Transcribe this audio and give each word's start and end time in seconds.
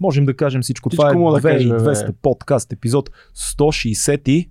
Можем 0.00 0.26
да 0.26 0.36
кажем 0.36 0.62
всичко. 0.62 0.90
Всичко 0.90 1.12
Това 1.12 1.36
е 1.36 1.40
да 1.40 1.48
кажем, 1.48 1.68
бе. 1.68 1.74
2200 1.76 2.12
подкаст, 2.22 2.72
епизод 2.72 3.10
165. 3.36 4.48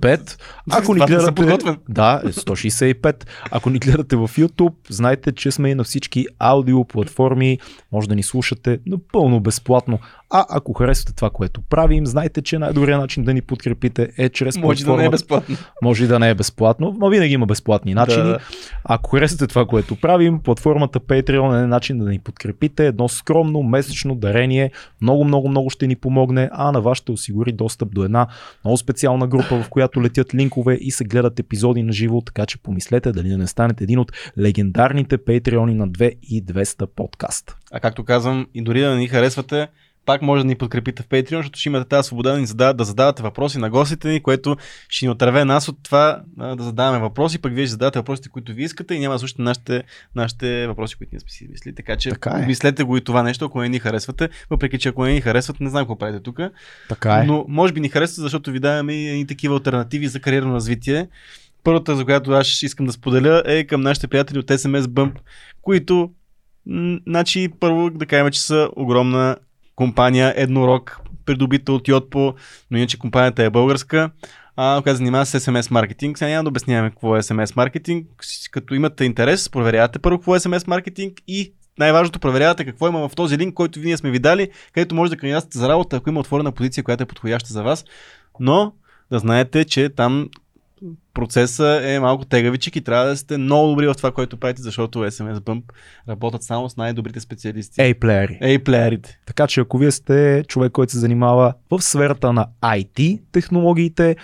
Пет. 0.00 0.38
Ако 0.70 0.94
ни 0.94 1.00
гледате, 1.00 1.78
да, 1.88 2.22
е 2.24 2.28
165. 2.28 3.24
Ако 3.50 3.70
ни 3.70 3.78
гледате 3.78 4.16
в 4.16 4.28
YouTube, 4.28 4.74
знайте, 4.88 5.32
че 5.32 5.50
сме 5.50 5.70
и 5.70 5.74
на 5.74 5.84
всички 5.84 6.26
аудио 6.38 6.84
платформи. 6.84 7.58
Може 7.92 8.08
да 8.08 8.14
ни 8.14 8.22
слушате 8.22 8.78
напълно 8.86 9.40
безплатно. 9.40 9.98
А 10.30 10.46
ако 10.50 10.72
харесвате 10.72 11.14
това, 11.14 11.30
което 11.30 11.60
правим, 11.60 12.06
знайте, 12.06 12.42
че 12.42 12.58
най-добрият 12.58 13.00
начин 13.00 13.24
да 13.24 13.34
ни 13.34 13.42
подкрепите 13.42 14.12
е 14.18 14.28
чрез 14.28 14.56
Може 14.56 14.84
да 14.84 14.96
не 14.96 15.04
е 15.04 15.10
безплатно. 15.10 15.56
може 15.82 16.04
и 16.04 16.06
да 16.06 16.18
не 16.18 16.30
е 16.30 16.34
безплатно, 16.34 16.96
но 16.98 17.08
винаги 17.08 17.34
има 17.34 17.46
безплатни 17.46 17.94
начини. 17.94 18.24
Да. 18.24 18.38
Ако 18.84 19.10
харесате 19.10 19.46
това, 19.46 19.66
което 19.66 19.96
правим, 19.96 20.40
платформата 20.40 21.00
Patreon 21.00 21.64
е 21.64 21.66
начин 21.66 21.98
да 21.98 22.10
ни 22.10 22.18
подкрепите. 22.18 22.86
Едно 22.86 23.08
скромно 23.08 23.62
месечно 23.62 24.14
дарение 24.14 24.70
много, 25.00 25.24
много, 25.24 25.48
много 25.48 25.70
ще 25.70 25.86
ни 25.86 25.96
помогне, 25.96 26.48
а 26.52 26.72
на 26.72 26.80
вас 26.80 26.98
ще 26.98 27.12
осигури 27.12 27.52
достъп 27.52 27.94
до 27.94 28.04
една 28.04 28.26
много 28.64 28.76
специална 28.76 29.26
група, 29.26 29.62
в 29.62 29.68
която 29.68 30.02
летят 30.02 30.34
линкове 30.34 30.74
и 30.74 30.90
се 30.90 31.04
гледат 31.04 31.40
епизоди 31.40 31.82
на 31.82 31.92
живо, 31.92 32.20
така 32.20 32.46
че 32.46 32.58
помислете 32.58 33.12
дали 33.12 33.28
да 33.28 33.38
не 33.38 33.46
станете 33.46 33.84
един 33.84 33.98
от 33.98 34.12
легендарните 34.38 35.18
Patreoni 35.18 35.74
на 35.74 35.88
2200 35.88 36.86
подкаст. 36.86 37.56
А 37.72 37.80
както 37.80 38.04
казвам, 38.04 38.46
и 38.54 38.62
дори 38.62 38.80
да 38.80 38.90
не 38.90 38.96
ни 38.96 39.08
харесвате, 39.08 39.68
пак 40.06 40.22
може 40.22 40.42
да 40.42 40.48
ни 40.48 40.54
подкрепите 40.54 41.02
в 41.02 41.06
Patreon, 41.06 41.36
защото 41.36 41.58
ще 41.58 41.68
имате 41.68 41.88
тази 41.88 42.06
свобода 42.06 42.32
да, 42.32 42.38
ни 42.38 42.46
задават, 42.46 42.76
да 42.76 42.84
задавате 42.84 43.22
въпроси 43.22 43.58
на 43.58 43.70
гостите 43.70 44.08
ни, 44.08 44.22
което 44.22 44.56
ще 44.88 45.06
ни 45.06 45.10
отърве 45.10 45.44
нас 45.44 45.68
от 45.68 45.78
това 45.82 46.22
да 46.36 46.64
задаваме 46.64 46.98
въпроси, 46.98 47.38
пък 47.38 47.54
вие 47.54 47.64
ще 47.64 47.70
задавате 47.70 47.98
въпросите, 47.98 48.28
които 48.28 48.52
ви 48.52 48.62
искате 48.62 48.94
и 48.94 48.98
няма 48.98 49.14
да 49.14 49.18
слушате 49.18 49.42
нашите, 49.42 49.82
нашите 50.14 50.66
въпроси, 50.66 50.96
които 50.96 51.10
ние 51.12 51.20
сме 51.20 51.30
си 51.30 51.44
измислили. 51.44 51.74
Така 51.74 51.96
че 51.96 52.10
Така 52.10 52.38
е. 52.42 52.46
мислете 52.46 52.82
го 52.82 52.96
и 52.96 53.04
това 53.04 53.22
нещо, 53.22 53.44
ако 53.44 53.60
не 53.60 53.68
ни 53.68 53.78
харесвате, 53.78 54.28
въпреки 54.50 54.78
че 54.78 54.88
ако 54.88 55.04
не 55.04 55.12
ни 55.12 55.20
харесвате, 55.20 55.64
не 55.64 55.70
знам 55.70 55.82
какво 55.82 55.98
правите 55.98 56.22
тук. 56.22 56.40
Така 56.88 57.14
е. 57.14 57.24
Но 57.24 57.44
може 57.48 57.72
би 57.72 57.80
ни 57.80 57.88
харесва, 57.88 58.22
защото 58.22 58.50
ви 58.50 58.60
даваме 58.60 58.94
и 58.94 59.08
едни 59.08 59.26
такива 59.26 59.54
альтернативи 59.54 60.08
за 60.08 60.20
кариерно 60.20 60.54
развитие. 60.54 61.08
Първата, 61.64 61.96
за 61.96 62.04
която 62.04 62.30
аз 62.30 62.62
искам 62.62 62.86
да 62.86 62.92
споделя, 62.92 63.42
е 63.46 63.64
към 63.64 63.80
нашите 63.80 64.08
приятели 64.08 64.38
от 64.38 64.46
SMS 64.46 64.82
Bump, 64.82 65.12
които, 65.62 66.10
значи, 67.06 67.48
първо 67.60 67.90
да 67.90 68.06
кажем, 68.06 68.30
че 68.30 68.40
са 68.40 68.68
огромна 68.76 69.36
компания, 69.76 70.34
еднорог, 70.36 71.00
придобита 71.26 71.72
от 71.72 71.88
Йотпо, 71.88 72.34
но 72.70 72.78
иначе 72.78 72.98
компанията 72.98 73.44
е 73.44 73.50
българска, 73.50 74.10
а, 74.56 74.80
която 74.82 74.96
занимава 74.96 75.26
с 75.26 75.40
SMS 75.40 75.70
маркетинг. 75.70 76.18
Сега 76.18 76.28
няма 76.28 76.44
да 76.44 76.48
обясняваме 76.48 76.90
какво 76.90 77.16
е 77.16 77.22
SMS 77.22 77.56
маркетинг. 77.56 78.06
Като 78.50 78.74
имате 78.74 79.04
интерес, 79.04 79.50
проверявате 79.50 79.98
първо 79.98 80.18
какво 80.18 80.36
е 80.36 80.38
SMS 80.38 80.68
маркетинг 80.68 81.12
и 81.28 81.52
най-важното 81.78 82.18
проверявате 82.18 82.64
какво 82.64 82.88
има 82.88 83.08
в 83.08 83.14
този 83.14 83.38
линк, 83.38 83.54
който 83.54 83.80
ние 83.80 83.96
сме 83.96 84.10
ви 84.10 84.18
дали, 84.18 84.48
където 84.72 84.94
може 84.94 85.10
да 85.10 85.16
кандидатствате 85.16 85.58
за 85.58 85.68
работа, 85.68 85.96
ако 85.96 86.08
има 86.08 86.20
отворена 86.20 86.52
позиция, 86.52 86.84
която 86.84 87.02
е 87.02 87.06
подходяща 87.06 87.52
за 87.52 87.62
вас. 87.62 87.84
Но 88.40 88.72
да 89.10 89.18
знаете, 89.18 89.64
че 89.64 89.88
там 89.88 90.28
процесът 91.14 91.84
е 91.84 92.00
малко 92.00 92.24
тегавичък 92.24 92.76
и 92.76 92.80
трябва 92.80 93.06
да 93.06 93.16
сте 93.16 93.38
много 93.38 93.68
добри 93.68 93.86
в 93.86 93.94
това, 93.94 94.12
което 94.12 94.36
правите, 94.36 94.62
защото 94.62 94.98
SMS 94.98 95.38
Bump 95.38 95.62
работят 96.08 96.42
само 96.42 96.70
с 96.70 96.76
най-добрите 96.76 97.20
специалисти. 97.20 97.82
Ей, 97.82 97.94
плеери. 97.94 98.38
Ей, 98.40 98.58
плеерите. 98.58 99.18
Така 99.26 99.46
че 99.46 99.60
ако 99.60 99.78
вие 99.78 99.90
сте 99.90 100.44
човек, 100.48 100.72
който 100.72 100.92
се 100.92 100.98
занимава 100.98 101.54
в 101.70 101.82
сферата 101.82 102.32
на 102.32 102.46
IT 102.62 103.20
технологиите, 103.32 104.16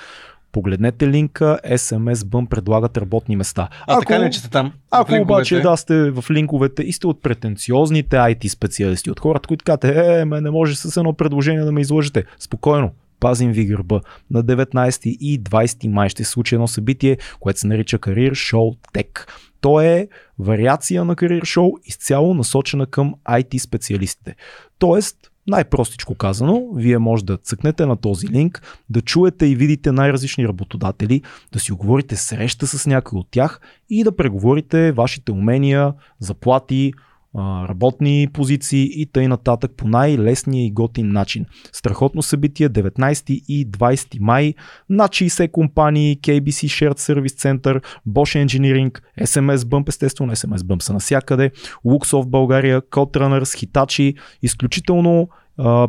погледнете 0.53 1.09
линка, 1.09 1.59
SMS 1.67 2.15
Bump 2.15 2.49
предлагат 2.49 2.97
работни 2.97 3.37
места. 3.37 3.69
А, 3.87 3.99
така 3.99 4.21
ли, 4.21 4.31
че 4.31 4.39
сте 4.39 4.51
там? 4.51 4.73
Ако 4.91 5.15
обаче 5.15 5.61
да 5.61 5.77
сте 5.77 6.11
в 6.11 6.25
линковете 6.31 6.83
и 6.83 6.93
сте 6.93 7.07
от 7.07 7.23
претенциозните 7.23 8.17
IT 8.17 8.49
специалисти, 8.49 9.11
от 9.11 9.21
хората, 9.21 9.49
които 9.49 9.65
казвате, 9.65 10.21
е, 10.21 10.25
ме 10.25 10.41
не 10.41 10.51
може 10.51 10.77
с 10.77 10.97
едно 10.97 11.13
предложение 11.13 11.65
да 11.65 11.73
ме 11.73 11.81
излъжете. 11.81 12.25
Спокойно, 12.39 12.91
пазим 13.23 13.53
ви 13.53 13.65
гърба. 13.65 14.01
На 14.31 14.45
19 14.45 15.07
и 15.07 15.43
20 15.43 15.89
май 15.89 16.09
ще 16.09 16.25
се 16.25 16.31
случи 16.31 16.55
едно 16.55 16.69
събитие, 16.69 17.17
което 17.41 17.61
се 17.61 17.67
нарича 17.67 17.99
Career 17.99 18.31
Show 18.31 18.79
Tech. 18.95 19.29
То 19.61 19.81
е 19.81 20.09
вариация 20.39 21.05
на 21.05 21.17
Career 21.17 21.43
Show, 21.43 21.73
изцяло 21.85 22.35
насочена 22.35 22.87
към 22.87 23.15
IT 23.29 23.59
специалистите. 23.59 24.37
Тоест, 24.79 25.17
най-простичко 25.47 26.15
казано, 26.15 26.69
вие 26.75 26.99
може 26.99 27.25
да 27.25 27.37
цъкнете 27.37 27.87
на 27.87 27.97
този 27.97 28.29
линк, 28.29 28.83
да 28.91 29.01
чуете 29.01 29.47
и 29.47 29.57
видите 29.57 29.93
най-различни 29.93 30.49
работодатели, 30.49 31.23
да 31.53 31.61
си 31.61 31.73
оговорите 31.73 32.17
среща 32.17 32.67
с 32.67 32.87
някой 32.87 33.19
от 33.19 33.27
тях 33.31 33.61
и 33.91 34.05
да 34.05 34.17
преговорите 34.17 34.93
вашите 34.93 35.33
умения, 35.33 35.93
заплати, 36.21 36.93
работни 37.39 38.29
позиции 38.33 39.01
и 39.01 39.07
тъй 39.07 39.29
нататък 39.29 39.73
по 39.77 39.89
най-лесния 39.89 40.67
и 40.67 40.71
готин 40.71 41.13
начин. 41.13 41.47
Страхотно 41.73 42.23
събитие 42.23 42.69
19 42.69 43.31
и 43.31 43.71
20 43.71 44.19
май. 44.21 44.55
Над 44.89 45.11
60 45.11 45.51
компании, 45.51 46.19
KBC 46.19 46.91
Shared 46.91 46.99
Service 46.99 47.27
Center, 47.27 47.85
Bosch 48.09 48.47
Engineering, 48.47 49.01
SMS 49.21 49.57
Bump, 49.57 49.89
естествено 49.89 50.33
SMS 50.33 50.59
Bump 50.59 50.83
са 50.83 50.93
навсякъде, 50.93 51.51
Luxoft 51.87 52.29
България, 52.29 52.83
Coderunners, 52.83 53.67
Hitachi, 53.67 54.17
изключително 54.43 55.29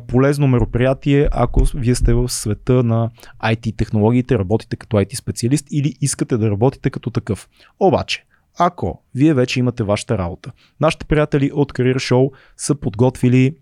полезно 0.07 0.47
мероприятие, 0.47 1.27
ако 1.31 1.63
вие 1.75 1.95
сте 1.95 2.13
в 2.13 2.29
света 2.29 2.83
на 2.83 3.09
IT 3.43 3.77
технологиите, 3.77 4.39
работите 4.39 4.75
като 4.75 4.97
IT 4.97 5.15
специалист 5.15 5.67
или 5.71 5.93
искате 6.01 6.37
да 6.37 6.51
работите 6.51 6.89
като 6.89 7.09
такъв. 7.09 7.49
Обаче, 7.79 8.25
ако 8.59 9.01
вие 9.15 9.33
вече 9.33 9.59
имате 9.59 9.83
вашата 9.83 10.17
работа, 10.17 10.51
нашите 10.79 11.05
приятели 11.05 11.51
от 11.53 11.73
Career 11.73 11.95
Show 11.95 12.31
са 12.57 12.75
подготвили 12.75 13.55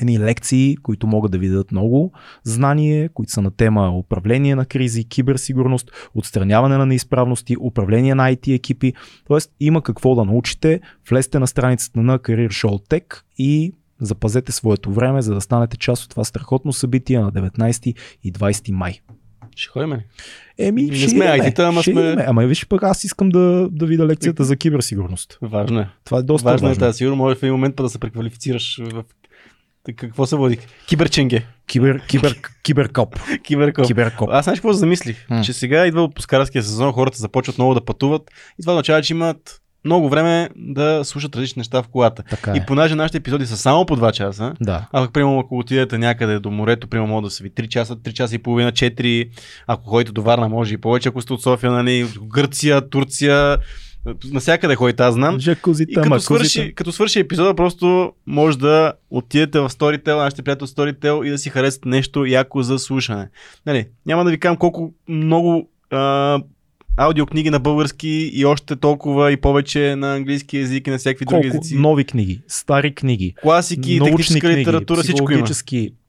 едни 0.00 0.18
лекции, 0.18 0.76
които 0.76 1.06
могат 1.06 1.32
да 1.32 1.38
ви 1.38 1.48
дадат 1.48 1.72
много 1.72 2.12
знание, 2.44 3.08
които 3.08 3.32
са 3.32 3.42
на 3.42 3.50
тема 3.50 3.98
управление 3.98 4.54
на 4.54 4.66
кризи, 4.66 5.04
киберсигурност, 5.04 5.90
отстраняване 6.14 6.76
на 6.76 6.86
неизправности, 6.86 7.56
управление 7.60 8.14
на 8.14 8.32
IT 8.32 8.54
екипи. 8.54 8.92
Тоест 9.26 9.52
има 9.60 9.82
какво 9.82 10.14
да 10.14 10.24
научите. 10.24 10.80
Влезте 11.10 11.38
на 11.38 11.46
страницата 11.46 12.00
на 12.00 12.18
Career 12.18 12.48
Show 12.48 12.88
Tech 12.88 13.22
и 13.38 13.72
запазете 14.00 14.52
своето 14.52 14.92
време, 14.92 15.22
за 15.22 15.34
да 15.34 15.40
станете 15.40 15.76
част 15.76 16.04
от 16.04 16.10
това 16.10 16.24
страхотно 16.24 16.72
събитие 16.72 17.20
на 17.20 17.32
19 17.32 17.94
и 18.22 18.32
20 18.32 18.70
май. 18.70 19.00
Ще 19.56 19.68
ходим 19.68 19.92
ли? 19.92 19.98
Еми, 20.58 20.82
Не 20.82 20.96
ще 20.96 21.08
сме 21.08 21.24
IT-та, 21.24 21.64
ама 21.64 21.82
ще 21.82 21.90
сме- 21.92 22.00
идеме. 22.00 22.24
Ама 22.28 22.42
виж 22.42 22.66
пък 22.66 22.82
аз 22.82 23.04
искам 23.04 23.28
да, 23.28 23.68
да 23.70 23.86
видя 23.86 24.06
лекцията 24.06 24.44
за 24.44 24.56
киберсигурност. 24.56 25.38
Важно 25.42 25.80
е. 25.80 25.88
Това 26.04 26.18
е 26.18 26.22
доста 26.22 26.44
Важно, 26.44 26.68
важно. 26.68 26.84
е 26.84 26.86
тази 26.86 26.96
сигурно. 26.96 27.16
Може 27.16 27.36
в 27.36 27.42
един 27.42 27.52
момент 27.52 27.76
па 27.76 27.82
да 27.82 27.88
се 27.88 27.98
преквалифицираш 27.98 28.80
в 28.82 29.04
какво 29.96 30.26
се 30.26 30.36
води? 30.36 30.58
Киберченге. 30.88 31.42
Кибер, 31.66 32.06
кибер, 32.06 32.40
киберкоп. 32.62 33.16
Киберкоп. 33.42 33.86
Киберкоп. 33.86 34.28
Аз 34.32 34.44
знаеш 34.44 34.58
какво 34.58 34.72
замислих? 34.72 35.26
Че 35.44 35.52
сега 35.52 35.86
идва 35.86 36.02
отпускарския 36.02 36.62
сезон, 36.62 36.92
хората 36.92 37.18
започват 37.18 37.58
много 37.58 37.74
да 37.74 37.84
пътуват 37.84 38.22
и 38.58 38.62
това 38.62 38.72
означава, 38.72 39.02
че 39.02 39.12
имат 39.12 39.60
много 39.84 40.08
време 40.08 40.48
да 40.56 41.00
слушат 41.04 41.36
различни 41.36 41.60
неща 41.60 41.82
в 41.82 41.88
колата. 41.88 42.22
Така 42.30 42.52
И 42.54 42.58
е. 42.58 42.64
понеже 42.66 42.94
нашите 42.94 43.18
епизоди 43.18 43.46
са 43.46 43.56
само 43.56 43.86
по 43.86 43.96
2 43.96 44.12
часа, 44.12 44.52
Да. 44.60 44.86
а 44.92 45.08
примерно, 45.08 45.38
ако 45.38 45.58
отидете 45.58 45.98
някъде 45.98 46.38
до 46.38 46.50
морето, 46.50 46.88
примерно, 46.88 47.08
може 47.08 47.24
да 47.24 47.30
са 47.30 47.42
ви 47.44 47.50
3 47.50 47.68
часа, 47.68 47.96
3 47.96 48.12
часа 48.12 48.34
и 48.34 48.38
половина, 48.38 48.72
4. 48.72 49.28
Ако 49.66 49.84
ходите 49.84 50.12
до 50.12 50.22
Варна, 50.22 50.48
може 50.48 50.74
и 50.74 50.78
повече, 50.78 51.08
ако 51.08 51.20
сте 51.20 51.32
от 51.32 51.42
София, 51.42 51.72
нали, 51.72 52.06
Гърция, 52.22 52.88
Турция, 52.88 53.58
насякъде 54.24 54.74
ходите, 54.74 55.02
аз 55.02 55.14
знам. 55.14 55.36
И 55.36 55.40
Жакузите, 55.40 55.94
като 55.94 56.20
свърши, 56.20 56.74
като 56.74 56.92
свърши 56.92 57.18
епизода, 57.18 57.54
просто 57.54 58.12
може 58.26 58.58
да 58.58 58.92
отидете 59.10 59.60
в 59.60 59.68
Storytel, 59.68 60.16
нашите 60.16 60.42
приятели 60.42 60.64
от 60.64 60.70
Storytel 60.70 61.26
и 61.26 61.30
да 61.30 61.38
си 61.38 61.50
харесате 61.50 61.88
нещо 61.88 62.24
яко 62.26 62.62
за 62.62 62.78
слушане. 62.78 63.28
Нали, 63.66 63.86
няма 64.06 64.24
да 64.24 64.30
ви 64.30 64.38
кажам 64.40 64.56
колко 64.56 64.92
много 65.08 65.68
а, 65.90 66.40
аудиокниги 66.96 67.50
на 67.50 67.60
български 67.60 68.30
и 68.34 68.44
още 68.44 68.76
толкова 68.76 69.32
и 69.32 69.36
повече 69.36 69.96
на 69.96 70.14
английски 70.16 70.58
язик 70.58 70.86
и 70.86 70.90
на 70.90 70.98
всякакви 70.98 71.24
други 71.24 71.50
Колко 71.50 71.56
езици. 71.64 71.76
нови 71.78 72.04
книги, 72.04 72.40
стари 72.48 72.94
книги, 72.94 73.34
Класики, 73.42 74.00
научни 74.00 74.40
книги, 74.40 74.56
литература, 74.56 75.02
всичко 75.02 75.32
има. 75.32 75.46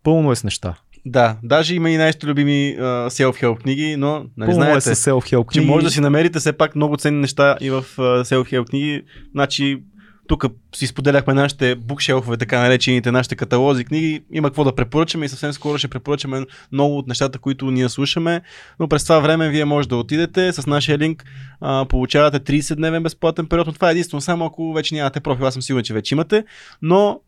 пълно 0.04 0.32
е 0.32 0.36
с 0.36 0.44
неща. 0.44 0.76
Да, 1.06 1.38
даже 1.44 1.76
има 1.76 1.90
и 1.90 1.98
нашите 1.98 2.28
любими 2.28 2.76
а, 2.80 2.82
self-help 3.10 3.62
книги, 3.62 3.96
но 3.98 4.26
нали, 4.38 4.50
Пълно 4.50 4.52
е 4.52 4.54
знаете, 4.66 4.96
с 4.96 5.06
self-help 5.06 5.52
че 5.52 5.60
книги. 5.60 5.72
може 5.72 5.86
да 5.86 5.92
си 5.92 6.02
намерите 6.02 6.40
все 6.40 6.54
пак 6.54 6.76
много 6.76 6.98
ценни 6.98 7.20
неща 7.20 7.58
и 7.62 7.70
в 7.70 7.86
а, 7.98 8.02
self-help 8.02 8.70
книги. 8.70 9.02
Значи, 9.32 9.78
тук 10.28 10.46
си 10.76 10.88
споделяхме 10.88 11.34
нашите 11.34 11.76
букшелфове, 11.76 12.38
така 12.38 12.60
наречените 12.60 13.12
нашите 13.12 13.36
каталози 13.36 13.86
книги. 13.86 14.24
Има 14.32 14.50
какво 14.50 14.64
да 14.64 14.76
препоръчаме 14.76 15.26
и 15.26 15.30
съвсем 15.30 15.54
скоро 15.54 15.78
ще 15.78 15.88
препоръчаме 15.88 16.46
много 16.72 16.98
от 16.98 17.08
нещата, 17.08 17.40
които 17.40 17.72
ние 17.72 17.90
слушаме. 17.90 18.42
Но 18.80 18.88
през 18.88 19.04
това 19.04 19.20
време 19.20 19.50
вие 19.50 19.66
може 19.66 19.88
да 19.88 19.96
отидете 19.96 20.54
с 20.54 20.68
нашия 20.68 20.98
линк, 20.98 21.24
а, 21.62 21.86
получавате 21.86 22.40
30-дневен 22.40 23.04
безплатен 23.04 23.48
период, 23.48 23.68
но 23.68 23.74
това 23.74 23.88
е 23.88 23.92
единствено 23.92 24.22
само 24.22 24.46
ако 24.46 24.74
вече 24.74 24.96
нямате 24.96 25.20
профил. 25.20 25.46
Аз 25.46 25.54
съм 25.54 25.62
сигурен, 25.62 25.84
че 25.84 25.94
вече 25.94 26.16
имате. 26.16 26.44
Но 26.82 27.20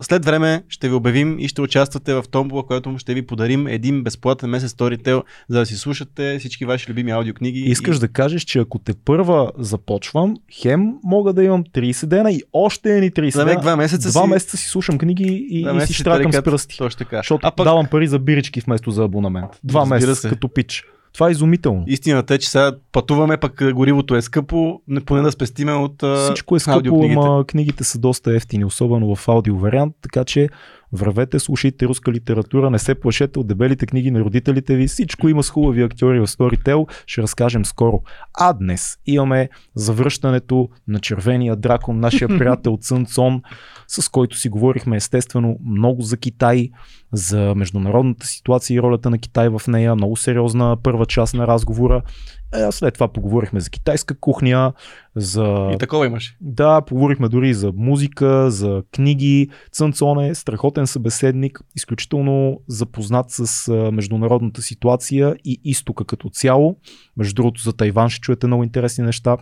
след 0.00 0.24
време 0.24 0.62
ще 0.68 0.88
ви 0.88 0.94
обявим 0.94 1.38
и 1.38 1.48
ще 1.48 1.60
участвате 1.60 2.14
в 2.14 2.24
томбола, 2.30 2.66
която 2.66 2.98
ще 2.98 3.14
ви 3.14 3.26
подарим 3.26 3.66
един 3.66 4.02
безплатен 4.02 4.50
месец 4.50 4.72
Storytel, 4.72 5.22
за 5.48 5.58
да 5.58 5.66
си 5.66 5.76
слушате 5.76 6.36
всички 6.38 6.64
ваши 6.64 6.90
любими 6.90 7.10
аудиокниги. 7.10 7.60
Искаш 7.60 7.96
и... 7.96 8.00
да 8.00 8.08
кажеш, 8.08 8.42
че 8.42 8.58
ако 8.58 8.78
те 8.78 8.92
първа 8.94 9.52
започвам, 9.58 10.36
хем 10.52 10.94
мога 11.04 11.32
да 11.32 11.44
имам 11.44 11.64
30 11.64 12.06
дена 12.06 12.32
и 12.32 12.42
още 12.52 12.96
едни 12.96 13.10
30 13.10 13.30
За 13.30 13.44
мен 13.44 13.52
дена. 13.52 13.60
два 13.60 13.76
месеца 13.76 14.10
Два 14.10 14.22
си- 14.22 14.28
месеца 14.28 14.56
си 14.56 14.68
слушам 14.68 14.98
книги 14.98 15.46
и, 15.50 15.66
и 15.82 15.86
си 15.86 15.92
штракам 15.94 16.32
с 16.32 16.42
пръсти. 16.42 16.76
Точно 16.78 16.98
така. 16.98 17.16
Защото 17.16 17.46
а 17.46 17.50
пък 17.50 17.64
давам 17.64 17.86
пари 17.86 18.06
за 18.06 18.18
бирички 18.18 18.60
вместо 18.60 18.90
за 18.90 19.04
абонамент. 19.04 19.50
Два 19.64 19.80
Разбира 19.80 19.94
месеца 19.96 20.14
се. 20.14 20.28
като 20.28 20.48
пич. 20.48 20.84
Това 21.16 21.28
е 21.28 21.30
изумително. 21.30 21.84
истината 21.86 22.34
е, 22.34 22.38
че 22.38 22.50
сега 22.50 22.72
пътуваме, 22.92 23.36
пък 23.36 23.72
горивото 23.72 24.16
е 24.16 24.22
скъпо, 24.22 24.80
не 24.88 25.00
поне 25.00 25.22
да 25.22 25.32
спестиме 25.32 25.72
от 25.72 26.02
Всичко 26.24 26.56
е 26.56 26.60
скъпо, 26.60 27.04
ама 27.04 27.44
книгите 27.46 27.84
са 27.84 27.98
доста 27.98 28.36
ефтини, 28.36 28.64
особено 28.64 29.14
в 29.16 29.28
аудио 29.28 29.58
вариант, 29.58 29.94
така 30.02 30.24
че 30.24 30.48
вървете, 30.92 31.38
слушайте 31.38 31.86
руска 31.86 32.12
литература, 32.12 32.70
не 32.70 32.78
се 32.78 32.94
плашете 32.94 33.38
от 33.38 33.46
дебелите 33.46 33.86
книги 33.86 34.10
на 34.10 34.20
родителите 34.20 34.76
ви, 34.76 34.88
всичко 34.88 35.28
има 35.28 35.42
с 35.42 35.50
хубави 35.50 35.82
актьори 35.82 36.20
в 36.20 36.26
Storytel, 36.26 36.86
ще 37.06 37.22
разкажем 37.22 37.64
скоро. 37.64 38.02
А 38.34 38.52
днес 38.52 38.98
имаме 39.06 39.48
завръщането 39.74 40.68
на 40.88 41.00
червения 41.00 41.56
дракон, 41.56 42.00
нашия 42.00 42.28
приятел 42.38 42.78
Цън 42.80 43.06
Цон, 43.06 43.42
с 43.88 44.08
който 44.08 44.36
си 44.36 44.48
говорихме 44.48 44.96
естествено 44.96 45.58
много 45.66 46.02
за 46.02 46.16
Китай, 46.16 46.70
за 47.12 47.54
международната 47.54 48.26
ситуация 48.26 48.74
и 48.74 48.82
ролята 48.82 49.10
на 49.10 49.18
Китай 49.18 49.48
в 49.48 49.62
нея, 49.68 49.94
много 49.94 50.16
сериозна 50.16 50.76
първа 50.82 51.06
част 51.06 51.34
на 51.34 51.46
разговора. 51.46 52.02
Е, 52.54 52.72
след 52.72 52.94
това 52.94 53.08
поговорихме 53.08 53.60
за 53.60 53.70
китайска 53.70 54.20
кухня, 54.20 54.72
за... 55.16 55.70
И 55.74 55.78
такова 55.78 56.06
имаше. 56.06 56.36
Да, 56.40 56.80
поговорихме 56.80 57.28
дори 57.28 57.54
за 57.54 57.72
музика, 57.76 58.50
за 58.50 58.82
книги. 58.92 59.48
Цънцон 59.72 60.24
е 60.24 60.34
страхотен 60.34 60.86
събеседник, 60.86 61.60
изключително 61.76 62.60
запознат 62.68 63.26
с 63.28 63.72
международната 63.92 64.62
ситуация 64.62 65.36
и 65.44 65.60
изтока 65.64 66.04
като 66.04 66.30
цяло. 66.30 66.76
Между 67.16 67.34
другото 67.34 67.62
за 67.62 67.72
Тайван 67.72 68.08
ще 68.08 68.20
чуете 68.20 68.46
много 68.46 68.64
интересни 68.64 69.04
неща. 69.04 69.36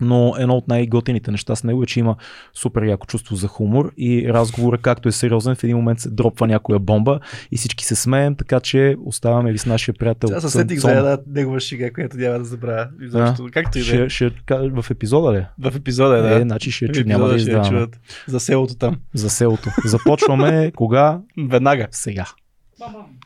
Но 0.00 0.34
едно 0.38 0.54
от 0.56 0.68
най-готените 0.68 1.30
неща 1.30 1.56
с 1.56 1.64
него 1.64 1.82
е, 1.82 1.86
че 1.86 2.00
има 2.00 2.16
супер 2.54 2.82
яко 2.82 3.06
чувство 3.06 3.36
за 3.36 3.48
хумор 3.48 3.92
и 3.96 4.32
разговора, 4.32 4.78
както 4.78 5.08
е 5.08 5.12
сериозен, 5.12 5.54
в 5.54 5.64
един 5.64 5.76
момент 5.76 6.00
се 6.00 6.10
дропва 6.10 6.46
някоя 6.46 6.78
бомба 6.78 7.20
и 7.52 7.56
всички 7.56 7.84
се 7.84 7.96
смеем, 7.96 8.34
така 8.34 8.60
че 8.60 8.96
оставаме 9.04 9.52
ви 9.52 9.58
с 9.58 9.66
нашия 9.66 9.94
приятел. 9.94 10.30
Аз 10.34 10.52
сетих 10.52 10.78
за 10.78 10.90
една 10.90 11.18
негова 11.26 11.60
шега, 11.60 11.92
която 11.92 12.16
няма 12.16 12.38
да 12.38 12.44
забравя. 12.44 12.88
Изобщо. 13.02 13.48
Както 13.52 13.78
и 13.78 13.84
да 13.84 14.04
е. 14.04 14.08
Ще, 14.08 14.28
ще, 14.28 14.42
кажа 14.46 14.70
в 14.82 14.90
епизода 14.90 15.32
ли? 15.32 15.46
В 15.58 15.76
епизода, 15.76 16.22
да. 16.22 16.36
Е, 16.36 16.40
значи 16.40 16.70
ще 16.70 16.88
чу, 16.88 17.02
няма 17.06 17.28
да 17.28 17.38
ще 17.38 17.50
издаваме. 17.50 17.86
За 18.26 18.40
селото 18.40 18.76
там. 18.76 18.96
За 19.14 19.30
селото. 19.30 19.70
Започваме 19.84 20.72
кога? 20.76 21.20
Веднага. 21.48 21.86
Сега. 21.90 22.26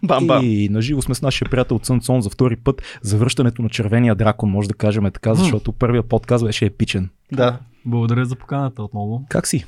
Бам, 0.02 0.26
бам. 0.26 0.44
И 0.44 0.68
наживо 0.68 1.02
сме 1.02 1.14
с 1.14 1.22
нашия 1.22 1.48
приятел 1.50 1.78
Цън 1.78 2.00
Цон 2.00 2.22
за 2.22 2.30
втори 2.30 2.56
път 2.56 2.82
за 3.02 3.18
връщането 3.18 3.62
на 3.62 3.68
червения 3.68 4.14
дракон, 4.14 4.50
може 4.50 4.68
да 4.68 4.74
кажем 4.74 5.04
така, 5.04 5.34
защото 5.34 5.72
първия 5.72 6.02
подкаст 6.02 6.44
беше 6.44 6.66
епичен. 6.66 7.10
Да. 7.32 7.58
Благодаря 7.84 8.24
за 8.24 8.36
поканата 8.36 8.82
отново. 8.82 9.24
Как 9.28 9.46
си? 9.46 9.64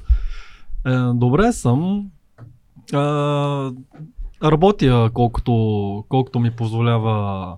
Е, 0.87 0.97
добре 1.15 1.53
съм. 1.53 2.11
Е, 2.93 2.97
работя 4.43 5.11
колкото, 5.15 6.05
колкото 6.09 6.41
ми 6.41 6.51
позволява 6.51 7.57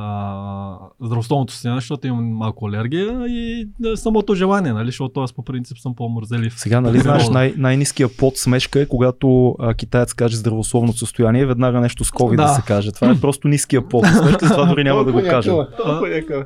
а, 0.00 0.78
здравословното 1.00 1.52
си, 1.52 1.68
защото 1.74 2.06
имам 2.06 2.24
малко 2.24 2.66
алергия 2.66 3.26
и 3.28 3.68
самото 3.96 4.34
желание, 4.34 4.72
нали, 4.72 4.86
защото 4.86 5.20
аз 5.20 5.32
по 5.32 5.42
принцип 5.42 5.78
съм 5.78 5.94
по-мързелив. 5.94 6.54
Сега, 6.56 6.80
нали 6.80 6.98
знаеш, 6.98 7.28
най- 7.28 7.54
най-низкия 7.56 8.08
под 8.16 8.36
смешка 8.36 8.80
е, 8.80 8.86
когато 8.86 9.56
а, 9.58 9.74
китаец 9.74 10.12
каже 10.14 10.36
здравословно 10.36 10.92
състояние, 10.92 11.46
веднага 11.46 11.80
нещо 11.80 12.04
с 12.04 12.10
COVID 12.10 12.36
да. 12.36 12.42
Да. 12.42 12.48
се 12.48 12.62
каже. 12.62 12.92
Това 12.92 13.10
е 13.10 13.20
просто 13.20 13.48
ниския 13.48 13.88
под 13.88 14.06
смешка, 14.06 14.46
затова 14.46 14.64
дори 14.64 14.84
няма 14.84 15.04
да 15.04 15.12
го 15.12 15.22
кажа. 15.22 15.52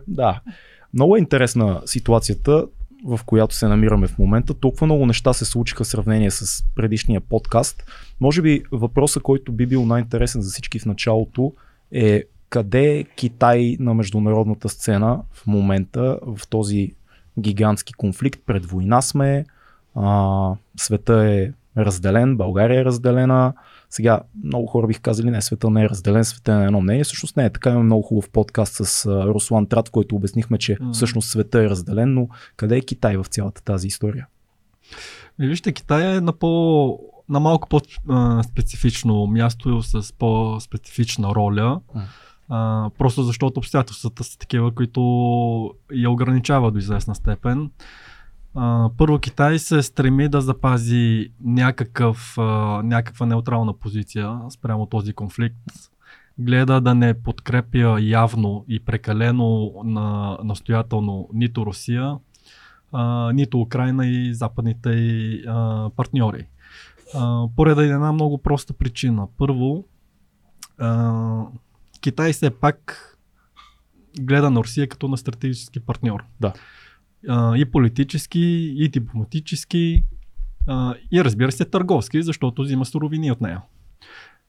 Да. 0.08 0.40
Много 0.94 1.16
е 1.16 1.18
интересна 1.18 1.80
ситуацията, 1.86 2.66
в 3.04 3.20
която 3.26 3.54
се 3.54 3.68
намираме 3.68 4.06
в 4.06 4.18
момента. 4.18 4.54
Толкова 4.54 4.86
много 4.86 5.06
неща 5.06 5.32
се 5.32 5.44
случиха 5.44 5.84
в 5.84 5.86
сравнение 5.86 6.30
с 6.30 6.64
предишния 6.74 7.20
подкаст. 7.20 7.84
Може 8.20 8.42
би 8.42 8.62
въпросът, 8.72 9.22
който 9.22 9.52
би 9.52 9.66
бил 9.66 9.86
най-интересен 9.86 10.42
за 10.42 10.50
всички 10.50 10.78
в 10.78 10.86
началото 10.86 11.52
е 11.92 12.24
къде 12.52 12.98
е 12.98 13.04
Китай 13.04 13.76
на 13.80 13.94
международната 13.94 14.68
сцена 14.68 15.20
в 15.32 15.46
момента 15.46 16.18
в 16.22 16.48
този 16.48 16.92
гигантски 17.38 17.92
конфликт. 17.92 18.40
Пред 18.46 18.66
война 18.66 19.02
сме, 19.02 19.44
а, 19.94 20.54
света 20.76 21.14
е 21.14 21.52
разделен, 21.76 22.36
България 22.36 22.80
е 22.80 22.84
разделена. 22.84 23.52
Сега 23.90 24.20
много 24.44 24.66
хора 24.66 24.86
бих 24.86 25.00
казали, 25.00 25.30
не, 25.30 25.42
света 25.42 25.70
не 25.70 25.82
е 25.82 25.88
разделен, 25.88 26.24
света 26.24 26.52
е 26.52 26.54
на 26.54 26.64
едно 26.64 26.80
мнение. 26.80 27.04
Всъщност 27.04 27.36
не 27.36 27.44
е 27.44 27.50
така. 27.50 27.70
Имаме 27.70 27.84
много 27.84 28.02
хубав 28.02 28.30
подкаст 28.30 28.74
с 28.74 29.06
Руслан 29.06 29.66
Трат, 29.66 29.88
в 29.88 29.90
който 29.90 30.16
обяснихме, 30.16 30.58
че 30.58 30.76
всъщност 30.92 31.30
света 31.30 31.62
е 31.62 31.70
разделен, 31.70 32.14
но 32.14 32.28
къде 32.56 32.76
е 32.76 32.80
Китай 32.80 33.16
в 33.16 33.24
цялата 33.24 33.62
тази 33.62 33.86
история? 33.86 34.26
Вижте, 35.38 35.72
Китай 35.72 36.16
е 36.16 36.20
на, 36.20 36.32
по, 36.32 36.98
на 37.28 37.40
малко 37.40 37.68
по-специфично 37.68 39.26
място 39.26 39.82
с 39.82 40.12
по-специфична 40.12 41.28
роля. 41.34 41.80
А, 42.54 42.90
просто 42.98 43.22
защото 43.22 43.58
обстоятелствата 43.58 44.24
са 44.24 44.38
такива, 44.38 44.74
които 44.74 45.00
я 45.92 46.10
ограничава 46.10 46.70
до 46.70 46.78
известна 46.78 47.14
степен. 47.14 47.70
А, 48.54 48.90
първо 48.98 49.18
Китай 49.18 49.58
се 49.58 49.82
стреми 49.82 50.28
да 50.28 50.40
запази 50.40 51.32
някакъв, 51.44 52.38
а, 52.38 52.42
някаква 52.84 53.26
неутрална 53.26 53.72
позиция 53.78 54.38
спрямо 54.50 54.86
този 54.86 55.12
конфликт. 55.12 55.56
Гледа 56.38 56.80
да 56.80 56.94
не 56.94 57.22
подкрепя 57.22 57.98
явно 58.00 58.64
и 58.68 58.80
прекалено 58.80 59.72
на, 59.84 60.38
настоятелно 60.44 61.28
нито 61.32 61.66
Русия, 61.66 62.16
а, 62.92 63.32
нито 63.32 63.60
Украина 63.60 64.06
и 64.06 64.34
западните 64.34 64.90
й, 64.90 65.44
а, 65.48 65.90
партньори. 65.96 66.46
А, 67.14 67.46
поради 67.56 67.82
една 67.82 68.12
много 68.12 68.38
проста 68.38 68.72
причина. 68.72 69.28
Първо, 69.38 69.84
а, 70.78 71.44
Китай 72.02 72.32
все 72.32 72.50
пак 72.50 73.08
гледа 74.20 74.50
на 74.50 74.60
Русия 74.60 74.88
като 74.88 75.08
на 75.08 75.16
стратегически 75.16 75.80
партньор. 75.80 76.24
Да. 76.40 76.52
А, 77.28 77.56
и 77.56 77.64
политически, 77.64 78.40
и 78.76 78.88
дипломатически, 78.88 80.04
а, 80.66 80.94
и 81.12 81.24
разбира 81.24 81.52
се 81.52 81.64
търговски, 81.64 82.22
защото 82.22 82.62
взима 82.62 82.84
суровини 82.84 83.32
от 83.32 83.40
нея. 83.40 83.62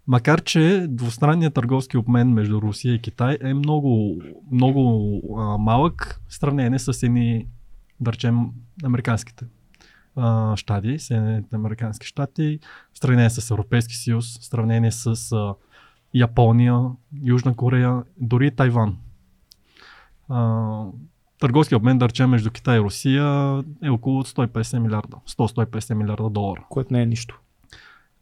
Макар, 0.07 0.41
че 0.41 0.85
двустранният 0.89 1.53
търговски 1.53 1.97
обмен 1.97 2.33
между 2.33 2.61
Русия 2.61 2.94
и 2.94 3.01
Китай 3.01 3.38
е 3.41 3.53
много, 3.53 4.21
много 4.51 5.21
а, 5.38 5.57
малък 5.57 6.21
в 6.27 6.33
сравнение 6.33 6.79
с 6.79 7.03
едни, 7.03 7.47
да 8.00 8.13
речем, 8.13 8.38
американските 8.83 9.45
а, 10.15 10.55
щати, 10.57 11.00
Съединените 11.00 11.55
американски 11.55 12.07
щати, 12.07 12.59
в 12.94 13.00
сравнение 13.00 13.29
с 13.29 13.51
Европейски 13.51 13.95
съюз, 13.95 14.39
в 14.39 14.45
сравнение 14.45 14.91
с 14.91 15.31
а, 15.31 15.55
Япония, 16.13 16.82
Южна 17.24 17.55
Корея, 17.55 18.03
дори 18.17 18.51
Тайван. 18.51 18.98
А, 20.29 20.86
търговски 21.39 21.75
обмен, 21.75 21.98
да 21.98 22.10
речем, 22.10 22.29
между 22.29 22.51
Китай 22.51 22.77
и 22.77 22.82
Русия 22.82 23.63
е 23.84 23.89
около 23.89 24.24
150 24.24 24.79
милиарда. 24.79 25.17
100-150 25.29 25.93
милиарда 25.93 26.29
долара. 26.29 26.63
Което 26.70 26.93
не 26.93 27.01
е 27.01 27.05
нищо. 27.05 27.39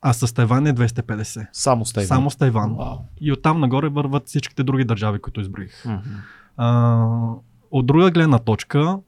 А 0.02 0.14
с 0.14 0.34
Тайван 0.34 0.68
е 0.68 0.74
250. 0.74 1.48
Само 1.52 1.86
с 1.86 1.94
Тайван. 1.94 2.08
Само 2.08 2.32
с 2.32 2.36
Тайван. 2.36 2.76
Вау. 2.76 2.98
И 3.22 3.32
оттам 3.32 3.60
нагоре 3.60 3.90
върват 3.90 4.28
всичките 4.28 4.64
други 4.64 4.84
държави, 4.84 5.20
които 5.20 5.42
изброих. 5.42 5.86
А, 6.58 7.06
от 7.72 7.86
друга 7.86 8.12
гледна 8.12 8.40
точка, 8.40 9.00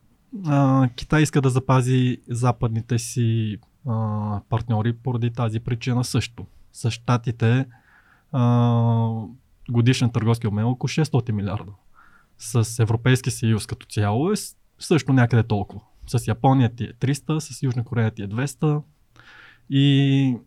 а, 0.47 0.89
Китай 0.95 1.21
иска 1.21 1.41
да 1.41 1.49
запази 1.49 2.17
западните 2.29 2.99
си 2.99 3.57
а, 3.87 4.39
партньори 4.49 4.93
поради 4.93 5.29
тази 5.29 5.59
причина 5.59 6.03
също. 6.03 6.45
С 6.73 6.91
щатите 6.91 7.65
а, 8.33 9.09
годишен 9.69 10.09
търговски 10.09 10.47
обмен 10.47 10.65
е 10.65 10.67
около 10.67 10.89
600 10.89 11.31
милиарда. 11.31 11.71
С 12.37 12.79
Европейския 12.79 13.33
съюз 13.33 13.67
като 13.67 13.85
цяло 13.85 14.31
е 14.31 14.35
също 14.79 15.13
някъде 15.13 15.43
толкова. 15.43 15.81
С 16.07 16.27
Япония 16.27 16.75
ти 16.75 16.83
е 16.83 16.93
300, 16.93 17.39
с 17.39 17.63
Южна 17.63 17.83
Корея 17.83 18.11
ти 18.11 18.21
е 18.21 18.27
200 18.27 18.81
и 19.69 20.37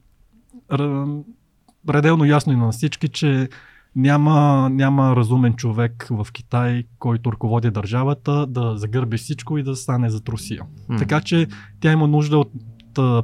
пределно 1.87 2.25
ясно 2.25 2.53
и 2.53 2.57
на 2.57 2.73
всички, 2.73 3.09
че 3.09 3.49
няма, 3.97 4.69
няма 4.73 5.17
разумен 5.17 5.55
човек 5.55 6.07
в 6.11 6.27
Китай, 6.33 6.85
който 6.99 7.33
ръководи 7.33 7.71
държавата, 7.71 8.47
да 8.47 8.77
загърби 8.77 9.17
всичко 9.17 9.59
и 9.59 9.63
да 9.63 9.77
стане 9.77 10.11
зад 10.11 10.29
Русия. 10.29 10.63
Така 10.99 11.21
че 11.21 11.47
тя 11.81 11.93
има 11.93 12.07
нужда 12.09 12.39
от 12.39 12.53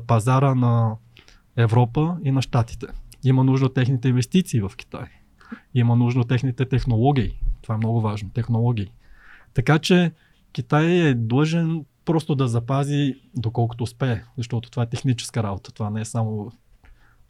пазара 0.06 0.54
на 0.54 0.96
Европа 1.56 2.16
и 2.24 2.30
на 2.30 2.42
Штатите. 2.42 2.86
Има 3.24 3.44
нужда 3.44 3.66
от 3.66 3.74
техните 3.74 4.08
инвестиции 4.08 4.60
в 4.60 4.72
Китай. 4.76 5.04
Има 5.74 5.96
нужда 5.96 6.20
от 6.20 6.28
техните 6.28 6.64
технологии. 6.64 7.40
Това 7.62 7.74
е 7.74 7.78
много 7.78 8.00
важно. 8.00 8.30
Технологии. 8.30 8.92
Така 9.54 9.78
че 9.78 10.12
Китай 10.52 10.86
е 10.86 11.14
длъжен 11.14 11.84
просто 12.04 12.34
да 12.34 12.48
запази 12.48 13.14
доколкото 13.36 13.84
успее, 13.84 14.22
защото 14.36 14.70
това 14.70 14.82
е 14.82 14.88
техническа 14.88 15.42
работа. 15.42 15.72
Това 15.72 15.90
не 15.90 16.00
е 16.00 16.04
само 16.04 16.52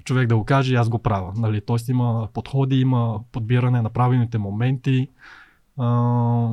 човек 0.05 0.29
да 0.29 0.37
го 0.37 0.45
каже, 0.45 0.75
аз 0.75 0.89
го 0.89 0.99
правя. 0.99 1.33
Нали? 1.37 1.61
Тоест 1.61 1.89
има 1.89 2.29
подходи, 2.33 2.77
има 2.77 3.21
подбиране 3.33 3.83
на 3.83 3.91
правилните 3.91 4.39
моменти. 4.39 5.09
А, 5.79 6.51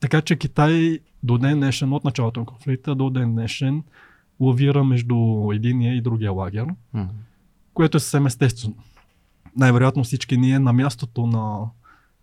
така 0.00 0.20
че 0.20 0.36
Китай 0.36 0.98
до 1.22 1.38
ден 1.38 1.60
днешен, 1.60 1.92
от 1.92 2.04
началото 2.04 2.40
на 2.40 2.46
конфликта 2.46 2.94
до 2.94 3.10
ден 3.10 3.32
днешен, 3.32 3.82
лавира 4.40 4.84
между 4.84 5.48
единия 5.52 5.94
и 5.94 6.00
другия 6.00 6.32
лагер, 6.32 6.66
М. 6.92 7.08
което 7.74 7.96
е 7.96 8.00
съвсем 8.00 8.26
естествено. 8.26 8.74
Най-вероятно 9.56 10.04
всички 10.04 10.36
ние 10.36 10.58
на 10.58 10.72
мястото 10.72 11.26
на 11.26 11.70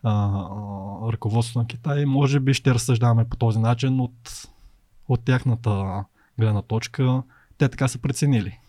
а, 0.03 0.11
а, 0.11 1.11
ръководството 1.11 1.59
на 1.59 1.67
Китай, 1.67 2.05
може 2.05 2.39
би 2.39 2.53
ще 2.53 2.73
разсъждаваме 2.73 3.25
по 3.29 3.37
този 3.37 3.59
начин 3.59 3.99
от, 3.99 4.47
от 5.07 5.21
тяхната 5.25 6.03
гледна 6.39 6.61
точка. 6.61 7.23
Те 7.57 7.69
така 7.69 7.87
са 7.87 7.97
преценили. 7.97 8.59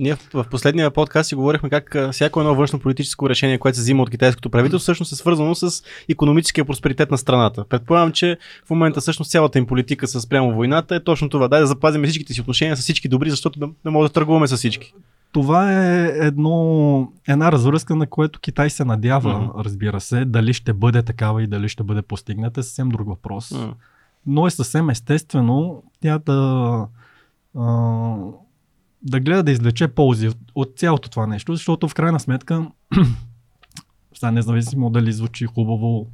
Ние 0.00 0.16
в, 0.34 0.46
последния 0.50 0.90
подкаст 0.90 1.28
си 1.28 1.34
говорихме 1.34 1.70
как 1.70 1.96
всяко 2.12 2.40
едно 2.40 2.54
външно 2.54 2.80
политическо 2.80 3.30
решение, 3.30 3.58
което 3.58 3.76
се 3.76 3.82
взима 3.82 4.02
от 4.02 4.10
китайското 4.10 4.50
правителство, 4.50 4.82
всъщност 4.82 5.12
е 5.12 5.16
свързано 5.16 5.54
с 5.54 5.82
економическия 6.08 6.64
просперитет 6.64 7.10
на 7.10 7.18
страната. 7.18 7.64
Предполагам, 7.64 8.12
че 8.12 8.38
в 8.66 8.70
момента 8.70 9.00
всъщност 9.00 9.30
цялата 9.30 9.58
им 9.58 9.66
политика 9.66 10.06
с 10.06 10.28
прямо 10.28 10.54
войната 10.54 10.94
е 10.94 11.04
точно 11.04 11.28
това. 11.28 11.48
Дай 11.48 11.60
да 11.60 11.66
запазим 11.66 12.04
всичките 12.04 12.32
си 12.32 12.40
отношения 12.40 12.76
с 12.76 12.80
всички 12.80 13.08
добри, 13.08 13.30
защото 13.30 13.60
да 13.84 13.90
може 13.90 14.08
да 14.08 14.12
търгуваме 14.12 14.46
с 14.46 14.56
всички. 14.56 14.94
Това 15.32 15.72
е 15.72 16.06
едно, 16.06 17.12
една 17.28 17.52
развръзка, 17.52 17.96
на 17.96 18.06
което 18.06 18.40
Китай 18.40 18.70
се 18.70 18.84
надява, 18.84 19.38
Мгм. 19.38 19.50
разбира 19.58 20.00
се. 20.00 20.24
Дали 20.24 20.52
ще 20.52 20.72
бъде 20.72 21.02
такава 21.02 21.42
и 21.42 21.46
дали 21.46 21.68
ще 21.68 21.82
бъде 21.82 22.02
постигната 22.02 22.60
е 22.60 22.62
съвсем 22.62 22.88
друг 22.88 23.08
въпрос. 23.08 23.50
М. 23.50 23.74
но 24.26 24.46
е 24.46 24.50
съвсем 24.50 24.90
естествено 24.90 25.82
тя 26.00 26.18
да, 26.18 26.86
а, 27.58 27.66
да 29.02 29.20
гледа 29.20 29.42
да 29.42 29.50
извлече 29.50 29.88
ползи 29.88 30.28
от, 30.28 30.36
от 30.54 30.72
цялото 30.78 31.10
това 31.10 31.26
нещо, 31.26 31.54
защото 31.54 31.88
в 31.88 31.94
крайна 31.94 32.20
сметка, 32.20 32.66
сега 34.14 34.30
независимо 34.30 34.90
дали 34.90 35.12
звучи 35.12 35.46
хубаво, 35.46 36.06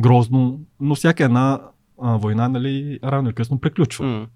грозно, 0.00 0.60
но 0.80 0.94
всяка 0.94 1.24
една 1.24 1.60
а, 2.02 2.16
война, 2.16 2.48
нали, 2.48 2.98
рано 3.04 3.28
или 3.28 3.34
късно 3.34 3.58
приключва. 3.60 4.06
М. 4.06 4.26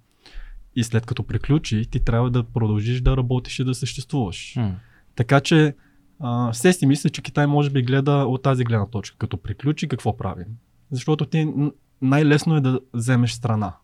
И 0.77 0.85
след 0.85 1.07
като 1.07 1.23
приключи, 1.23 1.87
ти 1.91 2.01
трябва 2.01 2.31
да 2.31 2.43
продължиш 2.43 3.01
да 3.01 3.17
работиш 3.17 3.59
и 3.59 3.65
да 3.65 3.75
съществуваш. 3.75 4.57
М. 4.57 4.77
Така 5.17 5.41
че 5.41 5.75
а, 6.21 6.53
все 6.53 6.73
си 6.73 6.87
мисля, 6.87 7.11
че 7.11 7.23
Китай 7.23 7.47
може 7.47 7.71
би 7.71 7.83
гледа 7.83 8.13
от 8.13 8.43
тази 8.43 8.65
гледна 8.65 8.87
точка. 8.87 9.17
Като 9.19 9.37
приключи, 9.37 9.89
какво 9.89 10.17
правим? 10.17 10.47
Защото 10.91 11.27
ти 11.27 11.53
най-лесно 12.03 12.57
е 12.57 12.61
да 12.61 12.81
вземеш 12.95 13.33
страна. 13.33 13.77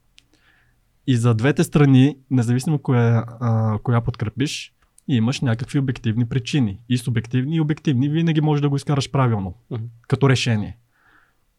И 1.06 1.16
за 1.16 1.34
двете 1.34 1.64
страни, 1.64 2.16
независимо 2.30 2.78
коя, 2.78 3.24
а, 3.40 3.78
коя 3.82 4.00
подкрепиш, 4.00 4.72
имаш 5.08 5.40
някакви 5.40 5.78
обективни 5.78 6.28
причини. 6.28 6.80
И 6.88 6.98
субективни, 6.98 7.56
и 7.56 7.60
обективни. 7.60 8.08
Винаги 8.08 8.40
можеш 8.40 8.60
да 8.60 8.68
го 8.68 8.76
изкараш 8.76 9.10
правилно. 9.10 9.54
Мгм. 9.70 9.84
Като 10.08 10.28
решение. 10.28 10.78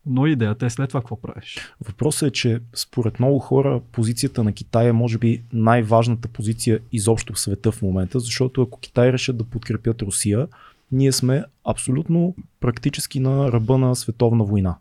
Но 0.07 0.27
идеята 0.27 0.65
е 0.65 0.69
след 0.69 0.89
това 0.89 1.01
какво 1.01 1.21
правиш. 1.21 1.57
Въпросът 1.87 2.29
е, 2.29 2.31
че 2.31 2.59
според 2.75 3.19
много 3.19 3.39
хора 3.39 3.81
позицията 3.91 4.43
на 4.43 4.53
Китай 4.53 4.87
е 4.87 4.91
може 4.91 5.17
би 5.17 5.43
най-важната 5.53 6.27
позиция 6.27 6.79
изобщо 6.91 7.33
в 7.33 7.39
света 7.39 7.71
в 7.71 7.81
момента, 7.81 8.19
защото 8.19 8.61
ако 8.61 8.79
Китай 8.79 9.13
решат 9.13 9.37
да 9.37 9.43
подкрепят 9.43 10.01
Русия, 10.01 10.47
ние 10.91 11.11
сме 11.11 11.43
абсолютно 11.65 12.35
практически 12.59 13.19
на 13.19 13.51
ръба 13.51 13.77
на 13.77 13.95
световна 13.95 14.43
война, 14.43 14.77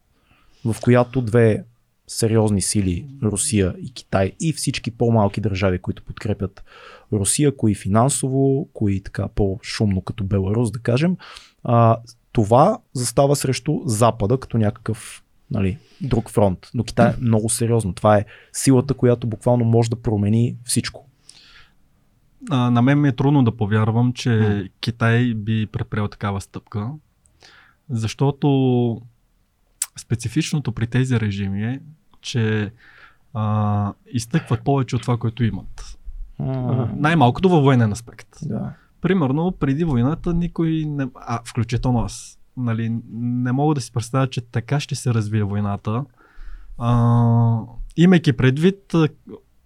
в 0.64 0.76
която 0.80 1.20
две 1.20 1.64
сериозни 2.06 2.62
сили, 2.62 3.06
Русия 3.22 3.74
и 3.82 3.92
Китай 3.92 4.32
и 4.40 4.52
всички 4.52 4.90
по-малки 4.90 5.40
държави, 5.40 5.78
които 5.78 6.02
подкрепят 6.02 6.64
Русия, 7.12 7.56
кои 7.56 7.74
финансово, 7.74 8.68
кои 8.72 9.02
така 9.02 9.28
по-шумно 9.28 10.00
като 10.00 10.24
Беларус, 10.24 10.70
да 10.70 10.78
кажем, 10.78 11.16
а, 11.64 11.96
това 12.36 12.78
застава 12.92 13.36
срещу 13.36 13.80
Запада 13.84 14.40
като 14.40 14.58
някакъв 14.58 15.24
нали, 15.50 15.78
друг 16.00 16.30
фронт. 16.30 16.70
Но 16.74 16.84
Китай 16.84 17.10
е 17.10 17.14
много 17.20 17.48
сериозно. 17.48 17.92
Това 17.92 18.18
е 18.18 18.24
силата, 18.52 18.94
която 18.94 19.26
буквално 19.26 19.64
може 19.64 19.90
да 19.90 19.96
промени 19.96 20.56
всичко. 20.64 21.06
А, 22.50 22.70
на 22.70 22.82
мен 22.82 23.00
ми 23.00 23.08
е 23.08 23.16
трудно 23.16 23.44
да 23.44 23.56
повярвам, 23.56 24.12
че 24.12 24.30
М. 24.30 24.62
Китай 24.80 25.34
би 25.34 25.66
препрел 25.66 26.08
такава 26.08 26.40
стъпка, 26.40 26.90
защото 27.90 29.00
специфичното 29.98 30.72
при 30.72 30.86
тези 30.86 31.20
режими 31.20 31.64
е, 31.64 31.80
че 32.20 32.72
а, 33.34 33.92
изтъкват 34.12 34.64
повече 34.64 34.96
от 34.96 35.02
това, 35.02 35.16
което 35.16 35.44
имат. 35.44 35.98
А, 36.38 36.44
Най-малкото 36.96 37.48
във 37.48 37.64
военен 37.64 37.92
аспект. 37.92 38.28
да. 38.42 38.72
Примерно, 39.06 39.52
преди 39.52 39.84
войната 39.84 40.34
никой, 40.34 40.84
не, 40.86 41.06
а 41.14 41.40
включително 41.44 41.98
аз, 41.98 42.38
нали, 42.56 43.00
не 43.12 43.52
мога 43.52 43.74
да 43.74 43.80
си 43.80 43.92
представя, 43.92 44.30
че 44.30 44.40
така 44.40 44.80
ще 44.80 44.94
се 44.94 45.14
развие 45.14 45.42
войната. 45.42 46.04
А, 46.78 47.60
имайки 47.96 48.32
предвид, 48.32 48.94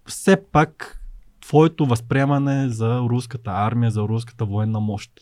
все 0.06 0.44
пак 0.52 1.00
твоето 1.40 1.86
възприемане 1.86 2.68
за 2.68 3.00
руската 3.00 3.50
армия, 3.50 3.90
за 3.90 4.02
руската 4.02 4.44
военна 4.44 4.80
мощ. 4.80 5.12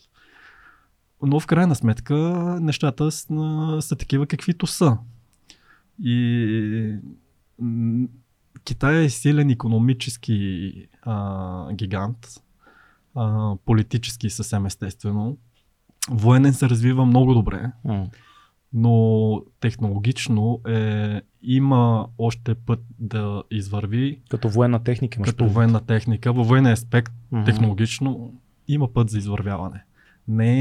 Но 1.23 1.41
в 1.41 1.47
крайна 1.47 1.75
сметка 1.75 2.15
нещата 2.61 3.11
са, 3.11 3.79
са 3.81 3.97
такива 3.97 4.27
каквито 4.27 4.67
са. 4.67 4.99
И 6.03 6.99
Китай 8.65 9.05
е 9.05 9.11
силен 9.11 9.51
економически 9.51 10.73
а, 11.03 11.73
гигант, 11.73 12.29
а, 13.19 13.57
политически 13.65 14.31
съвсем 14.31 14.67
естествено. 14.67 15.37
Военен 16.11 16.53
се 16.55 16.69
развива 16.69 17.07
много 17.07 17.35
добре, 17.35 17.73
но 18.73 19.43
технологично 19.61 20.61
е, 20.69 21.21
има 21.43 22.07
още 22.19 22.55
път 22.55 22.81
да 22.99 23.43
извърви 23.51 24.21
Като 24.31 24.49
военна 24.49 24.85
техника. 24.85 25.23
като 25.23 25.37
предвид. 25.37 25.55
военна 25.55 25.81
техника. 25.81 26.33
Във 26.33 26.49
военен 26.49 26.73
аспект 26.73 27.13
Мгм. 27.33 27.45
технологично 27.45 28.33
има 28.69 28.93
път 28.93 29.11
за 29.11 29.19
извървяване. 29.19 29.85
Не 30.29 30.55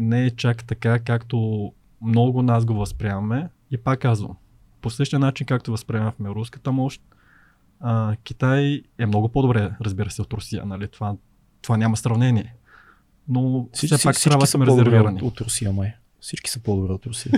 не 0.00 0.24
е 0.24 0.30
чак 0.30 0.64
така, 0.64 0.98
както 0.98 1.72
много 2.02 2.42
нас 2.42 2.64
го 2.64 2.74
възприемаме. 2.74 3.48
И 3.70 3.78
пак 3.78 3.98
казвам, 4.00 4.36
по 4.80 4.90
същия 4.90 5.18
начин, 5.18 5.46
както 5.46 5.70
възприемахме 5.70 6.28
руската 6.28 6.72
мощ, 6.72 7.02
а, 7.80 8.16
Китай 8.16 8.82
е 8.98 9.06
много 9.06 9.28
по-добре, 9.28 9.72
разбира 9.80 10.10
се, 10.10 10.22
от 10.22 10.32
Русия. 10.32 10.66
Нали? 10.66 10.88
Това, 10.88 11.14
това 11.62 11.76
няма 11.76 11.96
сравнение. 11.96 12.54
Но 13.28 13.68
все 13.72 13.88
пак 13.88 13.98
всички 13.98 14.24
трябва 14.24 14.40
да 14.40 14.46
сме 14.46 14.66
резервирани. 14.66 15.16
от, 15.16 15.22
от 15.22 15.40
Русия, 15.40 15.72
май. 15.72 15.92
Всички 16.20 16.50
са 16.50 16.60
по-добре 16.60 16.92
от 16.92 17.06
Русия. 17.06 17.32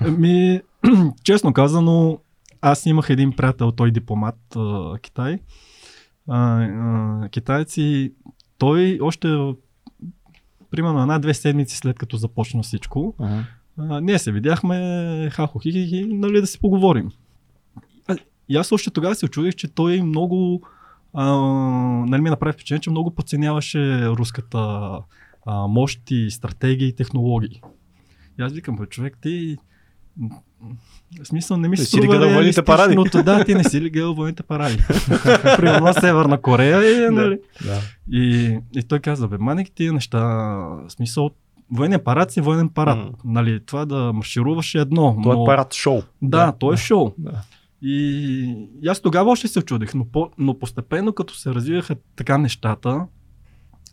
Ми, 0.18 0.60
честно 1.24 1.52
казано, 1.52 2.18
аз 2.60 2.86
имах 2.86 3.10
един 3.10 3.32
приятел, 3.32 3.72
той 3.72 3.90
дипломат 3.90 4.56
а, 4.56 4.98
Китай. 4.98 5.38
А, 6.28 6.62
а, 6.62 7.28
китаец 7.28 7.76
и 7.76 8.12
той 8.58 8.98
още 9.02 9.52
примерно 10.70 11.02
една-две 11.02 11.34
седмици 11.34 11.76
след 11.76 11.98
като 11.98 12.16
започна 12.16 12.62
всичко, 12.62 13.14
Ага. 13.18 13.44
а, 13.78 14.00
ние 14.00 14.18
се 14.18 14.32
видяхме, 14.32 15.30
хахо, 15.32 15.58
хи, 15.58 15.72
хи, 15.72 15.86
хи, 15.86 16.04
нали 16.04 16.40
да 16.40 16.46
си 16.46 16.60
поговорим. 16.60 17.10
А, 18.08 18.16
и 18.48 18.56
аз 18.56 18.72
още 18.72 18.90
тогава 18.90 19.14
се 19.14 19.26
очудих, 19.26 19.54
че 19.54 19.68
той 19.68 20.02
много 20.02 20.62
а, 21.14 21.26
нали 22.08 22.22
ми 22.22 22.30
направи 22.30 22.52
впечатление, 22.52 22.80
че 22.80 22.90
много 22.90 23.14
подценяваше 23.14 24.08
руската 24.08 24.90
а, 25.46 25.66
мощ 25.66 26.10
и 26.10 26.30
стратегии 26.30 26.88
и 26.88 26.96
технологии. 26.96 27.62
И 28.38 28.42
аз 28.42 28.52
викам, 28.52 28.76
бе, 28.76 28.86
човек, 28.86 29.18
ти 29.22 29.56
в 31.22 31.26
смисъл 31.26 31.56
не 31.56 31.68
ми 31.68 31.76
се 31.76 31.84
струва 31.84 32.06
гледал 32.06 32.30
военните 32.30 32.62
паради? 32.62 32.96
Да, 33.24 33.44
ти 33.44 33.54
не 33.54 33.64
си 33.64 33.80
ли 33.80 33.90
гледал 33.90 34.14
военните 34.14 34.42
паради. 34.42 34.78
Примерно 35.56 35.86
на 35.86 35.92
Северна 35.92 36.40
Корея 36.40 37.06
и, 37.06 37.10
нали, 37.10 37.38
Да. 37.64 37.80
и, 38.12 38.58
и 38.76 38.82
той 38.82 38.98
каза, 38.98 39.28
бе, 39.28 39.38
манек 39.38 39.68
тия 39.74 39.92
неща, 39.92 40.18
в 40.18 40.84
смисъл, 40.88 41.30
военен 41.72 42.00
парад 42.04 42.32
си 42.32 42.40
военен 42.40 42.68
парад. 42.68 42.98
М. 42.98 43.10
Нали, 43.24 43.60
това 43.66 43.84
да 43.84 44.12
маршируваш 44.12 44.74
е 44.74 44.78
едно. 44.78 45.20
Той 45.22 45.36
но... 45.36 45.42
е 45.42 45.46
парад 45.46 45.74
шоу. 45.74 46.02
Да, 46.22 46.52
то 46.52 46.72
е 46.72 46.76
шоу. 46.76 47.12
Да. 47.18 47.42
И, 47.86 48.68
и 48.82 48.88
аз 48.88 49.00
тогава 49.00 49.30
още 49.30 49.48
се 49.48 49.62
чудех, 49.62 49.94
но, 49.94 50.04
по, 50.04 50.30
но 50.38 50.58
постепенно 50.58 51.12
като 51.12 51.34
се 51.34 51.54
развиваха 51.54 51.96
така 52.16 52.38
нещата, 52.38 53.06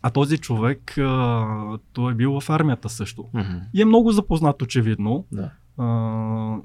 а 0.02 0.10
този 0.10 0.38
човек, 0.38 0.98
а, 0.98 1.78
той 1.92 2.12
е 2.12 2.14
бил 2.14 2.40
в 2.40 2.50
армията 2.50 2.88
също. 2.88 3.28
Мгм. 3.34 3.56
И 3.74 3.82
е 3.82 3.84
много 3.84 4.12
запознат 4.12 4.62
очевидно. 4.62 5.26
Да. 5.32 5.50
А, 5.78 6.56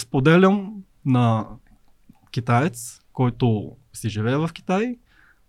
споделям 0.00 0.82
на 1.04 1.46
китаец, 2.30 3.00
който 3.12 3.76
си 3.92 4.08
живее 4.08 4.36
в 4.36 4.50
Китай, 4.52 4.96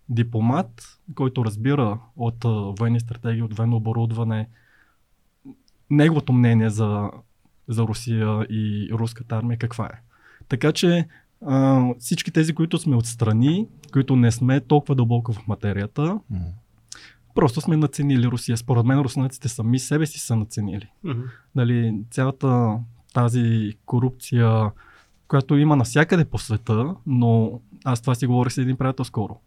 дипломат, 0.08 1.00
който 1.14 1.44
разбира 1.44 1.98
от 2.16 2.44
а, 2.44 2.48
военни 2.48 3.00
стратегии, 3.00 3.42
от 3.42 3.54
военно 3.54 3.76
оборудване, 3.76 4.48
неговото 5.90 6.32
мнение 6.32 6.70
за, 6.70 7.10
за 7.68 7.82
Русия 7.82 8.46
и 8.50 8.88
руската 8.92 9.36
армия 9.36 9.58
каква 9.58 9.86
е. 9.86 10.05
Така 10.48 10.72
че 10.72 11.08
а, 11.46 11.84
всички 11.98 12.30
тези, 12.30 12.54
които 12.54 12.78
сме 12.78 12.96
отстрани, 12.96 13.66
които 13.92 14.16
не 14.16 14.30
сме 14.32 14.60
толкова 14.60 14.94
дълбоко 14.94 15.32
в 15.32 15.46
материята, 15.48 16.20
М. 16.30 16.38
просто 17.34 17.60
сме 17.60 17.76
наценили 17.76 18.26
Русия. 18.26 18.56
Според 18.56 18.84
мен 18.84 19.00
руснаците 19.00 19.48
сами 19.48 19.78
себе 19.78 20.06
си 20.06 20.18
са 20.18 20.36
наценили. 20.36 20.88
Мгм. 21.04 21.20
Нали, 21.54 22.00
цялата 22.10 22.78
тази 23.14 23.72
корупция, 23.86 24.70
която 25.28 25.56
има 25.56 25.76
навсякъде 25.76 26.24
по 26.24 26.38
света, 26.38 26.94
но 27.06 27.60
аз 27.84 28.00
това 28.00 28.14
си 28.14 28.26
говорих 28.26 28.52
с 28.52 28.58
един 28.58 28.76
приятел 28.76 29.04
скоро. 29.04 29.40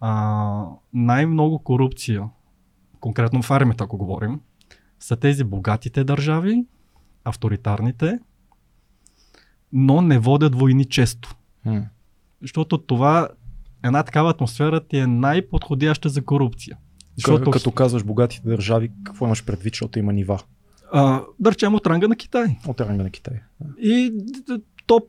А, 0.00 0.64
най-много 0.94 1.58
корупция, 1.58 2.24
конкретно 3.00 3.42
в 3.42 3.50
армията, 3.50 3.84
ако 3.84 3.96
говорим, 3.96 4.40
са 5.00 5.16
тези 5.16 5.44
богатите 5.44 6.04
държави, 6.04 6.64
авторитарните, 7.24 8.18
но 9.72 10.00
не 10.00 10.18
водят 10.18 10.54
войни 10.54 10.84
често. 10.84 11.34
М. 11.64 11.82
Защото 12.42 12.78
това, 12.78 13.28
една 13.84 14.02
такава 14.02 14.30
атмосфера 14.30 14.80
ти 14.80 14.98
е 14.98 15.06
най-подходяща 15.06 16.08
за 16.08 16.24
корупция. 16.24 16.76
Защото... 17.16 17.50
Като 17.50 17.70
казваш 17.70 18.04
богатите 18.04 18.48
държави, 18.48 18.90
какво 19.04 19.26
имаш 19.26 19.44
предвид, 19.44 19.74
защото 19.74 19.98
има 19.98 20.12
нива 20.12 20.40
а, 20.94 21.22
да 21.40 21.50
речем 21.50 21.74
от 21.74 21.86
ранга 21.86 22.08
на 22.08 22.16
Китай. 22.16 22.56
от 22.66 22.80
ранга 22.80 23.02
на 23.02 23.10
Китай? 23.10 23.34
И 23.78 24.12
топ, 24.86 25.04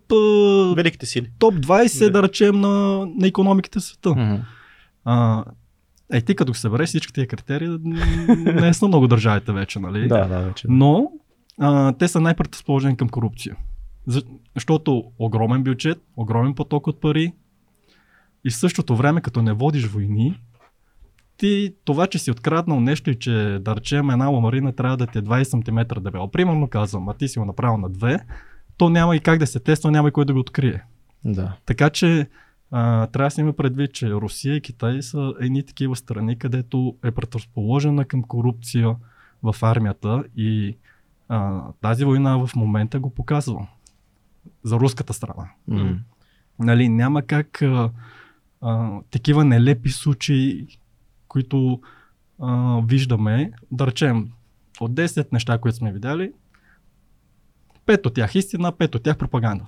Великите 0.75 1.05
сили. 1.05 1.29
топ 1.39 1.53
20, 1.53 2.05
Да. 2.05 2.11
да 2.11 2.23
речем, 2.23 2.61
на, 2.61 2.69
на 3.05 3.27
економиките 3.27 3.79
в 3.79 3.83
света. 3.83 4.09
Мгм. 4.09 4.35
А, 5.05 5.43
е, 6.13 6.21
ти 6.21 6.35
като 6.35 6.53
събереш 6.53 6.89
всички 6.89 7.13
тия 7.13 7.27
критерии, 7.27 7.77
не 8.35 8.73
са 8.73 8.87
много 8.87 9.07
държавите 9.07 9.51
вече, 9.51 9.79
нали? 9.79 10.07
Да, 10.07 10.25
да, 10.27 10.39
вече. 10.39 10.67
да. 10.67 10.73
Но 10.73 11.11
а, 11.59 11.91
те 11.91 12.07
са 12.07 12.21
най-предразположени 12.21 12.97
към 12.97 13.09
корупция. 13.09 13.55
За- 14.07 14.23
Защото 14.55 15.11
огромен 15.19 15.63
бюджет, 15.63 16.01
огромен 16.17 16.55
поток 16.55 16.87
от 16.87 17.01
пари 17.01 17.33
и 18.45 18.49
в 18.49 18.55
същото 18.55 18.95
време, 18.95 19.21
като 19.21 19.41
не 19.41 19.53
водиш 19.53 19.87
войни, 19.87 20.39
ти 21.37 21.75
това, 21.85 22.07
че 22.07 22.19
си 22.19 22.31
откраднал 22.31 22.79
нещо 22.79 23.09
и 23.09 23.19
че 23.19 23.57
да 23.61 23.75
речем 23.75 24.09
една 24.09 24.27
ламарина 24.27 24.71
трябва 24.71 24.97
да 24.97 25.07
ти 25.07 25.17
е 25.17 25.21
20 25.21 25.43
см 25.43 26.01
дебело. 26.01 26.31
Примерно 26.31 26.67
казвам, 26.67 27.09
а 27.09 27.13
ти 27.13 27.27
си 27.27 27.39
го 27.39 27.45
направил 27.45 27.77
на 27.77 27.91
2, 27.91 28.19
то 28.77 28.89
няма 28.89 29.15
и 29.15 29.19
как 29.19 29.39
да 29.39 29.47
се 29.47 29.59
тества, 29.59 29.91
няма 29.91 30.09
и 30.09 30.11
кой 30.11 30.25
да 30.25 30.33
го 30.33 30.39
открие. 30.39 30.83
Да. 31.25 31.57
Така 31.65 31.89
че 31.89 32.27
а, 32.71 33.07
трябва 33.07 33.27
да 33.27 33.31
се 33.31 33.41
има 33.41 33.53
предвид, 33.53 33.93
че 33.93 34.11
Русия 34.11 34.55
и 34.55 34.61
Китай 34.61 35.01
са 35.01 35.33
едни 35.39 35.65
такива 35.65 35.95
страни, 35.95 36.39
където 36.39 36.95
е 37.03 37.11
предразположена 37.11 38.05
към 38.05 38.23
корупция 38.23 38.95
в 39.43 39.55
армията 39.61 40.23
и 40.37 40.77
а, 41.29 41.63
тази 41.81 42.05
война 42.05 42.37
в 42.37 42.55
момента 42.55 42.99
го 42.99 43.09
показва. 43.09 43.67
За 44.63 44.79
руската 44.79 45.13
страна. 45.13 45.49
М. 45.67 45.99
Нали, 46.59 46.89
няма 46.89 47.21
как 47.21 47.61
а, 47.61 47.91
а, 48.61 48.99
такива 49.11 49.45
нелепи 49.45 49.89
случаи, 49.89 50.67
които 51.27 51.81
а, 52.41 52.81
виждаме, 52.85 53.51
да 53.71 53.87
речем, 53.87 54.31
от 54.79 54.91
10 54.91 55.33
неща, 55.33 55.57
които 55.57 55.77
сме 55.77 55.93
видяли, 55.93 56.31
5 57.85 58.05
от 58.05 58.13
тях 58.13 58.35
истина, 58.35 58.71
5 58.71 58.95
от 58.95 59.03
тях 59.03 59.17
пропаганда. 59.17 59.65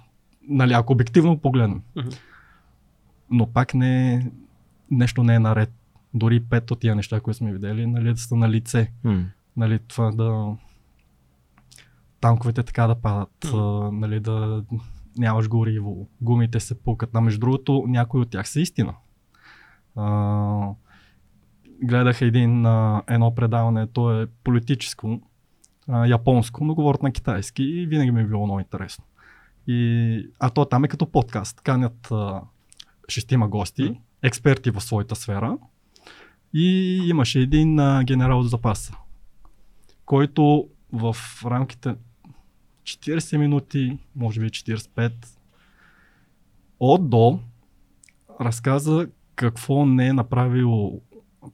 Нали, 0.48 0.74
ако 0.74 0.94
обективно 0.94 1.38
погледнем. 1.38 1.82
Мгм. 1.96 2.10
Но 3.30 3.48
пак 3.48 3.74
не, 3.74 4.26
нещо 4.92 5.24
не 5.24 5.36
е 5.36 5.40
наред. 5.40 5.72
Дори 6.14 6.42
5 6.42 6.72
от 6.72 6.80
тия 6.80 6.96
неща, 6.96 7.20
които 7.20 7.38
сме 7.38 7.54
видели, 7.54 7.86
нали, 7.86 8.14
да 8.14 8.18
са 8.18 8.36
на 8.36 8.50
лице. 8.50 8.92
М. 9.04 9.26
Нали, 9.58 9.80
това 9.88 10.12
да 10.12 10.56
танковете 12.26 12.64
така 12.64 12.88
да 12.88 12.96
падат, 12.96 13.54
М. 13.54 13.60
а, 13.60 13.92
нали, 13.92 14.20
да 14.20 14.64
нямаш 15.18 15.48
гориво, 15.48 16.10
гумите 16.22 16.60
се 16.60 16.84
пукат. 16.84 17.10
А 17.14 17.22
между 17.22 17.40
другото, 17.40 17.84
някои 17.88 18.22
от 18.22 18.30
тях 18.30 18.50
са 18.50 18.60
истина. 18.60 18.94
А, 19.96 20.70
гледах 21.84 22.22
един, 22.22 22.66
а, 22.66 23.02
едно 23.08 23.36
предаване, 23.36 23.88
то 23.88 24.22
е 24.22 24.28
политическо, 24.44 25.22
а, 25.88 26.06
японско, 26.06 26.66
но 26.66 26.76
говорят 26.76 27.04
на 27.04 27.12
китайски 27.12 27.64
и 27.64 27.86
винаги 27.86 28.12
ми 28.12 28.22
е 28.22 28.26
било 28.26 28.46
много 28.46 28.60
интересно. 28.60 29.04
И, 29.68 30.30
а 30.40 30.50
то 30.50 30.66
там 30.66 30.84
е 30.84 30.88
като 30.88 31.12
подкаст. 31.12 31.62
Канят 31.62 32.12
а, 32.12 32.42
шестима 33.10 33.48
гости, 33.48 34.00
експерти 34.24 34.72
в 34.72 34.82
своята 34.82 35.16
сфера 35.16 35.58
и 36.54 36.98
имаше 37.08 37.40
един 37.40 37.80
а, 37.80 38.04
генерал 38.04 38.40
от 38.40 38.50
запаса, 38.50 38.94
който 40.06 40.68
в 40.94 41.16
рамките 41.46 41.96
40 42.86 43.38
минути, 43.38 43.98
може 44.16 44.40
би 44.40 44.50
45, 44.50 45.12
от 46.80 47.10
до 47.10 47.40
разказа 48.42 49.08
какво 49.36 49.86
не 49.86 50.08
е 50.08 50.14
направил 50.14 51.02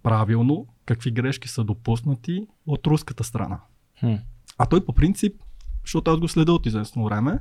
правилно, 0.04 0.68
какви 0.86 1.12
грешки 1.12 1.48
са 1.48 1.64
допуснати 1.64 2.48
от 2.68 2.88
руската 2.88 3.24
страна. 3.24 3.60
Хм. 4.00 4.14
А 4.58 4.66
той 4.66 4.86
по 4.86 4.94
принцип, 4.94 5.36
защото 5.86 6.12
аз 6.12 6.20
го 6.20 6.28
следя 6.28 6.54
от 6.54 6.66
известно 6.66 7.06
време, 7.06 7.40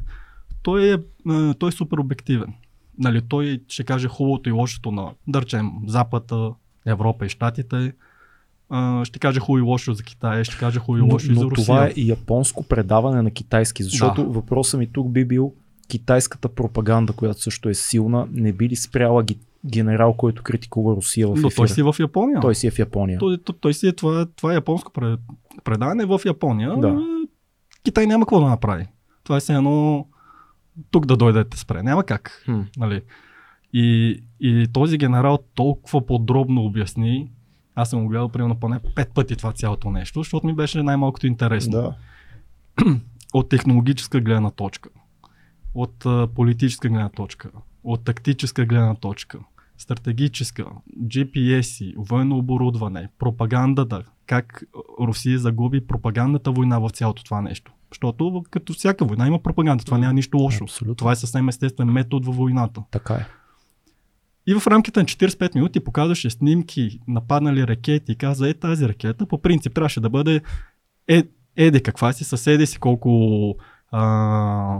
той 0.62 0.92
е, 0.92 0.94
е, 1.33 1.55
той 1.55 1.68
е 1.68 1.72
супер 1.72 1.98
обективен. 1.98 2.55
Нали, 2.98 3.22
той 3.29 3.64
ще 3.68 3.85
каже 3.85 4.09
хубавото 4.09 4.48
и 4.48 4.53
лошото 4.53 4.90
на, 4.90 5.12
да 5.29 5.42
речем, 5.42 5.70
Запада, 5.87 6.55
Европа 6.87 7.26
и 7.26 7.29
Штатите. 7.29 7.92
Ще 9.05 9.19
каже 9.19 9.41
хубаво 9.41 9.59
и 9.59 9.63
лошо 9.63 9.95
за 9.95 10.03
Китай, 10.03 10.45
ще 10.45 10.57
каже 10.57 10.79
хубаво 10.79 10.99
и 10.99 11.07
Но, 11.07 11.13
лошо 11.13 11.33
и 11.33 11.35
за 11.35 11.41
но 11.41 11.51
Русия. 11.51 11.65
това 11.65 11.87
е 11.87 11.93
и 11.97 12.09
японско 12.09 12.63
предаване 12.65 13.23
на 13.23 13.31
китайски, 13.31 13.83
защото 13.83 14.23
Да. 14.23 14.29
въпросът 14.31 14.81
ми 14.81 14.87
тук 14.87 15.11
би 15.11 15.25
бил 15.25 15.53
китайската 15.89 16.49
пропаганда, 16.49 17.13
която 17.13 17.43
също 17.43 17.69
е 17.69 17.75
силна, 17.75 18.29
не 18.33 18.53
би 18.53 18.69
ли 18.69 18.77
спряла 18.77 19.23
ги, 19.23 19.39
генерал, 19.67 20.13
който 20.15 20.43
критикува 20.43 20.97
Русия 20.97 21.27
в 21.27 21.31
Но 21.31 21.37
ефира? 21.39 21.51
той 21.51 21.69
си 21.69 21.81
е 21.81 21.85
в 21.85 21.95
Япония. 22.01 22.41
той 22.41 22.55
си 22.55 22.67
е 22.67 22.71
в 22.71 22.79
Япония. 22.79 23.19
Той, 23.19 23.39
той, 23.39 23.55
той 23.61 23.75
си 23.75 23.89
е 23.89 23.93
това, 23.93 24.27
това 24.27 24.53
е 24.53 24.55
японско 24.55 24.93
пред- 24.93 25.21
предаване 25.65 26.05
в 26.05 26.21
Япония. 26.25 26.77
Да. 26.77 26.89
Е, 26.89 27.27
Китай 27.85 28.07
няма 28.07 28.25
какво 28.25 28.41
да 28.41 28.47
направи. 28.47 28.87
Това 29.25 29.37
е 29.37 29.41
все 29.41 29.55
едно 29.55 30.07
тук 30.91 31.07
да 31.07 31.17
дойде 31.17 31.39
да 31.39 31.45
те 31.45 31.59
спре. 31.59 31.83
Няма 31.83 32.05
как. 32.05 32.43
Хм. 32.45 32.61
Нали? 32.77 33.01
И, 33.73 34.17
и 34.41 34.67
този 34.73 34.99
генерал 34.99 35.39
толкова 35.55 36.07
подробно 36.07 36.65
обясни, 36.65 37.31
аз 37.75 37.91
съм 37.91 38.03
го 38.03 38.09
гледал 38.09 38.29
примерно 38.29 38.61
поне 38.61 38.81
пет 38.95 39.13
пъти 39.15 39.37
това 39.37 39.53
цялото 39.53 39.91
нещо, 39.91 40.21
защото 40.21 40.47
ми 40.47 40.55
беше 40.55 40.83
най-малкото 40.83 41.27
интересно. 41.27 41.73
Да. 41.73 41.95
От 43.35 43.49
технологическа 43.49 44.21
гледна 44.21 44.51
точка, 44.51 44.91
от 45.75 46.07
политическа 46.35 46.89
гледна 46.89 47.09
точка, 47.09 47.51
от 47.85 48.05
тактическа 48.05 48.65
гледна 48.65 48.95
точка, 48.95 49.39
стратегическа, 49.79 50.65
GPS, 51.03 51.95
военно 51.97 52.39
оборудване, 52.39 53.09
пропагандата, 53.19 54.03
как 54.27 54.63
Русия 55.01 55.39
загуби 55.39 55.87
пропагандната 55.87 56.53
война 56.53 56.79
в 56.79 56.91
цялото 56.91 57.25
това 57.25 57.43
нещо. 57.43 57.73
Защото 57.93 58.45
като 58.51 58.73
всяка 58.73 59.05
война 59.05 59.27
има 59.27 59.43
пропаганда, 59.43 59.85
това 59.85 59.99
няма 59.99 60.13
нищо 60.13 60.39
лошо. 60.39 60.65
Абсолютно. 60.65 60.95
Това 60.95 61.13
е 61.13 61.17
съвсем 61.17 61.49
естествен 61.49 61.89
метод 61.89 62.27
във 62.27 62.37
войната. 62.37 62.83
Така 62.91 63.15
е. 63.15 63.27
И 64.51 64.55
в 64.55 64.67
рамките 64.67 65.01
на 65.01 65.05
45 65.07 65.55
минути 65.55 65.81
показваше 65.81 66.31
снимки, 66.31 67.01
нападнали 67.09 67.67
ракети 67.67 68.13
и 68.13 68.17
каза, 68.17 68.49
е 68.49 68.55
тази 68.55 68.89
ракета 68.89 69.27
по 69.27 69.43
принцип 69.43 69.75
трябваше 69.75 70.01
да 70.01 70.11
бъде 70.11 70.41
е, 71.09 71.23
еде 71.57 71.81
каква 71.83 72.13
си, 72.13 72.25
съседи 72.25 72.67
си 72.67 72.79
колко 72.79 73.11
а, 73.91 74.79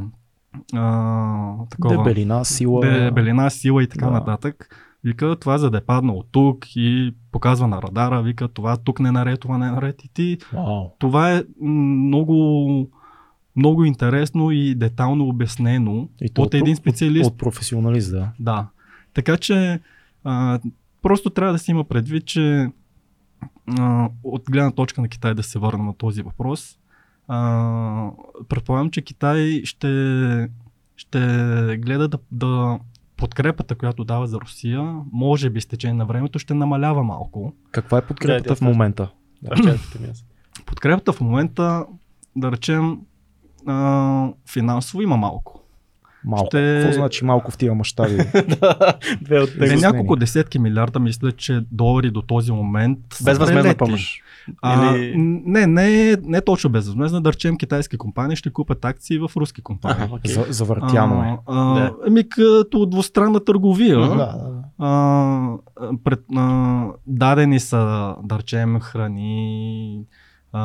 а, 0.74 1.52
такова, 1.70 1.96
Дебелина, 1.96 2.44
сила. 2.44 2.80
дебелина, 2.80 3.50
сила 3.50 3.83
и 3.83 3.87
така 3.87 4.04
Да. 4.06 4.11
нататък. 4.11 4.76
Вика, 5.04 5.37
това 5.40 5.59
за 5.59 5.70
да 5.70 5.78
е 5.78 5.80
паднал 5.80 6.16
от 6.16 6.26
тук 6.33 6.66
и 6.76 7.14
показва 7.33 7.66
на 7.68 7.83
радара, 7.83 8.22
вика, 8.22 8.48
това 8.48 8.76
тук 8.76 9.00
не 9.00 9.09
е 9.09 9.12
наред, 9.12 9.40
това 9.40 9.59
не 9.59 9.66
е 9.66 9.70
наред. 9.70 10.04
И 10.04 10.09
ти, 10.14 10.38
Вау. 10.52 10.87
това 10.98 11.33
е 11.33 11.42
много, 11.62 12.88
много 13.56 13.85
интересно 13.85 14.50
и 14.50 14.74
детално 14.74 15.28
обяснено 15.28 16.09
И 16.22 16.30
от 16.38 16.54
един 16.54 16.76
специалист. 16.76 17.26
От, 17.26 17.33
от 17.33 17.38
професионалист, 17.38 18.11
да. 18.12 18.28
Да. 18.40 18.66
Така 19.14 19.36
че 19.36 19.80
а, 20.24 20.60
просто 21.02 21.30
трябва 21.30 21.52
да 21.52 21.58
се 21.58 21.70
има 21.70 21.84
предвид, 21.84 22.26
че 22.26 22.70
а, 23.78 24.08
от 24.24 24.42
гледна 24.50 24.70
точка 24.70 25.00
на 25.00 25.08
Китай 25.08 25.34
да 25.34 25.42
се 25.42 25.58
върна 25.58 25.84
на 25.84 25.94
този 25.94 26.22
въпрос. 26.22 26.78
А, 27.28 28.10
предполагам, 28.48 28.90
че 28.90 29.02
Китай 29.02 29.62
ще, 29.64 30.48
ще 30.96 31.18
гледа 31.78 32.08
да, 32.08 32.18
да 32.32 32.78
подкрепата, 33.16 33.74
която 33.74 34.04
дава 34.04 34.26
за 34.26 34.40
Русия, 34.40 34.96
може 35.12 35.50
би 35.50 35.60
с 35.60 35.66
течение 35.66 35.94
на 35.94 36.06
времето 36.06 36.38
ще 36.38 36.54
намалява 36.54 37.02
малко. 37.02 37.54
Каква 37.70 37.98
е 37.98 38.00
Да, 38.00 38.06
подкрепата 38.06 38.48
тя 38.48 38.54
в 38.54 38.60
момента? 38.60 39.10
Да. 39.42 39.74
Подкрепата 40.66 41.12
в 41.12 41.20
момента, 41.20 41.86
да 42.36 42.52
речем, 42.52 43.00
а, 43.66 44.28
финансово 44.52 45.02
има 45.02 45.16
малко. 45.16 45.59
Малко. 46.24 46.46
Ще- 46.46 46.80
Какво 46.80 46.92
значи 46.94 47.24
малко 47.24 47.50
в 47.50 47.56
тия 47.56 47.74
мащаби? 47.74 48.16
Две 49.22 49.40
от 49.40 49.50
Не, 49.56 49.66
него. 49.66 49.80
няколко 49.80 50.16
десетки 50.16 50.59
милиарда, 50.59 51.00
мисля, 51.00 51.33
че 51.33 51.61
долари 51.72 52.11
до 52.11 52.22
този 52.22 52.52
момент. 52.52 52.98
Безвъзмезна 53.24 53.74
помощ. 53.74 54.22
А, 54.62 54.96
Или- 54.96 55.14
Не, 55.46 55.66
не, 55.66 56.16
не 56.22 56.40
точно 56.40 56.70
безвъзмезна. 56.70 57.20
Да 57.20 57.33
речем, 57.33 57.56
китайски 57.56 57.98
компании 57.98 58.37
ще 58.37 58.50
купят 58.50 58.85
акции 58.85 59.18
в 59.18 59.30
руски 59.37 59.62
компании. 59.62 60.02
Аха, 60.02 60.14
окей. 60.14 60.33
За, 60.33 60.44
завъртяно 60.48 61.22
е. 61.22 61.38
А, 61.46 61.74
Да. 61.74 61.92
Ами 62.06 62.28
като 62.28 62.87
двустранна 62.87 63.40
търговия. 63.40 63.98
Да, 63.98 64.09
да. 64.09 64.35
а, 64.78 65.56
пред, 66.04 66.20
а, 66.37 66.85
дадени 67.06 67.61
са, 67.61 67.76
да 68.22 68.38
речем, 68.38 68.80
храни, 68.80 70.00
а, 70.52 70.60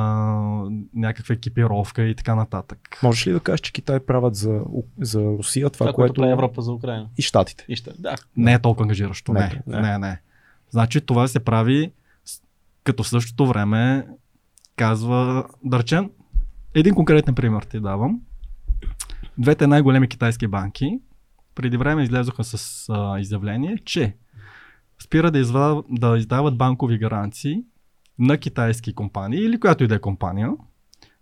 някаква 0.93 1.35
екипировка 1.35 2.03
и 2.03 2.15
така 2.15 2.35
нататък. 2.35 2.99
Можеш 3.03 3.27
ли 3.27 3.31
да 3.31 3.39
кажеш, 3.39 3.59
че 3.59 3.73
Китай 3.73 3.99
правят 3.99 4.35
за, 4.35 4.61
за 5.01 5.21
Русия 5.21 5.69
това, 5.69 5.83
Това, 5.83 5.93
което 5.93 6.13
което... 6.13 6.21
прави 6.21 6.31
Европа 6.31 6.61
за 6.61 6.71
Украина. 6.71 7.09
И 7.17 7.21
Штатите. 7.21 7.65
И 7.67 7.75
ще. 7.75 7.91
Да. 7.99 8.15
Не 8.37 8.53
е 8.53 8.59
толкова 8.59 8.83
ангажиращо. 8.83 9.33
Не, 9.33 9.61
Не, 9.67 9.81
не. 9.81 9.97
не. 9.97 10.21
Значи 10.69 11.01
това 11.01 11.27
се 11.27 11.39
прави 11.39 11.91
като 12.83 13.03
в 13.03 13.07
същото 13.07 13.47
време 13.47 14.07
казва, 14.75 15.45
да 15.63 15.79
речем, 15.79 16.09
един 16.73 16.95
конкретен 16.95 17.35
пример 17.35 17.61
ти 17.61 17.79
давам. 17.79 18.21
Двете 19.37 19.67
най-големи 19.67 20.07
китайски 20.07 20.47
банки 20.47 20.99
преди 21.55 21.77
време 21.77 22.03
излезоха 22.03 22.43
с 22.43 22.85
а, 22.89 23.19
изявление, 23.19 23.77
че 23.85 24.15
спира 25.03 25.31
да, 25.31 25.39
изва, 25.39 25.83
да 25.89 26.17
издават 26.17 26.57
банкови 26.57 26.97
гаранции 26.97 27.63
на 28.19 28.37
китайски 28.37 28.93
компании 28.93 29.39
или 29.39 29.59
която 29.59 29.83
и 29.83 29.87
да 29.87 29.95
е 29.95 29.99
компания, 29.99 30.51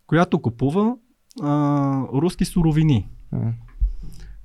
която 0.08 0.41
купува 0.41 0.95
а, 1.41 1.49
руски 2.13 2.45
суровини. 2.45 3.10
М. 3.32 3.53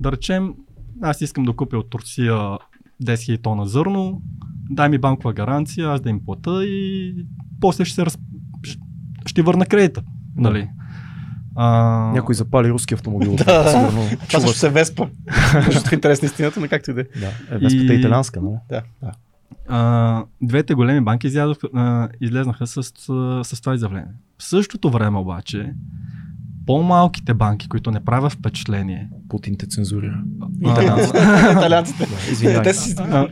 Да 0.00 0.12
речем, 0.12 0.54
аз 1.02 1.20
искам 1.20 1.44
да 1.44 1.52
купя 1.52 1.78
от 1.78 1.90
Турция 1.90 2.32
10 2.32 2.58
000 3.02 3.42
тона 3.42 3.66
зърно, 3.66 4.22
дай 4.70 4.88
ми 4.88 4.98
банкова 4.98 5.32
гаранция, 5.32 5.88
аз 5.88 6.00
да 6.00 6.11
им 6.11 6.24
плата 6.24 6.64
и 6.64 7.14
после 7.61 7.84
ще 7.84 7.94
се 7.94 8.06
раз... 8.06 8.18
ще- 9.26 9.42
върна 9.42 9.66
кредита. 9.66 10.02
Нали? 10.37 10.68
А... 11.54 11.66
Някой 12.14 12.34
запали 12.34 12.70
руски 12.70 12.94
автомобил. 12.94 13.37
Да. 13.46 13.68
сигурно. 13.70 14.18
Това 14.28 14.40
също 14.40 14.58
се 14.58 14.70
Веспа. 14.70 15.08
Защото 15.66 15.94
интересна 15.94 16.26
истината, 16.26 16.61
но 16.61 16.68
както 16.68 16.90
и 16.90 16.94
да 16.94 17.00
е. 17.00 17.04
Да. 17.04 17.56
Е, 17.56 17.58
Веспата 17.58 17.92
е 17.92 17.96
италянска, 17.96 18.40
но. 18.40 18.61
Да. 18.68 18.82
А, 19.68 20.24
двете 20.42 20.74
големи 20.74 21.00
банки 21.00 21.26
излязоха, 21.26 21.68
а, 21.74 22.09
излезнаха 22.20 22.66
с, 22.66 22.83
с, 23.44 23.61
това 23.61 23.74
изявление. 23.74 24.12
В 24.38 24.44
същото 24.44 24.90
време 24.90 25.18
обаче, 25.18 25.74
по-малките 26.66 27.35
банки, 27.35 27.68
които 27.68 27.90
не 27.90 28.04
правят 28.04 28.33
впечатление, 28.33 29.11
Путин 29.28 29.57
те 29.57 29.66
цензурира. 29.66 30.22
Да, 30.61 31.85
извинявай. 32.31 33.28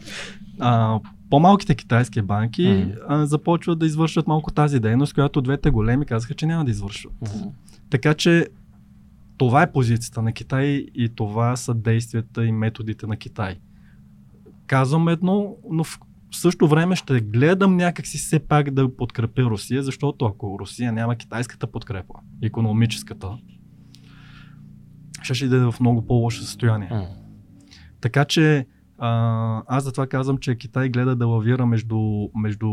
По-малките 1.30 1.74
китайски 1.74 2.22
банки 2.22 2.84
Мгм. 2.86 2.92
а, 3.08 3.26
започват 3.26 3.78
да 3.78 3.86
извършват 3.86 4.26
малко 4.26 4.52
тази 4.52 4.80
дейност, 4.80 5.14
която 5.14 5.40
двете 5.40 5.70
големи 5.70 6.06
казаха, 6.06 6.34
че 6.34 6.46
няма 6.46 6.64
да 6.64 6.70
извършват. 6.70 7.12
Така 7.90 8.14
че 8.14 8.48
това 9.38 9.62
е 9.62 9.72
позицията 9.72 10.22
на 10.22 10.32
Китай 10.32 10.64
и 10.94 11.08
това 11.14 11.56
са 11.56 11.74
действията 11.74 12.46
и 12.46 12.52
методите 12.52 13.06
на 13.06 13.16
Китай. 13.16 13.56
Казвам 14.66 15.08
едно, 15.08 15.56
но 15.70 15.84
в 15.84 16.00
същото 16.30 16.68
време 16.68 16.96
ще 16.96 17.20
гледам 17.20 17.76
някакси 17.76 18.18
все 18.18 18.38
пак 18.38 18.70
да 18.70 18.96
подкрепя 18.96 19.42
Русия, 19.42 19.82
защото 19.82 20.24
ако 20.24 20.58
Русия 20.58 20.92
няма 20.92 21.16
китайската 21.16 21.66
подкрепа, 21.66 22.14
економическата, 22.42 23.38
ще 25.22 25.34
ще 25.34 25.48
да 25.48 25.56
е 25.56 25.60
в 25.60 25.74
много 25.80 26.06
по-лошо 26.06 26.42
състояние. 26.42 26.88
М. 26.90 27.06
Така 28.00 28.24
че 28.24 28.66
а, 28.98 29.62
аз 29.66 29.84
затова 29.84 30.06
казвам, 30.06 30.38
че 30.38 30.56
Китай 30.56 30.88
гледа 30.88 31.16
да 31.16 31.26
лавира 31.26 31.66
между, 31.66 32.28
между 32.34 32.68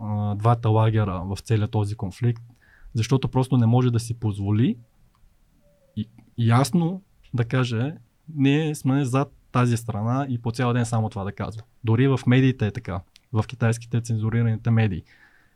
а, 0.00 0.34
двата 0.34 0.68
лагера 0.68 1.22
в 1.24 1.38
целия 1.40 1.68
този 1.68 1.94
конфликт, 1.94 2.42
защото 2.94 3.28
просто 3.28 3.56
не 3.56 3.66
може 3.66 3.90
да 3.90 4.00
си 4.00 4.14
позволи 4.14 4.76
и, 5.96 6.08
ясно 6.38 7.02
да 7.34 7.44
каже, 7.44 7.94
ние 8.34 8.74
сме 8.74 9.04
зад 9.04 9.32
тази 9.56 9.76
страна 9.76 10.26
и 10.28 10.38
по 10.38 10.52
цял 10.52 10.72
ден 10.72 10.86
само 10.86 11.08
това 11.08 11.24
да 11.24 11.32
казва. 11.32 11.62
Дори 11.84 12.08
в 12.08 12.20
медиите 12.26 12.66
е 12.66 12.70
така, 12.70 13.00
в 13.32 13.44
китайските 13.46 14.00
цензурираните 14.00 14.70
медии. 14.70 15.02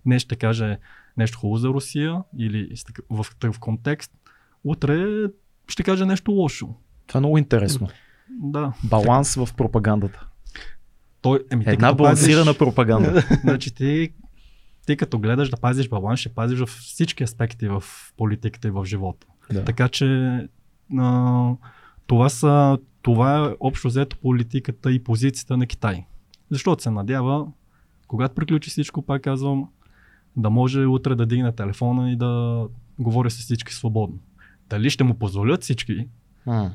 Не 0.07 0.19
ще 0.19 0.37
каже 0.37 0.79
нещо 1.17 1.39
хубаво 1.39 1.57
за 1.57 1.69
Русия 1.69 2.23
или 2.39 2.75
в 3.11 3.27
такъв 3.41 3.59
контекст, 3.59 4.13
утре 4.65 5.07
ще 5.69 5.83
каже 5.83 6.07
нещо 6.07 6.31
лошо. 6.33 6.75
Това 7.07 7.19
е 7.19 7.21
много 7.21 7.39
интересно. 7.39 7.89
Да. 8.31 8.73
Баланс 8.85 9.35
в 9.35 9.49
пропагандата. 9.57 10.27
Той, 11.23 11.41
еми, 11.51 11.65
Една 11.67 11.89
като 11.89 11.97
балансирана 11.97 12.55
пазиш- 12.55 12.59
пропаганда. 12.59 13.25
Значи 13.41 13.75
ти, 13.75 14.13
ти 14.87 14.97
като 14.97 15.19
гледаш 15.19 15.49
да 15.51 15.57
пазиш 15.57 15.89
баланс, 15.89 16.21
ще 16.21 16.29
пазиш 16.29 16.59
във 16.59 16.69
всички 16.69 17.23
аспекти 17.25 17.69
в 17.69 17.83
политиката 18.17 18.69
и 18.69 18.71
в 18.71 18.85
живота. 18.85 19.27
Да. 19.53 19.65
Така 19.65 19.89
че 19.89 20.07
а, 20.99 21.53
това, 22.07 22.29
са, 22.29 22.79
това 23.03 23.47
е 23.47 23.55
общо 23.61 23.89
взето 23.89 24.17
политиката 24.17 24.93
и 24.93 25.05
позицията 25.05 25.57
на 25.57 25.67
Китай. 25.67 26.05
Защото 26.51 26.83
се 26.83 26.91
надява, 26.91 27.47
когато 28.07 28.35
приключи 28.35 28.71
всичко, 28.71 29.03
пак 29.03 29.23
казвам, 29.23 29.69
да 30.37 30.51
може 30.51 30.81
утре 30.81 31.15
да 31.15 31.27
дигне 31.27 31.53
телефона 31.53 32.11
и 32.11 32.17
да 32.17 32.67
говори 32.99 33.31
с 33.31 33.39
всички 33.39 33.75
свободно. 33.75 34.19
Дали 34.69 34.91
ще 34.91 35.05
му 35.05 35.15
позволят 35.15 35.63
всички 35.63 36.09
М. 36.47 36.71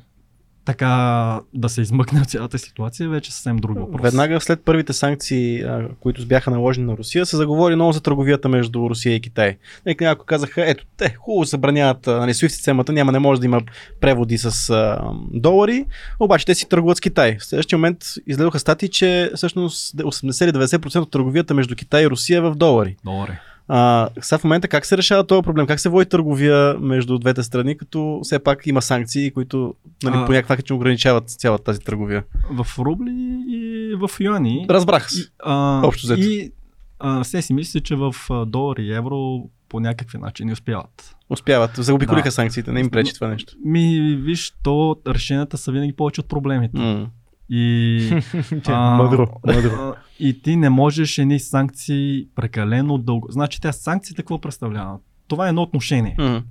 така 0.65 1.41
да 1.53 1.69
се 1.69 1.81
измъкне 1.81 2.21
от 2.21 2.29
цялата 2.29 2.59
ситуация, 2.59 3.09
вече 3.09 3.29
е 3.29 3.31
съвсем 3.31 3.57
друг 3.57 3.79
въпрос. 3.79 4.01
Веднага 4.01 4.41
след 4.41 4.61
първите 4.65 4.93
санкции, 4.93 5.65
които 5.99 6.25
бяха 6.25 6.51
наложени 6.51 6.87
на 6.87 6.97
Русия, 6.97 7.25
се 7.25 7.37
заговори 7.37 7.75
много 7.75 7.91
за 7.91 8.01
търговията 8.01 8.49
между 8.49 8.89
Русия 8.89 9.15
и 9.15 9.21
Китай. 9.21 9.57
Нека 9.85 10.05
някои 10.05 10.25
казаха, 10.25 10.69
ето, 10.69 10.85
те 10.97 11.15
хубаво 11.19 11.43
забраняват 11.43 12.07
нали, 12.07 12.33
SWIFT 12.33 12.47
системата, 12.47 12.93
няма, 12.93 13.11
не 13.11 13.19
може 13.19 13.39
да 13.39 13.45
има 13.45 13.61
преводи 14.01 14.37
с 14.37 14.69
а, 14.69 15.01
долари, 15.33 15.85
обаче 16.19 16.45
те 16.45 16.55
си 16.55 16.69
търгуват 16.69 16.97
с 16.97 17.01
Китай. 17.01 17.37
В 17.39 17.45
следващия 17.45 17.77
момент 17.79 17.97
изледоха 18.27 18.59
статии, 18.59 18.89
че 18.89 19.31
всъщност 19.35 19.97
80-90% 19.97 20.99
от 20.99 21.11
търговията 21.11 21.53
между 21.53 21.75
Китай 21.75 22.03
и 22.03 22.09
Русия 22.09 22.37
е 22.37 22.41
в 22.41 22.55
долари. 22.55 22.95
Добре. 23.05 23.39
А, 23.67 24.09
сега 24.21 24.37
в 24.37 24.43
момента 24.43 24.67
как 24.67 24.85
се 24.85 24.97
решава 24.97 25.27
този 25.27 25.41
проблем? 25.41 25.67
Как 25.67 25.79
се 25.79 25.89
води 25.89 26.05
търговия 26.09 26.75
между 26.79 27.17
двете 27.19 27.43
страни, 27.43 27.77
като 27.77 28.19
все 28.23 28.39
пак 28.39 28.67
има 28.67 28.81
санкции, 28.81 29.31
които 29.31 29.73
нали, 30.03 30.15
А. 30.17 30.25
по 30.25 30.31
някакъв 30.31 30.57
начин 30.57 30.75
ограничават 30.75 31.29
цялата 31.29 31.63
тази 31.63 31.79
търговия? 31.79 32.23
В 32.51 32.67
рубли 32.79 33.43
и 33.47 33.95
в 33.99 34.09
юани. 34.19 34.65
Разбрах 34.69 35.11
се. 35.11 35.21
И, 35.21 35.25
а, 35.43 35.81
Общо 35.87 36.07
взето. 36.07 36.21
И 36.21 36.51
а, 36.99 37.23
все 37.23 37.41
си 37.41 37.53
мисли, 37.53 37.81
че 37.81 37.95
в 37.95 38.15
а, 38.29 38.45
долари 38.45 38.83
и 38.83 38.93
евро 38.93 39.43
по 39.69 39.79
някакви 39.79 40.17
начини 40.17 40.51
успяват. 40.53 41.15
Успяват. 41.29 41.71
Заобиколиха 41.75 42.27
Да. 42.27 42.31
санкциите, 42.31 42.71
не 42.71 42.79
им 42.79 42.89
пречи 42.89 43.13
това 43.13 43.27
нещо. 43.27 43.53
Ми, 43.65 44.15
виж, 44.21 44.53
то 44.63 44.95
решенията 45.07 45.57
са 45.57 45.71
винаги 45.71 45.93
повече 45.93 46.21
от 46.21 46.27
проблемите. 46.27 46.77
М. 46.77 47.07
И, 47.49 48.09
Мъдро, 48.69 49.27
мъдро. 49.45 49.95
И 50.19 50.41
ти 50.41 50.55
не 50.55 50.69
можеш 50.69 51.17
едни 51.17 51.39
санкции 51.39 52.27
прекалено 52.35 52.97
дълго. 52.97 53.27
Значи 53.31 53.61
тя 53.61 53.71
санкциите 53.71 54.21
какво 54.21 54.41
представляват? 54.41 55.01
Това 55.27 55.45
е 55.45 55.49
едно 55.49 55.61
отношение. 55.61 56.15
М. 56.19 56.43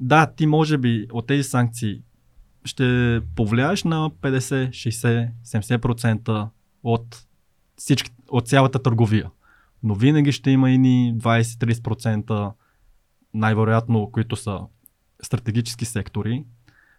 Да, 0.00 0.26
ти 0.36 0.46
може 0.46 0.78
би 0.78 1.06
от 1.12 1.26
тези 1.26 1.42
санкции 1.42 2.00
ще 2.64 3.20
повлияеш 3.36 3.84
на 3.84 4.10
50, 4.10 4.68
60, 4.68 5.30
70% 5.44 6.48
от, 6.82 7.26
всички, 7.76 8.10
от 8.28 8.48
цялата 8.48 8.82
търговия. 8.82 9.30
Но 9.82 9.94
винаги 9.94 10.32
ще 10.32 10.50
има 10.50 10.70
ини 10.70 11.14
20-30% 11.16 12.52
най-вероятно, 13.34 14.10
които 14.12 14.36
са 14.36 14.60
стратегически 15.22 15.84
сектори, 15.84 16.44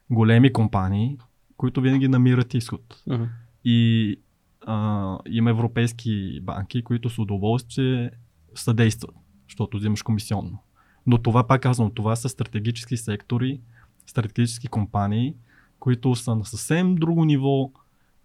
големи 0.09 0.53
компании, 0.53 1.17
които 1.57 1.81
винаги 1.81 2.07
намират 2.07 2.53
изход. 2.53 3.03
Мгм. 3.07 3.23
И 3.65 4.19
а, 4.67 5.17
има 5.29 5.49
европейски 5.49 6.39
банки, 6.41 6.83
които 6.83 7.09
с 7.09 7.19
удоволствие 7.19 8.11
съдействат, 8.55 9.15
защото 9.49 9.77
взимаш 9.77 10.01
комисионно. 10.01 10.59
Но 11.05 11.17
това, 11.17 11.47
пак 11.47 11.61
казвам, 11.61 11.91
това 11.91 12.15
са 12.15 12.29
стратегически 12.29 12.97
сектори, 12.97 13.61
стратегически 14.05 14.67
компании, 14.67 15.35
които 15.79 16.15
са 16.15 16.35
на 16.35 16.45
съвсем 16.45 16.95
друго 16.95 17.25
ниво 17.25 17.71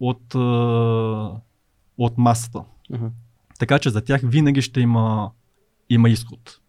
от, 0.00 0.35
от 1.98 2.18
масата. 2.18 2.64
Мгм. 2.90 3.07
Така 3.59 3.78
че 3.78 3.90
за 3.90 4.05
тях 4.05 4.20
винаги 4.24 4.62
ще 4.62 4.81
има, 4.81 5.31
има 5.90 6.11
изход. 6.11 6.61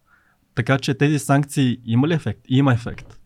Така 0.54 0.78
че 0.78 0.94
тези 0.94 1.18
санкции 1.18 1.80
има 1.84 2.08
ли 2.08 2.14
ефект? 2.14 2.40
Има 2.48 2.72
ефект. 2.72 3.20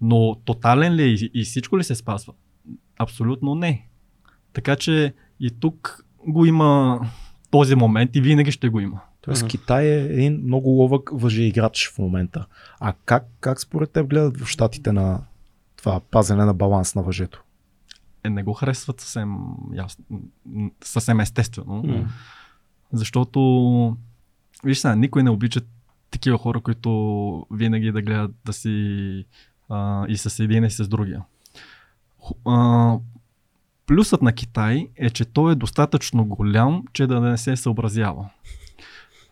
Но 0.00 0.34
тотален 0.44 0.94
ли 0.94 1.02
е 1.02 1.06
и, 1.06 1.30
и 1.34 1.44
всичко 1.44 1.78
ли 1.78 1.84
се 1.84 1.94
спазва? 1.94 2.32
Абсолютно 2.98 3.54
не. 3.54 3.88
Така 4.52 4.76
че 4.76 5.14
и 5.40 5.50
тук 5.50 6.04
го 6.26 6.44
има 6.44 7.00
този 7.50 7.74
момент 7.74 8.16
и 8.16 8.20
винаги 8.20 8.52
ще 8.52 8.68
го 8.68 8.80
има. 8.80 9.00
Тоест. 9.20 9.46
Китай 9.46 9.84
е 9.86 10.04
един 10.04 10.40
много 10.44 10.68
ловък 10.68 11.10
въжеиграч 11.12 11.90
в 11.94 11.98
момента. 11.98 12.46
А 12.80 12.94
как, 13.04 13.26
как 13.40 13.60
според 13.60 13.90
теб 13.90 14.08
гледат 14.10 14.40
в 14.40 14.46
щатите 14.46 14.92
на 14.92 15.20
това 15.76 16.00
пазене 16.00 16.44
на 16.44 16.54
баланс 16.54 16.94
на 16.94 17.02
въжето? 17.02 17.44
е, 18.24 18.30
не 18.30 18.42
го 18.42 18.52
харесват 18.52 19.00
съвсем, 19.00 19.36
ясно, 19.74 20.04
съвсем 20.84 21.20
естествено. 21.20 21.82
М. 21.82 22.08
Защото, 22.92 23.96
виж 24.64 24.78
сега, 24.78 24.94
никой 24.94 25.22
не 25.22 25.30
обича 25.30 25.60
такива 26.10 26.38
хора, 26.38 26.60
които 26.60 27.46
винаги 27.50 27.92
да 27.92 28.02
гледат 28.02 28.34
да 28.44 28.52
си 28.52 29.24
а, 29.68 30.06
и 30.08 30.16
с 30.16 30.42
един 30.44 30.64
и 30.64 30.70
с 30.70 30.88
другия. 30.88 31.22
Ху- 32.18 32.34
А, 32.44 32.98
плюсът 33.86 34.22
на 34.22 34.32
Китай 34.32 34.88
е, 34.96 35.10
че 35.10 35.24
той 35.24 35.52
е 35.52 35.54
достатъчно 35.54 36.24
голям, 36.24 36.82
че 36.92 37.06
да 37.06 37.20
не 37.20 37.38
се 37.38 37.56
съобразява. 37.56 38.26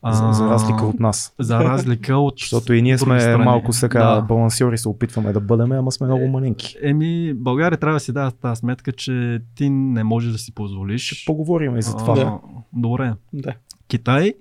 За, 0.07 0.33
за 0.33 0.51
разлика 0.51 0.87
от 0.87 1.01
нас. 1.01 1.35
За 1.39 1.59
разлика 1.59 2.17
от. 2.17 2.35
Защото 2.39 2.73
и 2.73 2.83
ние 2.83 2.99
сме 2.99 3.21
страни. 3.21 3.45
малко 3.45 3.73
сега 3.73 4.15
Да. 4.15 4.21
балансиори 4.21 4.79
се 4.79 4.89
опитваме 4.89 5.33
да 5.33 5.41
бъдем, 5.41 5.73
ама 5.73 5.93
сме 5.93 6.07
много 6.07 6.27
маненки. 6.29 6.77
Еми, 6.83 7.35
България 7.35 7.79
трябва 7.79 7.97
да 7.97 8.01
си 8.01 8.13
дава 8.13 8.31
тази 8.31 8.59
сметка, 8.59 8.93
че 8.93 9.41
ти 9.55 9.71
не 9.71 10.05
можеш 10.05 10.33
да 10.33 10.39
си 10.39 10.55
позволиш. 10.55 11.03
Ще 11.13 11.27
поговорим 11.27 11.77
и 11.77 11.83
за 11.83 11.93
А, 11.93 11.97
това. 11.97 12.15
Да. 12.15 12.39
Добре. 12.73 13.13
Да. 13.33 13.53
Китай, 13.89 14.35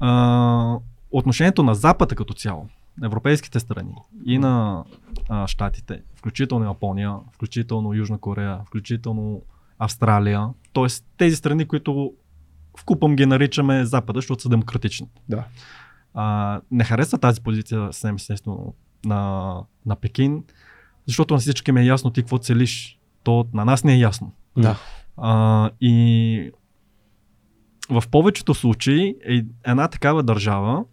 а, 0.00 0.76
отношението 1.12 1.62
на 1.62 1.74
Запада 1.74 2.14
като 2.14 2.34
цяло, 2.34 2.66
на 3.00 3.06
европейските 3.06 3.60
страни 3.60 3.94
и 4.26 4.38
на 4.38 4.84
а, 5.28 5.46
щатите, 5.46 6.02
включително 6.20 6.64
Япония, 6.64 7.14
включително 7.32 7.94
Южна 7.94 8.18
Корея, 8.18 8.60
включително 8.66 9.42
Австралия, 9.78 10.48
т.е. 10.72 10.86
тези 11.16 11.36
страни, 11.36 11.68
които 11.68 12.12
в 12.78 12.84
купъм 12.84 13.16
ги 13.16 13.26
наричаме 13.26 13.84
Запада, 13.84 14.18
защото 14.18 14.42
са 14.42 14.48
демократични. 14.48 15.08
Да. 15.28 15.44
А, 16.14 16.60
не 16.70 16.84
харесва 16.84 17.18
тази 17.18 17.40
позиция 17.40 17.92
съвсем 17.92 18.14
естествено 18.14 18.74
на, 19.04 19.54
на 19.86 19.96
Пекин, 19.96 20.44
защото 21.06 21.34
на 21.34 21.40
всички 21.40 21.72
ми 21.72 21.80
е 21.80 21.84
ясно 21.84 22.10
ти 22.10 22.22
какво 22.22 22.38
целиш. 22.38 22.98
То 23.22 23.46
на 23.54 23.64
нас 23.64 23.84
не 23.84 23.94
е 23.94 23.98
ясно. 23.98 24.32
Да. 24.56 24.78
А, 25.16 25.70
и 25.80 26.50
в 27.90 28.04
повечето 28.10 28.54
случаи 28.54 29.16
е 29.28 29.44
една 29.66 29.88
такава 29.88 30.22
държава, 30.22 30.84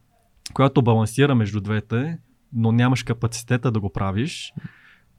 която 0.53 0.81
балансира 0.81 1.35
между 1.35 1.61
двете, 1.61 2.17
но 2.53 2.71
нямаш 2.71 3.03
капацитета 3.03 3.71
да 3.71 3.79
го 3.79 3.93
правиш, 3.93 4.53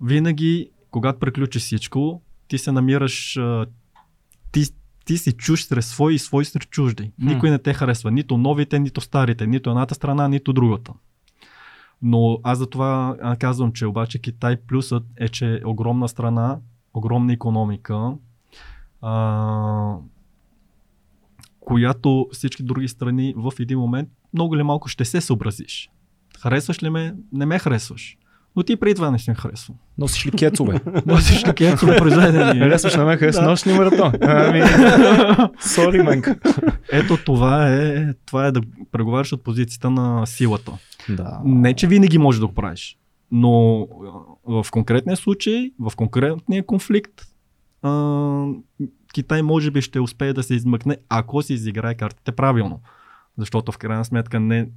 винаги, 0.01 0.71
когато 0.91 1.19
приключи 1.19 1.59
всичко, 1.59 2.23
ти 2.49 2.59
се 2.59 2.73
намираш, 2.73 3.39
ти, 4.53 4.65
ти 5.05 5.19
си 5.19 5.33
чужд 5.33 5.69
сред 5.69 5.85
свои 5.85 6.15
и 6.15 6.19
свои 6.19 6.45
сред 6.45 6.71
чужди. 6.71 7.13
Никой 7.19 7.51
не 7.51 7.59
те 7.59 7.75
харесва, 7.75 8.11
нито 8.11 8.39
новите, 8.39 8.79
нито 8.79 9.01
старите, 9.01 9.47
нито 9.47 9.71
едната 9.71 9.95
страна, 9.95 10.29
нито 10.29 10.53
другата. 10.53 10.93
Но 12.03 12.39
аз 12.43 12.59
за 12.59 12.67
това 12.71 13.17
казвам, 13.39 13.73
че 13.73 13.87
обаче 13.87 14.19
Китай 14.19 14.57
плюсът 14.57 15.05
е, 15.17 15.29
че 15.29 15.55
е 15.55 15.67
огромна 15.67 16.09
страна, 16.09 16.59
огромна 16.95 17.33
економика, 17.33 18.15
а, 19.03 19.97
която 21.61 22.29
всички 22.33 22.63
други 22.63 22.89
страни 22.89 23.35
в 23.37 23.53
един 23.61 23.79
момент 23.79 24.09
много 24.35 24.55
или 24.55 24.63
малко 24.63 24.89
ще 24.89 25.05
се 25.05 25.21
съобразиш. 25.21 25.91
Харесваш 26.39 26.83
ли 26.83 26.91
ме? 26.91 27.15
Не 27.33 27.47
ме 27.47 27.59
харесваш. 27.59 28.19
Но 28.59 28.65
ти 28.65 28.77
преди 28.77 28.95
това 28.95 29.11
не 29.11 29.19
си 29.19 29.31
харесва. 29.37 29.75
Носиш 29.99 30.27
ли 30.27 30.31
кецове? 30.31 30.81
Носиш 31.07 31.43
такива 31.43 31.77
произведения. 31.99 32.55
Харесваш 32.55 32.97
на 32.97 33.05
мен, 33.05 33.19
харесваш 33.19 33.45
Да. 33.45 33.51
нощни 33.51 33.73
маратон. 33.73 34.13
Ами, 34.21 34.63
сори, 35.61 36.03
менка. 36.03 36.37
Ето 36.93 37.17
това 37.17 37.75
е, 37.75 38.15
това 38.27 38.47
е 38.47 38.53
да 38.53 38.61
преговаряш 38.93 39.33
от 39.33 39.45
позицията 39.45 39.91
на 39.91 40.27
силата. 40.27 40.73
Да. 41.09 41.41
Не, 41.45 41.75
че 41.75 41.87
винаги 41.87 42.19
можеш 42.19 42.41
да 42.41 42.47
го 42.47 42.55
правиш. 42.55 42.99
Но 43.31 43.87
в 44.47 44.67
конкретния 44.71 45.17
случай, 45.17 45.71
в 45.81 45.93
конкретния 45.97 46.67
конфликт, 46.67 47.23
а, 47.83 48.45
Китай 49.13 49.43
може 49.43 49.71
би 49.71 49.83
ще 49.83 50.01
успее 50.01 50.33
да 50.33 50.43
се 50.43 50.55
измъкне, 50.55 50.97
ако 51.09 51.43
си 51.43 51.55
изиграе 51.55 51.95
картите 51.95 52.33
правилно. 52.33 52.81
Защото 53.37 53.73
в 53.73 53.79
крайна 53.79 54.05
сметка 54.05 54.41
не, 54.41 54.69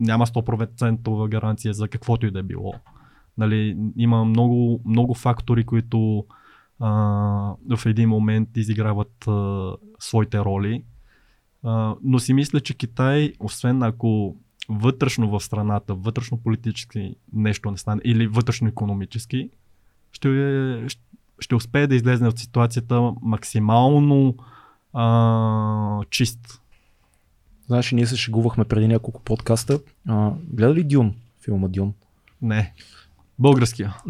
няма 0.00 0.26
100% 0.26 1.28
гаранция 1.28 1.74
за 1.74 1.88
каквото 1.88 2.26
и 2.26 2.30
да 2.30 2.38
е 2.38 2.42
било. 2.42 2.74
Нали, 3.38 3.76
има 3.96 4.24
много, 4.24 4.80
много 4.84 5.14
фактори, 5.14 5.64
които 5.64 6.26
а, 6.80 6.90
в 7.76 7.86
един 7.86 8.08
момент 8.08 8.56
изиграват 8.56 9.28
а, 9.28 9.72
своите 9.98 10.38
роли. 10.38 10.84
А, 11.62 11.94
но 12.04 12.18
си 12.18 12.32
мисля, 12.32 12.60
че 12.60 12.76
Китай, 12.76 13.32
освен 13.40 13.82
ако 13.82 14.36
вътрешно 14.68 15.30
в 15.30 15.40
страната, 15.40 15.94
вътрешно 15.94 16.38
политически 16.38 17.14
нещо 17.32 17.70
не 17.70 17.76
стане 17.76 18.00
или 18.04 18.26
вътрешно 18.26 18.68
економически, 18.68 19.50
ще, 20.12 20.28
ще, 21.38 21.54
успее 21.54 21.86
да 21.86 21.94
излезе 21.94 22.26
от 22.26 22.38
ситуацията 22.38 23.12
максимално 23.22 24.34
а, 24.92 26.04
чист. 26.10 26.60
Знаеш, 27.66 27.92
ние 27.92 28.06
се 28.06 28.16
шегувахме 28.16 28.64
преди 28.64 28.88
няколко 28.88 29.22
подкаста. 29.22 29.80
А, 30.08 30.32
гледа 30.52 30.74
ли 30.74 30.84
Дюн? 30.84 31.14
Филма 31.44 31.68
Дюн? 31.68 31.94
Не. 32.42 32.74
Българския. 33.38 33.96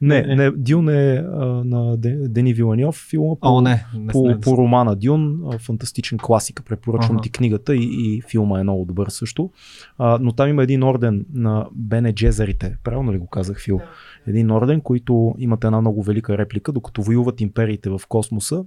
Не, 0.00 0.22
не, 0.36 0.50
Дюн 0.50 0.88
е 0.88 1.14
а, 1.16 1.46
на 1.64 1.96
Де- 1.96 2.28
Дени 2.28 2.54
Виланьов, 2.54 3.06
филма 3.10 3.34
по, 3.40 3.48
О, 3.48 3.60
не. 3.60 3.86
не, 3.98 4.12
по, 4.12 4.28
не, 4.28 4.40
по 4.40 4.56
романа 4.56 4.96
Дюн, 4.96 5.40
а, 5.52 5.58
фантастичен 5.58 6.18
класика, 6.18 6.62
препоръчвам 6.62 7.16
Аха. 7.16 7.22
ти 7.22 7.30
книгата 7.30 7.76
и, 7.76 7.82
и 7.82 8.22
филма 8.30 8.60
е 8.60 8.62
много 8.62 8.84
добър 8.84 9.08
също. 9.08 9.50
А, 9.98 10.18
но 10.20 10.32
там 10.32 10.48
има 10.48 10.62
един 10.62 10.82
орден 10.82 11.26
на 11.32 11.66
Бене 11.72 12.14
Джезерите, 12.14 12.76
правилно 12.84 13.12
ли 13.12 13.18
го 13.18 13.26
казах 13.26 13.60
Фил? 13.60 13.80
Един 14.26 14.50
орден, 14.50 14.80
които 14.80 15.34
имат 15.38 15.64
една 15.64 15.80
много 15.80 16.02
велика 16.02 16.38
реплика, 16.38 16.72
докато 16.72 17.02
воюват 17.02 17.40
империите 17.40 17.90
в 17.90 18.00
космоса, 18.08 18.64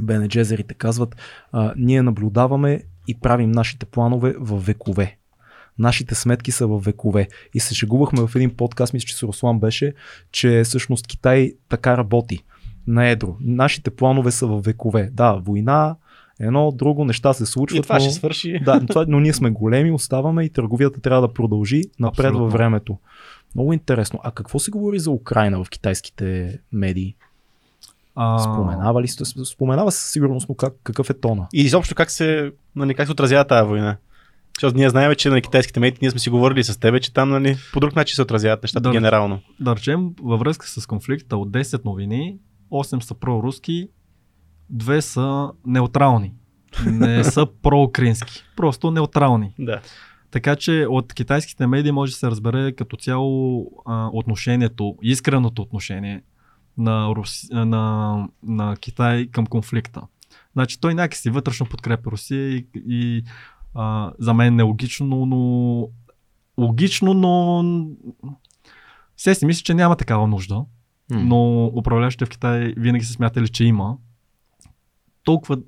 Бене 0.00 0.28
Джезерите 0.28 0.74
казват, 0.74 1.16
а, 1.52 1.72
ние 1.76 2.02
наблюдаваме 2.02 2.82
и 3.08 3.20
правим 3.20 3.50
нашите 3.50 3.86
планове 3.86 4.34
в 4.40 4.58
векове. 4.66 5.16
Нашите 5.78 6.14
сметки 6.14 6.52
са 6.52 6.66
в 6.66 6.78
векове. 6.78 7.28
И 7.54 7.60
се 7.60 7.74
шегувахме 7.74 8.26
в 8.26 8.36
един 8.36 8.56
подкаст, 8.56 8.92
мисля, 8.92 9.06
че 9.06 9.16
с 9.16 9.22
Руслан 9.22 9.60
беше, 9.60 9.94
че 10.32 10.62
всъщност 10.64 11.06
Китай 11.06 11.52
така 11.68 11.96
работи 11.96 12.42
на 12.86 13.08
едро. 13.08 13.36
Нашите 13.40 13.90
планове 13.90 14.30
са 14.30 14.46
в 14.46 14.60
векове. 14.60 15.10
Да, 15.12 15.32
война, 15.32 15.96
едно, 16.40 16.70
друго, 16.70 17.04
неща 17.04 17.32
се 17.32 17.46
случват. 17.46 17.78
И 17.78 17.82
това 17.82 17.94
но... 17.94 18.00
ще 18.00 18.12
свърши. 18.12 18.58
Да, 18.64 18.86
това, 18.86 19.04
но 19.08 19.20
ние 19.20 19.32
сме 19.32 19.50
големи, 19.50 19.92
оставаме 19.92 20.44
и 20.44 20.50
търговията 20.50 21.00
трябва 21.00 21.28
да 21.28 21.34
продължи 21.34 21.82
напред 21.98 22.26
Абсолютно. 22.26 22.44
във 22.44 22.52
времето. 22.52 22.98
Много 23.54 23.72
интересно. 23.72 24.20
А 24.22 24.30
какво 24.30 24.58
се 24.58 24.70
говори 24.70 24.98
за 24.98 25.10
Украина 25.10 25.64
в 25.64 25.70
китайските 25.70 26.58
медии? 26.72 27.14
а, 28.16 28.38
Споменава 28.38 29.02
ли 29.02 29.08
се? 29.08 29.24
Споменава 29.44 29.92
се 29.92 29.98
със 29.98 30.10
сигурност, 30.10 30.48
но 30.48 30.54
как, 30.54 30.74
какъв 30.82 31.10
е 31.10 31.14
тона? 31.14 31.46
И 31.52 31.60
изобщо 31.60 31.94
как 31.94 32.10
се, 32.10 32.52
нали, 32.76 32.94
как 32.94 33.06
се 33.06 33.12
отразява 33.12 33.44
тази 33.44 33.68
война? 33.68 33.96
Защото 34.56 34.76
ние 34.76 34.90
знаем, 34.90 35.14
че 35.14 35.28
на 35.30 35.40
китайските 35.40 35.80
медии, 35.80 35.98
ние 36.02 36.10
сме 36.10 36.20
си 36.20 36.30
говорили 36.30 36.64
с 36.64 36.80
тебе, 36.80 37.00
че 37.00 37.12
там 37.12 37.30
нали, 37.30 37.56
по 37.72 37.80
друг 37.80 37.96
начин 37.96 38.14
се 38.14 38.22
отразяват 38.22 38.62
нещата 38.62 38.88
Да. 38.88 38.92
генерално. 38.92 39.40
Да 39.60 39.76
речем, 39.76 40.10
във 40.22 40.40
връзка 40.40 40.66
с 40.66 40.86
конфликта 40.86 41.36
от 41.36 41.50
10 41.50 41.84
новини, 41.84 42.38
8 42.70 43.00
са 43.00 43.14
проруски, 43.14 43.88
2 44.74 45.00
са 45.00 45.50
неутрални. 45.66 46.34
Не 46.86 47.24
са 47.34 47.46
проукраински. 47.62 48.44
Просто 48.56 48.90
неутрални. 48.90 49.54
Да. 49.58 49.80
Така 50.30 50.56
че 50.56 50.86
от 50.90 51.14
китайските 51.14 51.66
медии 51.66 51.92
може 51.92 52.12
да 52.12 52.18
се 52.18 52.26
разбере 52.26 52.72
като 52.72 52.96
цяло 52.96 53.66
а, 53.86 54.10
отношението, 54.12 54.96
искреното 55.02 55.62
отношение 55.62 56.22
на, 56.78 57.08
Руси, 57.16 57.46
на, 57.52 58.28
на 58.42 58.76
Китай 58.76 59.26
към 59.26 59.46
конфликта. 59.46 60.02
Значи 60.52 60.80
той 60.80 60.94
някакси 60.94 61.30
вътрешно 61.30 61.66
подкрепя 61.66 62.10
Русия 62.10 62.48
и, 62.48 62.66
и 62.74 63.22
а, 63.76 64.12
за 64.18 64.34
мен 64.34 64.56
нелогично, 64.56 65.26
но 65.26 65.88
логично, 66.58 67.14
но 67.14 67.62
все 69.16 69.34
си 69.34 69.46
мисля, 69.46 69.62
че 69.62 69.74
няма 69.74 69.96
такава 69.96 70.26
нужда, 70.26 70.64
но 71.10 71.66
управляващите 71.66 72.24
в 72.24 72.28
Китай 72.28 72.74
винаги 72.76 73.04
са 73.04 73.12
смятали, 73.12 73.48
че 73.48 73.64
има. 73.64 73.96
Толкова, 75.24 75.58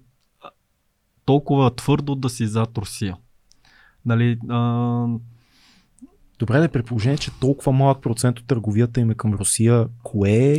толкова 1.25 1.75
твърдо 1.75 2.15
да 2.15 2.29
си 2.29 2.47
зад 2.47 2.79
Русия. 2.79 3.17
Нали, 4.05 4.39
а, 4.49 5.07
Добре, 6.39 6.61
да 6.61 6.69
при 6.69 6.83
положение, 6.83 7.19
че 7.19 7.31
толкова 7.41 7.73
малък 7.73 8.03
процент 8.03 8.39
от 8.39 8.47
търговията 8.47 9.01
им 9.01 9.11
е 9.11 9.15
към 9.15 9.35
Русия, 9.35 9.89
кое 10.03 10.31
е 10.31 10.59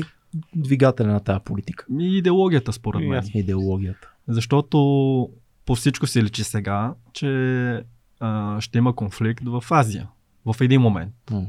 двигателя 0.55 1.07
на 1.07 1.19
тази 1.19 1.39
политика? 1.45 1.85
и 1.99 2.17
идеологията 2.17 2.73
според 2.73 3.09
мен. 3.09 3.23
Идеологията. 3.33 4.13
Защото 4.27 5.29
по 5.69 5.75
всичко 5.75 6.07
се 6.07 6.23
личи 6.23 6.43
сега, 6.43 6.93
че 7.13 7.83
а, 8.19 8.61
ще 8.61 8.77
има 8.77 8.95
конфликт 8.95 9.43
в 9.45 9.63
Азия. 9.71 10.07
В 10.45 10.55
един 10.61 10.81
момент. 10.81 11.13
М. 11.31 11.45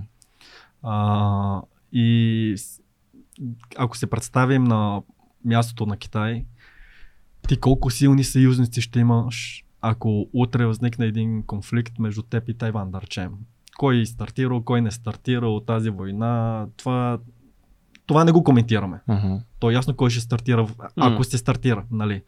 А, 0.82 1.62
и 1.92 2.56
ако 3.76 3.96
се 3.96 4.10
представим 4.10 4.64
на 4.64 5.02
мястото 5.44 5.86
на 5.86 5.96
Китай, 5.96 6.44
ти 7.48 7.60
колко 7.60 7.90
силни 7.90 8.24
съюзници 8.24 8.80
ще 8.80 9.00
имаш, 9.00 9.64
ако 9.80 10.28
утре 10.32 10.66
възникне 10.66 11.06
един 11.06 11.42
конфликт 11.42 11.98
между 11.98 12.22
теб 12.22 12.48
и 12.48 12.54
Тайван, 12.54 12.90
да 12.90 13.00
речем. 13.00 13.32
Кой 13.78 14.06
стартирал, 14.06 14.62
кой 14.62 14.80
не 14.80 14.90
стартирал 14.90 15.60
тази 15.60 15.90
война, 15.90 16.66
това 16.76 17.18
това 18.06 18.24
не 18.24 18.32
го 18.32 18.44
коментираме. 18.44 19.00
Мгм. 19.08 19.34
То 19.58 19.70
е 19.70 19.74
ясно 19.74 19.96
кой 19.96 20.10
ще 20.10 20.20
стартира, 20.20 20.66
ако 20.96 21.18
М. 21.18 21.24
се 21.24 21.38
стартира, 21.38 21.84
нали. 21.90 22.22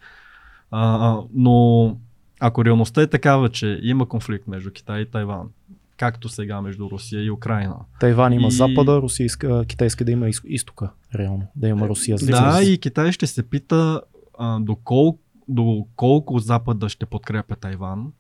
А, 0.73 1.19
но 1.35 1.97
ако 2.41 2.65
реалността 2.65 3.03
е 3.03 3.07
такава, 3.07 3.49
че 3.49 3.81
има 3.83 4.07
конфликт 4.07 4.47
между 4.47 4.71
Китай 4.71 5.01
и 5.01 5.07
Тайван, 5.07 5.49
както 5.97 6.29
сега 6.29 6.61
между 6.61 6.91
Русия 6.91 7.25
и 7.25 7.31
Украина. 7.31 7.77
Тайван 8.01 8.33
има 8.33 8.49
И- 8.49 8.51
запада, 8.51 8.99
Русия 8.99 9.25
иска, 9.27 9.65
Китай 9.65 9.87
иска 9.87 10.05
да 10.05 10.13
има 10.13 10.29
из- 10.29 10.43
изтока, 10.45 10.91
реално. 11.15 11.47
Да 11.57 11.69
има 11.69 11.89
Русия. 11.89 12.17
Да, 12.19 12.53
с- 12.55 12.65
и 12.65 12.79
Китай 12.79 13.13
ще 13.13 13.27
се 13.27 13.43
пита 13.43 14.01
а, 14.39 14.61
доколко, 14.61 15.19
доколко 15.49 16.39
Запада 16.39 16.89
ще 16.89 17.07
подкрепя 17.07 17.57
Тайван. 17.57 18.13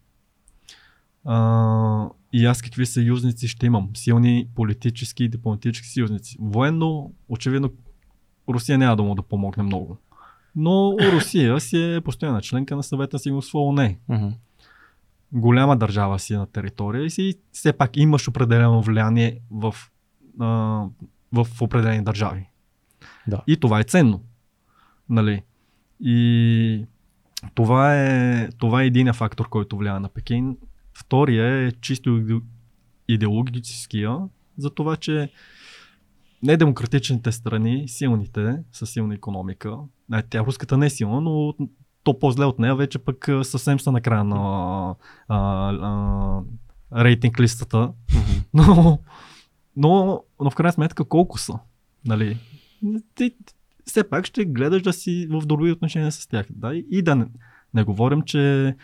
А, 1.24 2.08
и 2.32 2.46
аз 2.46 2.62
какви 2.62 2.86
съюзници 2.86 3.48
ще 3.48 3.66
имам. 3.66 3.88
Силни 3.94 4.48
политически 4.54 5.24
и 5.24 5.28
дипломатически 5.28 5.88
съюзници. 5.88 6.36
Военно, 6.40 7.12
очевидно, 7.28 7.70
Русия 8.48 8.78
няма 8.78 8.96
да 8.96 9.02
му 9.02 9.14
да 9.14 9.22
помогне 9.22 9.62
много. 9.62 9.96
Но 10.56 10.96
Русия 11.12 11.60
си 11.60 11.94
е 11.94 12.00
постоянна 12.00 12.42
членка 12.42 12.76
на 12.76 12.82
съвета 12.82 13.18
сигурност 13.18 13.50
в 13.50 13.54
ООН. 13.54 13.94
Голяма 15.32 15.76
държава 15.76 16.18
си 16.18 16.34
е 16.34 16.38
на 16.38 16.46
територия 16.46 17.04
и 17.04 17.10
си 17.10 17.34
все 17.52 17.72
пак 17.72 17.96
имаш 17.96 18.28
определено 18.28 18.82
влияние 18.82 19.40
в, 19.50 19.74
а, 20.40 20.46
в 21.32 21.46
определени 21.60 22.04
държави. 22.04 22.48
Да. 23.26 23.42
И 23.46 23.56
това 23.56 23.80
е 23.80 23.84
ценно. 23.84 24.22
Нали? 25.08 25.42
И 26.00 26.86
това 27.54 28.02
е, 28.02 28.48
това 28.58 28.82
е 28.82 28.86
един 28.86 29.12
фактор, 29.12 29.48
който 29.48 29.76
влияе 29.76 30.00
на 30.00 30.08
Пекин. 30.08 30.56
Втория 30.94 31.66
е 31.66 31.72
чисто 31.72 32.10
иде- 32.10 32.42
идеологическия, 33.08 34.18
за 34.56 34.70
това, 34.70 34.96
че 34.96 35.30
недемократичните 36.42 37.32
страни, 37.32 37.88
силните, 37.88 38.58
с 38.72 38.86
силна 38.86 39.14
економика, 39.14 39.76
не, 40.12 40.22
тя 40.22 40.44
руската 40.44 40.77
не 40.77 40.87
е 40.87 40.90
силна, 40.90 41.20
но 41.20 41.55
то 42.05 42.18
по-зле 42.18 42.44
от 42.44 42.59
нея 42.59 42.77
вече 42.77 42.98
пък 42.98 43.29
а, 43.29 43.44
съвсем 43.44 43.81
са 43.81 43.92
накрая 43.92 44.25
на 44.25 44.94
а, 45.29 45.38
а, 45.70 46.42
рейтинг 47.05 47.40
листата. 47.40 47.92
Но, 48.55 48.98
но, 49.77 50.22
но 50.40 50.51
в 50.51 50.55
крайна 50.55 50.72
сметка 50.72 51.05
колко 51.05 51.38
са? 51.38 51.59
Нали? 52.05 52.38
Ти 53.14 53.35
все 53.85 54.09
пак 54.09 54.27
ще 54.27 54.44
гледаш 54.44 54.83
да 54.83 54.92
си 54.92 55.29
в 55.31 55.46
добри 55.46 55.72
отношения 55.72 56.12
с 56.12 56.27
тях. 56.27 56.46
Да? 56.51 56.75
И 56.75 57.03
да 57.03 57.16
не, 57.16 57.27
не 57.75 57.85
говорим, 57.85 58.22
че 58.22 58.77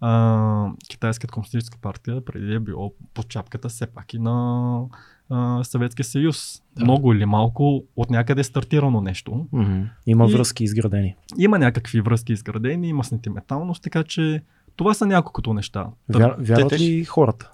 а, 0.00 0.70
Китайската 0.88 1.32
комунистическа 1.32 1.78
партия 1.78 2.24
преди 2.24 2.54
е 2.54 2.60
било 2.60 2.94
под 3.14 3.28
чапката 3.28 3.68
все 3.68 3.86
пак 3.86 4.14
и 4.14 4.18
на 4.18 4.80
а, 5.30 5.64
Съветския 5.64 6.04
съюз. 6.04 6.62
Да. 6.76 6.84
Много 6.84 7.12
или 7.12 7.24
малко 7.24 7.84
от 7.96 8.10
някъде 8.10 8.40
е 8.40 8.44
стартирано 8.44 9.00
нещо. 9.00 9.46
Мгм. 9.52 9.80
Има 10.06 10.26
И- 10.28 10.32
връзки 10.32 10.64
изградени. 10.64 11.14
Има 11.38 11.58
някакви 11.58 12.00
връзки 12.00 12.32
изградени, 12.32 12.88
има 12.88 13.04
сентименталност, 13.04 13.82
така 13.82 14.04
че 14.04 14.42
това 14.76 14.94
са 14.94 15.06
няколкото 15.06 15.54
неща. 15.54 15.86
Вяр, 16.08 16.34
вярват 16.38 16.68
те- 16.68 16.78
ли 16.78 17.04
хората, 17.04 17.50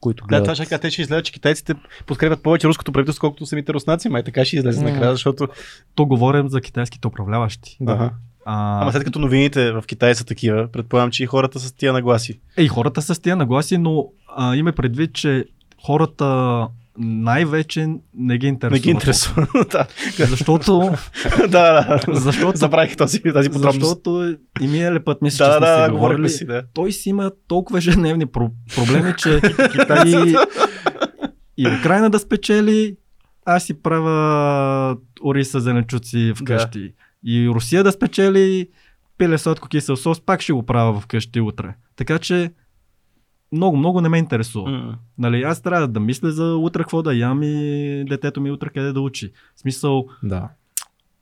които 0.00 0.24
Да, 0.24 0.28
гледат? 0.28 0.44
това 0.44 0.54
ще 0.54 0.66
кажа, 0.66 0.80
те 0.80 0.90
ще 0.90 1.02
излезе, 1.02 1.22
че 1.22 1.32
китайците 1.32 1.74
подкрепят 2.06 2.42
повече 2.42 2.68
руското 2.68 2.92
правителство, 2.92 3.20
колкото 3.20 3.46
самите 3.46 3.72
руснаци. 3.72 4.08
Май 4.08 4.22
така 4.22 4.44
ще 4.44 4.56
излезе 4.56 4.84
М. 4.84 4.90
накрая, 4.90 5.12
защото... 5.12 5.48
То 5.94 6.06
говорим 6.06 6.48
за 6.48 6.60
китайските 6.60 7.08
управляващи. 7.08 7.76
Да. 7.80 7.92
Ага. 7.92 8.10
А, 8.44 8.82
Ама 8.82 8.92
след 8.92 9.04
като 9.04 9.18
новините 9.18 9.72
в 9.72 9.84
Китай 9.86 10.14
са 10.14 10.24
такива, 10.24 10.68
предполагам, 10.68 11.10
че 11.10 11.22
и 11.22 11.26
хората 11.26 11.60
са 11.60 11.68
с 11.68 11.72
тия 11.72 11.92
нагласи. 11.92 12.40
Ей, 12.56 12.68
хората 12.68 13.02
са 13.02 13.14
с 13.14 13.18
тия 13.18 13.36
нагласи, 13.36 13.78
но 13.78 14.06
а, 14.36 14.56
има 14.56 14.72
предвид, 14.72 15.12
че 15.12 15.44
хората 15.86 16.68
най-вече 16.98 17.88
не 18.14 18.38
ги 18.38 18.46
интересува. 18.46 18.76
Не 18.76 18.80
ги 18.80 18.90
интересува. 18.90 19.46
да, 19.72 19.86
Защото, 20.16 20.90
да, 21.38 21.48
да. 21.48 22.00
защото, 22.08 22.58
Забравих 22.58 22.96
този, 22.96 23.22
тази 23.22 23.50
подробност. 23.50 23.80
защото 23.80 24.36
и 24.60 24.66
миналия 24.66 25.04
път 25.04 25.22
мисля, 25.22 25.44
Да, 25.44 25.54
че 25.54 25.60
да, 25.60 25.66
сме 25.66 25.76
да, 25.76 25.84
си 25.84 25.90
говорили, 25.90 26.28
си, 26.28 26.44
да. 26.46 26.62
той 26.74 26.92
си 26.92 27.08
има 27.08 27.30
толкова 27.48 27.78
ежедневни 27.78 28.26
про- 28.26 28.50
проблеми, 28.76 29.14
че 29.18 29.40
и, 30.06 30.36
и 31.58 31.78
Украина 31.80 32.10
да 32.10 32.18
спечели, 32.18 32.96
аз 33.44 33.64
си 33.64 33.82
правя 33.82 34.96
ориса 35.24 35.60
зеленчуци 35.60 36.32
вкъщи. 36.36 36.92
И 37.26 37.48
Русия 37.48 37.84
да 37.84 37.92
спечели, 37.92 38.68
пиле 39.18 39.38
сладко 39.38 39.68
кисел 39.68 39.96
сос, 39.96 40.20
пак 40.20 40.40
ще 40.40 40.52
го 40.52 40.62
правя 40.62 41.00
вкъщи 41.00 41.40
утре. 41.40 41.74
Така 41.96 42.18
че 42.18 42.50
много, 43.52 43.76
много 43.76 44.00
не 44.00 44.08
ме 44.08 44.18
интересува. 44.18 44.70
М. 44.70 44.98
Нали, 45.18 45.42
аз 45.42 45.62
трябва 45.62 45.88
да 45.88 46.00
мисля 46.00 46.30
за 46.30 46.56
утре 46.56 46.82
какво 46.82 47.02
да 47.02 47.14
ям 47.14 47.42
и 47.42 48.04
детето 48.08 48.40
ми 48.40 48.50
утре 48.50 48.68
къде 48.68 48.92
да 48.92 49.00
учи. 49.00 49.32
В 49.56 49.60
смисъл, 49.60 50.06
Да. 50.22 50.48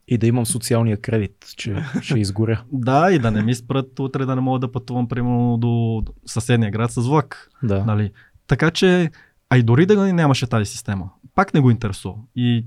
И 0.07 0.17
да 0.17 0.27
имам 0.27 0.45
социалния 0.45 1.01
кредит, 1.01 1.45
че 1.57 1.83
ще 2.01 2.19
изгоря. 2.19 2.63
да, 2.71 3.11
и 3.11 3.19
да 3.19 3.31
не 3.31 3.41
ми 3.41 3.55
спрат 3.55 3.99
утре 3.99 4.25
да 4.25 4.35
не 4.35 4.41
мога 4.41 4.59
да 4.59 4.71
пътувам 4.71 5.07
примерно 5.07 5.57
до 5.57 6.03
съседния 6.25 6.71
град 6.71 6.91
с 6.91 7.07
влак. 7.07 7.49
Да. 7.63 7.85
Нали? 7.85 8.11
Така 8.47 8.71
че, 8.71 9.11
а 9.49 9.57
и 9.57 9.63
дори 9.63 9.85
да 9.85 10.13
нямаше 10.13 10.47
тази 10.47 10.65
система, 10.65 11.09
пак 11.35 11.53
не 11.53 11.59
го 11.59 11.71
интересува. 11.71 12.15
И, 12.35 12.65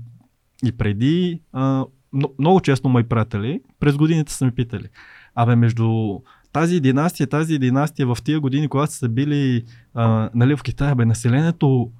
и 0.65 0.71
преди, 0.71 1.41
а, 1.53 1.85
но, 2.13 2.29
много 2.39 2.61
често 2.61 2.89
мои 2.89 3.03
приятели 3.03 3.61
през 3.79 3.97
годините 3.97 4.33
са 4.33 4.45
ми 4.45 4.51
питали, 4.51 4.87
абе 5.35 5.55
между 5.55 6.19
тази 6.55 6.79
династия, 6.79 7.27
тази 7.27 7.59
династия 7.59 8.07
в 8.07 8.17
тия 8.23 8.39
години, 8.39 8.67
когато 8.67 8.93
са 8.93 9.09
били 9.09 9.63
а, 9.93 10.29
нали, 10.35 10.55
в 10.55 10.63
Китай, 10.63 10.95
бе, 10.95 11.05
населението 11.05 11.91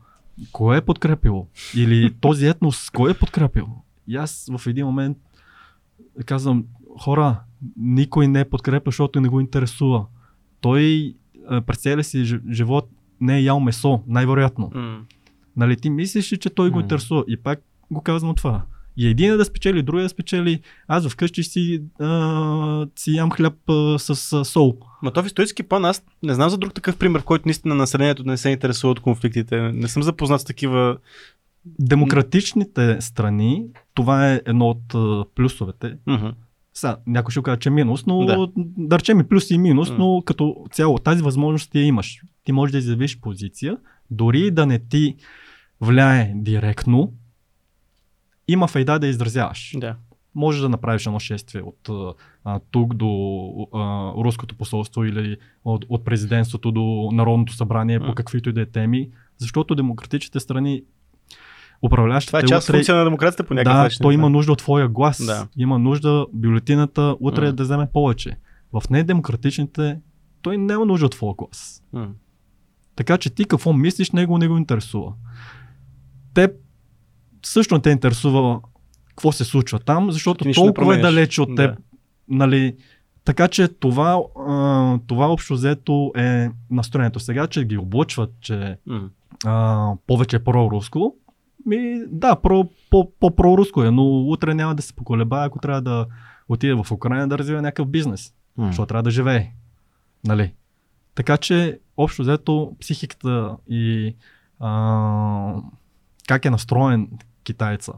кое 0.52 0.78
е 0.78 0.82
подкрепило? 0.82 1.48
Или 1.76 2.14
този 2.22 2.48
етнос, 2.48 2.90
кой 2.90 3.12
е 3.12 3.14
подкрепил? 3.14 3.68
И 4.08 4.16
аз 4.16 4.50
в 4.58 4.68
един 4.68 4.86
момент 4.86 5.18
казвам, 6.26 6.66
хора, 7.00 7.40
никой 7.78 8.28
не 8.28 8.40
е 8.40 8.50
подкрепя, 8.50 8.92
защото 8.92 9.22
не 9.22 9.28
го 9.28 9.40
интересува. 9.40 10.06
Той 10.62 11.14
а, 11.50 11.62
през 11.62 11.78
целия 11.78 12.04
си 12.04 12.18
жи- 12.26 12.52
живот 12.52 12.90
не 13.22 13.38
е 13.38 13.42
ял 13.42 13.60
месо, 13.60 14.04
най-вероятно. 14.08 14.72
М. 14.76 15.02
Нали, 15.58 15.78
ти 15.78 15.90
мислиш, 15.90 16.34
ли, 16.34 16.38
че 16.38 16.50
той 16.50 16.70
го 16.70 16.78
М. 16.78 16.82
интересува. 16.82 17.24
И 17.28 17.38
пак 17.38 17.60
го 17.92 18.02
казвам 18.02 18.36
това. 18.36 18.62
И 18.98 19.08
един 19.08 19.32
е 19.34 19.38
да 19.38 19.46
спечели, 19.46 19.84
другия 19.84 20.04
да 20.04 20.10
спечели. 20.10 20.60
Аз 20.88 21.08
вкъщи 21.08 21.44
си, 21.44 21.82
а, 22.00 22.88
си 22.96 23.12
ям 23.12 23.32
хляб 23.32 23.70
а, 23.70 24.00
с 24.00 24.34
а, 24.34 24.46
сол. 24.46 24.78
Ма 25.02 25.12
то 25.12 25.24
в 25.24 25.26
исторически 25.26 25.64
план 25.64 25.86
аз 25.86 26.04
не 26.24 26.34
знам 26.34 26.50
за 26.50 26.58
друг 26.58 26.74
такъв 26.74 26.98
пример, 26.98 27.24
който 27.24 27.48
наистина 27.48 27.76
населението 27.76 28.24
не 28.24 28.38
се 28.38 28.50
интересува 28.50 28.92
от 28.92 29.00
конфликтите. 29.00 29.62
Не 29.62 29.88
съм 29.88 30.04
запознат 30.04 30.42
с 30.42 30.46
такива. 30.46 30.98
Демократичните 31.80 32.98
страни, 33.02 33.66
това 33.94 34.32
е 34.32 34.42
едно 34.46 34.70
от 34.70 34.96
а, 34.96 35.26
плюсовете. 35.36 35.98
Мгм. 36.08 36.28
Сега, 36.74 36.98
някой 37.08 37.32
ще 37.32 37.42
каже, 37.42 37.60
че 37.60 37.70
е 37.70 37.72
минус, 37.72 38.06
но 38.06 38.26
да, 38.26 38.48
Да. 38.58 39.00
речем 39.00 39.20
и 39.20 39.24
плюс 39.24 39.52
и 39.52 39.58
минус, 39.58 39.90
М. 39.90 39.96
но 40.00 40.22
като 40.26 40.66
цяло 40.72 40.98
тази 40.98 41.24
възможност 41.24 41.72
ти 41.72 41.80
я 41.80 41.86
имаш. 41.86 42.22
Ти 42.44 42.52
можеш 42.52 42.72
да 42.72 42.78
изявиш 42.78 43.20
позиция, 43.20 43.78
дори 44.12 44.52
да 44.52 44.66
не 44.66 44.80
ти 44.80 45.16
влияе 45.82 46.34
директно, 46.36 47.14
има 48.48 48.68
файда 48.68 49.00
да 49.00 49.08
изразяваш. 49.08 49.74
Да. 49.78 49.96
Можеш 50.36 50.62
да 50.62 50.70
направиш 50.70 51.06
едно 51.06 51.20
шествие 51.20 51.62
от 51.62 51.90
а, 52.46 52.60
тук 52.72 52.94
до 52.94 53.10
а, 53.74 53.80
руското 54.14 54.56
посолство 54.56 55.04
или 55.04 55.38
от, 55.66 55.86
от 55.90 56.06
президентството 56.06 56.72
до 56.72 57.10
Народното 57.14 57.54
събрание 57.54 58.00
М. 58.00 58.06
по 58.06 58.14
каквито 58.14 58.50
и 58.50 58.54
да 58.54 58.62
е 58.62 58.66
теми, 58.66 59.10
защото 59.38 59.76
демократичните 59.76 60.40
страни 60.40 60.84
управляващите 61.82 62.30
Това 62.30 62.40
е 62.40 62.44
част 62.44 62.70
утре- 62.70 62.74
функция 62.74 62.96
на 62.96 63.04
демокрацията 63.04 63.44
по 63.44 63.54
някакъв 63.54 63.74
да, 63.74 63.84
начин. 63.84 64.00
той 64.02 64.14
има 64.14 64.30
нужда 64.30 64.52
от 64.52 64.60
твоя 64.60 64.88
глас. 64.88 65.26
Да. 65.26 65.48
Има 65.58 65.80
нужда 65.80 66.26
бюлетината 66.34 67.16
утре 67.20 67.46
М. 67.46 67.54
да 67.54 67.64
вземе 67.64 67.88
повече. 67.94 68.38
В 68.74 68.90
недемократичните 68.90 70.00
той 70.42 70.58
няма 70.58 70.86
нужда 70.86 71.06
от 71.06 71.12
твоя 71.12 71.34
глас. 71.34 71.84
М. 71.94 72.08
Така 72.96 73.18
че 73.18 73.30
ти 73.30 73.46
какво 73.46 73.74
мислиш, 73.74 74.12
него 74.12 74.38
не 74.38 74.48
го 74.48 74.58
интересува. 74.58 75.14
Те 76.34 76.50
също 77.48 77.76
не 77.76 77.82
те 77.82 77.90
интересува 77.90 78.62
какво 79.10 79.32
се 79.32 79.44
случва 79.44 79.80
там, 79.80 80.12
защото 80.12 80.48
нищо 80.48 80.62
толкова 80.62 80.96
е 80.96 81.02
далече 81.02 81.42
от 81.42 81.56
теб. 81.56 81.76
Да. 81.76 81.78
Нали, 82.30 82.76
така 83.26 83.48
че 83.48 83.68
това, 83.68 84.22
а, 84.48 85.00
това 85.08 85.28
общо 85.28 85.54
взето 85.54 86.12
е 86.18 86.50
настроението. 86.72 87.20
Сега, 87.20 87.48
че 87.48 87.66
ги 87.66 87.78
облъчват, 87.78 88.34
че 88.42 88.78
М. 88.86 89.10
а, 89.46 89.92
повече 90.08 90.36
е 90.36 90.44
проруско, 90.44 91.16
ми, 91.66 92.02
да, 92.08 92.36
про, 92.36 92.70
по, 92.90 93.12
по-проруско 93.20 93.84
е, 93.84 93.92
но 93.92 94.04
утре 94.04 94.54
няма 94.54 94.76
да 94.76 94.82
се 94.82 94.94
поколебая, 94.94 95.46
ако 95.46 95.60
трябва 95.60 95.82
да 95.82 96.06
отиде 96.50 96.74
в 96.74 96.92
Украина 96.92 97.28
да 97.28 97.38
развива 97.38 97.62
някакъв 97.62 97.88
бизнес, 97.88 98.34
М. 98.58 98.68
защото 98.68 98.88
трябва 98.88 99.04
да 99.04 99.12
живее. 99.12 99.52
Нали? 100.24 100.54
Така 101.16 101.38
че, 101.38 101.80
общо 101.98 102.22
взето, 102.22 102.72
психиката 102.80 103.58
и 103.70 104.16
а, 104.60 105.56
как 106.28 106.46
е 106.46 106.50
настроен 106.50 107.10
китайца 107.46 107.94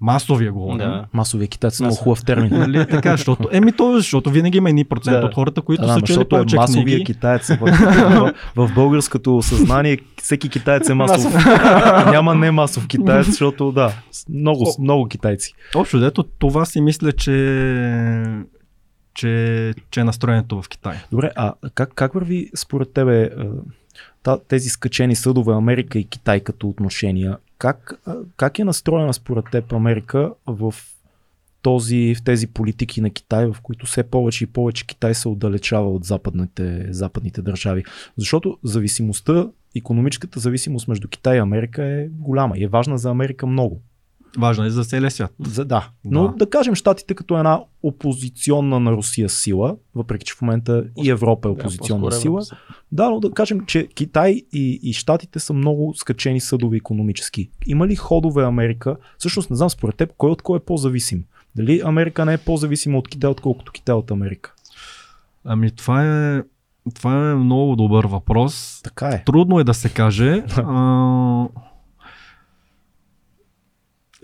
масовия 0.00 0.52
говорим. 0.52 0.78
Да. 0.78 1.06
Масовия 1.12 1.48
китаец 1.48 1.80
е 1.80 1.82
много 1.82 1.92
Масов. 1.92 2.04
хубав 2.04 2.24
термин. 2.24 2.50
Нали, 2.52 2.86
така, 2.86 3.10
защото, 3.10 3.48
еми 3.52 3.72
то, 3.72 3.92
защото 3.92 4.30
винаги 4.30 4.58
има 4.58 4.68
едни 4.68 4.84
процент 4.84 5.20
Да. 5.20 5.26
от 5.26 5.34
хората, 5.34 5.62
които 5.62 5.82
Да, 5.82 5.88
са 5.88 5.94
чели 5.94 6.06
защото 6.06 6.26
е 6.26 6.28
повече 6.28 6.56
масовия 6.56 6.84
книги. 6.84 7.04
китаец. 7.04 7.48
В, 7.48 7.56
в, 8.56 8.68
в 8.68 8.74
българското 8.74 9.42
съзнание 9.42 9.98
всеки 10.22 10.48
китаец 10.48 10.88
е 10.88 10.94
масов. 10.94 11.34
Няма 12.06 12.34
не 12.34 12.50
масов 12.50 12.86
китаец, 12.86 13.26
защото 13.26 13.72
да, 13.72 13.92
много, 14.28 14.62
О. 14.62 14.82
много 14.82 15.08
китайци. 15.08 15.52
Общо 15.74 16.00
дето, 16.00 16.22
това 16.22 16.64
си 16.64 16.80
мисля, 16.80 17.12
че, 17.12 18.24
че, 19.14 19.74
че 19.90 20.00
е 20.00 20.04
настроението 20.04 20.62
в 20.62 20.68
Китай. 20.68 20.96
Добре, 21.10 21.30
а 21.36 21.52
как, 21.74 21.92
как 21.94 22.12
върви 22.12 22.50
според 22.56 22.92
тебе 22.92 23.30
тези 24.48 24.68
скачени 24.68 25.16
съдове 25.16 25.52
Америка 25.52 25.98
и 25.98 26.04
Китай 26.04 26.40
като 26.40 26.68
отношения? 26.68 27.36
Как, 27.64 28.00
как 28.36 28.58
е 28.58 28.64
настроена 28.64 29.14
според 29.14 29.44
теб 29.52 29.72
Америка 29.72 30.32
в, 30.46 30.74
този, 31.62 32.14
в 32.14 32.24
тези 32.24 32.46
политики 32.46 33.00
на 33.00 33.10
Китай, 33.10 33.46
в 33.46 33.56
които 33.62 33.86
все 33.86 34.02
повече 34.02 34.44
и 34.44 34.46
повече 34.46 34.86
Китай 34.86 35.14
се 35.14 35.28
отдалечава 35.28 35.92
от 35.92 36.04
западните, 36.04 36.86
западните 36.90 37.42
държави? 37.42 37.84
Защото 38.16 38.58
зависимостта, 38.62 39.50
економическата 39.76 40.40
зависимост 40.40 40.88
между 40.88 41.08
Китай 41.08 41.36
и 41.36 41.40
Америка 41.40 41.84
е 41.84 42.08
голяма 42.08 42.58
и 42.58 42.64
е 42.64 42.68
важна 42.68 42.98
за 42.98 43.10
Америка 43.10 43.46
много. 43.46 43.82
Важно 44.38 44.64
е 44.64 44.70
за 44.70 44.84
целия 44.84 45.10
свят. 45.10 45.34
За, 45.40 45.64
да. 45.64 45.88
Но 46.04 46.28
Да. 46.28 46.34
да. 46.36 46.50
кажем 46.50 46.74
щатите 46.74 47.14
като 47.14 47.38
една 47.38 47.60
опозиционна 47.82 48.80
на 48.80 48.92
Русия 48.92 49.28
сила, 49.28 49.76
въпреки 49.94 50.24
че 50.24 50.34
в 50.34 50.42
момента 50.42 50.84
и 51.02 51.10
Европа 51.10 51.48
е 51.48 51.50
опозиционна 51.50 52.04
по-скоро 52.04 52.20
сила. 52.20 52.40
Европа. 52.40 52.74
Да, 52.92 53.10
но 53.10 53.20
да 53.20 53.30
кажем, 53.30 53.60
че 53.66 53.86
Китай 53.86 54.42
и, 54.52 54.80
и 54.82 54.92
Штатите 54.92 55.40
са 55.40 55.52
много 55.52 55.94
скачени 55.96 56.40
съдове 56.40 56.76
економически. 56.76 57.50
Има 57.66 57.86
ли 57.86 57.96
ходове 57.96 58.44
Америка? 58.44 58.96
Всъщност 59.18 59.50
не 59.50 59.56
знам 59.56 59.70
според 59.70 59.96
теб 59.96 60.10
кой 60.16 60.30
от 60.30 60.42
кой 60.42 60.56
е 60.56 60.60
по-зависим. 60.60 61.24
Дали 61.56 61.82
Америка 61.84 62.24
не 62.24 62.32
е 62.32 62.38
по-зависима 62.38 62.98
от 62.98 63.08
Китай, 63.08 63.30
отколкото 63.30 63.72
Китай 63.72 63.94
от 63.94 64.10
Америка? 64.10 64.54
Ами 65.44 65.70
това 65.70 66.04
е, 66.04 66.42
това 66.94 67.30
е 67.30 67.34
много 67.34 67.76
добър 67.76 68.06
въпрос. 68.06 68.80
Така 68.84 69.08
е. 69.08 69.24
Трудно 69.24 69.58
е 69.58 69.64
да 69.64 69.74
се 69.74 69.88
каже. 69.88 70.44
А, 70.56 71.48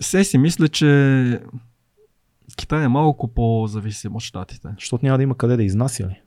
все 0.01 0.23
си 0.23 0.37
мисля, 0.37 0.67
че 0.67 1.41
Китай 2.57 2.83
е 2.83 2.87
малко 2.87 3.33
по-зависим 3.33 4.15
от 4.15 4.21
щатите. 4.21 4.69
Защото 4.79 5.05
няма 5.05 5.17
да 5.17 5.23
има 5.23 5.37
къде 5.37 5.57
да 5.57 5.63
изнася 5.63 6.07
ли? 6.07 6.21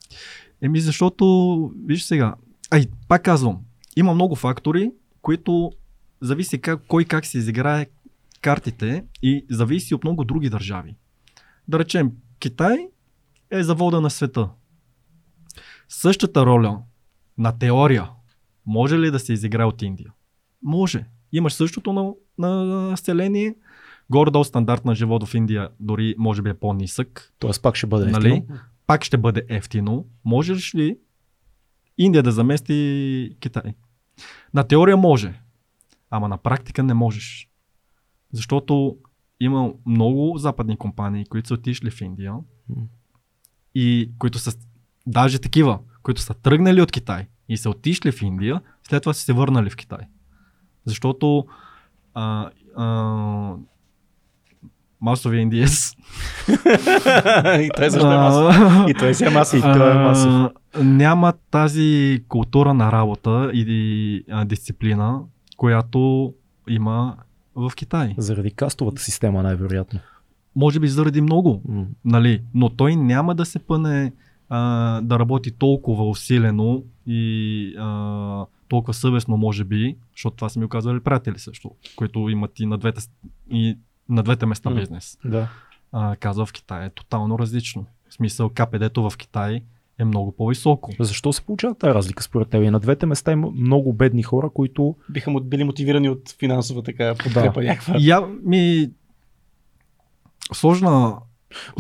Еми 0.63 0.81
защото, 0.81 1.73
виж 1.85 2.03
сега, 2.03 2.35
ай, 2.71 2.87
пак 3.09 3.23
казвам, 3.23 3.61
има 3.97 4.15
много 4.15 4.37
фактори, 4.37 4.93
които 5.23 5.73
зависи 6.21 6.61
как, 6.61 6.83
кой 6.89 7.05
как 7.05 7.27
се 7.27 7.39
изиграе 7.39 7.87
картите 8.41 9.05
и 9.23 9.47
зависи 9.51 9.95
от 9.95 10.05
много 10.05 10.25
други 10.25 10.51
държави. 10.51 10.97
Да 11.69 11.79
речем, 11.79 12.13
Китай 12.39 12.89
е 13.51 13.63
завода 13.63 14.01
на 14.01 14.11
света. 14.11 14.49
Същата 15.89 16.47
роля 16.47 16.83
на 17.39 17.59
теория 17.59 18.11
може 18.67 18.99
ли 18.99 19.11
да 19.11 19.19
се 19.19 19.33
изиграе 19.33 19.67
от 19.67 19.83
Индия? 19.83 20.13
Може. 20.63 21.07
Имаш 21.33 21.53
същото 21.53 21.93
на, 21.93 22.13
на 22.39 22.65
население, 22.65 23.55
горе-долу 24.15 24.45
стандарт 24.45 24.85
на 24.85 24.95
живот 24.95 25.29
в 25.29 25.35
Индия 25.35 25.69
дори 25.81 26.15
може 26.19 26.43
би 26.43 26.51
е 26.51 26.55
по-нисък, 26.55 27.33
Тоест 27.39 27.63
пак 27.63 27.77
ще 27.77 27.87
бъде 27.87 28.11
нали? 28.11 28.29
ефтино. 28.29 28.59
пак 28.87 29.05
ще 29.05 29.19
бъде 29.19 29.47
ефтино. 29.49 30.07
Можеш 30.25 30.75
ли 30.75 30.99
Индия 31.99 32.23
да 32.23 32.33
замести 32.33 33.37
Китай? 33.41 33.75
На 34.55 34.65
теория 34.65 34.97
може, 34.97 35.41
ама 36.11 36.29
на 36.29 36.39
практика 36.39 36.83
не 36.83 36.95
можеш. 36.95 37.49
Защото 38.33 38.97
има 39.41 39.73
много 39.87 40.39
западни 40.39 40.77
компании, 40.77 41.27
които 41.27 41.49
са 41.49 41.55
отишли 41.55 41.91
в 41.91 42.01
Индия 42.01 42.35
и 43.75 44.11
които 44.19 44.39
са 44.39 44.53
даже 45.07 45.39
такива, 45.39 45.79
които 46.03 46.21
са 46.21 46.35
тръгнали 46.35 46.83
от 46.83 46.93
Китай 46.93 47.27
и 47.49 47.57
са 47.57 47.71
отишли 47.71 48.13
в 48.13 48.23
Индия, 48.23 48.61
след 48.89 49.03
това 49.03 49.13
са 49.13 49.21
се 49.21 49.33
върнали 49.33 49.71
в 49.71 49.77
Китай. 49.77 50.07
Защото 50.85 51.47
а, 52.15 52.51
а, 52.77 53.57
масовия 55.05 55.41
индиец 55.41 55.93
и 57.59 57.69
той 57.77 57.91
също 57.91 58.07
е 58.07 58.17
масов. 58.17 58.57
И 58.89 58.95
той 58.95 59.15
си 59.15 59.25
е 59.25 59.31
масов. 59.31 59.59
И 59.59 59.63
той 59.63 59.91
е 59.91 59.95
масов. 59.95 60.51
Няма 60.81 61.33
тази 61.51 62.21
култура 62.29 62.75
на 62.75 62.93
работа 62.93 63.51
и 63.55 64.25
дисциплина, 64.45 65.21
която 65.57 66.33
има 66.69 67.17
в 67.55 67.73
Китай. 67.77 68.15
Заради 68.19 68.51
кастовата 68.51 69.03
система 69.03 69.43
най-вероятно. 69.43 70.01
Може 70.57 70.81
би 70.81 70.89
заради 70.89 71.21
много, 71.21 71.63
нали? 72.05 72.43
но 72.55 72.69
той 72.69 72.97
няма 72.97 73.35
да 73.35 73.45
се 73.45 73.59
пъне 73.59 74.13
а, 74.49 75.01
да 75.01 75.19
работи 75.19 75.51
толкова 75.51 76.09
усилено 76.09 76.83
и 77.07 77.75
а, 77.79 78.47
толкова 78.69 78.95
съвестно, 78.95 79.37
може 79.37 79.65
би, 79.65 79.97
защото 80.17 80.37
това 80.37 80.49
са 80.49 80.59
ми 80.59 80.65
оказвали 80.65 81.01
приятели 81.01 81.39
също, 81.39 81.71
които 81.97 82.29
имат 82.29 82.61
и 82.61 82.67
на 82.67 82.79
двете, 82.79 83.01
и 83.51 83.79
на 84.09 84.23
двете 84.23 84.47
места 84.47 84.71
М. 84.71 84.77
бизнес. 84.77 85.19
Да. 85.25 85.49
А, 85.93 86.17
казва 86.17 86.47
в 86.47 86.53
Китай 86.53 86.87
е 86.87 86.91
тотално 86.91 87.39
различно. 87.39 87.87
В 88.09 88.15
смисъл 88.15 88.49
КПД-то 88.49 89.11
в 89.11 89.17
Китай 89.17 89.61
е 89.99 90.05
много 90.05 90.33
по-високо. 90.33 90.93
Защо 91.01 91.33
се 91.33 91.43
получава 91.43 91.75
тази 91.75 91.95
разлика 91.95 92.23
според 92.23 92.49
теб? 92.49 92.63
И 92.63 92.71
на 92.71 92.81
двете 92.81 93.07
места 93.07 93.33
има 93.33 93.51
много 93.51 93.93
бедни 93.93 94.23
хора, 94.23 94.51
които 94.55 94.97
Биха 95.11 95.31
му 95.31 95.41
били 95.41 95.65
мотивирани 95.65 96.09
от 96.09 96.35
финансова 96.39 96.83
така 96.83 97.15
подкрепа 97.15 97.63
някаква. 97.63 97.95
Я 98.01 98.21
ми... 98.45 98.91
Сложна... 100.53 101.17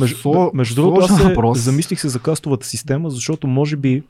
Между, 0.00 0.16
Сло- 0.16 0.50
между 0.54 0.74
другото, 0.74 1.04
аз 1.04 1.16
се 1.16 1.28
въпрос. 1.28 1.58
замислих 1.58 2.00
се 2.00 2.08
за 2.08 2.18
кастовата 2.20 2.66
система, 2.66 3.10
защото 3.10 3.46
може 3.46 3.76
би 3.76 4.02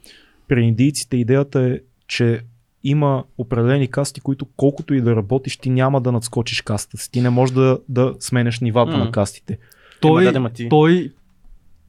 при 0.48 0.64
индийците 0.64 1.16
идеята 1.16 1.60
е, 1.60 1.78
че 2.08 2.40
има 2.84 3.24
определени 3.38 3.88
касти, 3.88 4.20
които 4.20 4.46
колкото 4.56 4.94
и 4.94 5.00
да 5.00 5.16
работиш, 5.16 5.56
ти 5.56 5.70
няма 5.70 6.00
да 6.00 6.12
надскочиш 6.12 6.62
кастата 6.62 7.02
си. 7.02 7.10
Ти 7.10 7.20
не 7.20 7.30
можеш 7.30 7.54
да, 7.54 7.78
да 7.88 8.14
сменеш 8.20 8.60
нивата 8.60 8.98
М. 8.98 9.04
на 9.04 9.10
кастите. 9.10 9.58
Той, 10.00 10.32
да, 10.32 10.48
ти. 10.48 10.68
той, 10.68 11.12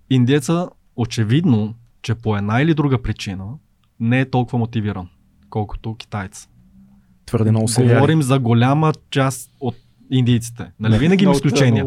индеца, 0.09 0.69
очевидно, 0.95 1.73
че 2.01 2.15
по 2.15 2.37
една 2.37 2.61
или 2.61 2.73
друга 2.73 3.01
причина 3.01 3.45
не 3.99 4.19
е 4.19 4.29
толкова 4.29 4.57
мотивиран, 4.57 5.09
колкото 5.49 5.95
китайец. 5.95 6.49
Твърде 7.25 7.51
много 7.51 7.67
се. 7.67 7.83
Говорим 7.83 8.21
за 8.21 8.39
голяма 8.39 8.93
част 9.09 9.51
от 9.59 9.75
индийците. 10.11 10.71
Нали, 10.79 10.91
Не, 10.91 10.99
винаги 10.99 11.23
има 11.23 11.33
изключения, 11.33 11.85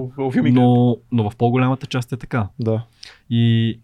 но, 0.53 0.97
но 1.13 1.31
в 1.31 1.37
по-голямата 1.37 1.87
част 1.87 2.13
е 2.13 2.17
така. 2.17 2.49
Да. 2.61 2.85
И, 3.31 3.81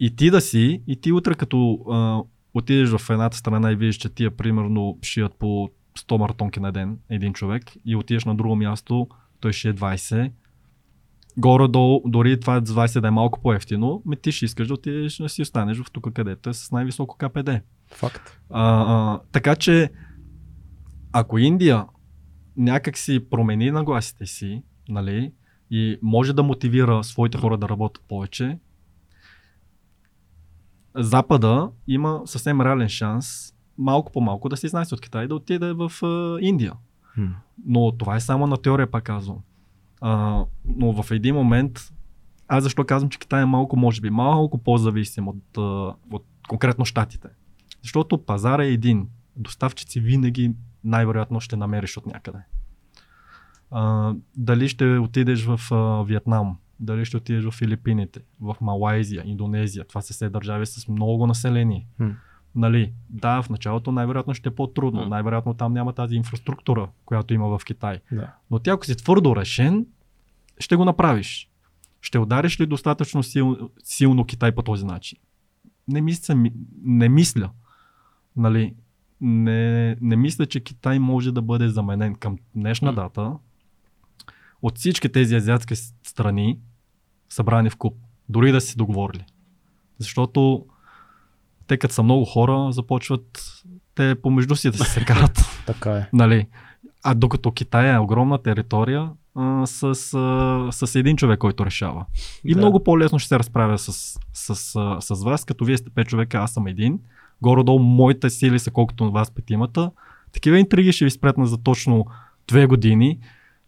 и 0.00 0.16
ти 0.16 0.30
да 0.30 0.40
си, 0.40 0.82
и 0.86 0.96
ти 0.96 1.12
утре 1.12 1.34
като 1.34 1.78
а, 1.90 2.20
отидеш 2.54 2.90
в 2.90 3.10
едната 3.10 3.36
страна 3.36 3.72
и 3.72 3.76
видиш, 3.76 3.96
че 3.96 4.08
тия 4.08 4.30
примерно 4.30 4.98
шият 5.02 5.34
по 5.34 5.70
100 5.98 6.18
маратонки 6.18 6.60
на 6.60 6.72
ден 6.72 6.98
един 7.10 7.32
човек 7.32 7.64
и 7.84 7.96
отидеш 7.96 8.24
на 8.24 8.34
друго 8.34 8.56
място, 8.56 9.08
той 9.40 9.52
шие 9.52 9.74
20. 9.74 10.32
Горе-долу, 11.36 12.02
дори 12.06 12.40
това 12.40 12.60
20 12.60 13.00
да 13.00 13.08
е 13.08 13.10
малко 13.10 13.40
по-ефтино, 13.42 14.02
ми 14.06 14.16
ти 14.16 14.32
ще 14.32 14.44
искаш 14.44 14.68
да 14.68 14.74
отидеш 14.74 15.16
да 15.16 15.28
си 15.28 15.42
останеш 15.42 15.78
в 15.78 15.90
тук 15.92 16.12
където 16.12 16.50
е 16.50 16.54
с 16.54 16.70
най-високо 16.70 17.16
КПД. 17.16 17.50
Факт. 17.86 18.40
А, 18.50 18.84
а, 18.86 19.20
така 19.32 19.56
че, 19.56 19.90
ако 21.12 21.38
Индия 21.38 21.86
някак 22.56 22.98
си 22.98 23.20
промени 23.30 23.70
нагласите 23.70 24.26
си, 24.26 24.62
нали, 24.88 25.32
и 25.70 25.98
може 26.02 26.32
да 26.32 26.42
мотивира 26.42 27.04
своите 27.04 27.38
хора 27.38 27.58
да 27.58 27.68
работят 27.68 28.04
повече, 28.08 28.58
Запада 30.94 31.70
има 31.86 32.22
съвсем 32.24 32.60
реален 32.60 32.88
шанс 32.88 33.54
малко 33.80 34.12
по 34.12 34.20
малко 34.20 34.48
да 34.48 34.56
се 34.56 34.66
изнася 34.66 34.94
от 34.94 35.00
Китай 35.00 35.24
и 35.24 35.28
да 35.28 35.34
отиде 35.34 35.72
в 35.72 35.92
а, 36.02 36.38
Индия. 36.40 36.72
М. 37.16 37.34
Но 37.66 37.92
това 37.92 38.16
е 38.16 38.20
само 38.20 38.46
на 38.46 38.56
теория, 38.56 38.90
пак 38.90 39.04
казвам. 39.04 39.38
А, 40.00 40.44
но 40.64 41.02
в 41.02 41.10
един 41.10 41.34
момент, 41.34 41.92
аз 42.48 42.62
защо 42.62 42.84
казвам, 42.84 43.10
че 43.10 43.18
Китай 43.18 43.42
е 43.42 43.46
малко, 43.46 43.76
може 43.76 44.00
би, 44.00 44.10
малко 44.10 44.58
по-зависим 44.58 45.28
от, 45.28 45.56
от 46.12 46.24
конкретно 46.48 46.84
щатите. 46.84 47.28
Защото 47.82 48.24
пазар 48.24 48.58
е 48.58 48.68
един. 48.68 49.08
Доставчици 49.36 50.00
винаги 50.00 50.52
най-вероятно 50.84 51.40
ще 51.40 51.56
намериш 51.56 51.96
от 51.96 52.06
някъде. 52.06 52.38
А, 53.70 54.14
дали 54.36 54.68
ще 54.68 54.98
отидеш 54.98 55.44
в 55.44 55.60
а, 55.70 56.02
Виетнам, 56.04 56.56
дали 56.80 57.04
ще 57.04 57.16
отидеш 57.16 57.44
в 57.44 57.50
Филипините, 57.50 58.20
в 58.40 58.56
Малайзия, 58.60 59.22
Индонезия. 59.26 59.84
Това 59.84 60.00
са 60.00 60.14
все 60.14 60.28
държави 60.28 60.66
с 60.66 60.88
много 60.88 61.26
население. 61.26 61.86
М. 61.98 62.10
Нали, 62.54 62.92
да, 63.10 63.42
в 63.42 63.50
началото 63.50 63.92
най-вероятно 63.92 64.34
ще 64.34 64.48
е 64.48 64.54
по-трудно. 64.54 65.00
М. 65.00 65.08
Най-вероятно 65.08 65.54
там 65.54 65.72
няма 65.72 65.92
тази 65.92 66.16
инфраструктура, 66.16 66.88
която 67.04 67.34
има 67.34 67.58
в 67.58 67.64
Китай. 67.64 68.00
Да. 68.12 68.32
Но 68.50 68.58
ти 68.58 68.70
ако 68.70 68.86
си 68.86 68.96
твърдо 68.96 69.36
решен, 69.36 69.86
ще 70.58 70.76
го 70.76 70.84
направиш. 70.84 71.50
Ще 72.00 72.18
удариш 72.18 72.60
ли 72.60 72.66
достатъчно 72.66 73.22
сил, 73.22 73.70
силно 73.82 74.24
Китай 74.24 74.52
по 74.52 74.62
този 74.62 74.84
начин? 74.84 75.18
Не 75.88 76.00
мисля, 76.00 76.34
ми- 76.34 76.52
не 76.82 77.08
мисля. 77.08 77.50
Нали, 78.36 78.74
не, 79.20 79.96
не 80.00 80.16
мисля, 80.16 80.46
че 80.46 80.60
Китай 80.60 80.98
може 80.98 81.32
да 81.32 81.42
бъде 81.42 81.68
заменен 81.68 82.14
към 82.14 82.38
днешна 82.54 82.94
дата 82.94 83.32
от 84.62 84.78
всички 84.78 85.08
тези 85.12 85.34
азиатски 85.34 85.74
страни, 86.02 86.58
събрани 87.30 87.70
в 87.70 87.76
куп, 87.76 87.94
дори 88.28 88.52
да 88.52 88.60
си 88.60 88.76
договорили. 88.76 89.24
Защото 89.98 90.64
те 91.66 91.76
като 91.76 91.94
са 91.94 92.02
много 92.02 92.24
хора, 92.24 92.72
започват 92.72 93.42
те 93.94 94.14
помежду 94.22 94.56
си 94.56 94.70
да 94.70 94.84
се 94.84 95.04
карат. 95.04 95.40
Така 95.66 95.92
е. 95.92 96.08
нали? 96.12 96.46
А 97.02 97.14
докато 97.14 97.52
Китай 97.52 97.94
е 97.94 97.98
огромна 97.98 98.42
територия 98.42 99.10
а, 99.34 99.66
с, 99.66 99.84
а, 100.14 100.68
с 100.72 100.94
един 100.94 101.16
човек, 101.16 101.38
който 101.38 101.66
решава. 101.66 102.04
И 102.44 102.54
Да. 102.54 102.58
много 102.58 102.84
по-лесно 102.84 103.18
ще 103.18 103.28
се 103.28 103.38
разправя 103.38 103.78
с, 103.78 103.92
с, 104.32 104.54
с, 104.54 104.96
с 105.00 105.24
вас, 105.24 105.44
като 105.44 105.64
вие 105.64 105.76
сте 105.76 105.90
пет 105.90 106.08
човека, 106.08 106.38
аз 106.38 106.52
съм 106.52 106.66
един. 106.66 106.98
Горе-долу 107.42 107.78
моите 107.78 108.30
сили 108.30 108.58
са 108.58 108.70
колкото 108.70 109.04
на 109.04 109.10
вас 109.10 109.30
петимата. 109.30 109.90
Такива 110.32 110.58
интриги 110.58 110.92
ще 110.92 111.04
ви 111.04 111.10
спретна 111.10 111.46
за 111.46 111.58
точно 111.58 112.06
две 112.48 112.66
години, 112.66 113.18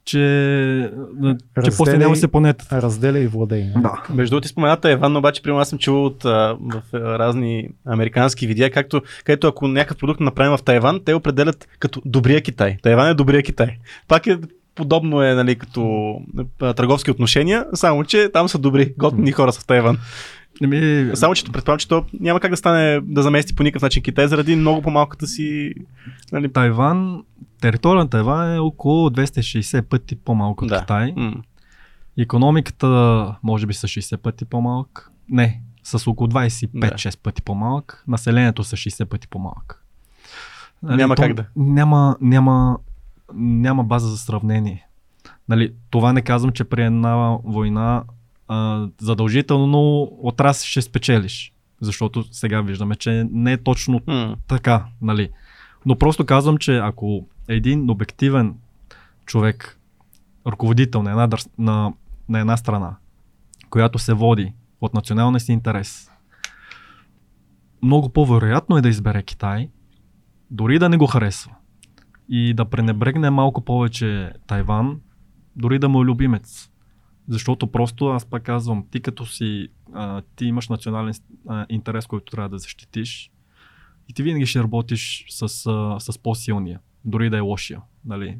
че, 0.04 0.90
а, 1.22 1.62
че 1.64 1.70
после 1.76 1.98
няма 1.98 2.16
се 2.16 2.28
понете. 2.28 2.64
Разделя 2.72 3.18
и 3.18 3.26
владей. 3.26 3.64
Да. 3.76 4.02
Между 4.14 4.30
другото, 4.30 4.42
ти 4.42 4.48
спомена 4.48 4.76
Тайван, 4.76 5.12
но 5.12 5.18
обаче, 5.18 5.42
примерно, 5.42 5.60
аз 5.60 5.68
съм 5.68 5.78
чувал 5.78 6.04
от, 6.04 6.24
а, 6.24 6.56
в 6.60 6.82
разни 6.94 7.68
американски 7.86 8.46
видеа, 8.46 8.70
както, 8.70 9.02
където 9.24 9.46
ако 9.46 9.68
някакъв 9.68 9.96
продукт 9.96 10.20
е 10.20 10.24
направен 10.24 10.56
в 10.56 10.62
Тайван, 10.62 11.00
те 11.04 11.14
определят 11.14 11.68
като 11.78 12.02
добрия 12.04 12.40
Китай. 12.40 12.76
Тайван 12.82 13.08
е 13.08 13.14
добрия 13.14 13.42
Китай. 13.42 13.76
Пак 14.08 14.26
е 14.26 14.38
подобно 14.74 15.22
е, 15.22 15.34
нали, 15.34 15.56
като 15.56 16.14
а, 16.60 16.74
търговски 16.74 17.10
отношения, 17.10 17.66
само 17.74 18.04
че 18.04 18.30
там 18.32 18.48
са 18.48 18.58
добри, 18.58 18.94
готини 18.98 19.32
хора 19.32 19.52
са 19.52 19.60
в 19.60 19.66
Тайван. 19.66 19.98
Еми, 20.62 21.10
Само, 21.16 21.34
че 21.34 21.52
предполагам, 21.52 21.78
че 21.78 21.88
то 21.88 22.04
няма 22.20 22.40
как 22.40 22.50
да 22.50 22.56
стане 22.56 23.00
да 23.00 23.22
замести 23.22 23.54
по 23.54 23.62
никакъв 23.62 23.82
начин 23.82 24.02
Китай, 24.02 24.28
заради 24.28 24.56
много 24.56 24.82
по-малката 24.82 25.26
си... 25.26 25.74
Нали, 26.32 26.52
Тайван, 26.52 27.22
територия 27.60 28.02
на 28.04 28.10
Тайван 28.10 28.54
е 28.54 28.58
около 28.58 29.10
260 29.10 29.82
пъти 29.82 30.16
по-малко 30.16 30.64
от 30.64 30.68
Да. 30.70 30.80
Китай. 30.80 31.12
м, 31.16 31.34
Економиката 32.18 32.86
може 33.42 33.66
би 33.66 33.74
са 33.74 33.86
60 33.86 34.16
пъти 34.16 34.44
по-малък. 34.44 35.10
Не, 35.28 35.60
с 35.82 36.06
около 36.06 36.28
25-6 36.28 37.18
пъти 37.18 37.42
по-малък. 37.42 38.04
Населението 38.08 38.64
са 38.64 38.76
60 38.76 39.04
пъти 39.04 39.28
по-малък. 39.28 39.84
Нали, 40.82 40.96
Няма 40.96 41.16
то 41.16 41.22
как 41.22 41.34
да. 41.34 41.44
Няма, 41.56 42.16
няма, 42.20 42.78
няма 43.34 43.84
база 43.84 44.08
за 44.08 44.18
сравнение. 44.18 44.86
Нали, 45.48 45.72
това 45.90 46.12
не 46.12 46.22
казвам, 46.22 46.52
че 46.52 46.64
при 46.64 46.84
една 46.84 47.36
война 47.44 48.02
а, 48.52 48.88
задължително 48.98 50.02
от 50.02 50.40
раз 50.40 50.64
ще 50.64 50.82
спечелиш. 50.82 51.52
Защото 51.80 52.24
сега 52.34 52.60
виждаме, 52.60 52.96
че 52.96 53.26
не 53.30 53.52
е 53.52 53.62
точно 53.62 54.00
м, 54.06 54.36
така, 54.48 54.86
нали. 55.02 55.30
Но 55.86 55.98
просто 55.98 56.26
казвам, 56.26 56.58
че 56.58 56.76
ако 56.76 57.26
един 57.48 57.90
обективен 57.90 58.54
човек, 59.26 59.78
ръководител 60.46 61.02
на 61.02 61.10
една, 61.10 61.26
дърс... 61.26 61.48
на, 61.58 61.92
на 62.28 62.40
една 62.40 62.56
страна, 62.56 62.96
която 63.70 63.98
се 63.98 64.14
води 64.14 64.52
от 64.80 64.94
националния 64.94 65.40
си 65.40 65.52
интерес, 65.52 66.10
много 67.82 68.08
по-вероятно 68.08 68.76
е 68.76 68.82
да 68.82 68.88
избере 68.88 69.22
Китай, 69.22 69.68
дори 70.50 70.78
да 70.78 70.88
не 70.88 70.96
го 70.96 71.06
харесва. 71.06 71.52
И 72.28 72.54
да 72.54 72.64
пренебрегне 72.64 73.30
малко 73.30 73.64
повече 73.64 74.32
Тайван, 74.46 75.00
дори 75.56 75.78
да 75.78 75.88
му 75.88 76.02
е 76.02 76.04
любимец. 76.04 76.71
Защото 77.28 77.66
просто, 77.66 78.08
аз 78.08 78.26
пак 78.26 78.42
казвам, 78.42 78.86
ти 78.90 79.00
като 79.00 79.26
си, 79.26 79.68
а, 79.92 80.22
ти 80.36 80.44
имаш 80.44 80.68
национален 80.68 81.14
а, 81.48 81.66
интерес, 81.68 82.06
който 82.06 82.30
трябва 82.30 82.48
да 82.48 82.58
защитиш, 82.58 83.30
и 84.08 84.12
ти 84.12 84.22
винаги 84.22 84.46
ще 84.46 84.62
работиш 84.62 85.26
с, 85.28 85.42
а, 85.42 86.00
с 86.00 86.18
по-силния, 86.18 86.80
дори 87.04 87.30
да 87.30 87.36
е 87.36 87.40
лошия. 87.40 87.80
Нали? 88.04 88.38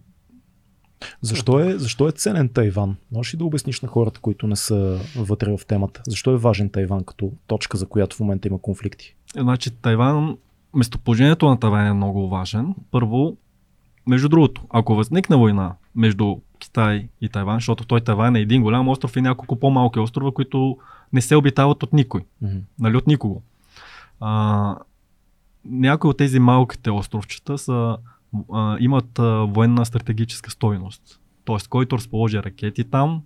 Защо 1.21 1.61
е, 1.61 1.79
защо 1.79 2.09
е 2.09 2.13
ценен 2.13 2.49
Тайван? 2.49 2.97
Можеш 3.13 3.35
ли 3.35 3.39
да 3.39 3.45
обясниш 3.45 3.81
на 3.81 3.89
хората, 3.89 4.21
които 4.21 4.47
не 4.47 4.57
са 4.57 5.01
вътре 5.17 5.57
в 5.57 5.67
темата? 5.67 6.03
Защо 6.07 6.31
е 6.31 6.37
важен 6.37 6.71
Тайван 6.71 7.05
като 7.05 7.33
точка, 7.47 7.77
за 7.77 7.87
която 7.87 8.17
в 8.17 8.21
момента 8.21 8.49
има 8.49 8.59
конфликти? 8.59 9.15
Значи 9.37 9.71
Тайван, 9.71 10.37
местоположението 10.75 11.49
на 11.49 11.61
Тайван 11.61 11.87
е 11.87 11.93
много 11.93 12.29
важен. 12.29 12.75
Първо, 12.91 13.37
между 14.07 14.29
другото, 14.29 14.63
ако 14.71 14.95
възникне 14.95 15.37
война 15.37 15.75
между 15.95 16.37
Китай 16.63 17.09
и 17.21 17.29
Тайван, 17.29 17.57
защото 17.57 17.85
той 17.85 18.01
Тайван 18.01 18.37
е 18.37 18.41
един 18.41 18.63
голям 18.63 18.89
остров 18.89 19.17
и 19.17 19.21
няколко 19.21 19.57
по-малки 19.57 19.99
острова, 19.99 20.33
които 20.33 20.77
не 21.13 21.21
се 21.21 21.37
обитават 21.37 21.83
от 21.83 21.93
никой. 21.93 22.21
Мгм. 22.43 22.59
нали, 22.79 22.97
от 22.97 23.07
никого. 23.07 23.43
А, 24.21 24.77
някои 25.65 26.11
от 26.11 26.17
тези 26.17 26.39
малките 26.39 26.91
островчета 26.91 27.59
са, 27.59 27.97
а, 28.53 28.77
имат 28.81 29.19
а, 29.19 29.47
военна 29.49 29.87
стратегическа 29.87 30.51
стойност. 30.51 31.21
Тоест, 31.45 31.69
който 31.69 31.97
разположи 31.99 32.43
ракети 32.43 32.85
там 32.85 33.23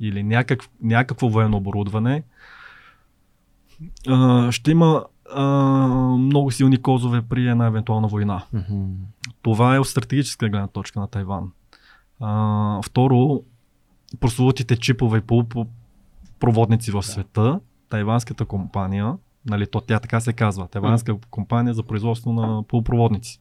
или 0.00 0.22
някакв, 0.22 0.68
някакво 0.82 1.28
военно 1.28 1.56
оборудване, 1.56 2.22
а, 4.08 4.52
ще 4.52 4.70
има 4.70 5.04
а, 5.34 5.44
много 6.18 6.50
силни 6.50 6.82
козове 6.82 7.22
при 7.22 7.48
една 7.48 7.66
евентуална 7.66 8.08
война. 8.08 8.44
Мгм. 8.52 8.84
Това 9.42 9.76
е 9.76 9.78
от 9.78 9.88
стратегическа 9.88 10.48
гледна 10.48 10.68
точка 10.68 11.00
на 11.00 11.06
Тайван. 11.06 11.52
А, 12.20 12.80
второ, 12.82 13.42
прословутите 14.20 14.76
чипове 14.76 15.18
и 15.18 15.20
полупроводници 15.20 16.90
в 16.90 17.02
света, 17.02 17.60
тайванската 17.88 18.44
компания, 18.44 19.14
нали, 19.46 19.66
то 19.66 19.80
тя 19.80 20.00
така 20.00 20.20
се 20.20 20.32
казва, 20.32 20.68
тайванска 20.68 21.16
компания 21.30 21.74
за 21.74 21.82
производство 21.82 22.32
на 22.32 22.62
полупроводници. 22.62 23.40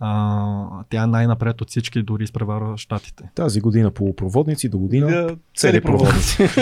А, 0.00 0.84
тя 0.88 1.02
е 1.02 1.06
най-напред 1.06 1.60
от 1.60 1.70
всички, 1.70 2.02
дори 2.02 2.24
изпреварва 2.24 2.78
щатите. 2.78 3.30
Тази 3.34 3.60
година 3.60 3.90
полупроводници, 3.90 4.68
до 4.68 4.78
година 4.78 5.06
да, 5.06 5.36
цели 5.56 5.80
проводници. 5.80 6.48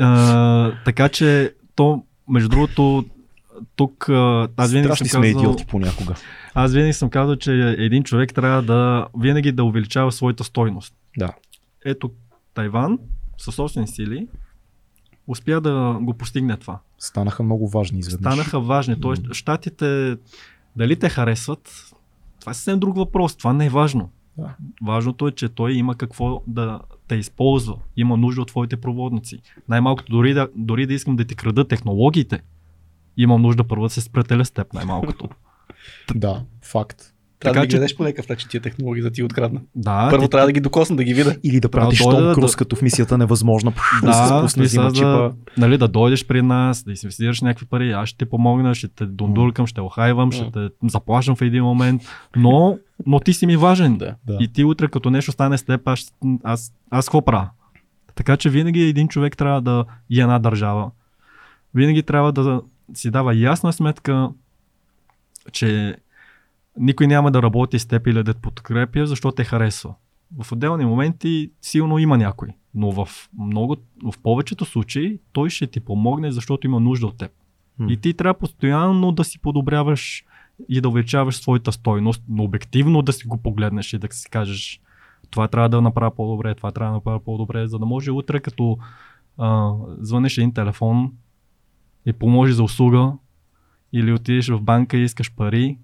А, 0.00 0.72
така 0.84 1.08
че, 1.08 1.54
то, 1.74 2.04
между 2.28 2.48
другото, 2.48 3.04
тук 3.76 4.08
аз 4.56 4.70
винаги 4.72 4.86
Страшни 4.86 5.08
съм 5.08 5.22
сме 5.22 5.32
казал, 5.32 5.40
идиоти 5.40 5.66
понякога. 5.66 6.14
аз 6.54 6.72
винаги 6.72 6.92
съм 6.92 7.10
казал, 7.10 7.36
че 7.36 7.74
един 7.78 8.02
човек 8.02 8.34
трябва 8.34 8.62
да 8.62 9.08
винаги 9.18 9.52
да 9.52 9.64
увеличава 9.64 10.12
своята 10.12 10.44
стойност. 10.44 10.94
Да. 11.18 11.32
Ето 11.84 12.10
Тайван 12.54 12.98
със 13.38 13.54
собствени 13.54 13.88
сили 13.88 14.28
успя 15.26 15.60
да 15.60 15.98
го 16.00 16.14
постигне 16.14 16.56
това. 16.56 16.78
Станаха 16.98 17.42
много 17.42 17.68
важни 17.68 17.98
изведнъж. 17.98 18.32
Станаха 18.32 18.60
важни. 18.60 19.00
Тоест, 19.00 19.22
щатите, 19.32 20.16
дали 20.76 20.96
те 20.96 21.08
харесват, 21.08 21.92
това 22.40 22.50
е 22.50 22.54
съвсем 22.54 22.78
друг 22.78 22.96
въпрос. 22.96 23.36
Това 23.36 23.52
не 23.52 23.66
е 23.66 23.70
важно. 23.70 24.10
Да. 24.38 24.56
Важното 24.82 25.28
е, 25.28 25.30
че 25.30 25.48
той 25.48 25.72
има 25.72 25.94
какво 25.94 26.42
да 26.46 26.80
те 27.08 27.14
използва. 27.14 27.76
Има 27.96 28.16
нужда 28.16 28.42
от 28.42 28.48
твоите 28.48 28.76
проводници. 28.76 29.38
Най-малкото, 29.68 30.12
дори 30.12 30.34
да, 30.34 30.48
дори 30.56 30.86
да 30.86 30.94
искам 30.94 31.16
да 31.16 31.24
ти 31.24 31.34
крада 31.34 31.68
технологиите, 31.68 32.40
имам 33.18 33.42
нужда 33.42 33.64
първо 33.64 33.82
да 33.82 33.90
се 33.90 34.00
спретеля 34.00 34.44
с 34.44 34.50
теб, 34.50 34.72
най-малкото. 34.74 35.28
Да, 36.14 36.42
факт. 36.62 36.96
Трябва 37.40 37.52
Така 37.52 37.60
да 37.60 37.66
ги 37.66 37.70
че- 37.70 37.76
дадеш 37.76 37.96
по 37.96 38.02
някакъв 38.02 38.28
начин 38.28 38.48
тия 38.50 38.60
технологии 38.60 39.02
да 39.02 39.10
ти 39.10 39.22
открадна. 39.22 39.60
Да, 39.74 40.08
Първо 40.10 40.24
ти- 40.24 40.30
трябва 40.30 40.46
да 40.46 40.52
ги 40.52 40.60
докосна, 40.60 40.96
да 40.96 41.04
ги 41.04 41.14
видя. 41.14 41.36
Или 41.42 41.60
да 41.60 41.70
пратиш 41.70 41.98
да 41.98 42.04
Том 42.04 42.24
да- 42.24 42.34
Круз, 42.34 42.56
като 42.56 42.76
в 42.76 42.82
мисията 42.82 43.18
невъзможна. 43.18 43.72
Да, 44.02 44.12
се 44.12 44.20
Да, 44.22 44.26
спусне, 44.28 44.48
смисъл 44.48 44.86
взима 44.86 44.92
чипа. 44.94 45.30
нали, 45.58 45.78
да 45.78 45.88
дойдеш 45.88 46.26
при 46.26 46.42
нас, 46.42 46.82
да 46.82 46.90
инвестираш 46.92 47.40
някакви 47.40 47.66
пари, 47.66 47.92
аз 47.92 48.08
ще 48.08 48.18
ти 48.18 48.24
помогна, 48.24 48.74
ще 48.74 48.88
те 48.88 49.06
дундулкам, 49.06 49.66
ще 49.66 49.80
охайвам, 49.80 50.32
ще 50.32 50.50
те 50.52 50.68
заплашвам 50.84 51.36
в 51.36 51.42
един 51.42 51.64
момент, 51.64 52.02
но, 52.36 52.78
но 53.06 53.20
ти 53.20 53.32
си 53.32 53.46
ми 53.46 53.56
важен. 53.56 53.98
Да. 53.98 54.14
Да. 54.26 54.36
И 54.40 54.48
ти 54.48 54.64
утре, 54.64 54.88
като 54.88 55.10
нещо 55.10 55.32
стане 55.32 55.58
с 55.58 55.62
теб, 55.62 55.80
аз, 55.84 56.12
аз, 56.44 56.72
аз 56.90 57.06
какво 57.06 57.22
правя? 57.22 57.50
Така 58.14 58.36
че 58.36 58.50
винаги 58.50 58.82
един 58.82 59.08
човек 59.08 59.36
трябва 59.36 59.62
да 59.62 59.84
и 60.10 60.20
една 60.20 60.38
държава. 60.38 60.90
Винаги 61.74 62.02
трябва 62.02 62.32
да 62.32 62.60
си 62.94 63.10
дава 63.10 63.34
ясна 63.34 63.72
сметка, 63.72 64.30
че 65.52 65.96
никой 66.78 67.06
няма 67.06 67.30
да 67.30 67.42
работи 67.42 67.78
с 67.78 67.86
теб 67.86 68.06
или 68.06 68.22
да 68.22 68.34
те 68.34 68.40
подкрепя, 68.40 69.06
защото 69.06 69.34
те 69.34 69.44
харесва. 69.44 69.94
В 70.42 70.52
отделни 70.52 70.84
моменти 70.84 71.50
силно 71.62 71.98
има 71.98 72.18
някой, 72.18 72.48
но 72.74 72.92
в, 72.92 73.08
много, 73.38 73.76
в 74.04 74.14
повечето 74.22 74.64
случаи 74.64 75.18
той 75.32 75.50
ще 75.50 75.66
ти 75.66 75.80
помогне, 75.80 76.32
защото 76.32 76.66
има 76.66 76.80
нужда 76.80 77.06
от 77.06 77.18
теб. 77.18 77.30
И 77.88 77.96
ти 77.96 78.14
трябва 78.14 78.34
постоянно 78.34 79.12
да 79.12 79.24
си 79.24 79.38
подобряваш 79.38 80.24
и 80.68 80.80
да 80.80 80.88
увеличаваш 80.88 81.36
своята 81.36 81.72
стойност, 81.72 82.22
но 82.28 82.44
обективно 82.44 83.02
да 83.02 83.12
си 83.12 83.26
го 83.26 83.36
погледнеш 83.36 83.92
и 83.92 83.98
да 83.98 84.08
си 84.10 84.30
кажеш 84.30 84.80
това 85.30 85.48
трябва 85.48 85.68
да 85.68 85.80
направя 85.80 86.10
по-добре, 86.10 86.54
това 86.54 86.70
трябва 86.70 86.92
да 86.92 86.96
направя 86.96 87.20
по-добре, 87.20 87.66
за 87.66 87.78
да 87.78 87.86
може 87.86 88.10
утре 88.10 88.40
като 88.40 88.78
а, 89.38 89.72
звънеш 90.00 90.38
един 90.38 90.54
телефон 90.54 91.12
и 92.08 92.12
поможе 92.12 92.52
за 92.52 92.62
услуга 92.62 93.12
или 93.92 94.12
отидеш 94.12 94.48
в 94.48 94.60
банка 94.60 94.96
и 94.96 95.02
искаш 95.02 95.34
пари, 95.34 95.78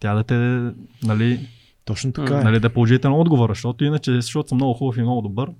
тя 0.00 0.14
да 0.14 0.24
те, 0.24 0.70
нали, 1.02 1.48
Точно 1.84 2.12
така 2.12 2.38
е. 2.38 2.44
нали 2.44 2.60
да 2.60 2.66
е 2.66 2.72
положителен 2.72 3.12
отговор, 3.12 3.50
защото 3.50 3.84
иначе, 3.84 4.12
защото 4.12 4.48
съм 4.48 4.56
много 4.56 4.74
хубав 4.74 4.96
и 4.96 5.02
много 5.02 5.22
добър, 5.22 5.50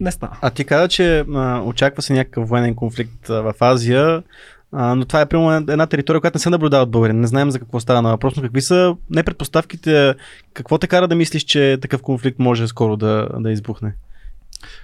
не 0.00 0.12
става. 0.12 0.36
А 0.42 0.50
ти 0.50 0.64
каза, 0.64 0.88
че 0.88 1.24
а, 1.34 1.62
очаква 1.62 2.02
се 2.02 2.12
някакъв 2.12 2.48
военен 2.48 2.74
конфликт 2.74 3.30
а, 3.30 3.42
в 3.42 3.54
Азия. 3.60 4.22
А, 4.72 4.94
но 4.94 5.04
това 5.04 5.20
е 5.20 5.28
прямо 5.28 5.52
една 5.52 5.86
територия, 5.86 6.20
която 6.20 6.36
не 6.36 6.40
се 6.40 6.50
наблюдава 6.50 6.82
от 6.82 6.90
българин. 6.90 7.20
Не 7.20 7.26
знаем 7.26 7.50
за 7.50 7.58
какво 7.58 7.80
става 7.80 8.02
на 8.02 8.10
въпрос, 8.10 8.36
но 8.36 8.42
какви 8.42 8.60
са 8.60 8.96
не 9.10 9.22
предпоставките, 9.22 10.14
какво 10.54 10.78
те 10.78 10.86
кара 10.86 11.08
да 11.08 11.14
мислиш, 11.14 11.44
че 11.44 11.78
такъв 11.82 12.02
конфликт 12.02 12.38
може 12.38 12.66
скоро 12.66 12.96
да, 12.96 13.28
да 13.38 13.50
избухне? 13.50 13.94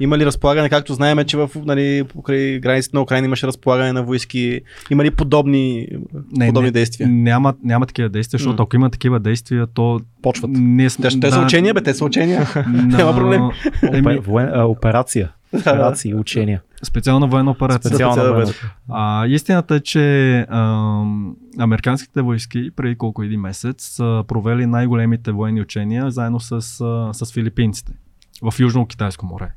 Има 0.00 0.18
ли 0.18 0.26
разполагане, 0.26 0.68
както 0.68 0.94
знаем, 0.94 1.18
че 1.18 1.36
в 1.36 1.50
нали, 1.56 2.04
покрай 2.04 2.58
границите 2.58 2.96
на 2.96 3.02
Украина 3.02 3.24
имаше 3.26 3.46
разполагане 3.46 3.92
на 3.92 4.02
войски? 4.02 4.60
Има 4.90 5.04
ли 5.04 5.10
подобни, 5.10 5.88
Не, 6.32 6.46
подобни 6.46 6.68
не, 6.68 6.72
действия? 6.72 7.08
Няма, 7.08 7.54
няма 7.62 7.86
такива 7.86 8.08
действия, 8.08 8.38
защото 8.38 8.56
М. 8.56 8.62
ако 8.62 8.76
има 8.76 8.90
такива 8.90 9.20
действия, 9.20 9.66
то 9.66 10.00
Почват. 10.22 10.50
ние 10.52 10.90
сме... 10.90 11.08
Те, 11.08 11.20
те 11.20 11.30
са 11.30 11.40
учения, 11.40 11.74
бе, 11.74 11.80
те 11.82 11.94
са 11.94 12.04
учения. 12.04 12.46
на- 12.56 12.72
Няма 12.98 13.12
проблем. 13.14 13.42
Еми, 13.84 14.00
Опе, 14.08 14.18
воен, 14.20 14.50
а, 14.54 14.64
операция. 14.64 15.32
Операции, 15.54 16.14
учения. 16.14 16.62
специална 16.82 17.26
военна 17.26 17.50
операция. 17.50 17.88
Специална 17.88 18.32
военна. 18.32 18.52
А, 18.88 19.26
истината 19.26 19.74
е, 19.74 19.80
че 19.80 20.38
ам, 20.40 21.36
американските 21.58 22.22
войски 22.22 22.70
преди 22.76 22.94
колко 22.94 23.22
един 23.22 23.40
месец 23.40 23.84
са 23.86 24.24
провели 24.28 24.66
най-големите 24.66 25.32
военни 25.32 25.60
учения 25.60 26.10
заедно 26.10 26.40
с, 26.40 26.52
а, 26.52 26.60
с 27.14 27.32
филипинците 27.32 27.92
в 28.42 28.52
Южно-Китайско 28.52 29.22
море. 29.22 29.48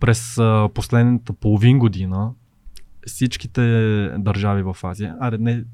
През 0.00 0.38
а, 0.38 0.68
последната 0.74 1.32
половин 1.32 1.78
година 1.78 2.32
всичките 3.06 3.62
държави 4.18 4.62
в 4.62 4.76
Азия, 4.82 5.16
аре 5.20 5.38
не, 5.38 5.64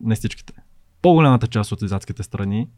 не 0.00 0.14
всичките, 0.14 0.52
по-голямата 1.02 1.46
част 1.46 1.72
от 1.72 1.82
азиатските 1.82 2.22
страни 2.22 2.68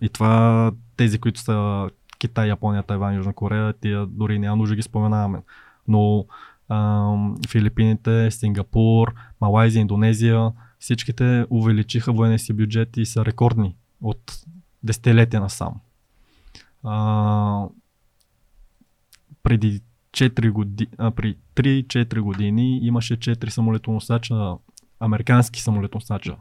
и 0.00 0.08
това 0.08 0.72
тези, 0.96 1.18
които 1.18 1.40
са 1.40 1.88
Китай, 2.18 2.48
Япония, 2.48 2.82
Тайван, 2.82 3.14
Южна 3.14 3.32
Корея, 3.32 3.72
тия 3.72 4.06
дори 4.06 4.38
няма 4.38 4.56
нужда 4.56 4.72
да 4.72 4.76
ги 4.76 4.82
споменаваме. 4.82 5.42
Но 5.88 6.26
ам, 6.68 7.36
Филипините, 7.48 8.30
Сингапур, 8.30 9.14
Малайзия, 9.40 9.80
Индонезия, 9.80 10.52
всичките 10.78 11.46
увеличиха 11.50 12.12
военния 12.12 12.38
си 12.38 12.52
бюджет 12.52 12.96
и 12.96 13.06
са 13.06 13.24
рекордни 13.24 13.76
от 14.00 14.32
десетилетия 14.82 15.40
насам. 15.40 15.80
А, 16.82 17.66
преди 19.42 19.80
4 20.14 20.50
години, 20.50 20.90
а, 20.98 21.10
при 21.10 21.36
3-4 21.54 22.20
години 22.20 22.78
имаше 22.82 23.16
4 23.16 23.48
самолетоносача, 23.48 24.54
американски 25.00 25.60
самолетоносача 25.60 26.36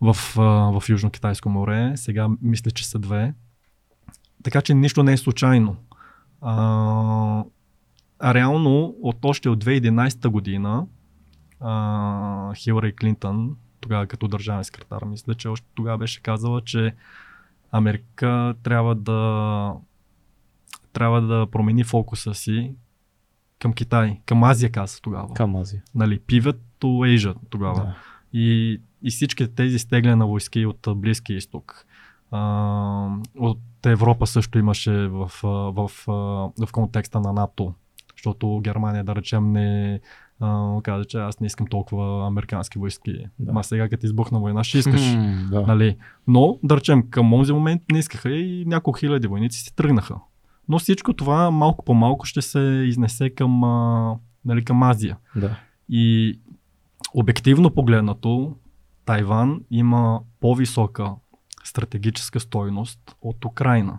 в, 0.00 0.16
а, 0.38 0.42
в 0.80 0.88
Южно-Китайско 0.88 1.46
море. 1.48 1.92
Сега 1.96 2.28
мисля, 2.42 2.70
че 2.70 2.88
са 2.88 2.98
две. 2.98 3.34
Така 4.42 4.62
че 4.62 4.74
нищо 4.74 5.02
не 5.02 5.12
е 5.12 5.16
случайно. 5.16 5.76
А, 6.40 7.44
а 8.18 8.34
реално 8.34 8.94
от 9.02 9.24
още 9.24 9.48
от 9.48 9.64
2011 9.64 10.28
година 10.28 10.86
а, 11.60 12.54
Хилари 12.54 12.96
Клинтън, 12.96 13.56
тогава 13.80 14.06
като 14.06 14.28
държавен 14.28 14.64
секретар, 14.64 15.02
мисля, 15.04 15.34
че 15.34 15.48
още 15.48 15.66
тогава 15.74 15.98
беше 15.98 16.22
казала, 16.22 16.60
че 16.60 16.94
Америка 17.72 18.54
трябва 18.62 18.94
да 18.94 19.72
трябва 20.96 21.20
да 21.20 21.46
промени 21.46 21.84
фокуса 21.84 22.34
си 22.34 22.74
към 23.58 23.72
Китай, 23.72 24.20
към 24.26 24.44
Азия 24.44 24.72
каза 24.72 25.00
тогава. 25.00 25.34
Към 25.34 25.56
Азия. 25.56 25.82
Нали, 25.94 26.20
pivot 26.20 26.58
to 26.80 27.16
Asia 27.16 27.34
тогава. 27.50 27.80
Да. 27.80 27.94
И, 28.32 28.80
и 29.02 29.10
всички 29.10 29.54
тези 29.54 29.78
стегляне 29.78 30.16
на 30.16 30.26
войски 30.26 30.66
от 30.66 30.88
Близкия 30.96 31.36
изток. 31.36 31.86
А, 32.30 32.40
от 33.38 33.86
Европа 33.86 34.26
също 34.26 34.58
имаше 34.58 34.92
в, 34.92 35.30
в, 35.42 35.90
а, 36.08 36.12
в 36.66 36.72
контекста 36.72 37.20
на 37.20 37.32
НАТО, 37.32 37.74
защото 38.16 38.60
Германия, 38.64 39.04
да 39.04 39.16
речем, 39.16 39.52
не 39.52 40.00
а, 40.40 40.82
каза, 40.82 41.04
че 41.04 41.18
аз 41.18 41.40
не 41.40 41.46
искам 41.46 41.66
толкова 41.66 42.26
американски 42.26 42.78
войски. 42.78 43.26
Да. 43.38 43.52
Ма 43.52 43.64
сега, 43.64 43.88
като 43.88 44.06
избухна 44.06 44.40
война, 44.40 44.64
ще 44.64 44.78
искаш. 44.78 45.14
М, 45.14 45.48
да. 45.50 45.60
Нали? 45.60 45.96
Но, 46.26 46.58
да 46.62 46.76
речем, 46.76 47.10
към 47.10 47.30
този 47.30 47.52
момент 47.52 47.82
не 47.92 47.98
искаха 47.98 48.30
и 48.30 48.64
няколко 48.66 48.98
хиляди 48.98 49.26
войници 49.26 49.60
си 49.60 49.76
тръгнаха. 49.76 50.14
Но 50.68 50.78
всичко 50.78 51.12
това 51.12 51.50
малко 51.50 51.84
по 51.84 51.94
малко 51.94 52.26
ще 52.26 52.42
се 52.42 52.60
изнесе 52.60 53.30
към, 53.30 53.64
а, 53.64 54.14
нали, 54.44 54.64
към 54.64 54.82
Азия. 54.82 55.16
да. 55.36 55.58
И 55.88 56.38
обективно 57.14 57.70
погледнато, 57.70 58.56
Тайван 59.04 59.60
има 59.70 60.20
по-висока 60.40 61.12
стратегическа 61.64 62.40
стойност 62.40 63.16
от 63.22 63.44
Украина. 63.44 63.98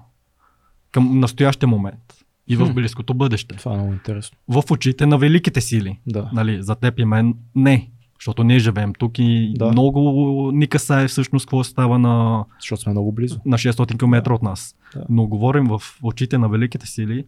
Към 0.92 1.20
настоящия 1.20 1.68
момент 1.68 2.14
и 2.48 2.56
в 2.56 2.74
близкото 2.74 3.14
бъдеще. 3.14 3.56
Това 3.56 3.74
е 3.74 3.78
много 3.78 3.94
интересно. 3.94 4.38
В 4.48 4.64
очите 4.72 5.06
на 5.06 5.18
великите 5.18 5.62
сили. 5.62 6.00
Да. 6.08 6.30
Нали, 6.34 6.64
за 6.64 6.76
теб 6.76 7.00
и 7.00 7.06
мен 7.06 7.36
не. 7.56 7.92
Защото 8.20 8.44
ние 8.44 8.60
живеем 8.60 8.94
тук 8.94 9.20
и 9.20 9.54
Да. 9.58 9.66
да. 9.66 9.72
много 9.72 10.52
ни 10.54 10.68
касае 10.68 11.08
всъщност 11.08 11.46
какво 11.46 11.64
става 11.64 12.00
на, 12.00 12.46
Защото 12.62 12.82
сме 12.82 12.92
много 12.92 13.12
близо. 13.12 13.40
на 13.46 13.58
600 13.58 14.00
км 14.00 14.34
от 14.34 14.42
нас. 14.42 14.76
Да. 14.96 15.06
Но 15.10 15.28
говорим 15.28 15.68
в 15.68 15.82
очите 16.04 16.38
на 16.38 16.50
великите 16.50 16.88
сили, 16.88 17.26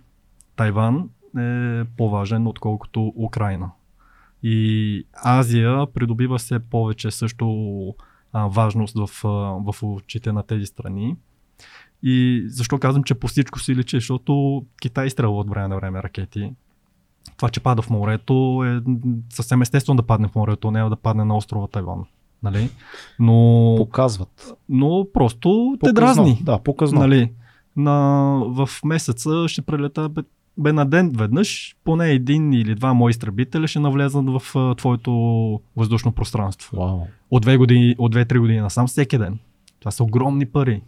Тайван 0.56 1.10
е 1.38 1.84
по-важен 1.98 2.48
отколкото 2.48 3.14
Украина. 3.16 3.72
И 4.44 5.04
Азия 5.26 5.86
придобива 5.94 6.38
все 6.38 6.60
повече 6.60 7.12
също 7.12 7.46
а, 8.34 8.48
важност 8.48 8.96
в, 8.98 9.26
а, 9.26 9.28
в 9.72 9.84
очите 9.84 10.32
на 10.32 10.44
тези 10.44 10.66
страни. 10.66 11.16
И 12.04 12.44
защо 12.48 12.80
казвам, 12.80 13.04
че 13.04 13.14
по 13.16 13.28
всичко 13.28 13.60
си 13.60 13.76
личи, 13.76 13.98
защото 13.98 14.66
Китай 14.82 15.08
изстрелва 15.08 15.40
от 15.40 15.50
време 15.50 15.68
на 15.68 15.76
време 15.76 16.04
ракети. 16.04 16.52
Това, 17.38 17.49
че 17.49 17.59
пада 17.59 17.82
в 17.82 17.89
морето 17.89 18.63
е 18.65 18.82
съвсем 19.30 19.61
естествено 19.61 19.97
да 19.97 20.03
падне 20.03 20.28
в 20.28 20.36
морето, 20.36 20.72
не 20.72 20.89
да 20.89 20.95
падне 20.95 21.26
на 21.26 21.38
острова 21.38 21.67
Тайван. 21.67 22.03
Нали? 22.43 22.70
Но, 23.20 23.76
Показват. 23.78 24.53
но 24.70 25.07
просто 25.13 25.74
те 25.74 25.80
Показно. 25.80 25.93
дразни. 25.93 26.39
Да, 26.43 26.59
показно. 26.59 26.99
Нали, 26.99 27.32
на, 27.76 27.93
в 28.45 28.70
месеца 28.86 29.47
ще 29.47 29.61
прелета 29.61 30.09
бе, 30.09 30.22
бе 30.57 30.74
на 30.74 30.86
ден 30.86 31.11
веднъж, 31.15 31.76
поне 31.84 32.11
един 32.11 32.53
или 32.53 32.76
два 32.76 32.93
мои 32.93 33.09
изтребителя 33.09 33.67
ще 33.67 33.80
навлезат 33.80 34.26
в 34.26 34.55
а, 34.55 34.76
твоето 34.76 35.11
въздушно 35.76 36.11
пространство. 36.11 36.78
Вау. 36.78 36.99
От 37.32 37.41
две 37.41 37.57
години, 37.57 37.95
от 37.97 38.11
две-три 38.11 38.39
години 38.39 38.59
насам 38.59 38.88
всеки 38.88 39.17
ден. 39.17 39.39
Това 39.80 39.91
са 39.91 40.03
огромни 40.03 40.45
пари. 40.45 40.82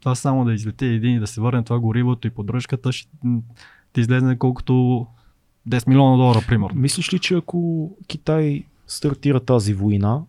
Това 0.00 0.14
само 0.14 0.44
да 0.44 0.54
излети 0.54 0.86
един 0.86 1.16
и 1.16 1.20
да 1.20 1.26
се 1.26 1.40
върне 1.40 1.62
това 1.64 1.78
горивото 1.80 2.26
и 2.26 2.30
поддръжката 2.30 2.92
ще 2.92 3.10
ти 3.92 4.00
излезе 4.00 4.36
колкото 4.38 5.06
10 5.68 5.88
милиона 5.88 6.16
долара, 6.16 6.40
примерно. 6.48 6.80
Мислиш 6.80 7.12
ли, 7.12 7.18
че 7.18 7.34
ако 7.34 7.90
Китай 8.06 8.64
стартира 8.86 9.40
тази 9.40 9.74
война, 9.74 10.22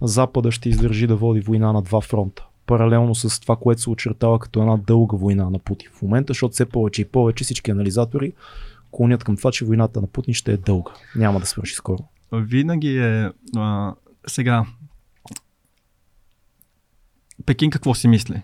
Запада 0.00 0.52
ще 0.52 0.68
издържи 0.68 1.06
да 1.06 1.16
води 1.16 1.40
война 1.40 1.72
на 1.72 1.82
два 1.82 2.00
фронта? 2.00 2.44
Паралелно 2.66 3.14
с 3.14 3.40
това, 3.40 3.56
което 3.56 3.80
се 3.80 3.90
очертава 3.90 4.38
като 4.38 4.60
една 4.60 4.76
дълга 4.76 5.16
война 5.16 5.50
на 5.50 5.58
Путин 5.58 5.88
в 5.94 6.02
момента, 6.02 6.30
защото 6.30 6.52
все 6.52 6.66
повече 6.66 7.02
и 7.02 7.08
повече 7.08 7.44
всички 7.44 7.70
анализатори 7.70 8.32
клонят 8.90 9.24
към 9.24 9.36
това, 9.36 9.50
че 9.50 9.64
войната 9.64 10.00
на 10.00 10.06
Путин 10.06 10.34
ще 10.34 10.52
е 10.52 10.56
дълга. 10.56 10.92
Няма 11.16 11.40
да 11.40 11.46
свърши 11.46 11.74
скоро. 11.74 12.04
Винаги 12.32 12.98
е 12.98 13.30
а, 13.56 13.94
сега. 14.26 14.64
Пекин 17.46 17.70
какво 17.70 17.94
си 17.94 18.08
мисли? 18.08 18.42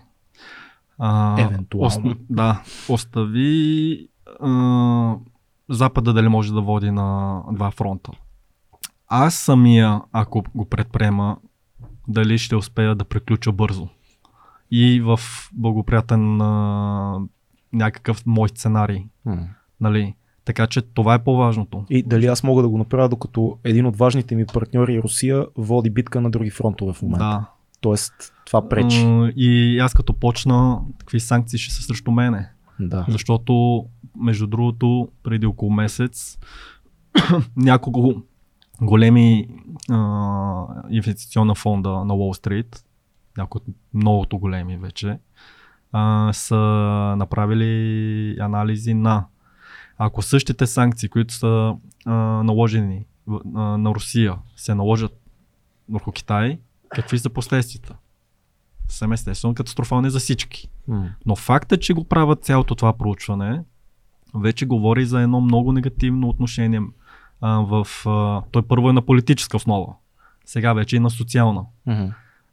А, 0.97 1.41
Евентуално. 1.41 1.87
ост- 1.87 2.17
да, 2.29 2.63
остави 2.89 4.07
а, 4.39 4.49
Запада 5.69 6.13
дали 6.13 6.27
може 6.27 6.53
да 6.53 6.61
води 6.61 6.91
на 6.91 7.41
два 7.51 7.71
фронта. 7.71 8.11
Аз 9.07 9.35
самия, 9.35 10.01
ако 10.11 10.43
го 10.55 10.65
предприема, 10.65 11.37
дали 12.07 12.37
ще 12.37 12.55
успея 12.55 12.95
да 12.95 13.05
приключа 13.05 13.51
бързо. 13.51 13.87
И 14.71 15.01
в 15.01 15.19
благоприятен 15.53 16.41
а, 16.41 17.19
някакъв 17.73 18.25
мой 18.25 18.49
сценарий. 18.49 19.05
М. 19.25 19.47
Нали? 19.81 20.15
Така 20.45 20.67
че 20.67 20.81
това 20.81 21.13
е 21.13 21.23
по-важното. 21.23 21.85
И 21.89 22.03
дали 22.03 22.25
аз 22.25 22.43
мога 22.43 22.61
да 22.61 22.69
го 22.69 22.77
направя, 22.77 23.09
докато 23.09 23.57
един 23.63 23.85
от 23.85 23.97
важните 23.97 24.35
ми 24.35 24.45
партньори 24.45 25.01
Русия 25.01 25.45
води 25.57 25.89
битка 25.89 26.21
на 26.21 26.29
други 26.29 26.49
фронтове 26.49 26.93
в 26.93 27.01
момента. 27.01 27.25
Да. 27.25 27.49
Тоест, 27.81 28.13
това 28.45 28.69
пречи. 28.69 29.05
И 29.35 29.79
аз 29.79 29.93
като 29.93 30.13
почна, 30.13 30.79
какви 30.99 31.19
санкции 31.19 31.59
ще 31.59 31.73
са 31.73 31.81
срещу 31.81 32.11
мене. 32.11 32.49
Да. 32.79 33.05
Защото, 33.09 33.85
между 34.17 34.47
другото, 34.47 35.09
преди 35.23 35.45
около 35.45 35.71
месец, 35.71 36.37
няколко 37.57 38.21
големи 38.81 39.47
а, 39.89 40.65
инвестиционна 40.89 41.55
фонда 41.55 42.05
на 42.05 42.15
Уолл 42.15 42.33
Стрит, 42.33 42.83
някои 43.37 43.59
от 43.59 43.75
многото 43.93 44.37
големи 44.37 44.77
вече, 44.77 45.19
а, 45.91 46.33
са 46.33 46.55
направили 47.17 48.37
анализи 48.39 48.93
на 48.93 49.25
ако 49.97 50.21
същите 50.21 50.67
санкции, 50.67 51.09
които 51.09 51.33
са 51.33 51.75
а, 52.05 52.13
наложени 52.43 53.05
а, 53.29 53.59
на 53.59 53.89
Русия, 53.89 54.35
се 54.55 54.75
наложат 54.75 55.21
върху 55.89 56.11
Китай, 56.11 56.59
какви 56.89 57.19
са 57.19 57.29
последствията? 57.29 57.95
Съвсем 58.87 59.11
естествено 59.11 59.55
катастрофални 59.55 60.09
за 60.09 60.19
всички. 60.19 60.69
Но 61.25 61.35
факта, 61.35 61.77
че 61.77 61.93
го 61.93 62.03
правят 62.03 62.43
цялото 62.43 62.75
това 62.75 62.93
проучване, 62.93 63.61
вече 64.35 64.65
говори 64.65 65.05
за 65.05 65.21
едно 65.21 65.41
много 65.41 65.71
негативно 65.71 66.29
отношение 66.29 66.81
а, 67.41 67.49
в, 67.59 67.87
а, 68.05 68.41
той 68.51 68.61
първо 68.61 68.89
е 68.89 68.93
на 68.93 69.01
политическа 69.01 69.57
основа, 69.57 69.93
сега 70.45 70.73
вече 70.73 70.95
е 70.95 70.99
на 70.99 71.09
социална. 71.09 71.65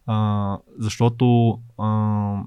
А, 0.07 0.59
защото 0.78 1.59
а, 1.78 2.41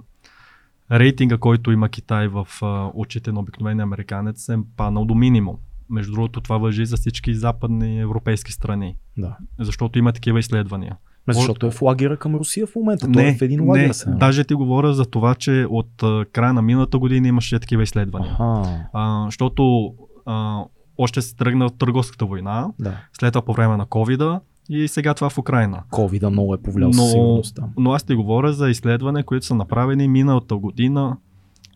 рейтинга, 0.92 1.38
който 1.38 1.72
има 1.72 1.90
Китай 1.90 2.28
в 2.28 2.48
а, 2.62 2.92
очите 2.94 3.32
на 3.32 3.40
обикновения 3.40 3.84
американец 3.84 4.50
е 4.50 4.58
паднал 4.78 5.06
до 5.06 5.16
минимум. 5.16 5.56
Между 5.90 6.12
другото, 6.14 6.42
това 6.42 6.58
въжи 6.58 6.86
за 6.86 6.98
всички 6.98 7.36
западни 7.36 8.00
европейски 8.02 8.52
страни, 8.52 8.96
Да. 9.18 9.38
защото 9.60 10.00
има 10.00 10.14
такива 10.14 10.40
изследвания. 10.40 10.98
Защото 11.28 11.68
е 11.68 11.72
в 11.72 11.82
лагера 11.82 12.18
към 12.18 12.36
Русия 12.36 12.68
в 12.68 12.76
момента. 12.76 13.12
Той 13.12 13.24
е 13.24 13.36
в 13.36 13.42
един 13.42 13.66
лагер. 13.66 13.88
не, 13.88 13.94
се. 13.94 14.10
даже 14.10 14.44
ти 14.44 14.54
говоря 14.54 14.94
за 14.94 15.06
това, 15.06 15.36
че 15.36 15.68
от 15.70 16.04
а, 16.04 16.26
края 16.26 16.54
на 16.54 16.62
миналата 16.62 17.00
година 17.00 17.28
имаше 17.28 17.60
такива 17.60 17.84
изследвания. 17.84 18.32
Аха, 18.40 18.88
А, 18.94 19.26
защото 19.26 19.94
а, 20.26 20.64
още 20.98 21.22
се 21.22 21.36
тръгна 21.36 21.66
от 21.66 21.78
търговската 21.78 22.26
война, 22.26 22.68
да. 22.80 22.98
след 23.14 23.34
това 23.34 23.46
по 23.46 23.54
време 23.54 23.78
на 23.78 23.86
ковида 23.86 24.40
и 24.70 24.88
сега 24.88 25.14
това 25.14 25.30
в 25.30 25.38
Украина. 25.38 25.84
Ковида 25.92 26.30
много 26.30 26.54
е 26.54 26.62
повлиял 26.62 26.90
Но- 26.90 26.94
със 26.94 27.12
сигурност 27.12 27.56
там. 27.56 27.70
Но 27.78 27.92
аз 27.92 28.04
ти 28.04 28.16
говоря 28.16 28.54
за 28.54 28.70
изследвания, 28.70 29.24
които 29.24 29.46
са 29.46 29.56
направени 29.56 30.08
миналата 30.08 30.56
година, 30.56 31.18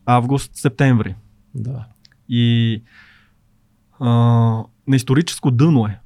август-септември. 0.06 1.16
Да. 1.56 1.86
И 2.30 2.82
а, 4.00 4.10
на 4.88 4.96
историческо 4.96 5.52
дъно 5.52 5.86
е 5.86 6.00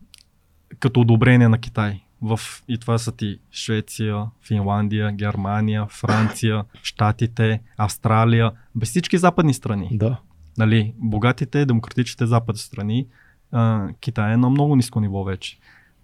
като 0.80 1.02
одобрение 1.02 1.50
на 1.50 1.58
Китай. 1.58 2.00
В, 2.24 2.40
и 2.68 2.78
това 2.78 2.98
са 2.98 3.12
ти 3.12 3.40
Швеция, 3.52 4.26
Финландия, 4.42 5.12
Германия, 5.12 5.86
Франция, 5.90 6.64
Штатите, 6.84 7.62
Австралия, 7.78 8.52
без 8.76 8.90
всички 8.90 9.18
западни 9.18 9.54
страни. 9.54 9.90
Да. 9.92 10.20
Нали, 10.58 10.94
богатите, 10.98 11.66
демократичните 11.66 12.26
западни 12.26 12.60
страни, 12.60 13.08
а, 13.52 13.88
Китай 14.00 14.34
е 14.34 14.38
на 14.38 14.50
много 14.50 14.76
ниско 14.76 15.00
ниво 15.00 15.24
вече. 15.24 15.58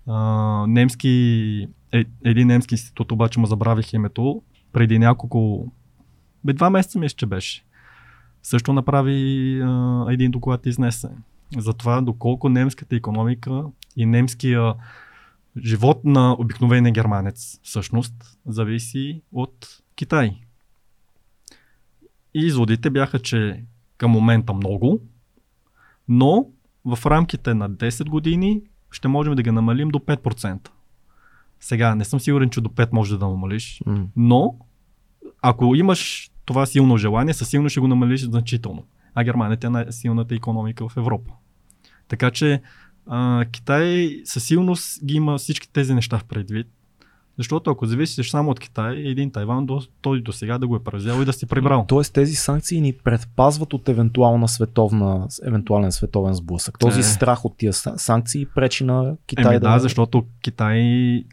А, 0.08 0.66
немски, 0.68 1.68
е, 1.92 2.06
един 2.24 2.48
немски 2.48 2.74
институт, 2.74 3.12
обаче 3.12 3.40
му 3.40 3.46
забравих 3.46 3.94
името, 3.94 4.42
преди 4.74 5.00
няколко, 5.00 5.72
бе 6.44 6.54
два 6.54 6.70
месеца 6.70 7.00
мисля, 7.00 7.16
че 7.16 7.26
беше. 7.26 7.64
Също 8.44 8.74
направи 8.74 9.62
а, 9.62 10.06
един 10.10 10.32
доклад 10.32 10.66
и 10.66 10.70
изнесе. 10.70 11.10
За 11.58 11.74
това 11.74 12.02
доколко 12.02 12.50
немската 12.50 12.96
економика 12.96 13.64
и 13.96 14.06
немския 14.06 14.74
живот 15.64 16.06
на 16.06 16.36
обикновения 16.40 16.94
германец 16.94 17.60
всъщност 17.64 18.14
зависи 18.46 19.22
от 19.32 19.68
Китай. 19.96 20.42
И 22.34 22.46
изводите 22.46 22.90
бяха, 22.90 23.20
че 23.20 23.64
към 23.98 24.12
момента 24.12 24.54
много, 24.54 25.00
но 26.08 26.48
в 26.86 27.06
рамките 27.06 27.54
на 27.54 27.70
10 27.70 28.10
години 28.10 28.62
ще 28.92 29.08
можем 29.08 29.36
да 29.36 29.44
ги 29.44 29.52
намалим 29.52 29.90
до 29.90 30.00
5%. 30.00 30.70
Сега 31.60 31.96
не 31.96 32.06
съм 32.06 32.20
сигурен, 32.20 32.50
че 32.50 32.62
до 32.62 32.70
5 32.70 32.90
може 32.94 33.18
да 33.18 33.28
намалиш, 33.28 33.82
М. 33.86 34.08
но 34.16 34.56
ако 35.42 35.76
имаш 35.76 36.32
това 36.46 36.66
силно 36.66 36.98
желание, 36.98 37.34
със 37.34 37.50
сигурно 37.50 37.70
ще 37.70 37.80
го 37.80 37.88
намалиш 37.88 38.22
значително. 38.22 38.84
А 39.16 39.24
Германия 39.24 39.58
е 39.64 39.70
най-силната 39.70 40.36
економика 40.36 40.90
в 40.90 40.98
Европа. 40.98 41.34
Така 42.08 42.32
че 42.32 42.62
а, 43.10 43.46
Китай 43.52 44.16
със 44.26 44.44
сигурност 44.44 45.06
ги 45.06 45.14
има 45.14 45.38
всички 45.38 45.72
тези 45.72 45.94
неща 45.94 46.18
в 46.18 46.24
предвид. 46.24 46.68
Защото 47.38 47.72
ако 47.72 47.86
зависиш 47.86 48.30
само 48.30 48.52
от 48.52 48.60
Китай, 48.60 48.96
един 48.98 49.32
Тайван 49.32 49.66
до, 49.66 49.82
той 50.02 50.22
до 50.22 50.32
сега 50.32 50.58
да 50.58 50.68
го 50.68 50.76
е 50.76 50.84
превзел 50.84 51.22
и 51.22 51.26
да 51.26 51.34
си 51.34 51.46
прибрал. 51.46 51.86
Тоест 51.88 52.14
тези 52.14 52.36
санкции 52.36 52.82
ни 52.82 52.94
предпазват 52.94 53.74
от 53.74 53.90
евентуална 53.90 54.48
световна, 54.48 55.28
евентуален 55.46 55.92
световен 55.92 56.34
сблъсък. 56.34 56.80
Този 56.80 57.00
Е. 57.00 57.04
страх 57.04 57.46
от 57.46 57.58
тия 57.58 57.74
са- 57.74 57.98
санкции 57.98 58.46
пречи 58.56 58.84
на 58.84 59.16
Китай 59.28 59.46
Еми 59.46 59.60
да... 59.60 59.74
да, 59.74 59.80
защото 59.80 60.24
Китай, 60.42 60.80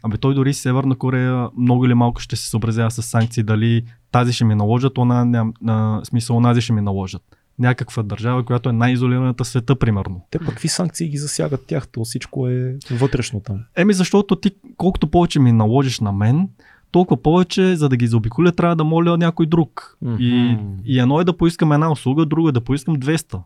абе 0.03 0.17
той 0.17 0.35
дори 0.35 0.53
Северна 0.53 0.95
Корея 0.95 1.49
много 1.57 1.85
или 1.85 1.93
малко 1.93 2.21
ще 2.21 2.35
се 2.35 2.49
съобразява 2.49 2.91
с 2.91 3.01
санкции, 3.01 3.43
дали 3.43 3.83
тази 4.11 4.33
ще 4.33 4.45
ми 4.45 4.55
наложат, 4.55 4.97
она, 4.97 5.25
ням, 5.25 5.53
на, 5.61 6.01
смисъл, 6.03 6.37
онази 6.37 6.61
ще 6.61 6.73
ми 6.73 6.81
наложат. 6.81 7.36
Някаква 7.59 8.03
държава, 8.03 8.45
която 8.45 8.69
е 8.69 8.73
най-изолираната 8.73 9.43
в 9.43 9.47
света, 9.47 9.75
примерно. 9.75 10.21
Те 10.31 10.39
пък 10.39 10.47
какви 10.47 10.67
санкции 10.67 11.09
ги 11.09 11.17
засягат 11.17 11.65
тях? 11.65 11.87
То 11.87 12.03
всичко 12.03 12.47
е 12.47 12.75
вътрешно 12.91 13.39
там. 13.39 13.59
Еми 13.75 13.93
защото 13.93 14.35
ти 14.35 14.51
колкото 14.77 15.07
повече 15.07 15.39
ми 15.39 15.51
наложиш 15.51 15.99
на 15.99 16.11
мен, 16.11 16.49
толкова 16.91 17.21
повече, 17.21 17.75
за 17.75 17.89
да 17.89 17.97
ги 17.97 18.07
заобиколя, 18.07 18.51
трябва 18.51 18.75
да 18.75 18.83
моля 18.83 19.17
някой 19.17 19.45
друг. 19.45 19.97
Мгм. 20.01 20.15
И, 20.19 20.57
и 20.85 20.99
едно 20.99 21.21
е 21.21 21.23
да 21.23 21.37
поискам 21.37 21.71
една 21.71 21.91
услуга, 21.91 22.25
друго 22.25 22.49
е 22.49 22.51
да 22.51 22.61
поискам 22.61 22.95
200. 22.95 23.41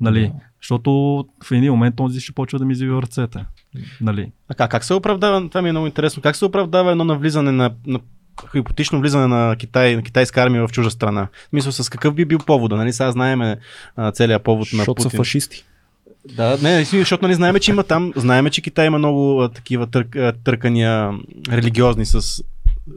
Нали? 0.00 0.20
Да. 0.20 0.32
Защото 0.62 0.90
в 1.44 1.52
един 1.52 1.72
момент 1.72 1.96
този 1.96 2.20
ще 2.20 2.32
почва 2.32 2.58
да 2.58 2.64
ми 2.64 2.72
извива 2.72 3.02
ръцете. 3.02 3.44
Нали? 4.00 4.32
А 4.48 4.54
как, 4.54 4.70
как 4.70 4.84
се 4.84 4.94
оправдава, 4.94 5.48
това 5.48 5.62
ми 5.62 5.68
е 5.68 5.72
много 5.72 5.86
интересно, 5.86 6.22
как 6.22 6.36
се 6.36 6.44
оправдава 6.44 6.90
едно 6.90 7.04
навлизане 7.04 7.52
на, 7.52 7.74
на 7.86 8.00
хипотетично 8.52 9.00
влизане 9.00 9.26
на, 9.26 9.56
Китай, 9.58 9.96
на 9.96 10.02
китайска 10.02 10.42
армия 10.42 10.68
в 10.68 10.72
чужа 10.72 10.90
страна? 10.90 11.28
Мисля, 11.52 11.72
с 11.72 11.88
какъв 11.90 12.14
би 12.14 12.24
бил 12.24 12.38
повода? 12.38 12.76
Нали? 12.76 12.92
Сега 12.92 13.12
знаеме 13.12 13.56
целият 14.12 14.42
повод 14.44 14.68
на 14.72 14.76
Защото 14.76 15.02
са 15.02 15.08
Путин. 15.08 15.18
фашисти. 15.18 15.64
Да, 16.34 16.58
не, 16.62 16.84
защото 16.84 17.24
нали 17.24 17.34
знаеме, 17.34 17.60
че 17.60 17.70
има 17.70 17.84
там, 17.84 18.12
знаеме, 18.16 18.50
че 18.50 18.62
Китай 18.62 18.86
има 18.86 18.98
много 18.98 19.42
а, 19.42 19.48
такива 19.48 19.86
търк, 19.86 20.16
а, 20.16 20.32
търкания 20.44 21.12
религиозни 21.50 22.06
с 22.06 22.44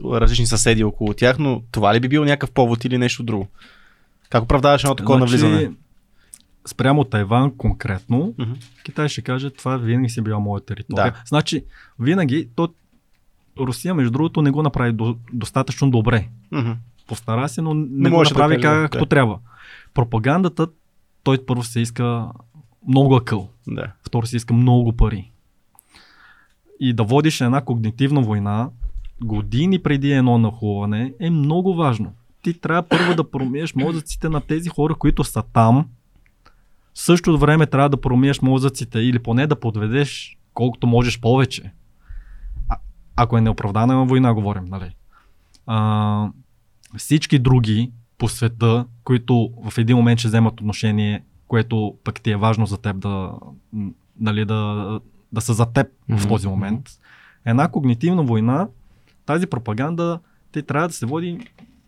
различни 0.04 0.46
съседи 0.46 0.84
около 0.84 1.14
тях, 1.14 1.38
но 1.38 1.62
това 1.72 1.94
ли 1.94 2.00
би 2.00 2.08
бил 2.08 2.24
някакъв 2.24 2.50
повод 2.50 2.84
или 2.84 2.98
нещо 2.98 3.22
друго? 3.22 3.48
Как 4.30 4.42
оправдаваш 4.42 4.84
едно 4.84 4.94
такова 4.94 5.18
навлизане? 5.18 5.70
Спрямо 6.66 7.04
Тайван 7.04 7.56
конкретно, 7.56 8.34
Мгм. 8.38 8.52
Китай 8.84 9.08
ще 9.08 9.22
каже, 9.22 9.50
това 9.50 9.76
винаги 9.76 10.08
си 10.08 10.20
била 10.20 10.38
моя 10.38 10.60
територия. 10.64 11.04
Да. 11.12 11.22
Значи, 11.26 11.64
винаги, 11.98 12.48
то, 12.56 12.68
Русия, 13.66 13.94
между 13.94 14.10
другото, 14.10 14.42
не 14.42 14.50
го 14.50 14.62
направи 14.62 14.92
до, 14.92 15.16
достатъчно 15.32 15.90
добре. 15.90 16.28
Мгм. 16.52 16.70
Постара 17.06 17.48
се, 17.48 17.62
но 17.62 17.74
не, 17.74 18.10
го 18.10 18.16
можеше 18.16 18.34
да 18.34 18.40
направи 18.40 18.62
каже, 18.62 18.82
както 18.82 18.98
да. 18.98 19.06
трябва. 19.06 19.38
Пропагандата, 19.94 20.68
той 21.22 21.46
първо 21.46 21.62
се 21.62 21.80
иска 21.80 22.28
много 22.88 23.14
акъл. 23.14 23.48
Да. 23.68 23.92
Второ 24.06 24.26
се 24.26 24.36
иска 24.36 24.54
много 24.54 24.92
пари. 24.92 25.30
И 26.80 26.92
да 26.92 27.04
водиш 27.04 27.40
една 27.40 27.60
когнитивна 27.60 28.20
война 28.20 28.70
години 29.24 29.78
преди 29.82 30.12
едно 30.12 30.38
нахлуване 30.38 31.14
е 31.20 31.30
много 31.30 31.74
важно. 31.74 32.12
Ти 32.42 32.60
трябва 32.60 32.82
първо 32.82 33.14
да 33.14 33.30
промиеш 33.30 33.74
мозъците 33.74 34.28
на 34.28 34.40
тези 34.40 34.68
хора, 34.68 34.94
които 34.94 35.24
са 35.24 35.42
там. 35.52 35.86
Същото 36.94 37.38
време 37.38 37.66
трябва 37.66 37.88
да 37.88 38.00
промиеш 38.00 38.42
мозъците 38.42 38.98
или 38.98 39.18
поне 39.18 39.46
да 39.46 39.60
подведеш 39.60 40.38
колкото 40.54 40.86
можеш 40.86 41.20
повече. 41.20 41.72
Ако 43.22 43.38
е 43.38 43.40
неоправдана 43.40 44.04
война, 44.04 44.34
говорим, 44.34 44.64
нали? 44.64 44.94
А, 45.66 46.28
всички 46.96 47.38
други 47.38 47.90
по 48.18 48.28
света, 48.28 48.86
които 49.04 49.50
в 49.70 49.78
един 49.78 49.96
момент 49.96 50.18
ще 50.18 50.28
вземат 50.28 50.60
отношение, 50.60 51.24
което 51.48 51.94
пък 52.04 52.20
ти 52.20 52.30
е 52.30 52.36
важно 52.36 52.66
за 52.66 52.78
теб 52.78 52.98
да, 52.98 53.32
нали, 54.20 54.44
да, 54.44 55.00
да 55.32 55.40
са 55.40 55.54
за 55.54 55.66
теб 55.66 55.86
в 56.08 56.24
Мгм. 56.24 56.28
този 56.28 56.48
момент. 56.48 56.88
Една 57.44 57.68
когнитивна 57.68 58.22
война, 58.22 58.68
тази 59.26 59.46
пропаганда, 59.46 60.20
те 60.52 60.62
трябва 60.62 60.88
да 60.88 60.94
се 60.94 61.06
води, 61.06 61.38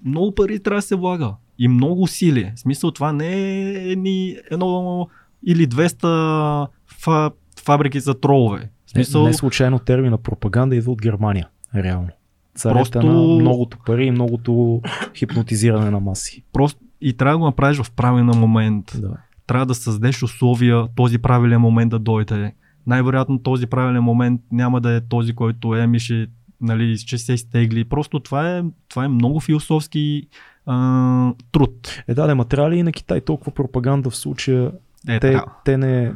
много 0.05 0.35
пари 0.35 0.63
трябва 0.63 0.79
да 0.79 0.83
се 0.83 0.97
влага 0.97 1.35
и 1.59 1.69
много 1.69 2.03
усилие. 2.03 2.53
В 2.57 2.61
смисъл 2.61 2.91
това 2.91 3.13
не 3.13 3.29
е 3.29 3.73
едни, 3.91 4.37
едно 4.51 5.09
или 5.47 5.69
200 5.69 6.69
фа, 6.87 7.31
фабрики 7.65 8.01
за 8.01 8.21
тролове. 8.21 8.71
Смисъл, 8.93 9.23
Не, 9.23 9.29
не 9.29 9.35
случайно 9.35 9.79
термина 9.79 10.19
пропаганда 10.19 10.77
идва 10.77 10.93
от 10.93 11.03
Германия. 11.03 11.49
Реално. 11.75 12.09
Царете 12.55 12.79
Просто- 12.79 13.03
на 13.03 13.13
многото 13.43 13.79
пари 13.87 14.05
и 14.05 14.11
многото 14.11 14.83
хипнотизиране 15.15 15.91
на 15.91 16.01
маси. 16.01 16.45
просто 16.53 16.81
и 17.01 17.13
трябва 17.13 17.35
да 17.35 17.39
го 17.39 17.45
направиш 17.45 17.79
в 17.83 17.91
правилен 17.91 18.27
момент. 18.27 18.93
Да. 18.99 19.17
трябва 19.47 19.67
да 19.67 19.75
създадеш 19.75 20.23
условия 20.23 20.87
този 20.97 21.19
правилен 21.19 21.61
момент 21.61 21.91
да 21.91 21.99
дойде. 21.99 22.55
Най-вероятно 22.87 23.39
този 23.39 23.67
правилен 23.67 24.03
момент 24.03 24.41
няма 24.53 24.81
да 24.81 24.93
е 24.93 25.01
този, 25.01 25.33
който 25.33 25.75
е, 25.75 25.87
ми 25.87 25.99
ще, 25.99 26.27
нали, 26.61 26.99
ще 26.99 27.19
се 27.19 27.33
изтегли. 27.33 27.85
Просто 27.85 28.21
това 28.21 28.57
е, 28.57 28.63
това 28.89 29.05
е 29.05 29.09
много 29.09 29.41
философски 29.41 30.29
а, 30.67 31.33
труд. 31.53 32.03
Е, 32.09 32.15
да, 32.15 32.27
да, 32.27 32.35
ма 32.35 32.45
трябва 32.45 32.71
ли 32.71 32.77
и 32.77 32.83
на 32.83 32.93
Китай 32.93 33.21
толкова 33.21 33.53
пропаганда 33.53 34.11
в 34.11 34.17
случая? 34.17 34.73
Е, 35.09 35.21
те, 35.21 35.21
трябва. 35.21 35.53
те 35.65 35.77
не... 35.77 36.13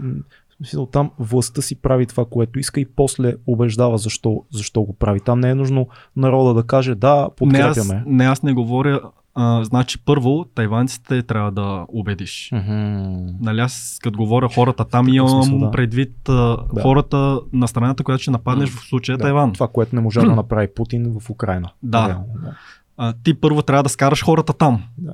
смисъл, 0.56 0.86
там 0.86 1.10
властта 1.18 1.62
си 1.62 1.80
прави 1.80 2.06
това, 2.06 2.24
което 2.24 2.58
иска 2.58 2.80
и 2.80 2.86
после 2.86 3.34
убеждава 3.46 3.98
защо, 3.98 4.44
защо 4.52 4.82
го 4.82 4.92
прави. 4.92 5.20
Там 5.20 5.40
не 5.40 5.50
е 5.50 5.54
нужно 5.54 5.88
народа 6.16 6.54
да 6.54 6.62
каже 6.62 6.94
да, 6.94 7.28
Не 7.40 7.58
аз, 7.58 7.74
подкрепяме. 7.76 8.02
не, 8.06 8.24
аз 8.24 8.42
не 8.42 8.52
говоря. 8.52 9.00
А, 9.38 9.64
значи, 9.64 10.04
първо, 10.04 10.44
тайванците 10.54 11.22
трябва 11.22 11.52
да 11.52 11.86
убедиш. 11.88 12.50
Мгм. 12.52 13.26
Нали, 13.40 13.60
аз 13.60 13.98
като 14.02 14.18
говоря 14.18 14.48
хората 14.54 14.84
там 14.84 15.08
имам 15.08 15.28
смисъл, 15.42 15.58
да. 15.58 15.70
предвид 15.70 16.28
а, 16.28 16.56
Да. 16.74 16.82
хората 16.82 17.40
на 17.52 17.68
страната, 17.68 18.04
която 18.04 18.22
ще 18.22 18.30
нападнеш 18.30 18.70
в 18.70 18.80
случая 18.88 19.18
Да, 19.18 19.22
Тайван. 19.22 19.52
Това, 19.52 19.68
което 19.68 19.94
не 19.94 20.00
можа 20.00 20.20
да 20.20 20.34
направи 20.34 20.68
Путин 20.74 21.18
в 21.20 21.30
Украина. 21.30 21.68
Да. 21.82 22.08
Реално, 22.08 22.26
да. 22.42 22.54
а, 22.96 23.14
ти 23.24 23.34
първо 23.34 23.62
трябва 23.62 23.82
да 23.82 23.88
скараш 23.88 24.24
хората 24.24 24.52
там. 24.52 24.82
Да. 24.98 25.12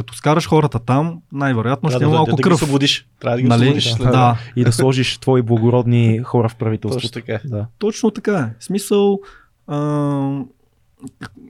Като 0.00 0.14
скараш 0.14 0.48
хората 0.48 0.78
там, 0.78 1.18
най-вероятно 1.32 1.90
ще 1.90 2.02
има 2.02 2.10
да, 2.10 2.16
малко 2.16 2.30
да, 2.30 2.36
да 2.36 2.42
ги 2.42 2.42
кръв. 2.42 2.54
освободиш. 2.54 3.06
Трябва 3.20 3.36
да 3.36 3.42
ги 3.42 3.48
Нали? 3.48 3.60
освободиш. 3.60 3.92
след- 3.92 4.12
Да, 4.12 4.38
И 4.56 4.64
да 4.64 4.72
сложиш 4.72 5.18
твои 5.18 5.42
благородни 5.42 6.18
хора 6.18 6.48
в 6.48 6.52
Точно 6.52 6.58
правителството. 6.58 7.12
така. 7.12 7.38
Да. 7.44 7.66
точно 7.78 8.10
така 8.10 8.38
е. 8.38 8.54
В 8.58 8.64
смисъл, 8.64 9.20
а, 9.66 9.76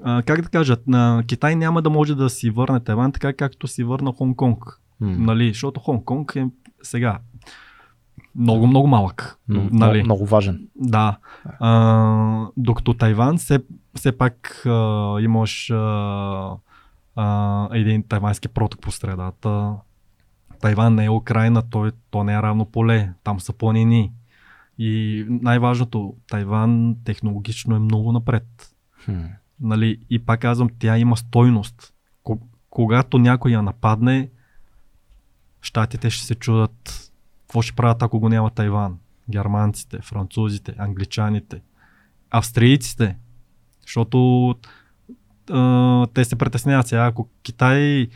а, 0.04 0.22
как 0.22 0.40
да 0.40 0.48
кажа, 0.48 0.76
на 0.86 1.24
Китай 1.26 1.56
няма 1.56 1.82
да 1.82 1.90
може 1.90 2.14
да 2.14 2.30
си 2.30 2.50
върне 2.50 2.80
Тайван 2.80 3.12
така 3.12 3.32
както 3.32 3.66
си 3.66 3.84
върна 3.84 4.12
Хонг-Конг. 4.12 4.76
Нали, 5.00 5.48
защото 5.48 5.80
Хонг-Конг 5.80 6.36
е 6.36 6.46
сега 6.82 7.18
много, 8.36 8.66
много 8.66 8.86
малък. 8.88 9.38
М, 9.48 9.68
нали? 9.72 9.92
много, 9.92 10.04
много 10.04 10.26
важен. 10.26 10.68
Да. 10.76 11.16
А, 11.60 12.46
докато 12.56 12.94
Тайван 12.94 13.38
все, 13.38 13.60
все 13.94 14.12
пак 14.12 14.62
а, 14.66 14.70
имаш 15.20 15.70
а, 15.70 16.50
а, 17.16 17.68
един 17.72 18.02
тайвански 18.02 18.48
проток 18.48 18.80
по 18.80 18.90
средата. 18.90 19.74
Тайван 20.60 20.94
не 20.94 21.04
е 21.04 21.10
Украина, 21.10 21.62
той, 21.70 21.92
то 22.10 22.24
не 22.24 22.34
е 22.34 22.42
равно 22.42 22.64
поле. 22.64 23.12
Там 23.24 23.40
са 23.40 23.52
планини. 23.52 24.12
И 24.78 25.24
най-важното, 25.28 26.14
Тайван 26.28 26.96
технологично 27.04 27.76
е 27.76 27.78
много 27.78 28.12
напред. 28.12 28.74
Хм. 29.04 29.20
Нали, 29.60 29.98
и 30.10 30.18
пак 30.18 30.40
казвам, 30.40 30.68
тя 30.78 30.98
има 30.98 31.16
стойност. 31.16 31.94
Ко- 32.24 32.40
Когато 32.70 33.18
някой 33.18 33.50
я 33.50 33.62
нападне, 33.62 34.30
щатите 35.60 36.10
ще 36.10 36.26
се 36.26 36.34
чудат 36.34 37.10
какво 37.40 37.62
ще 37.62 37.72
правят, 37.76 38.02
ако 38.02 38.20
го 38.20 38.28
няма 38.28 38.50
Тайван. 38.50 38.98
Германците, 39.30 39.98
французите, 40.02 40.74
англичаните, 40.78 41.62
австрийците. 42.30 43.16
Защото 43.82 44.54
те 46.14 46.24
се 46.24 46.36
притесняват 46.36 46.86
сега, 46.86 47.06
ако 47.06 47.28
Китай 47.42 48.08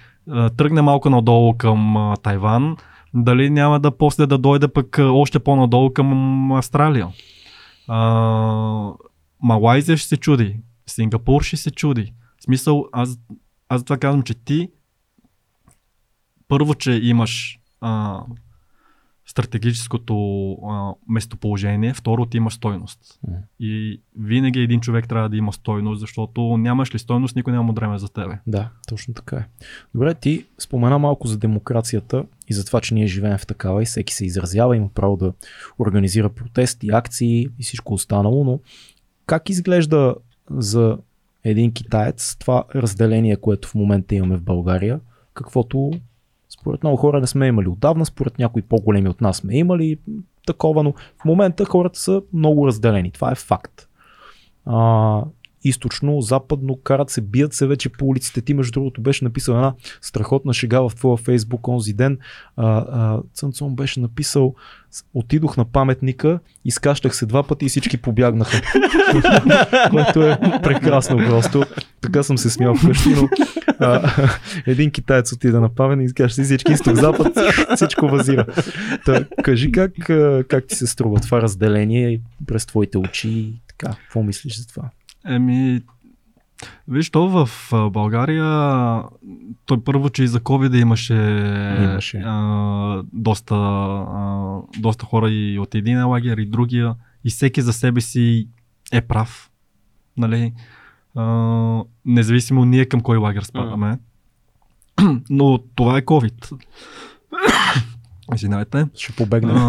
тръгне 0.56 0.82
малко 0.82 1.10
надолу 1.10 1.56
към 1.56 2.14
Тайван, 2.22 2.76
дали 3.14 3.50
няма 3.50 3.80
да 3.80 3.96
после 3.96 4.26
да 4.26 4.38
дойде 4.38 4.68
пък 4.68 4.98
още 5.00 5.38
по-надолу 5.38 5.92
към 5.92 6.52
Австралия. 6.52 7.08
А, 7.88 8.92
Малайзия 9.42 9.96
ще 9.96 10.08
се 10.08 10.16
чуди, 10.16 10.56
Сингапур 10.86 11.42
ще 11.42 11.56
се 11.56 11.70
чуди. 11.70 12.12
В 12.40 12.44
смисъл, 12.44 12.86
аз, 12.92 13.18
аз 13.68 13.84
това 13.84 13.98
казвам, 13.98 14.22
че 14.22 14.34
ти 14.34 14.68
първо, 16.48 16.74
че 16.74 16.92
имаш 16.92 17.58
а, 17.80 18.20
стратегическото 19.34 20.52
а, 20.52 20.94
местоположение, 21.08 21.94
второ, 21.94 22.26
ти 22.26 22.36
имаш 22.36 22.54
стойност. 22.54 23.18
М. 23.28 23.34
И 23.60 24.00
винаги 24.18 24.60
един 24.60 24.80
човек 24.80 25.08
трябва 25.08 25.28
да 25.28 25.36
има 25.36 25.52
стойност, 25.52 26.00
защото 26.00 26.56
нямаш 26.56 26.94
ли 26.94 26.98
стойност, 26.98 27.36
никой 27.36 27.52
няма 27.52 27.72
време 27.72 27.98
за 27.98 28.08
тебе. 28.08 28.38
Да, 28.46 28.70
точно 28.88 29.14
така 29.14 29.36
е. 29.36 29.46
Добре, 29.94 30.14
ти 30.14 30.44
спомена 30.58 30.98
малко 30.98 31.28
за 31.28 31.38
демокрацията 31.38 32.24
и 32.48 32.54
за 32.54 32.64
това, 32.64 32.80
че 32.80 32.94
ние 32.94 33.06
живеем 33.06 33.38
в 33.38 33.46
такава 33.46 33.82
и 33.82 33.86
всеки 33.86 34.14
се 34.14 34.26
изразява, 34.26 34.76
има 34.76 34.88
право 34.88 35.16
да 35.16 35.32
организира 35.78 36.28
протести, 36.28 36.88
акции 36.92 37.48
и 37.58 37.62
всичко 37.62 37.94
останало, 37.94 38.44
но 38.44 38.60
как 39.26 39.48
изглежда 39.48 40.14
за 40.50 40.98
един 41.44 41.72
китаец 41.72 42.36
това 42.36 42.64
разделение, 42.74 43.36
което 43.36 43.68
в 43.68 43.74
момента 43.74 44.14
имаме 44.14 44.36
в 44.36 44.42
България, 44.42 45.00
каквото 45.34 45.90
според 46.64 46.82
много 46.82 46.96
хора 46.96 47.20
не 47.20 47.26
сме 47.26 47.46
имали 47.46 47.68
отдавна, 47.68 48.06
според 48.06 48.38
някои 48.38 48.62
по-големи 48.62 49.08
от 49.08 49.20
нас 49.20 49.36
сме 49.36 49.56
имали 49.56 49.98
такова, 50.46 50.82
но 50.82 50.92
в 50.92 51.24
момента 51.24 51.64
хората 51.64 51.98
са 51.98 52.22
много 52.32 52.66
разделени. 52.66 53.10
Това 53.10 53.32
е 53.32 53.34
факт. 53.34 53.88
А, 54.66 55.22
източно, 55.64 56.20
западно, 56.20 56.76
карат 56.76 57.10
се, 57.10 57.20
бият 57.20 57.52
се 57.52 57.66
вече 57.66 57.88
по 57.88 58.06
улиците. 58.06 58.40
Ти, 58.40 58.54
между 58.54 58.72
другото, 58.72 59.00
беше 59.00 59.24
написал 59.24 59.54
една 59.54 59.74
страхотна 60.00 60.54
шега 60.54 60.80
в 60.80 60.94
твоя 60.94 61.16
фейсбук 61.16 61.68
онзи 61.68 61.92
ден. 61.92 62.18
А, 62.56 62.76
а, 62.78 63.20
Цънцон 63.34 63.76
беше 63.76 64.00
написал 64.00 64.54
отидох 65.14 65.56
на 65.56 65.64
паметника, 65.64 66.38
изкащах 66.64 67.16
се 67.16 67.26
два 67.26 67.42
пъти 67.42 67.64
и 67.64 67.68
всички 67.68 67.96
побягнаха. 67.96 68.60
Което 69.90 70.22
е 70.22 70.38
прекрасно 70.62 71.16
просто. 71.16 71.64
Така 72.00 72.22
съм 72.22 72.38
се 72.38 72.50
смял 72.50 72.74
вкъщи, 72.74 73.08
но 73.08 73.28
а, 73.78 74.12
един 74.66 74.90
китаец 74.90 75.32
отида 75.32 75.60
на 75.60 75.74
паметник, 75.74 76.06
изкаща 76.06 76.34
се 76.34 76.44
всички 76.44 76.72
изток-запад, 76.72 77.38
всичко 77.76 78.06
базира. 78.06 78.46
Та, 79.04 79.24
кажи 79.42 79.72
как, 79.72 79.92
как 80.48 80.66
ти 80.66 80.74
се 80.74 80.86
струва 80.86 81.20
това 81.20 81.42
разделение 81.42 82.20
през 82.46 82.66
твоите 82.66 82.98
очи 82.98 83.28
и 83.28 83.54
така, 83.68 83.96
какво 84.02 84.22
мислиш 84.22 84.58
за 84.58 84.66
това? 84.66 84.90
Еми, 85.28 85.82
виж, 86.88 87.10
то 87.10 87.28
в 87.28 87.50
България, 87.90 88.44
той 89.66 89.84
първо, 89.84 90.10
че 90.10 90.24
и 90.24 90.28
за 90.28 90.40
COVID 90.40 90.80
имаше, 90.80 91.14
Имаше. 91.82 92.22
А, 92.24 93.02
доста, 93.12 93.54
а, 93.54 94.58
доста 94.78 95.06
хора 95.06 95.30
и 95.30 95.58
от 95.58 95.74
един 95.74 96.06
лагер 96.06 96.36
и 96.38 96.46
другия, 96.46 96.94
и 97.24 97.30
всеки 97.30 97.62
за 97.62 97.72
себе 97.72 98.00
си 98.00 98.48
е 98.92 99.00
прав. 99.00 99.50
Нали? 100.16 100.52
А, 101.14 101.24
независимо 102.04 102.64
ние 102.64 102.86
към 102.86 103.00
кой 103.00 103.16
лагер 103.16 103.42
спадаме. 103.42 103.98
Но 105.30 105.58
това 105.74 105.98
е 105.98 106.02
COVID. 106.02 106.64
Извинявайте. 108.34 108.86
Ще 108.94 109.12
побегнем. 109.12 109.56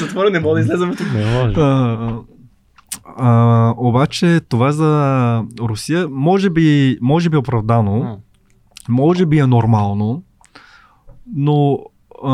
Затвора 0.00 0.30
не 0.30 0.40
мога 0.40 0.54
да 0.54 0.60
излезем 0.60 0.96
тук. 0.96 1.12
Не 1.12 1.24
може. 1.24 1.54
А, 1.60 2.16
а, 3.16 3.74
обаче 3.76 4.40
това 4.48 4.72
за 4.72 5.44
Русия 5.60 6.08
може 6.08 6.50
би, 6.50 6.98
може 7.00 7.30
би 7.30 7.36
е 7.36 7.38
оправдано, 7.38 8.20
може 8.88 9.26
би 9.26 9.38
е 9.38 9.46
нормално, 9.46 10.22
но, 11.34 11.78
а, 12.24 12.32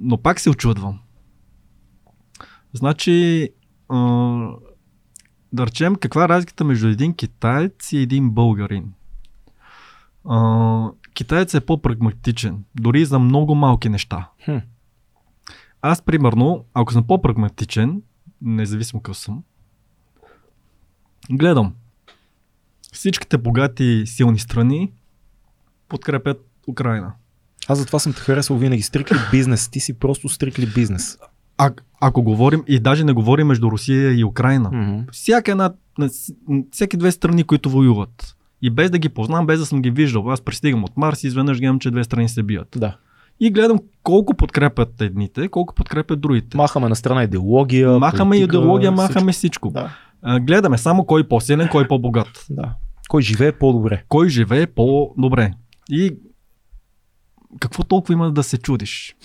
но 0.00 0.18
пак 0.22 0.40
се 0.40 0.50
очудвам. 0.50 0.98
Значи, 2.72 3.48
а, 3.88 3.98
да 5.52 5.66
речем, 5.66 5.96
каква 5.96 6.24
е 6.24 6.28
разликата 6.28 6.64
между 6.64 6.88
един 6.88 7.14
китаец 7.14 7.92
и 7.92 7.98
един 7.98 8.30
българин? 8.30 8.92
А, 10.28 10.90
китаец 11.14 11.54
е 11.54 11.60
по-прагматичен, 11.60 12.64
дори 12.74 13.04
за 13.04 13.18
много 13.18 13.54
малки 13.54 13.88
неща. 13.88 14.28
Хм. 14.44 14.56
Аз, 15.82 16.02
примерно, 16.02 16.64
ако 16.74 16.92
съм 16.92 17.06
по-прагматичен, 17.06 18.02
независимо 18.42 19.02
какъв 19.02 19.18
съм, 19.18 19.42
гледам 21.30 21.74
всичките 22.92 23.38
богати 23.38 24.02
силни 24.06 24.38
страни 24.38 24.92
подкрепят 25.88 26.46
Украина. 26.68 27.12
Аз 27.68 27.78
затова 27.78 27.98
съм 27.98 28.12
те 28.12 28.20
харесал 28.20 28.56
винаги. 28.56 28.82
Стрикли 28.82 29.16
бизнес. 29.30 29.68
Ти 29.68 29.80
си 29.80 29.98
просто 29.98 30.28
стрикли 30.28 30.66
бизнес. 30.74 31.18
А, 31.58 31.70
ако 32.00 32.22
говорим, 32.22 32.64
и 32.66 32.80
даже 32.80 33.04
не 33.04 33.12
говорим 33.12 33.46
между 33.46 33.70
Русия 33.70 34.12
и 34.20 34.24
Украина, 34.24 34.70
Мгм. 34.72 35.02
всяка 35.12 35.50
една, 35.50 35.72
всеки 36.70 36.96
две 36.96 37.12
страни, 37.12 37.44
които 37.44 37.70
воюват, 37.70 38.36
и 38.62 38.70
без 38.70 38.90
да 38.90 38.98
ги 38.98 39.08
познавам, 39.08 39.46
без 39.46 39.58
да 39.58 39.66
съм 39.66 39.82
ги 39.82 39.90
виждал, 39.90 40.30
аз 40.30 40.40
пристигам 40.40 40.84
от 40.84 40.96
Марс 40.96 41.24
и 41.24 41.26
изведнъж 41.26 41.58
гледам, 41.58 41.78
че 41.78 41.90
две 41.90 42.04
страни 42.04 42.28
се 42.28 42.42
бият. 42.42 42.68
Да. 42.76 42.96
И 43.40 43.50
гледам 43.50 43.78
колко 44.02 44.34
подкрепят 44.34 45.00
едните, 45.00 45.48
колко 45.48 45.74
подкрепят 45.74 46.20
другите. 46.20 46.56
Махаме 46.56 46.88
на 46.88 46.96
страна 46.96 47.22
идеология. 47.22 47.98
махаме 47.98 48.30
политика, 48.30 48.44
идеология, 48.44 48.92
всичко. 48.92 49.02
махаме 49.02 49.32
всичко. 49.32 49.70
Да. 49.70 49.96
А, 50.22 50.40
гледаме 50.40 50.78
само 50.78 51.04
кой 51.04 51.20
е 51.20 51.28
по-силен, 51.28 51.68
кой 51.68 51.84
е 51.84 51.88
по-богат. 51.88 52.46
да. 52.50 52.74
Кой 53.08 53.22
живее 53.22 53.52
по-добре. 53.52 54.04
Кой 54.08 54.28
живее 54.28 54.66
по-добре. 54.66 55.52
И 55.90 56.16
какво 57.60 57.82
толкова 57.82 58.14
има 58.14 58.32
да 58.32 58.42
се 58.42 58.58
чудиш? 58.58 59.16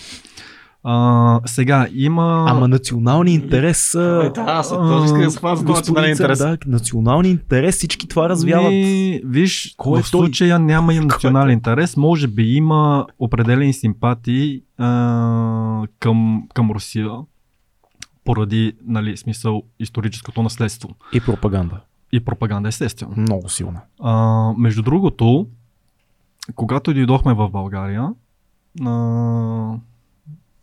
А, 0.88 1.40
сега 1.46 1.88
има... 1.94 2.46
Ама 2.48 2.68
национални 2.68 3.34
интерес 3.34 3.78
са... 3.92 4.22
Е, 4.26 4.30
да, 4.30 4.42
аз 4.48 4.70
този 4.70 5.06
искам 5.06 5.22
да 5.22 5.40
този 5.42 5.64
национален 5.64 6.12
интерес. 6.12 6.40
Да, 6.40 6.58
национални 6.68 7.30
интерес, 7.30 7.76
всички 7.76 8.08
това 8.08 8.30
развяват. 8.30 8.72
Ми, 8.72 9.22
виж, 9.26 9.74
Кой 9.78 10.00
е 10.00 10.04
в 10.04 10.12
той? 10.12 10.20
случая 10.28 10.60
няма 10.60 10.94
и 10.94 10.98
е 10.98 11.02
национален 11.02 11.48
той? 11.48 11.54
интерес. 11.54 11.98
Може 11.98 12.28
би 12.28 12.44
има 12.56 13.08
определени 13.20 13.74
симпатии 13.74 14.62
а, 14.78 15.82
към, 16.00 16.48
към 16.54 16.72
Русия 16.72 17.12
поради, 18.26 18.74
нали, 18.88 19.18
смисъл, 19.18 19.64
историческото 19.80 20.44
наследство 20.44 20.90
И 21.14 21.22
пропаганда. 21.22 21.80
и 22.12 22.20
пропаганда, 22.20 22.70
естествено. 22.70 23.14
Много 23.18 23.50
силна. 23.50 23.82
А, 24.02 24.14
между 24.58 24.82
другото, 24.82 25.48
когато 26.56 26.94
дойдохме 26.94 27.34
в 27.34 27.50
България, 27.50 28.10
а, 28.86 28.92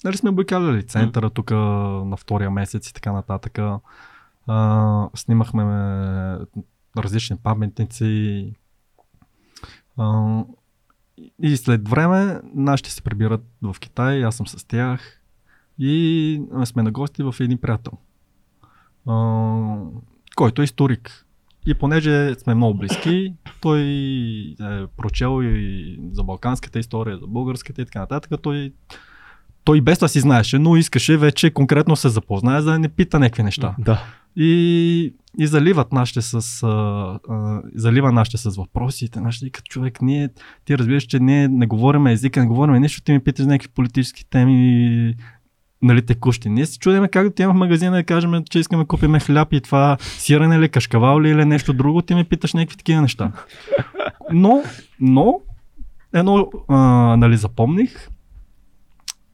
нали 0.05 0.16
сме 0.16 0.30
обикаляли 0.30 0.86
центъра 0.86 1.30
тук 1.30 1.50
на 1.50 2.16
втория 2.16 2.50
месец 2.50 2.88
и 2.88 2.94
така 2.94 3.12
нататък. 3.12 3.59
А, 4.46 5.09
снимахме 5.14 5.64
различни 6.98 7.36
паметници. 7.36 8.53
А, 9.96 10.44
и 11.42 11.57
след 11.57 11.88
време 11.88 12.40
нашите 12.55 12.90
се 12.90 13.03
прибират 13.03 13.44
в 13.62 13.76
Китай, 13.80 14.24
аз 14.24 14.36
съм 14.36 14.46
с 14.46 14.64
тях 14.64 15.20
и 15.78 16.42
сме 16.64 16.82
на 16.82 16.90
гости 16.90 17.22
в 17.22 17.34
един 17.40 17.59
приятел, 17.59 17.92
а, 19.09 19.14
който 20.36 20.62
е 20.62 20.64
историк. 20.64 21.26
И 21.66 21.74
понеже 21.74 22.34
сме 22.34 22.55
много 22.55 22.78
близки, 22.78 23.34
той 23.61 23.80
е 24.61 24.86
прочел 24.96 25.42
и 25.42 26.00
за 26.12 26.24
балканската 26.24 26.78
история, 26.78 27.18
за 27.18 27.26
българската 27.26 27.82
и 27.82 27.84
така 27.84 28.00
нататък. 28.00 28.42
Той, 28.42 28.72
той 29.65 29.81
без 29.81 29.99
това 29.99 30.09
си 30.09 30.21
знаеше, 30.21 30.59
но 30.59 30.77
искаше 30.77 31.17
вече 31.17 31.51
конкретно 31.51 31.97
се 31.97 32.09
запознае, 32.09 32.61
за 32.61 32.73
да 32.73 32.79
не 32.79 32.89
пита 32.89 33.19
някакви 33.19 33.43
неща. 33.43 33.75
Да. 33.79 34.05
И, 34.37 35.15
и 35.39 35.47
заливат 35.47 35.93
нашите 35.93 36.23
с, 36.23 36.63
а, 36.63 36.69
а, 37.29 37.63
залива 37.75 38.13
нашите 38.13 38.39
с 38.39 38.57
въпросите. 38.57 39.21
Нашите 39.21 39.51
като 39.51 39.69
човек, 39.69 40.03
ние, 40.03 40.29
ти 40.65 40.79
разбираш, 40.79 41.03
че 41.03 41.19
ние 41.19 41.49
не 41.49 41.67
говорим 41.67 42.07
езика, 42.07 42.41
не 42.41 42.47
говорим 42.47 42.75
нищо, 42.75 43.03
ти 43.03 43.13
ми 43.13 43.21
питаш 43.21 43.47
някакви 43.47 43.69
политически 43.69 44.25
теми, 44.31 45.15
нали, 45.83 46.07
текущи. 46.07 46.49
Ние 46.49 46.67
се 46.67 46.79
чудиме 46.79 47.09
как 47.09 47.23
да 47.23 47.29
отиваме 47.29 47.59
в 47.59 47.59
магазина 47.59 48.01
и 48.01 48.05
кажем, 48.05 48.45
че 48.51 48.59
искаме 48.59 48.83
да 48.83 48.89
купим 48.89 49.21
хляб 49.21 49.53
и 49.53 49.61
това 49.61 49.97
сирене 50.01 50.61
ли, 50.61 50.69
кашкавал 50.69 51.21
ли 51.21 51.31
или 51.31 51.45
нещо 51.45 51.73
друго, 51.73 52.03
ти 52.03 52.15
ми 52.15 52.25
питаш 52.25 52.55
някакви 52.55 52.77
такива 52.77 53.01
неща. 53.01 53.33
Но, 54.33 54.63
но, 55.01 55.41
едно, 56.15 56.51
а, 56.69 56.77
нали, 57.17 57.37
запомних, 57.37 58.09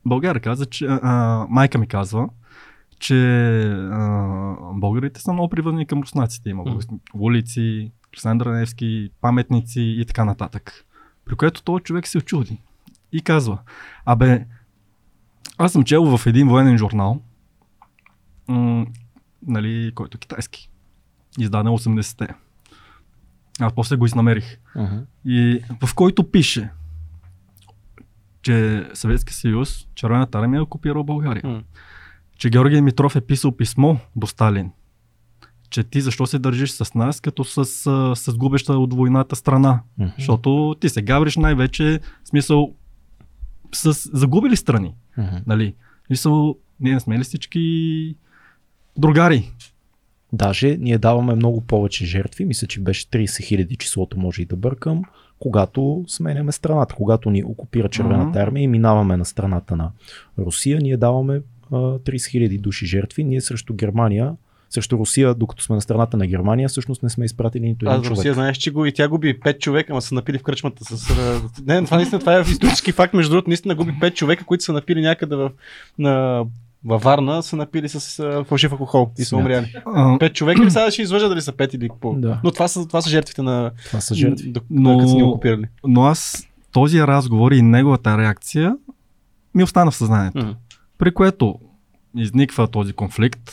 България 0.09 0.41
каза, 0.41 0.67
че, 0.67 0.87
а, 0.87 1.47
майка 1.51 1.79
ми 1.79 1.87
казва, 1.87 2.29
че 2.99 3.17
а, 3.93 4.55
българите 4.75 5.21
са 5.21 5.33
много 5.33 5.49
привързани 5.49 5.87
към 5.87 6.01
руснаците. 6.01 6.51
Има 6.51 6.65
български 6.65 6.95
улици, 7.15 7.93
Александър 8.15 8.47
Невски, 8.47 9.11
паметници 9.21 9.81
и 9.81 10.05
така 10.07 10.25
нататък. 10.25 10.85
При 11.25 11.37
което 11.37 11.63
този 11.63 11.83
човек 11.83 12.07
се 12.07 12.19
очуди 12.19 12.61
и 13.13 13.21
казва, 13.21 13.59
абе, 14.05 14.47
аз 15.59 15.73
съм 15.73 15.85
чел 15.85 16.17
в 16.17 16.27
един 16.27 16.49
военен 16.49 16.79
журнал, 16.79 17.23
м- 18.49 18.87
нали, 19.47 19.93
който 19.95 20.17
е 20.17 20.19
китайски, 20.19 20.71
издаден 21.39 21.73
80-те. 21.73 22.29
Аз 23.61 23.73
после 23.75 23.97
го 23.97 24.07
изнамерих. 24.07 24.57
Uh-huh. 24.77 25.05
И 25.25 25.63
в 25.83 25.95
който 25.95 26.31
пише, 26.31 26.71
че 28.49 28.87
Съветския 28.95 29.35
съюз, 29.35 29.87
Червената 29.95 30.39
армия 30.39 30.59
е 30.59 30.63
окупирал 30.63 31.05
България. 31.05 31.43
М. 31.45 31.63
Че 32.39 32.51
Георги 32.51 32.75
Димитров 32.75 33.17
е 33.17 33.21
писал 33.21 33.53
писмо 33.53 33.97
до 34.17 34.27
Сталин. 34.27 34.71
Че 35.71 35.85
ти 35.85 36.01
защо 36.01 36.27
се 36.27 36.39
държиш 36.39 36.71
с 36.71 36.95
нас, 36.95 37.21
като 37.21 37.45
с, 37.45 37.59
а, 37.87 38.17
с 38.17 38.37
губеща 38.37 38.73
от 38.73 38.95
войната 38.95 39.37
страна. 39.37 39.81
Мгм. 39.99 40.11
Защото 40.17 40.77
ти 40.81 40.89
се 40.89 41.03
гавриш 41.03 41.37
най-вече, 41.37 42.01
в 42.25 42.29
смисъл, 42.29 42.75
с 43.75 43.93
загубили 44.13 44.57
страни. 44.57 44.95
Мгм. 45.19 45.37
Нали? 45.47 45.75
В 46.05 46.07
Смисъл, 46.07 46.57
ние 46.81 46.93
не 46.93 47.01
сме 47.01 47.19
ли 47.19 47.25
всички 47.25 48.15
другари? 48.97 49.53
Даже 50.33 50.77
ние 50.81 50.99
даваме 50.99 51.35
много 51.35 51.61
повече 51.61 52.07
жертви, 52.07 52.45
мисля, 52.45 52.67
че 52.67 52.81
беше 52.81 53.07
30 53.07 53.45
хиляди 53.45 53.77
числото, 53.77 54.19
може 54.19 54.43
и 54.43 54.47
да 54.47 54.57
бъркам, 54.57 55.03
когато 55.39 56.05
сменяме 56.07 56.53
страната. 56.53 56.95
Когато 56.95 57.31
ни 57.31 57.45
окупира 57.45 57.89
Червената 57.89 58.39
армия 58.39 58.63
и 58.63 58.69
минаваме 58.69 59.17
на 59.17 59.25
страната 59.25 59.77
на 59.77 59.91
Русия, 60.39 60.79
ние 60.83 60.97
даваме 60.97 61.41
а, 61.73 61.77
30 61.77 62.31
хиляди 62.31 62.59
души 62.59 62.87
жертви. 62.87 63.25
Ние 63.25 63.41
срещу 63.41 63.75
Германия, 63.75 64.35
срещу 64.71 64.99
Русия, 64.99 65.35
докато 65.35 65.63
сме 65.63 65.75
на 65.75 65.81
страната 65.81 66.17
на 66.17 66.27
Германия, 66.27 66.69
всъщност 66.69 67.03
не 67.03 67.11
сме 67.11 67.25
изпратили 67.25 67.67
нито 67.67 67.87
един 67.87 68.03
човек. 68.03 68.19
Русия 68.19 68.35
знаеш, 68.35 68.57
че 68.57 68.71
го 68.71 68.87
и 68.87 68.93
тя 68.93 69.09
губи 69.09 69.41
5 69.41 69.59
човека, 69.59 69.93
ама 69.93 70.03
са 70.03 70.15
напили 70.15 70.39
в 70.39 70.43
кръчмата 70.43 70.85
с... 70.85 71.09
Не, 71.67 71.85
това 71.85 71.97
наистина 71.97 72.21
това 72.21 72.39
е 72.39 72.41
исторически 72.41 72.93
факт, 72.93 73.15
между 73.15 73.31
другото, 73.31 73.51
наистина 73.51 73.75
губи 73.75 73.93
5 73.93 74.15
човека, 74.15 74.45
които 74.45 74.65
са 74.65 74.73
напили 74.73 75.01
някъде 75.01 75.37
в, 75.37 75.51
на, 75.99 76.45
във 76.85 77.03
Варна, 77.03 77.43
са 77.43 77.57
напили 77.57 77.89
с 77.89 78.19
а, 78.19 78.45
фалшив 78.45 78.73
алкохол 78.73 79.11
и 79.19 79.25
са 79.25 79.37
умряли. 79.37 79.75
А, 79.87 80.19
5 80.19 80.33
човека 80.33 80.65
ли 80.65 80.71
сега 80.71 80.91
ще 80.91 81.03
излъжа 81.03 81.29
дали 81.29 81.41
са 81.41 81.53
5 81.53 81.75
или 81.75 81.89
по. 82.01 82.15
Да. 82.15 82.41
Но 82.45 82.51
това 82.51 82.69
са, 82.69 82.87
това 82.89 83.03
са 83.03 83.11
жертвите 83.11 83.43
на... 83.43 83.71
Това 83.87 84.01
са 84.01 84.15
жертви. 84.15 84.53
До, 84.53 84.61
Но- 84.71 85.09
са 85.09 85.15
ни 85.15 85.23
окупирали. 85.23 85.65
но 85.87 86.05
аз 86.05 86.49
този 86.73 87.03
разговор 87.03 87.53
и 87.53 87.63
неговата 87.63 88.19
реакция 88.19 88.77
ми 89.55 89.63
остана 89.63 89.91
в 89.91 89.97
съзнанието. 89.97 90.39
Мгм. 90.39 90.51
При 90.99 91.15
което 91.15 91.55
изниква 92.17 92.69
този 92.69 92.93
конфликт 92.93 93.53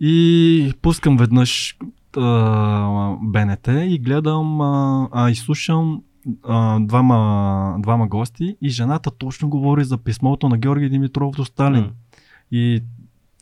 и 0.00 0.72
пускам 0.82 1.16
веднъж 1.16 1.76
а, 2.16 3.14
БНТ 3.22 3.68
и 3.68 3.98
гледам 3.98 4.60
а, 4.60 5.08
а, 5.12 5.30
и 5.30 5.34
слушам 5.34 6.02
а, 6.44 6.80
двама, 6.80 7.76
двама 7.78 8.08
гости 8.08 8.56
и 8.62 8.68
жената 8.68 9.10
точно 9.10 9.48
говори 9.48 9.84
за 9.84 9.98
писмото 9.98 10.48
на 10.48 10.58
Георги 10.58 10.88
Димитров 10.88 11.36
до 11.36 11.44
Сталин. 11.44 11.80
М. 11.80 11.90
И, 12.50 12.82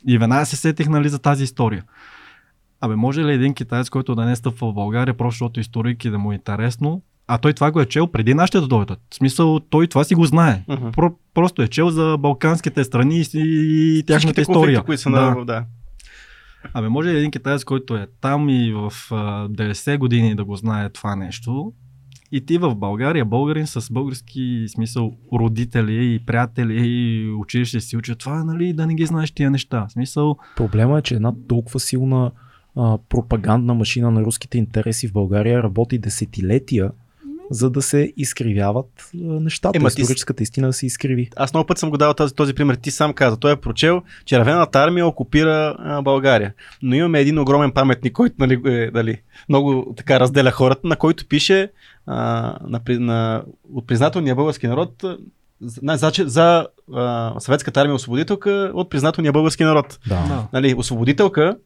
и 0.07 0.19
веднага 0.19 0.47
се 0.47 0.57
сетих 0.57 0.89
нали, 0.89 1.09
за 1.09 1.19
тази 1.19 1.45
история. 1.45 1.85
Абе, 2.81 2.97
може 2.97 3.25
ли 3.25 3.33
един 3.33 3.55
китаец, 3.55 3.91
който 3.91 4.15
да 4.15 4.25
не 4.25 4.37
стъпва 4.37 4.71
в 4.71 4.75
България, 4.75 5.17
просто 5.17 5.35
защото 5.35 5.61
историк 5.61 6.05
и 6.05 6.11
да 6.11 6.19
му 6.19 6.33
е 6.33 6.35
интересно, 6.35 7.03
а 7.27 7.39
той 7.39 7.53
това 7.53 7.71
го 7.71 7.81
е 7.81 7.87
чел 7.87 8.07
преди 8.07 8.35
нашите 8.35 8.61
да 8.61 8.67
дойдат. 8.67 8.99
В 9.11 9.15
смисъл, 9.15 9.61
той 9.61 9.87
това 9.87 10.05
си 10.05 10.15
го 10.15 10.25
знае. 10.25 10.65
Мгм. 10.69 10.91
Про, 10.91 11.15
просто 11.35 11.63
е 11.63 11.69
чел 11.69 11.91
за 11.91 12.17
балканските 12.19 12.85
страни 12.85 13.25
и, 13.35 13.99
и 13.99 14.03
тяхната 14.07 14.41
история. 14.41 14.57
конфликти, 14.61 14.87
които 14.87 15.03
са 15.03 15.11
да. 15.11 15.21
на... 15.21 15.45
Да. 15.45 15.65
Абе, 16.75 16.89
може 16.89 17.09
ли 17.09 17.17
един 17.17 17.31
китаец, 17.31 17.65
който 17.65 17.97
е 17.97 18.07
там 18.21 18.49
и 18.49 18.73
в 18.73 18.93
а, 19.11 19.49
90 19.49 19.99
години 19.99 20.35
да 20.35 20.45
го 20.45 20.57
знае 20.57 20.89
това 20.89 21.17
нещо, 21.17 21.73
и 22.33 22.47
ти 22.47 22.59
в 22.59 22.75
България, 22.75 23.25
българин 23.25 23.67
с 23.67 23.93
български 23.93 24.67
смисъл, 24.69 25.13
родители 25.33 26.15
и 26.15 26.19
приятели 26.19 26.89
и 26.89 27.31
училище 27.31 27.81
си 27.81 27.97
учат 27.97 28.19
това, 28.19 28.45
нали, 28.45 28.73
да 28.73 28.87
не 28.87 28.95
ги 28.95 29.07
знаеш 29.07 29.31
тия 29.31 29.51
неща. 29.51 29.87
Смисъл, 29.89 30.37
Проблема 30.57 30.99
е, 30.99 31.03
че 31.03 31.15
една 31.15 31.33
толкова 31.49 31.81
силна 31.81 32.31
а, 32.77 32.99
пропагандна 33.09 33.75
машина 33.75 34.11
на 34.11 34.21
руските 34.21 34.59
интереси 34.59 35.09
в 35.09 35.13
България 35.13 35.63
работи 35.63 35.99
десетилетия, 35.99 36.91
за 37.51 37.71
да 37.71 37.83
се 37.83 38.13
изкривяват 38.17 39.11
нещата. 39.15 39.79
Ема 39.79 39.91
ти 39.91 40.01
Историческата 40.01 40.43
истина 40.43 40.67
да 40.67 40.73
се 40.73 40.87
изкриви. 40.87 41.31
Аз 41.37 41.55
много 41.55 41.67
път 41.67 41.79
съм 41.79 41.91
го 41.91 41.99
дал 41.99 42.15
този, 42.15 42.35
този 42.35 42.55
пример. 42.55 42.75
Ти 42.75 42.91
сам 42.91 43.13
каза. 43.13 43.37
Той 43.37 43.53
е 43.53 43.57
прочел, 43.57 44.03
че 44.25 44.39
Равената 44.39 44.79
армия 44.79 45.07
окупира 45.07 45.77
а, 45.79 46.03
България. 46.03 46.55
Но 46.83 46.95
имаме 46.95 47.21
един 47.21 47.39
огромен 47.39 47.73
паметник, 47.73 48.13
който 48.13 48.35
нали, 48.39 48.61
е, 48.67 48.91
нали, 48.95 49.23
много 49.49 49.95
така 49.97 50.21
разделя 50.21 50.51
хората, 50.51 50.81
на 50.85 50.97
който 50.97 51.27
пише 51.27 51.71
а, 52.07 52.57
на, 52.67 52.81
на, 52.89 53.43
от 53.75 53.87
признателния 53.87 54.35
български 54.35 54.67
народ 54.69 55.05
за, 55.61 55.97
за, 55.97 56.13
за 56.27 56.67
а, 56.95 57.35
съветската 57.41 57.81
армия 57.81 57.95
освободителка 57.95 58.71
от 58.75 58.91
признателния 58.91 59.33
български 59.33 59.65
народ. 59.65 59.99
Да. 60.09 60.15
да. 60.15 60.47
Нали, 60.53 60.75
освободителка, 60.75 61.57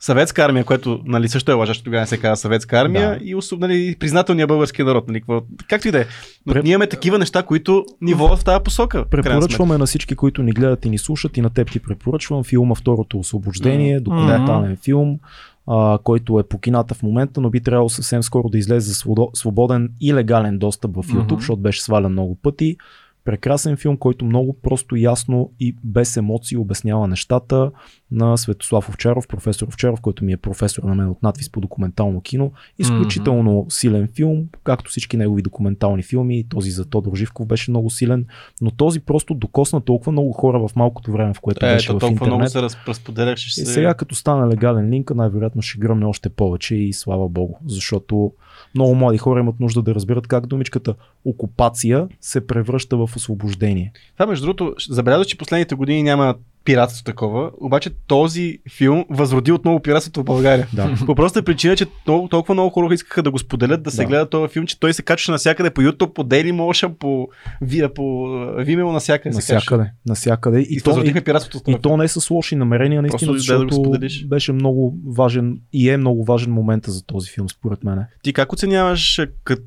съветска 0.00 0.44
армия, 0.44 0.64
което 0.64 1.00
нали, 1.04 1.28
също 1.28 1.50
е 1.50 1.54
лъжа, 1.54 1.70
защото 1.70 1.84
тогава 1.84 2.00
не 2.00 2.06
се 2.06 2.18
казва 2.18 2.36
съветска 2.36 2.76
армия 2.80 3.10
Да. 3.10 3.18
и 3.24 3.34
особ, 3.34 3.60
нали, 3.60 3.96
признателния 4.00 4.46
български 4.46 4.82
народ. 4.82 5.08
Нали, 5.08 5.20
какво, 5.20 5.42
както 5.68 5.88
и 5.88 5.90
да 5.90 6.00
е. 6.00 6.04
Но 6.46 6.54
Преп- 6.54 6.62
ние 6.62 6.72
имаме 6.72 6.86
такива 6.86 7.18
неща, 7.18 7.42
които 7.42 7.84
ни 8.00 8.14
водят 8.14 8.38
в 8.38 8.44
тази 8.44 8.62
посока. 8.64 9.04
Препоръчваме 9.10 9.78
на 9.78 9.86
всички, 9.86 10.14
които 10.14 10.42
ни 10.42 10.52
гледат 10.52 10.84
и 10.84 10.90
ни 10.90 10.98
слушат 10.98 11.36
и 11.36 11.40
на 11.40 11.50
теб 11.50 11.70
ти 11.72 11.80
препоръчвам 11.80 12.44
филма 12.44 12.74
Второто 12.74 13.18
освобождение, 13.18 14.00
документален 14.00 14.76
филм, 14.84 15.18
а, 15.66 15.98
който 16.04 16.38
е 16.38 16.48
по 16.48 16.58
кината 16.58 16.94
в 16.94 17.02
момента, 17.02 17.40
но 17.40 17.50
би 17.50 17.60
трябвало 17.60 17.88
съвсем 17.88 18.22
скоро 18.22 18.48
да 18.48 18.58
излезе 18.58 18.92
за 18.92 19.04
свободен 19.34 19.88
и 20.00 20.14
легален 20.14 20.58
достъп 20.58 20.94
в 20.94 21.02
YouTube, 21.02 21.32
Мгм. 21.32 21.38
защото 21.38 21.62
беше 21.62 21.82
свален 21.82 22.12
много 22.12 22.34
пъти. 22.34 22.76
Прекрасен 23.24 23.76
филм, 23.76 23.96
който 23.96 24.24
много 24.24 24.56
просто, 24.62 24.96
ясно 24.96 25.50
и 25.60 25.76
без 25.84 26.16
емоции 26.16 26.56
обяснява 26.56 27.08
нещата 27.08 27.70
на 28.10 28.36
Светослав 28.36 28.88
Овчаров, 28.88 29.28
професор 29.28 29.68
Овчаров, 29.68 30.00
който 30.00 30.24
ми 30.24 30.32
е 30.32 30.36
професор 30.36 30.82
на 30.82 30.94
мен 30.94 31.08
от 31.08 31.22
надвис 31.22 31.50
по 31.50 31.60
документално 31.60 32.20
кино. 32.20 32.52
Изключително 32.78 33.66
силен 33.68 34.08
филм, 34.16 34.44
както 34.64 34.90
всички 34.90 35.16
негови 35.16 35.42
документални 35.42 36.02
филми. 36.02 36.44
Този 36.48 36.70
за 36.70 36.84
Тодор 36.84 37.16
Живков 37.16 37.46
беше 37.46 37.70
много 37.70 37.90
силен, 37.90 38.26
но 38.60 38.70
този 38.70 39.00
просто 39.00 39.34
докосна 39.34 39.80
толкова 39.80 40.12
много 40.12 40.32
хора 40.32 40.68
в 40.68 40.76
малкото 40.76 41.12
време, 41.12 41.34
в 41.34 41.40
което 41.40 41.66
Е, 41.66 41.74
беше 41.74 41.86
то 41.86 41.96
в 41.96 42.00
толкова 42.00 42.26
много 42.26 42.42
интернет. 42.42 42.52
се 42.52 42.62
раз, 42.62 42.76
разподелях, 42.88 43.36
ще 43.36 43.60
И 43.60 43.64
се... 43.64 43.72
сега 43.72 43.94
като 43.94 44.14
стане 44.14 44.54
легален 44.54 44.90
линк, 44.90 45.14
най-вероятно 45.14 45.62
ще 45.62 45.78
гръмне 45.78 46.06
още 46.06 46.28
повече 46.28 46.76
и 46.76 46.92
слава 46.92 47.28
богу, 47.28 47.54
защото 47.66 48.32
много 48.74 48.94
млади 48.94 49.18
хора 49.18 49.40
имат 49.40 49.60
нужда 49.60 49.82
да 49.82 49.94
разберат 49.94 50.26
как 50.26 50.46
думичката 50.46 50.94
окупация 51.24 52.08
се 52.20 52.46
превръща 52.46 52.96
в 52.96 53.10
освобождение. 53.16 53.92
Това 54.14 54.26
между 54.26 54.46
другото, 54.46 54.74
забелязваш, 54.88 55.26
че 55.26 55.38
последните 55.38 55.74
години 55.74 56.02
няма 56.02 56.34
пиратство 56.64 57.04
такова, 57.04 57.50
обаче 57.60 57.90
този 58.06 58.58
филм 58.76 59.04
възроди 59.10 59.52
отново 59.52 59.80
пиратството 59.80 60.20
в 60.20 60.24
България. 60.24 60.68
Да. 60.72 60.94
По 61.06 61.14
простата 61.14 61.44
причина, 61.44 61.76
че 61.76 61.86
толкова, 62.06 62.28
толкова 62.28 62.54
много 62.54 62.70
хора 62.70 62.94
искаха 62.94 63.22
да 63.22 63.30
го 63.30 63.38
споделят, 63.38 63.82
да 63.82 63.90
се 63.90 63.96
Да. 64.02 64.04
гледа 64.08 64.30
този 64.30 64.52
филм, 64.52 64.66
че 64.66 64.80
той 64.80 64.94
се 64.94 65.02
качваше 65.02 65.30
навсякъде 65.30 65.70
по 65.70 65.80
YouTube, 65.80 66.12
по 66.12 66.24
Dailymotion, 66.24 66.88
по, 66.94 67.28
Via, 67.64 67.94
по 67.94 68.02
uh, 68.02 68.66
Vimeo, 68.66 68.92
навсякъде. 68.92 69.34
Насякъде. 69.34 69.90
Насякъде. 70.06 70.60
И, 70.60 70.66
И, 70.70 70.80
то, 70.80 71.02
и, 71.04 71.20
пиратството. 71.20 71.70
и 71.70 71.76
то 71.82 71.96
не 71.96 72.08
с 72.08 72.30
лоши 72.30 72.56
намерения, 72.56 73.02
наистина, 73.02 73.32
Просто 73.32 73.52
да 73.52 73.58
го 73.58 73.60
защото 73.70 73.74
споделиш. 73.74 74.26
беше 74.26 74.52
много 74.52 74.94
важен 75.06 75.58
и 75.72 75.90
е 75.90 75.96
много 75.96 76.24
важен 76.24 76.52
момент 76.52 76.84
за 76.86 77.04
този 77.06 77.30
филм, 77.30 77.48
според 77.48 77.84
мен. 77.84 78.04
Ти 78.22 78.32
как 78.32 78.52
оценяваш, 78.52 79.20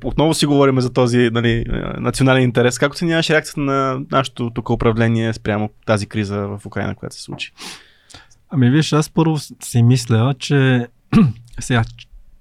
отново 0.04 0.34
си 0.34 0.46
говорим 0.46 0.80
за 0.80 0.92
този 0.92 1.30
нали, 1.32 1.52
е, 1.52 1.64
национален 2.00 2.42
интерес, 2.42 2.78
как 2.78 2.92
оценяваш 2.92 3.30
реакцията 3.30 3.60
на 3.60 4.00
нашето 4.10 4.50
тук 4.50 4.70
управление 4.70 5.32
спрямо 5.32 5.70
тази 5.86 6.06
криза 6.06 6.36
в 6.38 6.66
Украина, 6.66 6.85
която 6.94 7.14
се 7.16 7.22
случи? 7.22 7.52
Ами 8.50 8.70
виж, 8.70 8.92
аз 8.92 9.10
първо 9.10 9.38
си 9.62 9.82
мисля, 9.82 10.34
че 10.38 10.86
сега 11.60 11.82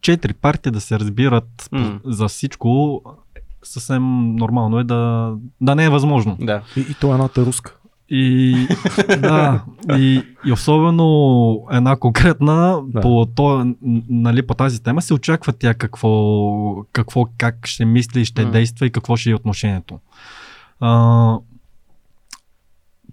четири 0.01 0.33
партии 0.33 0.71
да 0.71 0.81
се 0.81 0.99
разбират 0.99 1.69
М. 1.71 1.99
за 2.05 2.27
всичко, 2.27 3.01
съвсем 3.63 4.35
нормално 4.35 4.79
е 4.79 4.83
да, 4.83 5.33
да 5.61 5.75
не 5.75 5.85
е 5.85 5.89
възможно. 5.89 6.37
Да. 6.39 6.61
И, 6.77 6.79
и 6.79 6.93
то 7.01 7.07
е 7.07 7.13
едната 7.13 7.45
руска. 7.45 7.75
И, 8.09 8.67
да, 9.19 9.63
и, 9.97 10.23
и 10.45 10.51
особено 10.51 11.67
една 11.71 11.95
конкретна 11.95 12.81
Да. 12.87 13.01
по, 13.01 13.25
то, 13.35 13.73
нали, 14.09 14.47
по 14.47 14.53
тази 14.53 14.83
тема 14.83 15.01
се 15.01 15.13
очаква 15.13 15.53
тя 15.53 15.73
какво, 15.73 16.83
какво 16.91 17.25
как 17.37 17.67
ще 17.67 17.85
мисли 17.85 18.21
и 18.21 18.25
ще 18.25 18.45
М. 18.45 18.51
действа 18.51 18.85
и 18.85 18.91
какво 18.91 19.15
ще 19.15 19.29
е 19.29 19.35
отношението. 19.35 19.99
А, 20.79 21.37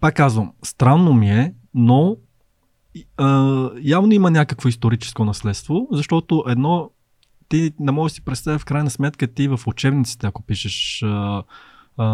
пак 0.02 0.14
казвам, 0.14 0.52
странно 0.64 1.12
ми 1.14 1.30
е, 1.30 1.54
но 1.74 2.16
а, 3.16 3.70
явно 3.82 4.12
има 4.12 4.30
някакво 4.30 4.68
историческо 4.68 5.24
наследство, 5.24 5.88
защото 5.92 6.44
едно 6.48 6.90
ти 7.48 7.72
не 7.80 7.92
можеш 7.92 8.12
да 8.12 8.14
си 8.14 8.24
представя 8.24 8.58
в 8.58 8.64
крайна 8.64 8.90
сметка 8.90 9.26
ти 9.26 9.48
в 9.48 9.60
учебниците, 9.66 10.26
ако 10.26 10.42
пишеш 10.42 11.02
а, 11.02 11.42
а, 11.96 12.06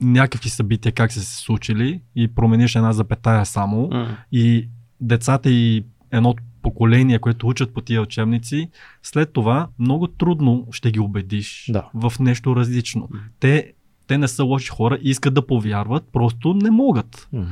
някакви 0.00 0.48
събития, 0.48 0.92
как 0.92 1.12
са 1.12 1.20
се 1.20 1.36
случили 1.36 2.00
и 2.16 2.34
промениш 2.34 2.74
една 2.74 2.92
запетая 2.92 3.46
само 3.46 3.88
М. 3.88 4.16
и 4.32 4.68
децата 5.00 5.50
и 5.50 5.84
едно 6.10 6.34
поколение, 6.62 7.18
което 7.18 7.48
учат 7.48 7.74
по 7.74 7.80
тия 7.80 8.02
учебници, 8.02 8.70
след 9.02 9.32
това 9.32 9.68
много 9.78 10.06
трудно 10.06 10.66
ще 10.70 10.90
ги 10.90 11.00
убедиш 11.00 11.70
Да. 11.72 11.88
в 11.94 12.12
нещо 12.20 12.56
различно. 12.56 13.08
Те, 13.40 13.72
те 14.06 14.18
не 14.18 14.28
са 14.28 14.44
лоши 14.44 14.68
хора, 14.68 14.98
искат 15.02 15.34
да 15.34 15.46
повярват, 15.46 16.04
просто 16.12 16.54
не 16.54 16.70
могат. 16.70 17.28
Мгм. 17.32 17.46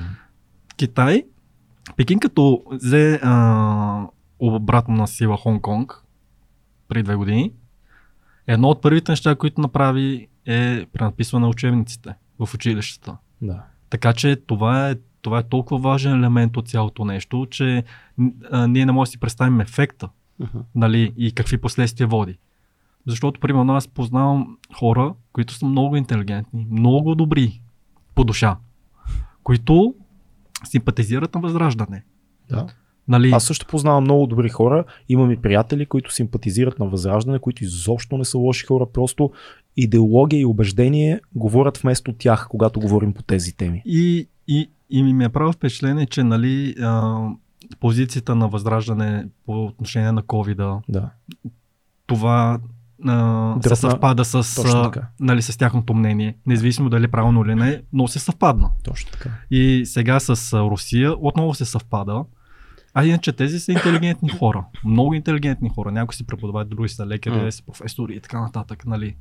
Китай, 0.76 1.24
Пекин 1.96 2.18
като 2.18 2.62
взе 2.72 3.20
а, 3.22 4.06
обратно 4.38 4.94
на 4.94 5.06
сила 5.06 5.36
Хонг-Конг 5.36 5.94
преди 6.88 7.02
две 7.02 7.16
години, 7.16 7.52
едно 8.46 8.68
от 8.68 8.82
първите 8.82 9.12
неща, 9.12 9.34
които 9.34 9.60
направи 9.60 10.28
е 10.46 10.86
пренаписване 10.92 11.42
на 11.42 11.48
учебниците 11.48 12.14
в 12.38 12.54
училищата. 12.54 13.16
Да. 13.42 13.62
Така 13.90 14.12
че 14.12 14.36
това 14.36 14.90
е, 14.90 14.94
това 15.22 15.38
е 15.38 15.42
толкова 15.42 15.80
важен 15.80 16.18
елемент 16.18 16.56
от 16.56 16.68
цялото 16.68 17.04
нещо, 17.04 17.46
че 17.50 17.84
а, 18.50 18.66
ние 18.66 18.86
не 18.86 18.92
можем 18.92 19.10
да 19.10 19.12
си 19.12 19.20
представим 19.20 19.60
ефекта 19.60 20.08
Мгм. 20.38 20.58
нали, 20.74 21.12
и 21.16 21.32
какви 21.32 21.58
последствия 21.58 22.06
води. 22.06 22.38
Защото, 23.06 23.40
примерно, 23.40 23.74
аз 23.74 23.88
познавам 23.88 24.56
хора, 24.78 25.14
които 25.32 25.54
са 25.54 25.66
много 25.66 25.96
интелигентни, 25.96 26.66
много 26.70 27.14
добри 27.14 27.60
по 28.14 28.24
душа, 28.24 28.56
които 29.42 29.94
симпатизират 30.64 31.34
на 31.34 31.40
възраждане. 31.40 32.04
Да. 32.50 32.66
Нали, 33.08 33.30
Аз 33.30 33.44
също 33.44 33.66
познавам 33.66 34.04
много 34.04 34.26
добри 34.26 34.48
хора. 34.48 34.84
Имам 35.08 35.30
и 35.30 35.36
приятели, 35.36 35.86
които 35.86 36.12
симпатизират 36.12 36.78
на 36.78 36.86
Възраждане, 36.86 37.38
които 37.38 37.64
изобщо 37.64 38.18
не 38.18 38.24
са 38.24 38.38
лоши 38.38 38.66
хора. 38.66 38.86
Просто 38.92 39.30
идеология 39.76 40.40
и 40.40 40.44
убеждение 40.44 41.20
говорят 41.34 41.78
вместо 41.78 42.12
тях, 42.12 42.46
когато 42.50 42.80
говорим 42.80 43.14
по 43.14 43.22
тези 43.22 43.56
теми. 43.56 43.82
И, 43.86 44.28
и, 44.48 44.70
и 44.90 45.02
ми 45.02 45.24
е 45.24 45.28
право 45.28 45.52
впечатление, 45.52 46.06
че 46.06 46.22
нали, 46.22 46.74
а, 46.82 47.28
позицията 47.80 48.34
на 48.34 48.48
възраждане 48.48 49.26
по 49.46 49.64
отношение 49.64 50.12
на 50.12 50.22
covid 50.22 50.80
Да. 50.88 51.10
това 52.06 52.60
а, 53.06 53.56
се 53.62 53.76
съвпада 53.76 54.24
с, 54.24 54.58
а, 54.64 54.90
нали, 55.20 55.42
с 55.42 55.58
тяхното 55.58 55.94
мнение, 55.94 56.36
независимо 56.46 56.90
дали 56.90 57.04
е 57.04 57.08
правилно 57.08 57.44
или 57.44 57.54
не, 57.54 57.82
но 57.92 58.08
се 58.08 58.18
съвпадна. 58.18 58.70
Точно 58.84 59.10
така. 59.10 59.30
И 59.50 59.82
сега 59.86 60.20
с 60.20 60.52
Русия 60.52 61.14
отново 61.18 61.54
се 61.54 61.64
съвпада. 61.64 62.24
А 62.94 63.04
иначе 63.04 63.32
тези 63.32 63.60
са 63.60 63.72
интелигентни 63.72 64.28
хора. 64.28 64.64
Много 64.84 65.14
интелигентни 65.14 65.68
хора. 65.68 65.90
Някои 65.90 66.14
си 66.14 66.26
преподават, 66.26 66.68
други 66.68 66.88
са 66.88 67.06
лекари, 67.06 67.34
mm. 67.34 67.50
са 67.50 67.62
професори 67.62 68.14
и 68.14 68.20
така 68.20 68.40
нататък. 68.40 68.86
Нали. 68.86 69.16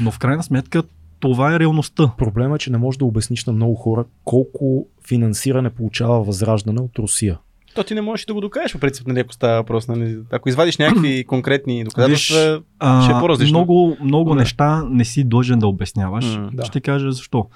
Но 0.00 0.10
в 0.10 0.18
крайна 0.18 0.42
сметка 0.42 0.82
това 1.20 1.54
е 1.54 1.60
реалността. 1.60 2.12
Проблема 2.18 2.54
е, 2.54 2.58
че 2.58 2.72
не 2.72 2.78
можеш 2.78 2.98
да 2.98 3.04
обясниш 3.04 3.44
на 3.44 3.52
много 3.52 3.74
хора 3.74 4.04
колко 4.24 4.86
финансиране 5.06 5.70
получава 5.70 6.24
Възраждане 6.24 6.80
от 6.80 6.98
Русия. 6.98 7.38
То 7.74 7.84
ти 7.84 7.94
не 7.94 8.00
можеш 8.00 8.26
да 8.26 8.34
го 8.34 8.40
докажеш, 8.40 8.72
по 8.72 8.78
принцип, 8.78 9.06
нали, 9.06 9.20
ако 9.20 9.32
става 9.32 9.54
въпрос. 9.54 9.88
Нали. 9.88 10.18
Ако 10.32 10.48
извадиш 10.48 10.78
някакви 10.78 11.24
конкретни 11.24 11.84
доказателства, 11.84 12.62
Ще 13.02 13.10
е 13.12 13.20
по-различно. 13.20 13.58
Много, 13.58 13.96
много 14.00 14.30
Да. 14.30 14.36
неща 14.36 14.82
не 14.90 15.04
си 15.04 15.24
длъжен 15.24 15.58
да 15.58 15.66
обясняваш. 15.66 16.36
М, 16.36 16.50
да. 16.52 16.64
Ще 16.64 16.80
кажа 16.80 17.12
защо. 17.12 17.46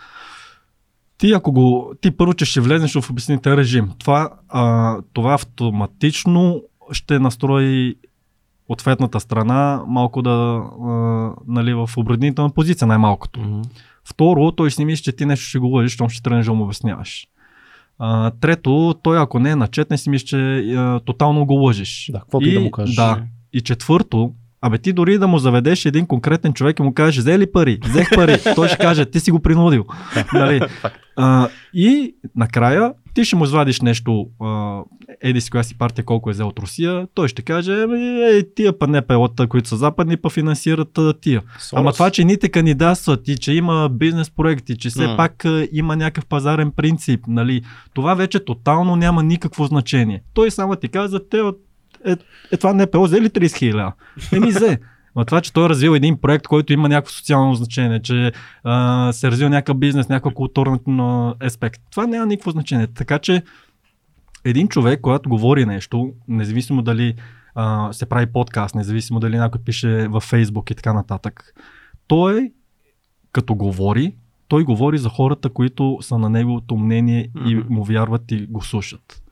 Ти 1.18 1.32
ако 1.32 1.52
го, 1.52 1.92
ти 2.00 2.10
първо, 2.10 2.34
че 2.34 2.44
ще 2.44 2.60
влезеш 2.60 3.00
в 3.00 3.10
обяснителен 3.10 3.58
режим, 3.58 3.90
това, 3.98 4.30
а, 4.48 4.96
това 5.12 5.34
автоматично 5.34 6.62
ще 6.92 7.18
настрои 7.18 7.94
ответната 8.68 9.20
страна 9.20 9.82
малко 9.86 10.22
да, 10.22 10.30
а, 10.30 10.90
нали, 11.46 11.74
в 11.74 11.90
обреднителна 11.96 12.50
позиция 12.50 12.86
най-малкото. 12.86 13.62
Второ, 14.04 14.52
той 14.52 14.70
си 14.70 14.84
мисли, 14.84 15.02
че 15.02 15.12
ти 15.12 15.26
нещо 15.26 15.44
ще 15.44 15.58
го 15.58 15.66
лъжиш, 15.66 15.92
щом 15.92 16.08
ще 16.08 16.22
тръгнеш 16.22 16.46
да 16.46 16.52
му 16.52 16.64
обясняваш. 16.64 17.26
А, 17.98 18.30
трето, 18.30 18.94
той 19.02 19.22
ако 19.22 19.38
не 19.38 19.50
е 19.50 19.56
начетен, 19.56 19.98
си 19.98 20.10
мисли, 20.10 20.26
че 20.26 20.36
а, 20.76 21.00
тотално 21.00 21.46
го 21.46 21.54
лъжиш. 21.54 22.10
Да, 22.12 22.20
каквото 22.20 22.48
и 22.48 22.52
да 22.52 22.60
му 22.60 22.70
кажеш. 22.70 22.96
Да. 22.96 23.22
И 23.52 23.60
четвърто, 23.60 24.34
абе 24.60 24.78
ти 24.78 24.92
дори 24.92 25.18
да 25.18 25.28
му 25.28 25.38
заведеш 25.38 25.84
един 25.84 26.06
конкретен 26.06 26.52
човек 26.52 26.78
и 26.78 26.82
му 26.82 26.94
кажеш, 26.94 27.18
взе 27.18 27.38
ли 27.38 27.52
пари? 27.52 27.78
Взех 27.84 28.08
пари. 28.14 28.36
той 28.54 28.68
ще 28.68 28.78
каже, 28.78 29.04
ти 29.04 29.20
си 29.20 29.30
го 29.30 29.40
принудил. 29.40 29.84
нали? 30.34 30.60
а, 31.16 31.48
и 31.74 32.14
накрая 32.36 32.92
ти 33.14 33.24
ще 33.24 33.36
му 33.36 33.44
извадиш 33.44 33.80
нещо, 33.80 34.26
а, 34.40 34.80
еди 35.20 35.40
си 35.40 35.50
коя 35.50 35.62
си 35.62 35.78
партия 35.78 36.04
колко 36.04 36.30
е 36.30 36.32
взел 36.32 36.48
от 36.48 36.58
Русия, 36.58 37.06
той 37.14 37.28
ще 37.28 37.42
каже, 37.42 37.82
еми, 37.82 38.22
е, 38.22 38.42
тия 38.54 38.78
па 38.78 38.86
не 38.86 39.02
пелата, 39.02 39.46
които 39.46 39.68
са 39.68 39.76
западни, 39.76 40.16
па 40.16 40.30
финансират 40.30 40.98
а, 40.98 41.14
тия. 41.20 41.42
Ама 41.72 41.92
това, 41.92 42.10
че 42.10 42.24
ните 42.24 42.48
кандидатстват 42.48 43.28
и 43.28 43.38
че 43.38 43.52
има 43.52 43.88
бизнес 43.88 44.30
проекти, 44.30 44.78
че 44.78 44.88
все 44.88 45.06
М. 45.06 45.16
пак 45.16 45.44
а, 45.44 45.68
има 45.72 45.96
някакъв 45.96 46.26
пазарен 46.26 46.70
принцип, 46.70 47.20
нали, 47.28 47.62
това 47.94 48.14
вече 48.14 48.44
тотално 48.44 48.96
няма 48.96 49.22
никакво 49.22 49.64
значение. 49.64 50.22
Той 50.34 50.50
само 50.50 50.76
ти 50.76 50.88
каза, 50.88 51.28
те 51.28 51.40
от 51.40 51.58
е, 52.04 52.16
е 52.52 52.56
това 52.56 52.74
НПО 52.74 53.02
взе 53.02 53.20
ли 53.20 53.28
30 53.28 53.58
хиляди? 53.58 53.92
Еми 54.32 54.50
взе. 54.50 54.78
Но 55.16 55.24
това, 55.24 55.40
че 55.40 55.52
той 55.52 55.64
е 55.64 55.68
развил 55.68 55.90
един 55.90 56.20
проект, 56.20 56.46
който 56.46 56.72
има 56.72 56.88
някакво 56.88 57.12
социално 57.12 57.54
значение, 57.54 58.02
че 58.02 58.32
а, 58.64 59.12
се 59.12 59.26
е 59.26 59.30
развил 59.30 59.48
някакъв 59.48 59.76
бизнес, 59.78 60.08
някакъв 60.08 60.34
културен 60.34 60.78
аспект, 61.44 61.80
това 61.90 62.06
няма 62.06 62.26
никакво 62.26 62.50
значение. 62.50 62.86
Така 62.86 63.18
че 63.18 63.42
един 64.44 64.68
човек, 64.68 65.00
когато 65.00 65.28
говори 65.28 65.66
нещо, 65.66 66.12
независимо 66.28 66.82
дали 66.82 67.14
а, 67.54 67.92
се 67.92 68.06
прави 68.06 68.26
подкаст, 68.26 68.74
независимо 68.74 69.20
дали 69.20 69.36
някой 69.36 69.60
пише 69.60 70.08
във 70.08 70.22
Фейсбук 70.22 70.70
и 70.70 70.74
така 70.74 70.92
нататък, 70.92 71.54
той 72.06 72.52
като 73.32 73.54
говори, 73.54 74.14
той 74.48 74.64
говори 74.64 74.98
за 74.98 75.08
хората, 75.08 75.48
които 75.48 75.98
са 76.00 76.18
на 76.18 76.30
неговото 76.30 76.76
мнение 76.76 77.30
и 77.46 77.54
му 77.54 77.84
вярват 77.84 78.32
и 78.32 78.46
го 78.46 78.62
слушат. 78.62 79.22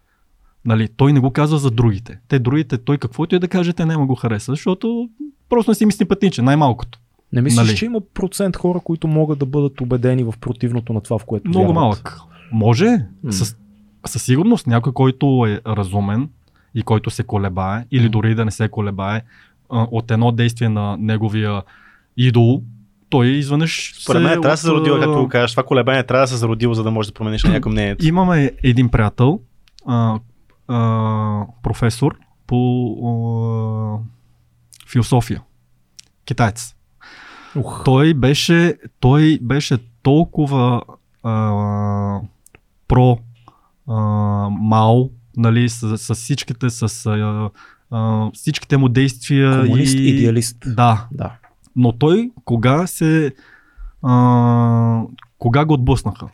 Нали, 0.67 0.89
той 0.97 1.13
не 1.13 1.21
го 1.21 1.31
казва 1.31 1.59
за 1.59 1.71
другите. 1.71 2.19
Те 2.29 2.39
другите, 2.39 2.79
той 2.79 2.99
каквото 2.99 3.35
и 3.35 3.39
да 3.39 3.49
каже, 3.49 3.73
те 3.73 3.87
няма 3.87 4.07
го 4.07 4.15
хареса, 4.15 4.53
защото 4.53 5.09
просто 5.49 5.71
не 5.71 5.75
си 5.75 5.87
ми 5.87 5.93
симпатичен, 5.93 6.45
най-малкото. 6.45 6.99
Не 7.33 7.43
мислиш, 7.43 7.67
Нали? 7.67 7.77
че 7.77 7.85
има 7.85 8.01
процент 8.15 8.57
хора, 8.57 8.81
които 8.81 9.09
могат 9.09 9.39
да 9.39 9.47
бъдат 9.47 9.81
убедени 9.81 10.25
в 10.25 10.35
противното 10.41 10.93
на 10.93 11.01
това, 11.01 11.19
в 11.19 11.25
което 11.25 11.49
Много 11.49 11.61
вярват? 11.67 11.75
малък. 11.75 12.19
Може, 12.53 12.87
М. 13.23 13.33
с, 13.33 13.57
със 14.07 14.23
сигурност 14.23 14.67
някой, 14.67 14.93
който 14.93 15.45
е 15.49 15.61
разумен 15.67 16.29
и 16.75 16.83
който 16.83 17.11
се 17.11 17.23
колебае, 17.23 17.85
или 17.91 18.09
дори 18.09 18.35
да 18.35 18.45
не 18.45 18.51
се 18.51 18.69
колебае, 18.69 19.23
от 19.71 20.11
едно 20.11 20.33
действие 20.33 20.69
на 20.69 20.97
неговия 21.01 21.63
идол, 22.17 22.63
той 23.09 23.27
изведнъж 23.27 23.93
Според 24.03 24.23
мен 24.23 24.33
се 24.33 24.41
трябва 24.41 24.51
да 24.51 24.57
се 24.57 24.71
от, 24.71 24.75
зародило, 24.75 24.97
а, 24.97 25.01
както 25.01 25.19
го 25.23 25.29
кажеш. 25.29 25.51
Това 25.51 25.63
колебание 25.63 26.03
трябва 26.03 26.23
да 26.25 26.29
се 26.29 26.37
зародило, 26.37 26.75
за 26.75 26.83
да 26.83 26.91
може 26.91 27.09
да 27.09 27.15
промениш 27.15 27.45
някакво 27.45 27.71
мнението. 27.71 28.07
Имаме 28.07 28.53
един 28.63 28.89
приятел, 28.89 29.41
а, 29.87 30.19
а, 30.69 31.47
професор 31.63 32.19
по 32.47 32.59
а, 33.05 34.89
философия. 34.91 35.43
Китаец. 36.25 36.75
Ух, 37.57 37.85
Той 37.85 38.15
беше, 38.15 38.75
той 39.01 39.39
беше 39.43 39.79
толкова 40.03 40.83
а, 41.23 42.21
про 42.89 43.19
а, 43.89 43.95
Мао, 44.51 45.11
нали, 45.37 45.69
с, 45.69 45.99
с 45.99 46.15
всичките, 46.15 46.71
с 46.71 47.07
а, 47.07 47.51
а, 47.91 48.31
всичките 48.35 48.77
му 48.77 48.89
действия. 48.89 49.61
комунист, 49.61 49.95
и... 49.95 50.09
идеалист. 50.09 50.57
Да, 50.67 51.07
Да. 51.13 51.33
но 51.77 51.93
той 51.93 52.31
кога 52.45 52.87
се. 52.87 53.35
А, 54.03 55.03
кога 55.39 55.65
го 55.65 55.75
отблъснаха? 55.75 56.29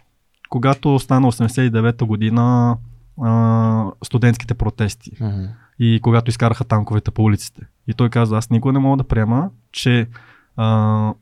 Когато 0.48 0.98
стана 0.98 1.32
89-та 1.32 2.04
година 2.06 2.76
а, 3.22 3.90
студентските 4.04 4.54
протести 4.54 5.10
Мгм. 5.20 5.44
и 5.78 6.00
когато 6.02 6.30
изкараха 6.30 6.64
танковете 6.64 7.10
по 7.10 7.22
улиците. 7.22 7.62
И 7.86 7.94
той 7.94 8.08
каза, 8.08 8.36
аз 8.36 8.50
никога 8.50 8.72
не 8.72 8.78
мога 8.78 8.96
да 8.96 9.08
приема, 9.08 9.50
че 9.72 10.08
а, 10.56 11.14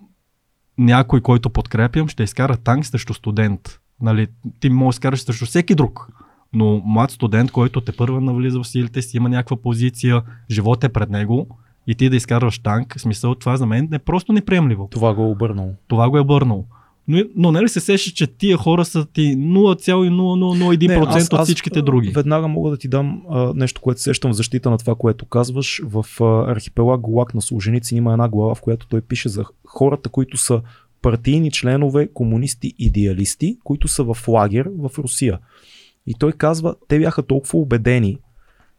някой, 0.78 1.20
който 1.20 1.50
подкрепям, 1.50 2.08
ще 2.08 2.22
изкара 2.22 2.56
танк 2.56 2.86
срещу 2.86 3.14
студент. 3.14 3.80
Нали, 4.00 4.26
ти 4.60 4.70
можеш 4.70 4.96
да 4.96 4.98
изкараш 4.98 5.22
срещу 5.22 5.46
всеки 5.46 5.74
друг. 5.74 6.08
Но 6.52 6.82
млад 6.84 7.10
студент, 7.10 7.50
който 7.50 7.80
те 7.80 7.96
първа 7.96 8.20
навлиза 8.20 8.60
в 8.60 8.66
силите 8.68 9.02
си, 9.02 9.16
има 9.16 9.28
някаква 9.28 9.56
позиция, 9.56 10.22
живот 10.50 10.84
е 10.84 10.88
пред 10.88 11.10
него 11.10 11.46
и 11.86 11.94
ти 11.94 12.10
да 12.10 12.16
изкарваш 12.16 12.58
танк, 12.58 13.00
смисъл 13.00 13.34
това 13.34 13.56
за 13.56 13.66
мен 13.66 13.88
е 13.92 13.98
просто 13.98 14.32
неприемливо. 14.32 14.88
Това 14.90 15.14
го 15.14 15.22
е 15.22 15.26
обърнало. 15.26 15.72
Това 15.88 16.10
го 16.10 16.18
е 16.18 16.24
бърнало. 16.24 16.64
Но, 17.10 17.24
но 17.36 17.52
нали 17.52 17.68
се 17.68 17.80
сещаш, 17.80 18.12
че 18.12 18.26
тия 18.26 18.56
хора 18.56 18.84
са 18.84 19.06
ти 19.06 19.20
0,0001% 19.20 20.88
Не, 20.88 20.94
аз- 20.94 21.26
от 21.26 21.32
аз, 21.32 21.48
всичките 21.48 21.78
а, 21.78 21.82
други. 21.82 22.08
Веднага 22.08 22.48
мога 22.48 22.70
да 22.70 22.76
ти 22.76 22.88
дам 22.88 23.22
а, 23.30 23.52
нещо, 23.54 23.80
което 23.80 24.00
сещам 24.00 24.32
в 24.32 24.36
защита 24.36 24.70
на 24.70 24.78
това, 24.78 24.94
което 24.94 25.26
казваш. 25.26 25.82
В 25.84 26.06
а, 26.20 26.52
архипелаг 26.52 27.00
Голак 27.00 27.34
на 27.34 27.42
Солженицин 27.42 27.98
има 27.98 28.12
една 28.12 28.28
глава, 28.28 28.54
в 28.54 28.60
която 28.60 28.86
той 28.86 29.00
пише 29.00 29.28
за 29.28 29.44
хората, 29.66 30.08
които 30.08 30.36
са 30.36 30.62
партийни 31.02 31.50
членове, 31.50 32.08
комунисти, 32.14 32.74
идеалисти, 32.78 33.58
които 33.64 33.88
са 33.88 34.04
в 34.04 34.28
лагер 34.28 34.68
в 34.78 34.98
Русия. 34.98 35.38
И 36.06 36.14
той 36.14 36.32
казва, 36.32 36.74
те 36.88 36.98
бяха 36.98 37.22
толкова 37.22 37.58
убедени 37.58 38.18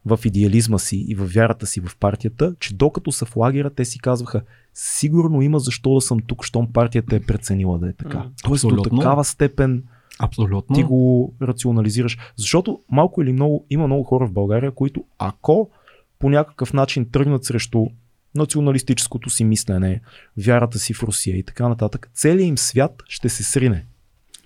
в 0.06 0.20
идеализма 0.26 0.78
си 0.78 1.06
и 1.08 1.16
в 1.16 1.34
вярата 1.34 1.66
си 1.66 1.82
в 1.82 1.98
партията, 2.00 2.56
че 2.60 2.74
докато 2.74 3.12
са 3.12 3.26
в 3.26 3.36
лагера, 3.36 3.70
те 3.70 3.86
си 3.86 4.00
казваха, 4.00 4.42
сигурно 4.74 5.42
има 5.42 5.60
защо 5.60 5.94
да 5.94 6.02
съм 6.02 6.20
тук, 6.28 6.44
щом 6.44 6.74
партията 6.74 7.16
е 7.16 7.20
преценила 7.20 7.80
да 7.80 7.90
е 7.90 7.94
така. 7.94 8.18
М, 8.18 8.32
Тоест 8.44 8.62
до 8.62 8.68
абсолютно. 8.68 9.00
такава 9.00 9.24
степен 9.24 9.84
Абсолютно. 10.20 10.76
ти 10.76 10.84
го 10.84 11.34
рационализираш. 11.42 12.18
Защото 12.36 12.80
малко 12.92 13.22
или 13.22 13.34
много 13.34 13.66
има 13.70 13.88
много 13.88 14.04
хора 14.04 14.28
в 14.28 14.32
България, 14.32 14.72
които 14.72 15.04
ако 15.18 15.70
по 16.20 16.30
някакъв 16.30 16.74
начин 16.74 17.10
тръгнат 17.12 17.46
срещу 17.46 17.86
националистическото 18.36 19.30
си 19.30 19.44
мислене, 19.44 20.02
вярата 20.38 20.80
си 20.80 20.94
в 20.94 21.04
Русия 21.04 21.38
и 21.38 21.44
така 21.44 21.70
нататък, 21.70 22.10
целият 22.14 22.48
им 22.48 22.58
свят 22.58 23.04
ще 23.08 23.30
се 23.30 23.44
срине. 23.44 23.86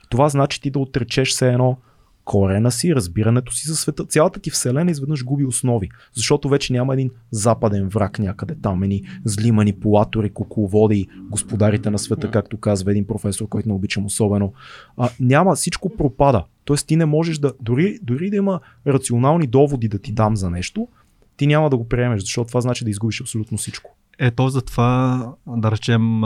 Това 0.09 0.29
значи 0.29 0.61
ти 0.61 0.69
да 0.69 0.79
отречеш 0.79 1.31
се 1.31 1.47
едно 1.51 1.77
корена 2.25 2.71
си, 2.71 2.95
разбирането 2.95 3.53
си 3.53 3.67
за 3.67 3.75
света. 3.75 4.05
Цялата 4.05 4.39
ти 4.39 4.49
вселена 4.49 4.91
изведнъж 4.91 5.23
губи 5.23 5.45
основи, 5.45 5.89
защото 6.13 6.49
вече 6.49 6.73
няма 6.73 6.93
един 6.93 7.11
западен 7.31 7.87
враг 7.87 8.19
някъде 8.19 8.55
там, 8.61 8.83
едни 8.83 9.03
зли 9.25 9.51
манипулатори, 9.51 10.29
кукловоди, 10.29 11.07
господарите 11.29 11.89
на 11.89 11.99
света, 11.99 12.31
както 12.31 12.57
казва 12.57 12.91
един 12.91 13.07
професор, 13.07 13.47
който 13.47 13.69
не 13.69 13.75
обичам 13.75 14.05
особено. 14.05 14.53
А, 14.97 15.09
няма, 15.19 15.55
всичко 15.55 15.89
пропада. 15.97 16.43
Тоест 16.65 16.87
ти 16.87 16.95
не 16.95 17.05
можеш 17.05 17.37
да, 17.37 17.53
дори, 17.61 17.99
дори 18.03 18.29
да 18.29 18.35
има 18.35 18.59
рационални 18.87 19.47
доводи 19.47 19.87
да 19.87 19.99
ти 19.99 20.11
дам 20.11 20.35
за 20.35 20.49
нещо, 20.49 20.87
ти 21.37 21.47
няма 21.47 21.69
да 21.69 21.77
го 21.77 21.87
приемеш, 21.87 22.21
защото 22.21 22.47
това 22.47 22.61
значи 22.61 22.83
да 22.83 22.89
изгубиш 22.89 23.21
абсолютно 23.21 23.57
всичко. 23.57 23.97
Ето 24.19 24.49
затова, 24.49 25.25
да 25.47 25.71
речем, 25.71 26.21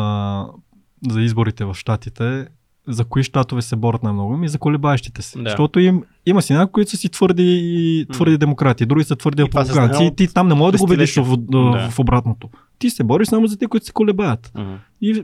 за 1.10 1.22
изборите 1.22 1.66
в 1.66 1.74
Штатите, 1.74 2.48
за 2.90 3.06
кои 3.06 3.24
щатове 3.24 3.62
се 3.62 3.76
борят 3.76 4.04
най-много? 4.04 4.38
Ми 4.38 4.50
за 4.50 4.60
колебаещите 4.60 5.22
се. 5.22 5.38
Да. 5.38 5.50
Защото 5.50 5.80
им, 5.80 6.04
има 6.26 6.42
си 6.42 6.54
някои, 6.54 6.72
които 6.72 6.92
са 6.92 6.98
си 6.98 7.10
твърди, 7.10 8.06
твърди 8.14 8.38
демократи, 8.38 8.86
други 8.86 9.04
са 9.04 9.16
твърди 9.16 9.44
републиканци. 9.44 10.04
И 10.04 10.16
ти 10.16 10.34
там 10.34 10.48
не 10.48 10.54
можеш 10.56 10.72
да 10.72 10.78
го 10.78 10.84
убедиш 10.84 11.16
в, 11.16 11.38
Да. 11.38 11.90
в 11.92 12.00
обратното. 12.00 12.50
Ти 12.80 12.90
се 12.90 13.04
бориш 13.04 13.28
само 13.28 13.48
за 13.48 13.58
те, 13.58 13.68
които 13.68 13.86
се 13.86 13.92
колебаят. 13.92 14.52
Мгм. 14.58 14.74
И 15.02 15.24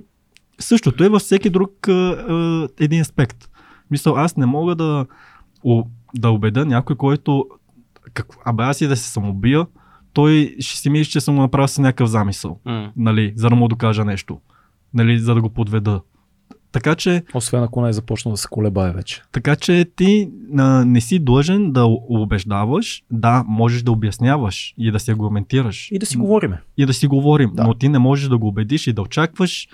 същото 0.59 1.03
е 1.03 1.09
във 1.09 1.21
всеки 1.21 1.49
друг 1.49 1.87
а, 1.87 1.91
а, 1.91 2.67
един 2.79 3.01
аспект. 3.01 3.49
Мисъл, 3.91 4.15
аз 4.17 4.37
не 4.37 4.45
мога 4.45 4.75
да, 4.75 5.05
о, 5.63 5.83
да 6.15 6.29
убеда 6.29 6.65
някой, 6.65 6.95
който 6.95 7.45
как, 8.13 8.27
абе 8.45 8.63
аз 8.63 8.81
и 8.81 8.87
да 8.87 8.95
се 8.97 9.09
самоубия, 9.09 9.65
той 10.13 10.55
ще 10.59 10.79
си 10.79 10.89
мисли, 10.89 11.11
че 11.11 11.21
съм 11.21 11.35
го 11.35 11.41
направил 11.41 11.67
с 11.67 11.77
някакъв 11.77 12.09
замисъл, 12.09 12.59
М. 12.65 12.91
нали, 12.97 13.33
за 13.35 13.49
да 13.49 13.55
му 13.55 13.67
докажа 13.67 14.05
нещо, 14.05 14.39
нали, 14.93 15.19
за 15.19 15.35
да 15.35 15.41
го 15.41 15.49
подведа. 15.49 16.01
Така 16.75 16.95
че, 16.95 17.23
Освен 17.33 17.63
ако 17.63 17.81
не 17.81 17.89
е 17.89 17.93
започнал 17.93 18.31
да 18.31 18.37
се 18.37 18.47
колебае 18.47 18.91
вече. 18.91 19.21
така 19.31 19.55
че 19.55 19.85
ти 19.95 20.29
а, 20.57 20.85
не 20.85 21.01
си 21.01 21.19
длъжен 21.19 21.71
да 21.71 21.85
убеждаваш, 22.09 23.03
да, 23.11 23.43
можеш 23.47 23.81
да 23.83 23.91
обясняваш 23.91 24.73
и 24.77 24.91
да 24.91 24.99
се 24.99 25.11
аргументираш. 25.11 25.89
И 25.91 25.99
да 25.99 26.05
си 26.05 26.17
говориме. 26.17 26.61
и 26.77 26.85
да 26.85 26.93
си 26.93 27.07
говорим, 27.07 27.49
Да. 27.49 27.55
да. 27.55 27.63
но 27.63 27.73
ти 27.73 27.89
не 27.89 27.99
можеш 27.99 28.29
да 28.29 28.37
го 28.37 28.47
убедиш 28.47 28.87
и 28.87 28.93
да 28.93 29.01
очакваш 29.01 29.67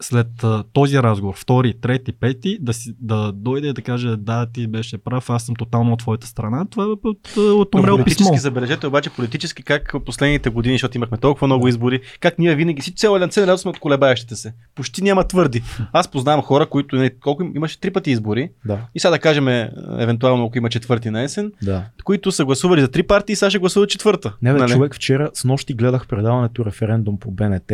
след 0.00 0.44
а, 0.44 0.64
този 0.72 0.98
разговор, 0.98 1.34
втори, 1.36 1.74
трети, 1.80 2.12
пети, 2.12 2.58
да, 2.60 2.72
си, 2.72 2.94
да 3.00 3.32
дойде 3.32 3.68
и 3.68 3.72
да 3.72 3.82
каже 3.82 4.16
да, 4.16 4.46
ти 4.46 4.66
беше 4.66 4.98
прав, 4.98 5.30
аз 5.30 5.42
съм 5.46 5.54
тотално 5.56 5.92
от 5.92 5.98
твоята 5.98 6.26
страна. 6.26 6.66
Това 6.70 6.84
е 6.84 6.86
от, 6.86 7.00
от, 7.36 7.74
умрел 7.74 7.96
политически 7.96 8.22
писмо. 8.22 8.36
забележете, 8.36 8.86
обаче 8.86 9.10
политически 9.10 9.62
как 9.62 9.94
последните 10.06 10.50
години, 10.50 10.74
защото 10.74 10.96
имахме 10.96 11.18
толкова 11.18 11.46
много 11.46 11.68
избори, 11.68 12.00
как 12.20 12.38
ние 12.38 12.54
винаги 12.54 12.82
си 12.82 12.94
цяло 12.94 13.20
лянце 13.20 13.40
лято 13.42 13.58
сме 13.58 13.68
от 13.70 13.78
колебаещите 13.78 14.36
се. 14.36 14.54
Почти 14.74 15.02
няма 15.02 15.24
твърди. 15.24 15.62
Аз 15.92 16.08
познавам 16.08 16.42
хора, 16.42 16.66
които 16.66 16.96
не, 16.96 17.10
колко 17.10 17.42
им- 17.42 17.52
имаше 17.56 17.80
три 17.80 17.90
пъти 17.90 18.10
избори 18.10 18.50
Да. 18.64 18.78
и 18.94 19.00
сега 19.00 19.10
да 19.10 19.18
кажем, 19.18 19.48
е, 19.48 19.70
евентуално 19.98 20.46
ако 20.46 20.58
има 20.58 20.68
четвърти 20.68 21.10
на 21.10 21.22
есен, 21.22 21.52
да. 21.62 21.84
които 22.04 22.32
са 22.32 22.44
гласували 22.44 22.80
за 22.80 22.88
три 22.88 23.02
партии 23.02 23.32
и 23.32 23.36
сега 23.36 23.50
ще 23.50 23.58
гласуват 23.58 23.90
четвърта. 23.90 24.36
Не, 24.42 24.52
бе, 24.52 24.58
Нали? 24.58 24.72
човек, 24.72 24.94
вчера 24.94 25.30
с 25.34 25.44
нощи 25.44 25.74
гледах 25.74 26.06
предаването 26.06 26.64
референдум 26.64 27.18
по 27.18 27.30
БНТ 27.30 27.72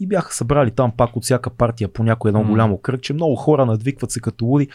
и 0.00 0.06
бяха 0.06 0.34
събрали 0.34 0.70
там 0.70 0.92
пак 0.96 1.16
от 1.16 1.22
всяка 1.24 1.50
партия 1.50 1.63
по 1.94 2.02
някое 2.02 2.28
едно 2.28 2.44
голямо 2.44 2.78
кръгче. 2.78 3.12
Много 3.12 3.36
хора 3.36 3.66
надвикват 3.66 4.10
се 4.10 4.20
като 4.20 4.44
луди. 4.44 4.68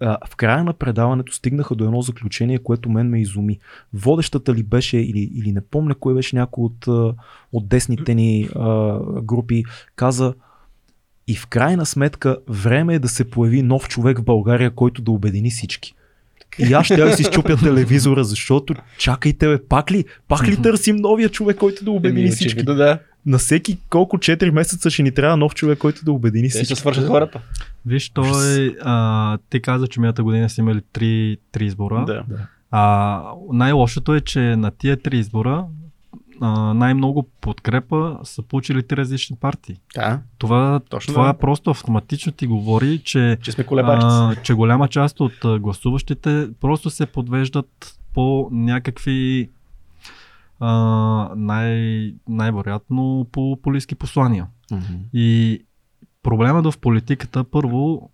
В 0.00 0.36
края 0.36 0.64
на 0.64 0.72
предаването 0.72 1.32
стигнаха 1.32 1.74
до 1.74 1.84
едно 1.84 2.02
заключение, 2.02 2.58
което 2.58 2.90
мен 2.90 3.08
ме 3.08 3.20
изуми. 3.20 3.58
Водещата 3.94 4.54
ли 4.54 4.62
беше, 4.62 4.98
или, 4.98 5.30
или 5.34 5.52
не 5.52 5.60
помня 5.60 5.94
кой 5.94 6.14
беше 6.14 6.36
някой 6.36 6.64
от, 6.64 7.14
от 7.52 7.68
десните 7.68 8.14
ни 8.14 8.48
а, 8.54 8.98
групи, 9.22 9.64
каза 9.96 10.34
и 11.26 11.36
в 11.36 11.46
крайна 11.46 11.86
сметка 11.86 12.38
време 12.48 12.94
е 12.94 12.98
да 12.98 13.08
се 13.08 13.30
появи 13.30 13.62
нов 13.62 13.88
човек 13.88 14.18
в 14.18 14.24
България, 14.24 14.70
който 14.70 15.02
да 15.02 15.10
обедини 15.10 15.50
всички. 15.50 15.94
И 16.58 16.72
аз 16.72 16.86
ще 16.86 16.96
да 16.96 17.16
си 17.16 17.22
изчупя 17.22 17.56
телевизора, 17.56 18.24
защото 18.24 18.74
чакайте, 18.98 19.48
бе, 19.48 19.62
пак 19.68 19.90
ли, 19.90 20.04
пак 20.28 20.48
ли 20.48 20.62
търсим 20.62 20.96
новия 20.96 21.28
човек, 21.28 21.56
който 21.56 21.84
да 21.84 21.90
обедини 21.90 22.28
всички? 22.28 22.46
очевидно, 22.46 22.74
да. 22.74 22.98
На 23.26 23.38
всеки 23.38 23.78
колко 23.90 24.18
4 24.18 24.50
месеца 24.50 24.90
ще 24.90 25.02
ни 25.02 25.12
трябва 25.12 25.36
нов 25.36 25.54
човек, 25.54 25.78
който 25.78 26.04
да 26.04 26.12
обедини 26.12 26.48
Те 26.48 26.50
ще 26.50 26.58
всички. 26.64 26.80
свършат 26.80 27.06
хората. 27.06 27.40
Виж, 27.86 28.10
той, 28.10 28.76
а, 28.82 29.38
ти 29.50 29.62
каза, 29.62 29.86
че 29.86 30.00
миналата 30.00 30.22
година 30.22 30.50
са 30.50 30.60
имали 30.60 30.80
три, 30.92 31.36
три 31.52 31.66
избора. 31.66 32.04
Да. 32.06 32.24
А, 32.70 33.22
най-лошото 33.52 34.14
е, 34.14 34.20
че 34.20 34.40
на 34.40 34.70
тия 34.70 35.02
три 35.02 35.18
избора 35.18 35.64
най-много 36.74 37.28
подкрепа 37.40 38.18
са 38.22 38.42
получили 38.42 38.82
три 38.82 38.96
различни 38.96 39.36
партии. 39.36 39.80
да. 39.94 40.20
Това, 40.38 40.80
Точно 40.88 41.14
това 41.14 41.26
да. 41.26 41.38
просто 41.38 41.70
автоматично 41.70 42.32
ти 42.32 42.46
говори, 42.46 42.98
че 43.04 43.38
Че 43.42 43.52
сме 43.52 43.64
а, 43.70 44.34
че 44.42 44.54
голяма 44.54 44.88
част 44.88 45.20
от 45.20 45.60
гласуващите 45.60 46.48
просто 46.60 46.90
се 46.90 47.06
подвеждат 47.06 47.98
по 48.14 48.48
някакви 48.52 49.50
а, 50.60 50.70
най- 51.36 52.14
най-вероятно 52.28 53.26
по 53.32 53.58
полиски 53.62 53.94
послания. 53.94 54.46
Мгм. 54.72 54.94
И 55.12 55.58
проблемът 56.22 56.72
в 56.74 56.78
политиката, 56.78 57.44
първо, 57.44 58.10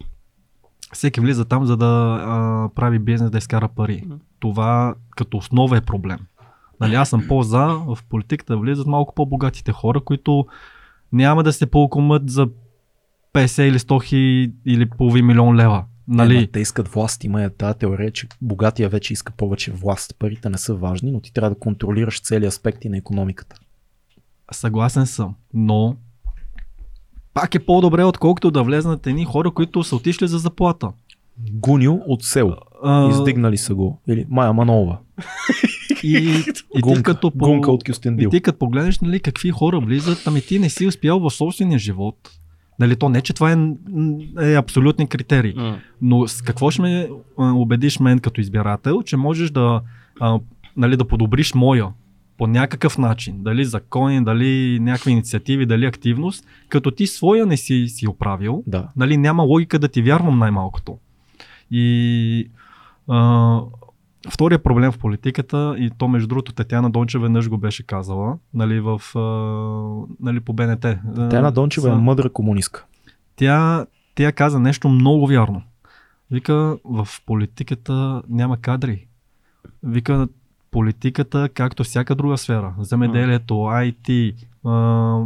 всеки 0.92 1.20
влиза 1.20 1.44
там, 1.44 1.66
за 1.66 1.76
да 1.76 2.20
а, 2.26 2.68
прави 2.74 2.98
бизнес, 2.98 3.30
да 3.30 3.38
изкара 3.38 3.68
пари. 3.68 4.02
Мгм. 4.06 4.16
Това 4.40 4.94
като 5.10 5.36
основа 5.36 5.76
е 5.76 5.80
проблем. 5.80 6.18
Нали, 6.80 6.94
аз 6.94 7.08
съм 7.08 7.24
по-за 7.28 7.66
в 7.66 7.98
политиката 8.08 8.52
да 8.52 8.58
влизат 8.58 8.86
малко 8.86 9.14
по-богатите 9.14 9.72
хора, 9.72 10.00
които 10.00 10.46
няма 11.12 11.42
да 11.42 11.52
се 11.52 11.66
полкомат 11.66 12.30
за 12.30 12.48
50 13.34 13.62
или 13.62 13.78
100 13.78 14.04
хиляди 14.04 14.52
или 14.66 14.90
половин 14.90 15.26
милион 15.26 15.56
лева. 15.56 15.84
Нали? 16.08 16.34
Нали? 16.34 16.46
те 16.46 16.60
искат 16.60 16.88
власт. 16.88 17.24
Има 17.24 17.42
е 17.42 17.50
тази 17.50 17.78
теория, 17.78 18.10
че 18.10 18.26
богатия 18.42 18.88
вече 18.88 19.12
иска 19.12 19.32
повече 19.32 19.72
власт. 19.72 20.14
Парите 20.18 20.48
не 20.50 20.58
са 20.58 20.74
важни, 20.74 21.12
но 21.12 21.20
ти 21.20 21.32
трябва 21.32 21.50
да 21.50 21.58
контролираш 21.58 22.20
цели 22.20 22.46
аспекти 22.46 22.88
на 22.88 22.96
економиката. 22.96 23.56
Съгласен 24.52 25.06
съм, 25.06 25.34
но 25.54 25.96
пак 27.34 27.54
е 27.54 27.66
по-добре, 27.66 28.04
отколкото 28.04 28.50
да 28.50 28.62
влезнат 28.62 29.06
едни 29.06 29.24
хора, 29.24 29.50
които 29.50 29.84
са 29.84 29.96
отишли 29.96 30.28
за 30.28 30.38
заплата. 30.38 30.92
Гунил 31.52 32.00
от 32.06 32.22
село. 32.22 32.56
А, 32.82 33.10
Издигнали 33.10 33.56
са 33.56 33.74
го. 33.74 34.00
Или 34.08 34.26
Майя 34.28 34.52
Манова. 34.52 34.98
И, 36.02 36.16
и 36.16 36.42
ти 36.74 36.80
Гунка, 36.80 37.02
като 37.02 37.30
по, 37.30 37.38
гунка 37.38 37.72
от 37.72 37.82
и 37.82 37.90
Кюстендил. 37.90 38.30
ти 38.30 38.40
като 38.40 38.58
погледнеш 38.58 39.00
нали, 39.00 39.20
какви 39.20 39.50
хора 39.50 39.80
влизат, 39.80 40.22
ами 40.26 40.40
ти 40.40 40.58
не 40.58 40.70
си 40.70 40.86
успял 40.86 41.20
в 41.20 41.30
собствения 41.30 41.78
живот. 41.78 42.16
Нали, 42.78 42.96
то 42.96 43.08
не, 43.08 43.20
че 43.20 43.32
това 43.32 43.52
е, 43.52 43.56
е 44.50 44.54
абсолютни 44.54 45.06
критерий. 45.06 45.54
М. 45.56 45.78
Но 46.02 46.28
с 46.28 46.42
какво 46.42 46.70
ще 46.70 46.82
ме 46.82 47.08
убедиш 47.38 48.00
мен 48.00 48.18
като 48.18 48.40
избирател, 48.40 49.02
че 49.02 49.16
можеш 49.16 49.50
да, 49.50 49.80
а, 50.20 50.40
нали, 50.76 50.96
да 50.96 51.04
подобриш 51.04 51.54
моя 51.54 51.86
по 52.38 52.46
някакъв 52.46 52.98
начин, 52.98 53.42
дали 53.42 53.64
закони, 53.64 54.24
дали 54.24 54.78
някакви 54.80 55.10
инициативи, 55.10 55.66
дали 55.66 55.86
активност, 55.86 56.44
като 56.68 56.90
ти 56.90 57.06
своя 57.06 57.46
не 57.46 57.56
си 57.56 57.84
си 57.88 58.08
оправил, 58.08 58.62
Да. 58.66 58.88
нали, 58.96 59.16
няма 59.16 59.42
логика 59.42 59.78
да 59.78 59.88
ти 59.88 60.02
вярвам 60.02 60.38
най-малкото. 60.38 60.98
И 61.70 62.50
а, 63.08 63.60
втория 64.30 64.62
проблем 64.62 64.92
в 64.92 64.98
политиката, 64.98 65.74
и 65.78 65.90
то 65.98 66.08
между 66.08 66.28
другото 66.28 66.52
Татяна 66.52 66.90
Дончева 66.90 67.22
веднъж 67.22 67.48
го 67.48 67.58
беше 67.58 67.82
казала, 67.82 68.38
нали, 68.54 68.80
в, 68.80 69.00
а, 69.14 69.20
нали, 70.20 70.40
по 70.40 70.52
БНТ. 70.52 70.86
Тяна 71.30 71.52
Дончева 71.52 71.88
е 71.88 71.92
За- 71.92 71.98
мъдра 71.98 72.30
комунистка. 72.30 72.84
тя, 73.36 73.86
тя 74.14 74.32
каза 74.32 74.60
нещо 74.60 74.88
много 74.88 75.26
вярно. 75.26 75.62
Вика, 76.30 76.78
в 76.84 77.08
политиката 77.26 78.22
няма 78.28 78.56
кадри. 78.56 79.06
вика 79.82 80.28
политиката, 80.70 81.48
както 81.48 81.84
всяка 81.84 82.14
друга 82.14 82.38
сфера, 82.38 82.74
земеделието, 82.78 83.54
IT, 83.54 84.34
а, 84.64 84.70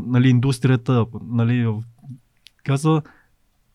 нали, 0.06 0.28
индустрията, 0.28 1.06
нали, 1.28 1.74
казва, 2.64 3.02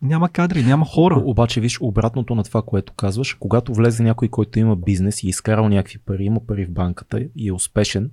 няма 0.02 0.30
кадри, 0.30 0.64
няма 0.64 0.86
хора. 0.86 1.22
Обаче, 1.26 1.61
виж, 1.61 1.78
обратното 1.82 2.36
на 2.36 2.44
това, 2.44 2.61
което 2.61 2.94
казваш, 2.94 3.34
когато 3.34 3.74
влезе 3.74 4.03
някой, 4.03 4.28
който 4.28 4.60
има 4.60 4.76
бизнес 4.76 5.24
и 5.24 5.28
е 5.28 5.30
изкарал 5.30 5.69
някакви 5.69 5.98
пари, 5.98 6.24
има 6.24 6.40
пари 6.48 6.65
в 6.65 6.72
банката 6.72 7.26
и 7.36 7.48
е 7.48 7.53
успешен, 7.53 8.11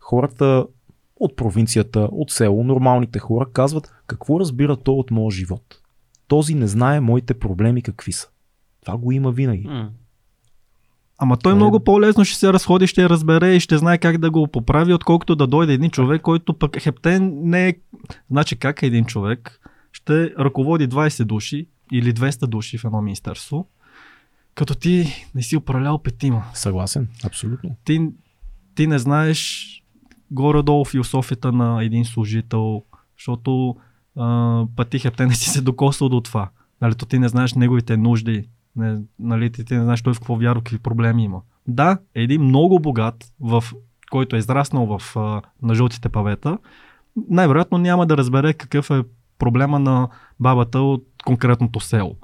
хората 0.00 0.66
от 1.16 1.36
провинцията, 1.36 2.08
от 2.12 2.30
село, 2.30 2.64
нормалните 2.64 3.18
хора 3.18 3.46
казват 3.52 3.92
какво 4.06 4.40
разбира 4.40 4.76
то 4.76 4.92
от 4.92 5.10
моят 5.10 5.34
живот. 5.34 5.80
Този 6.28 6.54
не 6.54 6.66
знае 6.66 7.00
моите 7.00 7.34
проблеми 7.34 7.82
какви 7.82 8.12
са. 8.12 8.28
Това 8.84 8.98
го 8.98 9.12
има 9.12 9.32
винаги. 9.32 9.68
М. 9.68 9.90
Ама 11.18 11.36
той 11.36 11.52
Е. 11.52 11.54
много 11.54 11.80
по-лесно 11.80 12.24
ще 12.24 12.38
се 12.38 12.52
разходи, 12.52 12.86
ще 12.86 13.08
разбере 13.08 13.54
и 13.54 13.60
ще 13.60 13.78
знае 13.78 13.98
как 13.98 14.18
да 14.18 14.30
го 14.30 14.48
поправи, 14.48 14.94
отколкото 14.94 15.36
да 15.36 15.46
дойде 15.46 15.72
един 15.72 15.90
човек, 15.90 16.22
който 16.22 16.54
пък 16.54 16.80
хептен 16.80 17.32
не 17.42 17.68
е... 17.68 17.74
Значи 18.30 18.56
как 18.56 18.82
един 18.82 19.04
човек 19.04 19.60
ще 19.92 20.34
ръководи 20.38 20.88
20 20.88 21.24
души 21.24 21.66
или 21.92 22.14
200 22.14 22.46
души 22.46 22.78
в 22.78 22.84
едно 22.84 23.02
министерство, 23.02 23.68
като 24.54 24.74
ти 24.74 25.06
не 25.34 25.42
си 25.42 25.56
управлял 25.56 25.98
петима. 25.98 26.44
Съгласен, 26.54 27.08
абсолютно. 27.24 27.76
Ти, 27.84 28.10
ти 28.74 28.86
не 28.86 28.98
знаеш 28.98 29.68
горе-долу 30.30 30.84
философията 30.84 31.52
на 31.52 31.84
един 31.84 32.04
служител, 32.04 32.82
защото 33.18 33.76
а, 34.16 34.66
хептен 34.98 35.28
не 35.28 35.34
си 35.34 35.50
се 35.50 35.60
докосвал 35.60 36.08
до 36.08 36.20
това. 36.20 36.50
Нали, 36.80 36.94
то 36.94 37.06
ти 37.06 37.18
не 37.18 37.28
знаеш 37.28 37.54
неговите 37.54 37.96
нужди, 37.96 38.48
не, 38.76 38.98
нали, 39.18 39.52
ти, 39.52 39.64
ти 39.64 39.74
не 39.74 39.82
знаеш 39.82 40.02
той 40.02 40.14
в 40.14 40.18
какво 40.18 40.36
вярва, 40.36 40.60
какви 40.60 40.78
проблеми 40.78 41.24
има. 41.24 41.40
Да, 41.66 41.98
един 42.14 42.42
много 42.42 42.80
богат, 42.80 43.32
в, 43.40 43.64
който 44.10 44.36
е 44.36 44.38
израснал 44.38 44.98
в, 44.98 45.16
а, 45.16 45.42
на 45.62 45.74
жълтите 45.74 46.08
павета, 46.08 46.58
най-вероятно 47.30 47.78
няма 47.78 48.06
да 48.06 48.16
разбере 48.16 48.52
какъв 48.52 48.90
е 48.90 49.02
проблема 49.38 49.78
на 49.78 50.08
бабата 50.40 50.80
от 50.80 51.04
конкретното 51.24 51.80
село. 51.80 52.16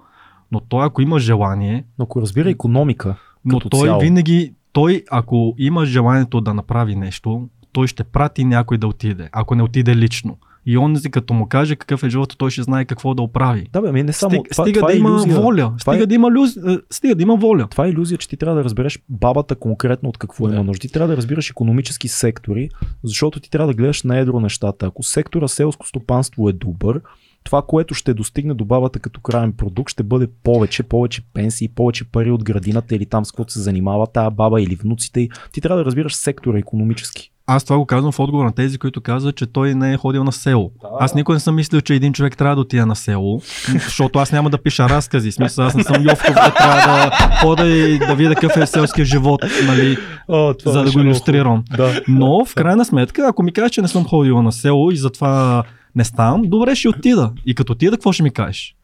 Но 0.53 0.61
той, 0.61 0.87
ако 0.87 1.03
има 1.03 1.19
желание, 1.19 1.85
Но 1.99 2.03
ако 2.03 2.21
разбира 2.21 2.51
економика, 2.51 3.17
но 3.45 3.61
той 3.61 3.87
цяло. 3.89 4.01
винаги, 4.01 4.55
той 4.73 5.05
ако 5.11 5.55
има 5.59 5.87
желанието 5.87 6.41
да 6.41 6.55
направи 6.55 6.97
нещо, 6.97 7.49
той 7.73 7.87
ще 7.87 8.05
прати 8.05 8.45
някой 8.45 8.79
да 8.79 8.87
отиде, 8.87 9.29
ако 9.33 9.55
не 9.55 9.63
отиде 9.63 9.97
лично. 9.97 10.37
И 10.67 10.79
он, 10.79 10.97
като 11.11 11.35
му 11.35 11.47
каже 11.47 11.77
какъв 11.77 12.03
е 12.03 12.09
живота, 12.09 12.37
той 12.37 12.51
ще 12.51 12.63
знае 12.63 12.85
какво 12.85 13.15
да 13.15 13.23
оправи. 13.23 13.69
Да, 13.73 13.81
бе, 13.81 13.89
ами 13.89 14.03
не 14.03 14.13
само. 14.13 14.31
Стига, 14.31 14.43
това, 14.51 14.65
стига 14.65 14.81
това 14.81 14.89
да 14.89 14.95
е 14.95 14.99
има 14.99 15.25
воля. 15.27 15.75
Това 15.81 15.93
Стига, 15.93 16.03
е- 16.03 16.07
да 16.07 16.15
има 16.15 16.31
люз... 16.31 16.57
е, 16.57 16.79
стига 16.91 17.15
да 17.15 17.23
има 17.23 17.37
воля. 17.37 17.67
Това 17.71 17.87
е 17.87 17.91
иллюзия, 17.91 18.19
че 18.19 18.29
ти 18.29 18.37
трябва 18.37 18.57
да 18.57 18.65
разбереш 18.65 18.99
бабата 19.09 19.55
конкретно 19.55 20.09
от 20.09 20.19
какво 20.19 20.49
Да. 20.49 20.55
има 20.55 20.65
нужда. 20.65 20.81
Ти 20.81 20.93
трябва 20.93 21.09
да 21.09 21.17
разбираш 21.17 21.51
економически 21.51 22.09
сектори, 22.09 22.69
защото 23.03 23.41
ти 23.41 23.51
трябва 23.51 23.67
да 23.67 23.75
гледаш 23.75 24.03
на 24.03 24.19
едро 24.19 24.41
нещата. 24.41 24.87
Ако 24.87 25.03
сектора 25.03 25.49
селско 25.49 25.89
стопанство 25.89 26.49
е 26.49 26.53
добър, 26.53 27.01
това, 27.45 27.63
което 27.63 27.95
ще 27.95 28.15
достигне 28.15 28.55
до 28.55 28.65
бабата 28.65 28.99
като 28.99 29.21
крайен 29.21 29.53
продукт, 29.53 29.91
ще 29.91 30.03
бъде 30.03 30.27
повече, 30.43 30.83
повече 30.83 31.23
пенсии, 31.35 31.69
повече 31.69 32.05
пари 32.05 32.31
от 32.31 32.45
градината 32.45 32.97
или 32.97 33.07
там 33.07 33.25
с 33.25 33.31
каквото 33.33 33.53
се 33.53 33.61
занимава 33.61 34.07
тая 34.07 34.31
баба 34.31 34.63
или 34.63 34.77
внуците. 34.77 35.29
Ти 35.53 35.61
трябва 35.61 35.79
да 35.79 35.85
разбираш 35.85 36.15
сектора 36.17 36.59
економически. 36.59 37.31
Аз 37.47 37.65
това 37.65 37.79
го 37.79 37.87
казвам 37.87 38.13
в 38.13 38.21
отговор 38.21 38.45
на 38.45 38.53
тези, 38.53 38.79
които 38.79 39.01
казват, 39.01 39.37
че 39.37 39.47
той 39.47 39.75
не 39.75 39.93
е 39.93 39.97
ходил 39.97 40.25
на 40.25 40.33
село. 40.33 40.71
Да. 40.83 40.89
Аз 41.01 41.15
никога 41.15 41.35
не 41.37 41.41
съм 41.41 41.55
мислил, 41.55 41.81
че 41.81 41.95
един 41.95 42.13
човек 42.13 42.37
трябва 42.37 42.57
да 42.57 42.61
отиде 42.61 42.85
на 42.85 42.97
село, 42.97 43.41
защото 43.73 44.19
аз 44.19 44.33
няма 44.33 44.51
да 44.51 44.59
пиша 44.59 44.89
разкази. 44.89 45.33
Смисъл, 45.33 45.67
аз 45.67 45.75
не 45.75 45.83
съм 45.83 46.03
Йовков, 46.03 46.35
да 46.35 46.55
трябва 46.55 46.97
да 46.97 47.37
хода 47.41 47.67
и 47.67 47.99
да 47.99 48.15
видя 48.15 48.35
какъв 48.35 48.57
е 48.57 48.67
селския 48.67 49.05
живот, 49.05 49.45
нали, 49.67 49.97
О, 50.29 50.55
за 50.67 50.83
да 50.83 50.93
го 50.93 51.01
иллюстрирам. 51.01 51.65
Да. 51.77 52.01
Но 52.09 52.45
в 52.45 52.55
крайна 52.55 52.85
сметка, 52.85 53.27
ако 53.29 53.43
ми 53.43 53.53
кажеш, 53.53 53.71
че 53.71 53.83
не 53.83 53.89
съм 53.89 54.05
ходил 54.05 54.43
на 54.43 54.53
село 54.53 54.91
и 54.91 54.97
затова 54.97 55.65
не 55.95 56.05
ставам, 56.05 56.43
добре 56.45 56.75
ще 56.75 56.89
отида. 56.89 57.33
И 57.47 57.55
като 57.55 57.73
отида, 57.73 57.97
какво 57.97 58.13
ще 58.13 58.23
ми 58.23 58.31
кажеш? 58.31 58.75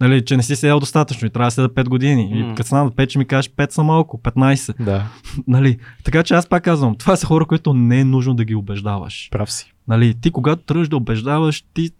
Нали, 0.00 0.24
че 0.24 0.36
не 0.36 0.42
си 0.42 0.56
седял 0.56 0.80
достатъчно 0.80 1.26
и 1.26 1.30
трябва 1.30 1.46
да 1.46 1.50
седа 1.50 1.68
5 1.68 1.88
години. 1.88 2.30
И 2.34 2.42
М. 2.42 2.54
като 2.54 2.66
станат 2.66 2.94
5, 2.94 3.08
ще 3.10 3.18
ми 3.18 3.24
кажеш 3.24 3.50
5 3.50 3.70
са 3.70 3.82
малко, 3.82 4.18
15. 4.18 4.84
Да, 4.84 5.04
Нали? 5.48 5.78
Така 6.04 6.22
че 6.22 6.34
аз 6.34 6.46
пак 6.46 6.64
казвам, 6.64 6.96
това 6.96 7.16
са 7.16 7.26
хора, 7.26 7.44
които 7.44 7.74
не 7.74 8.00
е 8.00 8.04
нужно 8.04 8.34
да 8.34 8.44
ги 8.44 8.54
убеждаваш. 8.54 9.28
прав 9.30 9.52
си. 9.52 9.72
Нали? 9.88 10.14
Ти 10.14 10.30
когато 10.30 10.62
тръгнеш 10.62 10.88
да 10.88 10.96
убеждаваш, 10.96 11.64
ти, 11.74 11.90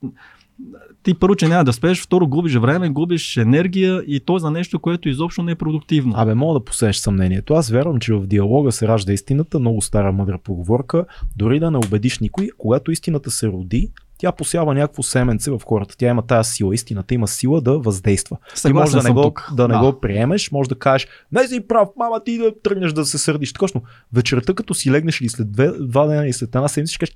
ти 1.02 1.14
първо, 1.14 1.34
че 1.36 1.48
няма 1.48 1.64
да 1.64 1.72
спеш, 1.72 2.02
второ 2.02 2.26
губиш 2.28 2.54
време, 2.54 2.88
губиш 2.88 3.36
енергия 3.36 4.02
и 4.06 4.20
то 4.20 4.38
за 4.38 4.50
нещо, 4.50 4.78
което 4.78 5.08
изобщо 5.08 5.42
не 5.42 5.52
е 5.52 5.54
продуктивно. 5.54 6.12
Абе, 6.16 6.34
мога 6.34 6.58
да 6.60 6.64
посееш 6.64 6.96
съмнението. 6.96 7.54
Аз 7.54 7.70
вярвам, 7.70 7.98
че 8.00 8.14
в 8.14 8.26
диалога 8.26 8.72
се 8.72 8.88
ражда 8.88 9.12
истината, 9.12 9.58
много 9.58 9.82
стара 9.82 10.12
мъдра 10.12 10.38
поговорка. 10.38 11.04
Дори 11.36 11.60
да 11.60 11.70
не 11.70 11.78
убедиш 11.78 12.18
никой, 12.18 12.48
когато 12.58 12.90
истината 12.90 13.30
се 13.30 13.46
роди, 13.48 13.90
тя 14.20 14.32
посява 14.32 14.74
някакво 14.74 15.02
семенце 15.02 15.50
в 15.50 15.60
хората. 15.64 15.96
Тя 15.96 16.08
има 16.08 16.22
тази 16.22 16.50
сила. 16.50 16.74
Истината 16.74 17.14
има 17.14 17.28
сила 17.28 17.60
да 17.60 17.78
въздейства. 17.78 18.36
Ти 18.62 18.72
може 18.72 18.96
да 18.96 19.02
не, 19.02 19.10
го, 19.10 19.22
тук. 19.22 19.50
да 19.56 19.68
не 19.68 19.78
го 19.78 20.00
приемеш, 20.00 20.50
може 20.50 20.68
да 20.68 20.78
кажеш, 20.78 21.08
не 21.32 21.48
си 21.48 21.60
прав, 21.68 21.88
мама 21.98 22.24
ти 22.24 22.38
да 22.38 22.52
тръгнеш 22.62 22.92
да 22.92 23.04
се 23.04 23.18
сърдиш. 23.18 23.52
Точно, 23.52 23.82
вечерта 24.12 24.54
като 24.54 24.74
си 24.74 24.90
легнеш 24.90 25.20
или 25.20 25.28
след 25.28 25.52
две, 25.52 25.70
два 25.80 26.06
дена 26.06 26.26
и 26.26 26.32
след 26.32 26.54
една 26.54 26.68
седмица, 26.68 26.92
ще 26.94 26.98
кажеш, 26.98 27.14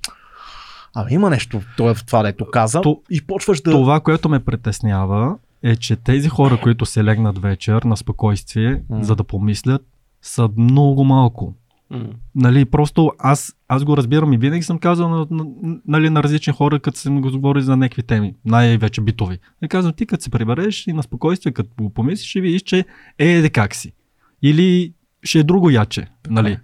Абе, 0.97 1.13
има 1.13 1.29
нещо 1.29 1.61
това, 1.77 1.93
в 1.95 2.05
това 2.05 2.23
дето 2.23 2.45
каза. 2.51 2.81
То- 2.81 3.01
и 3.11 3.21
почваш 3.21 3.61
да. 3.61 3.71
Това, 3.71 3.99
което 3.99 4.29
ме 4.29 4.39
притеснява, 4.45 5.35
е, 5.63 5.75
че 5.75 5.95
тези 5.95 6.29
хора, 6.29 6.59
които 6.63 6.85
се 6.85 7.03
легнат 7.03 7.37
вечер 7.41 7.81
на 7.83 7.97
спокойствие, 7.97 8.81
М. 8.89 9.03
за 9.03 9.15
да 9.15 9.23
помислят, 9.23 9.81
са 10.21 10.49
много 10.57 11.03
малко. 11.03 11.53
М. 11.89 12.05
Нали, 12.35 12.65
просто 12.65 13.11
аз, 13.19 13.55
аз 13.67 13.83
го 13.83 13.97
разбирам 13.97 14.33
и 14.33 14.37
винаги 14.37 14.63
съм 14.63 14.79
казал 14.79 15.09
на, 15.09 15.27
на, 15.31 15.45
нали, 15.87 16.09
на 16.09 16.23
различни 16.23 16.53
хора, 16.53 16.79
като 16.79 16.99
съм 16.99 17.21
го 17.21 17.31
говори 17.31 17.61
за 17.61 17.77
някакви 17.77 18.03
теми, 18.03 18.35
най-вече 18.45 19.01
битови. 19.01 19.39
И 19.63 19.67
казвам, 19.67 19.93
ти 19.93 20.05
като 20.05 20.23
се 20.23 20.29
прибереш 20.29 20.87
и 20.87 20.93
на 20.93 21.03
спокойствие, 21.03 21.51
като 21.51 21.69
го 21.83 21.89
помислиш, 21.89 22.29
ще 22.29 22.41
видиш, 22.41 22.61
че 22.61 22.85
е, 23.19 23.31
еде 23.31 23.49
как 23.49 23.75
си. 23.75 23.93
Или 24.41 24.93
ще 25.23 25.39
е 25.39 25.43
друго 25.43 25.69
яче. 25.69 26.07
Нали? 26.29 26.51
е. 26.51 26.59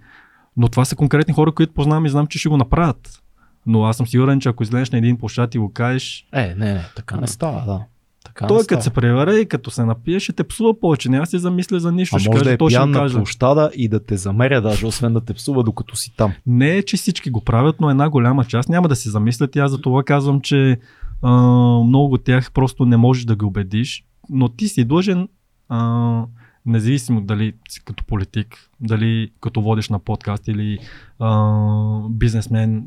Но 0.56 0.68
това 0.68 0.84
са 0.84 0.96
конкретни 0.96 1.34
хора, 1.34 1.52
които 1.52 1.72
познавам 1.72 2.06
и 2.06 2.10
знам, 2.10 2.26
че 2.26 2.38
ще 2.38 2.48
го 2.48 2.56
направят. 2.56 3.22
Но 3.66 3.84
аз 3.84 3.96
съм 3.96 4.06
сигурен, 4.06 4.40
че 4.40 4.48
ако 4.48 4.62
излезеш 4.62 4.90
на 4.90 4.98
един 4.98 5.18
площад 5.18 5.54
и 5.54 5.58
го 5.58 5.72
кажеш, 5.72 6.26
Е, 6.32 6.54
не, 6.54 6.72
не, 6.74 6.84
така 6.96 7.16
не 7.16 7.26
става, 7.26 7.64
да. 7.66 7.84
Така 8.34 8.46
той 8.46 8.64
като 8.66 8.82
се 8.82 8.90
преваре 8.90 9.34
и 9.34 9.46
като 9.46 9.70
се 9.70 9.84
напие, 9.84 10.20
ще 10.20 10.32
те 10.32 10.44
псува 10.44 10.80
повече. 10.80 11.08
Няма 11.08 11.26
се 11.26 11.38
замисля 11.38 11.80
за 11.80 11.92
нищо. 11.92 12.16
А 12.16 12.18
ще 12.18 12.28
може 12.28 12.38
каже, 12.38 12.56
да 12.56 12.64
е 12.64 12.68
пиян 12.68 12.90
на 12.90 13.08
площада 13.08 13.70
и 13.74 13.88
да 13.88 14.04
те 14.04 14.16
замеря 14.16 14.60
даже, 14.60 14.86
освен 14.86 15.12
да 15.12 15.20
те 15.20 15.34
псува 15.34 15.62
докато 15.62 15.96
си 15.96 16.16
там. 16.16 16.32
Не 16.46 16.76
е, 16.76 16.82
че 16.82 16.96
всички 16.96 17.30
го 17.30 17.40
правят, 17.40 17.76
но 17.80 17.90
една 17.90 18.10
голяма 18.10 18.44
част 18.44 18.68
няма 18.68 18.88
да 18.88 18.96
се 18.96 19.10
замислят. 19.10 19.56
И 19.56 19.58
аз 19.58 19.70
за 19.70 19.80
това 19.80 20.02
казвам, 20.02 20.40
че 20.40 20.78
а, 21.22 21.32
много 21.84 22.14
от 22.14 22.24
тях 22.24 22.52
просто 22.52 22.86
не 22.86 22.96
можеш 22.96 23.24
да 23.24 23.36
ги 23.36 23.44
убедиш, 23.44 24.04
но 24.30 24.48
ти 24.48 24.68
си 24.68 24.84
длъжен, 24.84 25.28
а, 25.68 26.24
независимо 26.66 27.20
дали 27.20 27.52
си 27.68 27.84
като 27.84 28.04
политик, 28.04 28.70
дали 28.80 29.30
като 29.40 29.60
водиш 29.60 29.88
на 29.88 29.98
подкаст 29.98 30.48
или 30.48 30.78
а, 31.18 32.08
бизнесмен, 32.10 32.84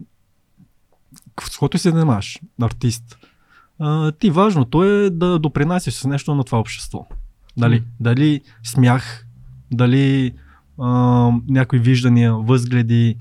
с 1.50 1.58
който 1.58 1.78
се 1.78 1.90
занимаваш, 1.90 2.40
артист. 2.62 3.18
А, 3.80 4.12
ти 4.12 4.30
важното 4.30 4.84
е 4.84 5.10
да 5.10 5.40
допринасяш 5.40 5.94
с 5.94 6.08
нещо 6.08 6.36
на 6.36 6.44
това 6.44 6.60
общество. 6.60 7.08
Дали, 7.58 7.76
М. 7.76 7.86
дали 8.00 8.42
смях, 8.64 9.26
дали 9.74 10.32
а, 10.80 10.90
някои 11.48 11.80
виждания, 11.80 12.34
възгледи, 12.34 13.16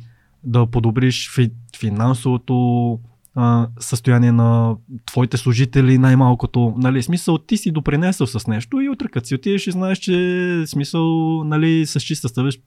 да 0.44 0.66
подобриш 0.66 1.30
фи, 1.34 1.50
финансовото 1.78 2.98
а, 3.34 3.68
състояние 3.80 4.32
на 4.32 4.76
твоите 5.06 5.36
служители 5.36 5.98
най-малкото. 5.98 6.74
Нали, 6.76 7.02
смисъл, 7.02 7.38
ти 7.38 7.56
си 7.56 7.70
допринесъл 7.70 8.26
с 8.26 8.46
нещо 8.46 8.80
и 8.80 8.88
утре 8.88 9.08
като 9.08 9.26
си 9.26 9.34
отидеш 9.34 9.66
и 9.66 9.70
знаеш, 9.70 9.98
че 9.98 10.62
смисъл, 10.66 11.04
нали, 11.44 11.86
с 11.86 12.00
чиста 12.00 12.28
съвест 12.28 12.60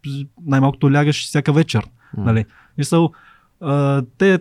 най-малкото 0.45 0.93
лягаш 0.93 1.25
всяка 1.25 1.53
вечер. 1.53 1.87
Нали. 2.17 2.45
Мисъл, 2.77 3.11
а, 3.61 4.03
те 4.17 4.39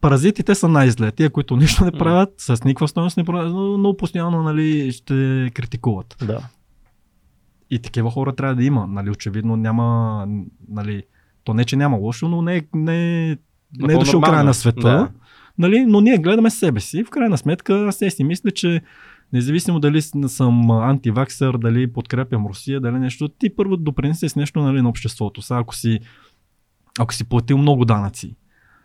паразитите 0.00 0.54
са 0.54 0.68
най-зле. 0.68 1.12
Тия, 1.12 1.30
които 1.30 1.56
нищо 1.56 1.84
не 1.84 1.92
правят, 1.92 2.34
с 2.38 2.64
никаква 2.64 2.88
стоеност 2.88 3.16
не 3.16 3.24
правят, 3.24 3.52
но, 3.52 3.78
но 3.78 3.96
постоянно 3.96 4.42
нали, 4.42 4.92
ще 4.92 5.50
критикуват. 5.54 6.16
Да. 6.26 6.48
И 7.70 7.78
такива 7.78 8.10
хора 8.10 8.34
трябва 8.34 8.54
да 8.54 8.64
има. 8.64 8.86
Нали, 8.86 9.10
очевидно 9.10 9.56
няма, 9.56 10.26
нали, 10.68 11.02
то 11.44 11.54
не, 11.54 11.64
че 11.64 11.76
няма 11.76 11.96
лошо, 11.96 12.28
но 12.28 12.42
не, 12.42 12.62
не, 12.74 13.28
не 13.78 13.94
е 13.94 13.98
дошъл 13.98 14.20
края 14.20 14.44
на 14.44 14.54
света. 14.54 14.80
Да. 14.80 15.08
Нали, 15.58 15.86
но 15.86 16.00
ние 16.00 16.18
гледаме 16.18 16.50
себе 16.50 16.80
си. 16.80 17.04
В 17.04 17.10
крайна 17.10 17.38
сметка, 17.38 17.86
аз 17.88 17.96
си 17.96 18.24
мисля, 18.24 18.50
че 18.50 18.82
независимо 19.32 19.80
дали 19.80 20.02
съм 20.02 20.70
антиваксър, 20.70 21.58
дали 21.58 21.92
подкрепям 21.92 22.46
Русия, 22.46 22.80
дали 22.80 22.98
нещо, 22.98 23.28
ти 23.28 23.56
първо 23.56 23.76
допринесе 23.76 24.28
с 24.28 24.36
нещо 24.36 24.62
нали, 24.62 24.82
на 24.82 24.88
обществото. 24.88 25.42
Сега, 25.42 25.60
ако 25.60 25.74
си, 25.76 26.00
ако 26.98 27.14
си 27.14 27.24
платил 27.24 27.58
много 27.58 27.84
данъци, 27.84 28.36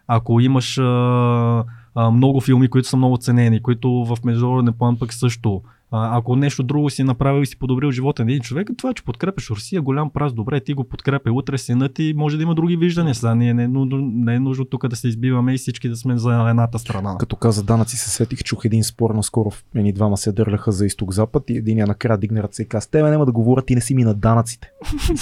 ако 0.07 0.39
имаш 0.39 0.77
а, 0.77 1.63
а, 1.95 2.11
много 2.11 2.41
филми, 2.41 2.69
които 2.69 2.87
са 2.87 2.97
много 2.97 3.17
ценени, 3.17 3.61
които 3.61 3.89
в 3.91 4.17
международен 4.23 4.73
план 4.73 4.99
пък 4.99 5.13
също, 5.13 5.61
А, 5.91 6.17
ако 6.17 6.35
нещо 6.35 6.63
друго 6.63 6.89
си 6.89 7.03
направил 7.03 7.41
и 7.41 7.45
си 7.45 7.59
подобрил 7.59 7.91
живота 7.91 8.25
на 8.25 8.31
един 8.31 8.41
човек, 8.41 8.69
това, 8.77 8.93
че 8.93 9.03
подкрепяш 9.03 9.49
Русия, 9.49 9.81
голям 9.81 10.09
праз, 10.09 10.33
добре, 10.33 10.59
ти 10.59 10.73
го 10.73 10.83
подкрепя. 10.83 11.31
Утре 11.31 11.57
синът 11.57 11.93
ти 11.93 12.13
може 12.17 12.37
да 12.37 12.43
има 12.43 12.55
други 12.55 12.77
виждания. 12.77 13.15
Сега 13.15 13.35
ние 13.35 13.53
не, 13.53 13.63
е 13.63 13.67
нужно- 13.67 13.97
не 14.13 14.35
е 14.35 14.39
нужно 14.39 14.65
тук 14.65 14.87
да 14.87 14.95
се 14.95 15.07
избиваме 15.07 15.53
и 15.53 15.57
всички 15.57 15.89
да 15.89 15.95
сме 15.95 16.17
за 16.17 16.47
едната 16.49 16.79
страна. 16.79 17.15
Като 17.17 17.35
каза 17.35 17.63
данъци 17.63 17.97
се 17.97 18.09
сетих, 18.09 18.39
чух 18.39 18.65
един 18.65 18.83
спор 18.83 19.09
наскоро, 19.09 19.51
едни 19.75 19.93
двама 19.93 20.17
се 20.17 20.31
дърляха 20.31 20.71
за 20.71 20.85
изток-запад 20.85 21.43
и 21.49 21.57
един 21.57 21.77
накрая 21.77 22.17
дигна 22.17 22.43
ръце 22.43 22.61
и 22.61 22.67
каза, 22.67 22.89
тебе 22.89 23.09
няма 23.09 23.25
да 23.25 23.31
говоря, 23.31 23.61
ти 23.61 23.75
не 23.75 23.81
си 23.81 23.95
ми 23.95 24.03
на 24.03 24.13
данъците. 24.13 24.69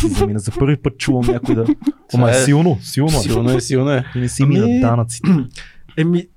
Замина. 0.10 0.40
За 0.40 0.52
първи 0.52 0.78
път 0.78 0.98
чувам 0.98 1.26
някой 1.28 1.56
да... 1.56 1.62
Ама 1.62 1.70
е 1.70 1.76
Това 2.12 2.30
е- 2.32 2.34
силно, 2.36 2.78
силно. 2.82 3.10
е. 3.10 3.22
Силно 3.22 3.52
е, 3.52 3.62
силно 3.62 3.92
е. 3.92 4.06
Ти 4.14 4.20
не 4.20 4.30
си 4.30 4.46
ми 4.46 4.58
Ами- 4.58 4.74
на 4.74 4.80
данъците. 4.82 5.30
Еми, 5.98 6.28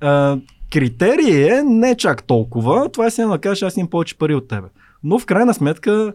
а, 0.00 0.38
критерий 0.70 1.48
е 1.48 1.62
не 1.62 1.96
чак 1.96 2.22
толкова. 2.22 2.88
Това 2.92 3.06
е 3.06 3.10
си 3.10 3.22
да 3.22 3.38
кажеш, 3.38 3.62
аз 3.62 3.76
имам 3.76 3.90
повече 3.90 4.18
пари 4.18 4.34
от 4.34 4.48
тебе. 4.48 4.68
Но 5.04 5.18
в 5.18 5.26
крайна 5.26 5.54
сметка, 5.54 6.12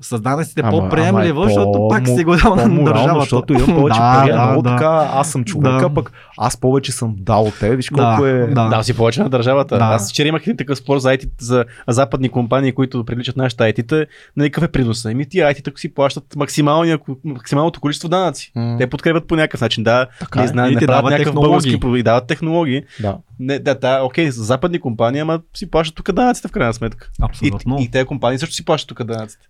с 0.00 0.20
данъците 0.20 0.62
по-приемливо, 0.62 1.44
е 1.44 1.44
защото 1.44 1.88
пак 1.90 2.08
си 2.08 2.24
го 2.24 2.36
дал 2.36 2.56
на 2.56 2.84
държавата. 2.84 3.20
защото 3.20 3.52
имам 3.52 3.66
повече 3.76 3.98
Да, 3.98 4.14
пари, 4.14 4.32
да, 4.32 4.46
много 4.46 4.62
да. 4.62 4.70
така, 4.70 5.10
аз 5.12 5.30
съм 5.30 5.44
човека, 5.44 5.88
Да. 5.88 5.94
пък 5.94 6.12
аз 6.38 6.56
повече 6.56 6.92
съм 6.92 7.14
дал 7.18 7.44
от 7.44 7.58
тебе, 7.60 7.76
виж 7.76 7.88
Да, 7.88 7.96
колко 7.96 8.26
е... 8.26 8.32
да. 8.46 8.68
Да, 8.68 8.82
си 8.82 8.96
повече 8.96 9.22
на 9.22 9.28
държавата. 9.28 9.78
Да. 9.78 9.84
Аз 9.84 10.10
вчера 10.10 10.28
имах 10.28 10.42
един 10.42 10.56
такъв 10.56 10.78
спор 10.78 10.98
за, 10.98 11.08
IT, 11.08 11.28
за 11.40 11.64
западни 11.88 12.28
компании, 12.28 12.72
които 12.72 13.04
приличат 13.04 13.36
нашите 13.36 13.62
IT-та. 13.64 14.04
Нали, 14.36 14.50
какъв 14.50 14.68
е 14.68 14.72
приноса? 14.72 15.10
Еми 15.10 15.28
тия 15.28 15.54
IT-та 15.54 15.70
си 15.76 15.94
плащат 15.94 16.24
максималното 16.36 17.80
количество 17.80 18.08
данъци. 18.08 18.52
М, 18.56 18.76
Те 18.78 18.86
подкрепят 18.86 19.26
по 19.26 19.36
някакъв 19.36 19.60
начин. 19.60 19.84
Да, 19.84 20.06
Така 20.20 20.38
не 20.38 20.44
е. 20.44 20.48
знаят, 20.48 20.72
И 20.72 20.74
не 20.74 20.80
ти 20.80 20.86
правят 20.86 20.98
дават 21.00 21.12
някакъв 21.12 21.34
български 21.34 21.80
продукт, 21.80 22.04
дават 22.04 22.26
технологии. 22.26 22.82
Да. 23.00 23.16
Не, 23.40 23.58
да, 23.58 23.74
да, 23.74 24.00
окей, 24.02 24.30
за 24.30 24.44
западни 24.44 24.80
компании, 24.80 25.20
ама 25.20 25.40
си 25.56 25.70
плащат 25.70 25.94
тук 25.94 26.12
данъците 26.12 26.48
в 26.48 26.52
крайна 26.52 26.74
сметка. 26.74 27.08
И, 27.12 27.24
Абсолютно. 27.24 27.76
и, 27.80 27.90
тези 27.90 28.04
компании 28.04 28.38
също 28.38 28.54
си 28.54 28.64
плащат 28.64 28.88
тук 28.88 29.04
данъците. 29.04 29.46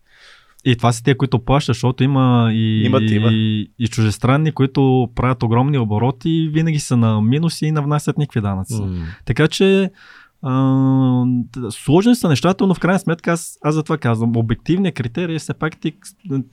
И 0.64 0.76
това 0.76 0.92
са 0.92 1.02
те, 1.02 1.16
които 1.16 1.38
плащат, 1.38 1.74
защото 1.74 2.04
има 2.04 2.50
и, 2.52 2.82
Имат, 2.86 3.10
има. 3.10 3.28
и, 3.30 3.70
и 3.78 3.88
чужестранни, 3.88 4.52
които 4.52 5.08
правят 5.14 5.42
огромни 5.42 5.78
обороти 5.78 6.30
и 6.30 6.48
винаги 6.48 6.78
са 6.78 6.96
на 6.96 7.20
минуси 7.20 7.66
и 7.66 7.72
не 7.72 7.80
внасят 7.80 8.18
никакви 8.18 8.40
данъци. 8.40 8.82
М. 8.82 9.04
Така 9.24 9.48
че 9.48 9.90
а, 10.42 11.24
сложни 11.70 12.14
са 12.14 12.28
нещата, 12.28 12.66
но 12.66 12.74
в 12.74 12.78
крайна 12.80 12.98
сметка 12.98 13.32
аз, 13.32 13.58
аз 13.62 13.74
затова 13.74 13.98
казвам. 13.98 14.36
Обективният 14.36 14.94
критерий 14.94 15.36
е 15.36 15.38
все 15.38 15.54
пак 15.54 15.80
ти, 15.80 15.92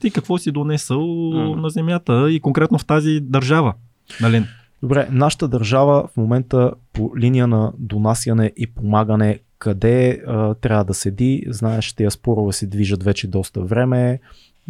ти 0.00 0.10
какво 0.10 0.38
си 0.38 0.52
донесъл 0.52 1.30
Мгм. 1.34 1.60
на 1.60 1.70
земята 1.70 2.30
и 2.30 2.40
конкретно 2.40 2.78
в 2.78 2.86
тази 2.86 3.20
държава. 3.22 3.74
Нали? 4.20 4.44
Добре, 4.82 5.08
нашата 5.10 5.48
държава 5.48 6.08
в 6.12 6.16
момента 6.16 6.72
по 6.92 7.10
линия 7.18 7.46
на 7.46 7.72
донасяне 7.78 8.52
и 8.56 8.66
помагане, 8.66 9.38
къде 9.58 10.22
а, 10.26 10.54
трябва 10.54 10.84
да 10.84 10.94
седи, 10.94 11.44
знаеш, 11.48 11.92
тези 11.92 12.10
спорове 12.10 12.52
се 12.52 12.66
движат 12.66 13.02
вече 13.02 13.26
доста 13.26 13.60
време. 13.60 14.20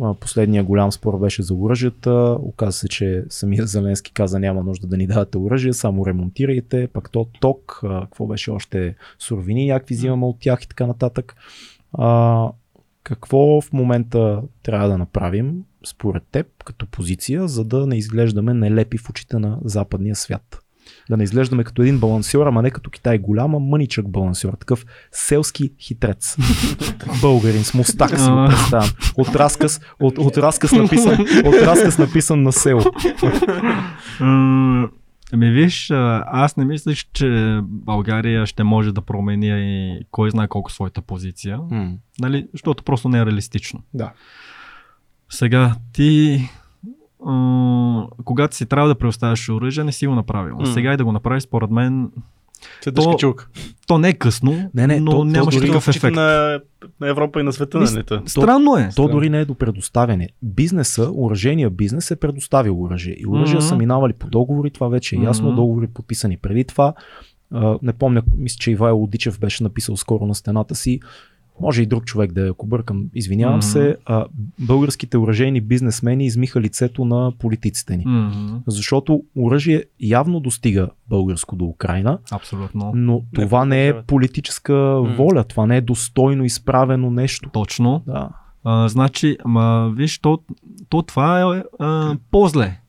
А, 0.02 0.14
Последния 0.14 0.64
голям 0.64 0.92
спор 0.92 1.18
беше 1.18 1.42
за 1.42 1.54
оръжията. 1.54 2.36
Оказа 2.40 2.78
се, 2.78 2.88
че 2.88 3.24
самия 3.28 3.66
Зеленски 3.66 4.12
каза 4.12 4.38
няма 4.38 4.62
нужда 4.62 4.86
да 4.86 4.96
ни 4.96 5.06
давате 5.06 5.38
оръжие, 5.38 5.72
само 5.72 6.06
ремонтирайте, 6.06 6.88
пак 6.92 7.10
то 7.10 7.26
ток, 7.40 7.80
а, 7.84 8.00
какво 8.00 8.26
беше 8.26 8.50
още 8.50 8.94
суровини, 9.18 9.66
някакви 9.66 9.94
взимаме 9.94 10.26
от 10.26 10.36
тях 10.40 10.62
и 10.62 10.68
така 10.68 10.86
нататък. 10.86 11.34
А, 11.92 12.50
какво 13.02 13.60
в 13.60 13.72
момента 13.72 14.42
трябва 14.62 14.88
да 14.88 14.98
направим, 14.98 15.64
според 15.86 16.22
теб, 16.32 16.46
като 16.64 16.86
позиция, 16.86 17.48
за 17.48 17.64
да 17.64 17.86
не 17.86 17.96
изглеждаме 17.96 18.54
нелепи 18.54 18.98
в 18.98 19.10
очите 19.10 19.38
на 19.38 19.58
западния 19.64 20.16
свят? 20.16 20.65
Да 21.10 21.16
не 21.16 21.24
изглеждаме 21.24 21.64
като 21.64 21.82
един 21.82 21.98
балансьор, 21.98 22.46
ама 22.46 22.62
не 22.62 22.70
като 22.70 22.90
Китай 22.90 23.18
голям, 23.18 23.54
а 23.54 23.58
мъничък 23.58 24.08
балансьор. 24.08 24.52
Такъв 24.52 24.86
селски 25.12 25.72
хитрец. 25.80 26.36
Българин 27.22 27.64
с 27.64 27.74
мустак 27.74 28.20
си 28.20 28.30
го 28.30 28.46
представям. 28.48 28.90
От 29.16 29.28
разказ, 29.28 29.80
от, 30.00 30.18
от 30.18 30.38
разказ, 30.38 30.72
написан, 30.72 31.20
от 31.44 31.54
разказ 31.54 31.98
написан 31.98 32.42
на 32.42 32.52
село. 32.52 32.82
Ами 35.32 35.50
виж, 35.50 35.90
аз 36.26 36.56
не 36.56 36.64
мислиш, 36.64 37.08
че 37.12 37.60
България 37.62 38.46
ще 38.46 38.64
може 38.64 38.92
да 38.92 39.00
промени 39.00 39.48
и 39.48 40.00
кой 40.10 40.30
знае 40.30 40.48
колко 40.48 40.72
своята 40.72 41.02
позиция, 41.02 41.60
нали? 42.20 42.48
защото 42.52 42.82
просто 42.82 43.08
не 43.08 43.18
е 43.18 43.26
реалистично. 43.26 43.82
Да. 43.94 44.12
Сега, 45.30 45.74
ти 45.92 46.40
м- 47.20 48.06
когато 48.24 48.56
си 48.56 48.66
трябва 48.66 48.88
да 48.88 48.94
предоставяш 48.94 49.48
оръжие, 49.48 49.84
не 49.84 49.92
си 49.92 50.06
го 50.06 50.14
направил. 50.14 50.56
М. 50.56 50.66
Сега 50.66 50.92
и 50.92 50.96
да 50.96 51.04
го 51.04 51.12
направиш, 51.12 51.42
според 51.42 51.70
мен, 51.70 52.10
Се 52.80 52.92
То- 52.92 53.16
чук. 53.16 53.50
то 53.86 53.98
не 53.98 54.08
е 54.08 54.12
късно, 54.12 54.70
Не, 54.74 54.86
не, 54.86 55.00
но 55.00 55.10
то- 55.10 55.16
то 55.16 55.24
нямаше 55.24 55.60
такъв 55.60 55.88
ефект. 55.88 56.16
на, 56.16 56.60
на 57.00 57.08
Европа 57.08 57.40
и 57.40 57.42
на 57.42 57.52
света, 57.52 57.78
нали? 57.80 58.04
та? 58.04 58.22
Странно 58.26 58.76
е. 58.76 58.90
То 58.96 59.08
дори 59.08 59.30
не 59.30 59.40
е 59.40 59.44
до 59.44 59.54
предоставяне. 59.54 60.28
Бизнеса, 60.42 61.10
оръжения 61.12 61.70
бизнес 61.70 62.10
е 62.10 62.16
предоставил 62.16 62.82
оръжие. 62.82 63.14
И 63.14 63.26
оръжия 63.26 63.56
Мгм. 63.56 63.66
са 63.66 63.76
минавали 63.76 64.12
по 64.12 64.26
договори, 64.26 64.70
това 64.70 64.88
вече 64.88 65.16
е 65.16 65.20
ясно. 65.20 65.46
Мгм. 65.46 65.56
Договори 65.56 65.86
подписани 65.86 66.36
преди 66.36 66.64
това. 66.64 66.94
А, 67.52 67.78
не 67.82 67.92
помня, 67.92 68.22
мисля, 68.36 68.56
че 68.60 68.70
Ивайло 68.70 68.98
Лудичев 68.98 69.40
беше 69.40 69.62
написал 69.62 69.96
скоро 69.96 70.26
на 70.26 70.34
стената 70.34 70.74
си. 70.74 71.00
Може 71.60 71.82
и 71.82 71.86
друг 71.86 72.04
човек 72.04 72.32
да 72.32 72.46
е, 72.46 72.50
ако 72.50 72.66
бъркам, 72.66 73.04
извинявам 73.14 73.56
Мгм. 73.56 73.62
се. 73.62 73.96
А, 74.04 74.24
българските 74.58 75.18
оръжейни 75.18 75.60
бизнесмени 75.60 76.26
измиха 76.26 76.60
лицето 76.60 77.04
на 77.04 77.32
политиците 77.38 77.96
ни. 77.96 78.04
Мгм. 78.06 78.56
Защото 78.66 79.22
оръжие 79.36 79.84
явно 80.00 80.40
достига 80.40 80.88
българско 81.08 81.56
до 81.56 81.64
Украина, 81.64 82.18
Абсолютно. 82.30 82.92
но 82.94 83.22
това 83.34 83.64
не 83.64 83.76
е 83.78 83.88
продължават. 83.88 84.06
политическа 84.06 84.74
воля, 85.16 85.44
това 85.44 85.66
не 85.66 85.76
е 85.76 85.80
достойно 85.80 86.44
изправено 86.44 87.10
нещо. 87.10 87.50
Точно. 87.50 88.02
Да. 88.06 88.28
А, 88.64 88.88
значи, 88.88 89.36
ама 89.44 89.92
виж, 89.96 90.18
то, 90.18 90.38
то 90.88 91.02
това 91.02 91.40
е 91.56 91.62
а, 91.78 92.16
по-зле. 92.30 92.80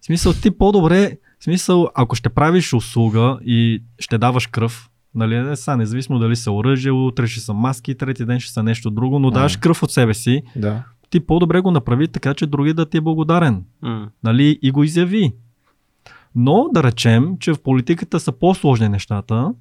В 0.00 0.06
смисъл, 0.06 0.32
ти 0.32 0.50
по-добре, 0.50 1.18
в 1.40 1.44
смисъл, 1.44 1.88
ако 1.94 2.16
ще 2.16 2.28
правиш 2.28 2.72
услуга 2.72 3.38
и 3.44 3.82
ще 3.98 4.18
даваш 4.18 4.46
кръв, 4.46 4.90
нали, 5.16 5.38
не 5.38 5.56
са, 5.56 5.76
независимо 5.76 6.18
дали 6.18 6.36
са 6.36 6.52
оръжие, 6.52 6.92
утре 6.92 7.26
ще 7.26 7.40
са 7.40 7.54
маски, 7.54 7.94
трети 7.94 8.24
ден 8.24 8.40
ще 8.40 8.52
са 8.52 8.62
нещо 8.62 8.90
друго, 8.90 9.18
но 9.18 9.30
даваш 9.30 9.56
кръв 9.56 9.82
от 9.82 9.90
себе 9.90 10.14
си, 10.14 10.42
да. 10.56 10.82
ти 11.10 11.20
по-добре 11.20 11.60
го 11.60 11.70
направи 11.70 12.08
така, 12.08 12.34
че 12.34 12.46
други 12.46 12.72
да 12.72 12.86
ти 12.86 12.96
е 12.96 13.00
благодарен. 13.00 13.64
М. 13.82 14.08
Нали, 14.24 14.58
и 14.62 14.70
го 14.70 14.84
изяви. 14.84 15.32
Но 16.34 16.68
да 16.72 16.82
речем, 16.82 17.36
че 17.40 17.52
в 17.52 17.62
политиката 17.62 18.20
са 18.20 18.32
по-сложни 18.32 18.88
нещата 18.88 19.54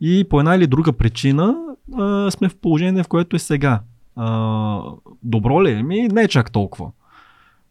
и 0.00 0.26
по 0.30 0.38
една 0.38 0.54
или 0.54 0.66
друга 0.66 0.92
причина 0.92 1.56
а, 1.98 2.30
сме 2.30 2.48
в 2.48 2.56
положение, 2.56 3.02
в 3.02 3.08
което 3.08 3.36
е 3.36 3.38
сега. 3.38 3.80
А, 4.16 4.80
добро 5.22 5.64
ли 5.64 5.70
е? 5.70 5.82
Ми 5.82 6.08
не 6.08 6.22
е 6.22 6.28
чак 6.28 6.52
толкова. 6.52 6.90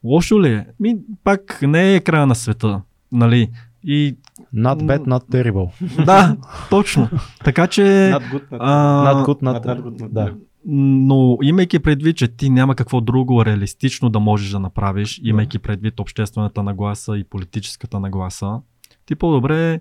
Лошо 0.03 0.41
ли 0.41 0.47
е? 0.47 0.67
Ми 0.79 0.97
пак 1.23 1.59
не 1.61 1.95
е 1.95 1.99
края 1.99 2.27
на 2.27 2.35
света. 2.35 2.81
Нали? 3.11 3.51
И 3.83 4.15
Not 4.55 4.81
bad, 4.83 4.99
not 4.99 5.29
terrible. 5.29 6.05
да, 6.05 6.37
точно. 6.69 7.09
Така 7.43 7.67
че... 7.67 7.81
Not 7.81 8.31
good, 8.31 8.49
not, 8.49 8.57
а, 8.59 9.13
Not 9.13 9.25
good, 9.25 9.41
not, 9.41 9.65
not, 9.65 9.65
not 9.65 9.81
good, 9.81 10.01
not 10.01 10.09
да. 10.09 10.33
но 10.65 11.37
имайки 11.43 11.79
предвид, 11.79 12.17
че 12.17 12.27
ти 12.27 12.49
няма 12.49 12.75
какво 12.75 13.01
друго 13.01 13.45
реалистично 13.45 14.09
да 14.09 14.19
можеш 14.19 14.49
да 14.49 14.59
направиш, 14.59 15.21
имайки 15.23 15.59
предвид 15.59 15.99
обществената 15.99 16.63
нагласа 16.63 17.17
и 17.17 17.23
политическата 17.23 17.99
нагласа, 17.99 18.59
ти 19.05 19.15
по-добре 19.15 19.79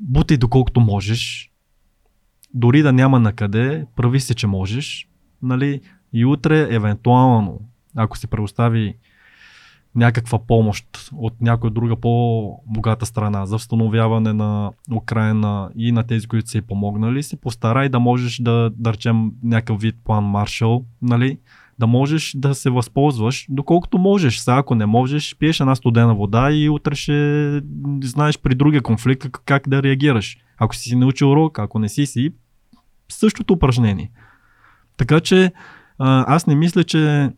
бути 0.00 0.36
доколкото 0.36 0.80
можеш, 0.80 1.50
дори 2.54 2.82
да 2.82 2.92
няма 2.92 3.20
на 3.20 3.32
къде, 3.32 3.86
прави 3.96 4.20
се, 4.20 4.34
че 4.34 4.46
можеш, 4.46 5.08
нали, 5.42 5.80
и 6.12 6.24
утре, 6.24 6.74
евентуално, 6.74 7.60
ако 7.96 8.18
се 8.18 8.26
предостави 8.26 8.94
някаква 9.94 10.38
помощ 10.38 11.10
от 11.12 11.40
някоя 11.40 11.70
друга 11.70 11.96
по-богата 11.96 13.06
страна 13.06 13.46
за 13.46 13.54
възстановяване 13.54 14.32
на 14.32 14.72
Украина 14.94 15.70
и 15.76 15.92
на 15.92 16.02
тези, 16.02 16.26
които 16.26 16.50
са 16.50 16.58
й 16.58 16.62
помогнали, 16.62 17.22
се 17.22 17.40
постарай 17.40 17.88
да 17.88 18.00
можеш 18.00 18.38
да, 18.38 18.70
да 18.76 18.92
речем 18.92 19.32
някакъв 19.42 19.80
вид 19.80 19.96
план 20.04 20.24
Маршал, 20.24 20.84
нали? 21.02 21.38
да 21.80 21.86
можеш 21.86 22.32
да 22.36 22.54
се 22.54 22.70
възползваш, 22.70 23.46
доколкото 23.48 23.98
можеш. 23.98 24.38
Сега, 24.38 24.56
ако 24.56 24.74
не 24.74 24.86
можеш, 24.86 25.36
пиеш 25.38 25.60
една 25.60 25.74
студена 25.74 26.14
вода 26.14 26.50
и 26.52 26.68
утре 26.68 26.94
ще 26.94 27.60
знаеш 28.02 28.38
при 28.38 28.54
другия 28.54 28.82
конфликт 28.82 29.22
как, 29.22 29.42
как 29.44 29.68
да 29.68 29.82
реагираш. 29.82 30.38
Ако 30.58 30.76
си 30.76 30.88
си 30.88 30.96
научил 30.96 31.30
урок, 31.30 31.58
ако 31.58 31.78
не 31.78 31.88
си 31.88 32.06
си, 32.06 32.32
същото 33.08 33.52
упражнение. 33.52 34.10
Така 34.96 35.20
че 35.20 35.52
аз 35.98 36.46
не 36.46 36.54
мисля, 36.54 36.84
че 36.84 37.30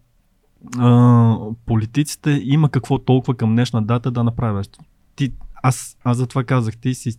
а, 0.78 1.36
политиците 1.66 2.40
има 2.44 2.68
какво 2.68 2.98
толкова 2.98 3.34
към 3.34 3.50
днешна 3.50 3.82
дата 3.82 4.10
да 4.10 4.24
направят. 4.24 4.78
Ти, 5.16 5.32
аз, 5.62 5.96
аз 6.04 6.16
затова 6.16 6.44
казах, 6.44 6.76
ти 6.76 6.94
си... 6.94 7.12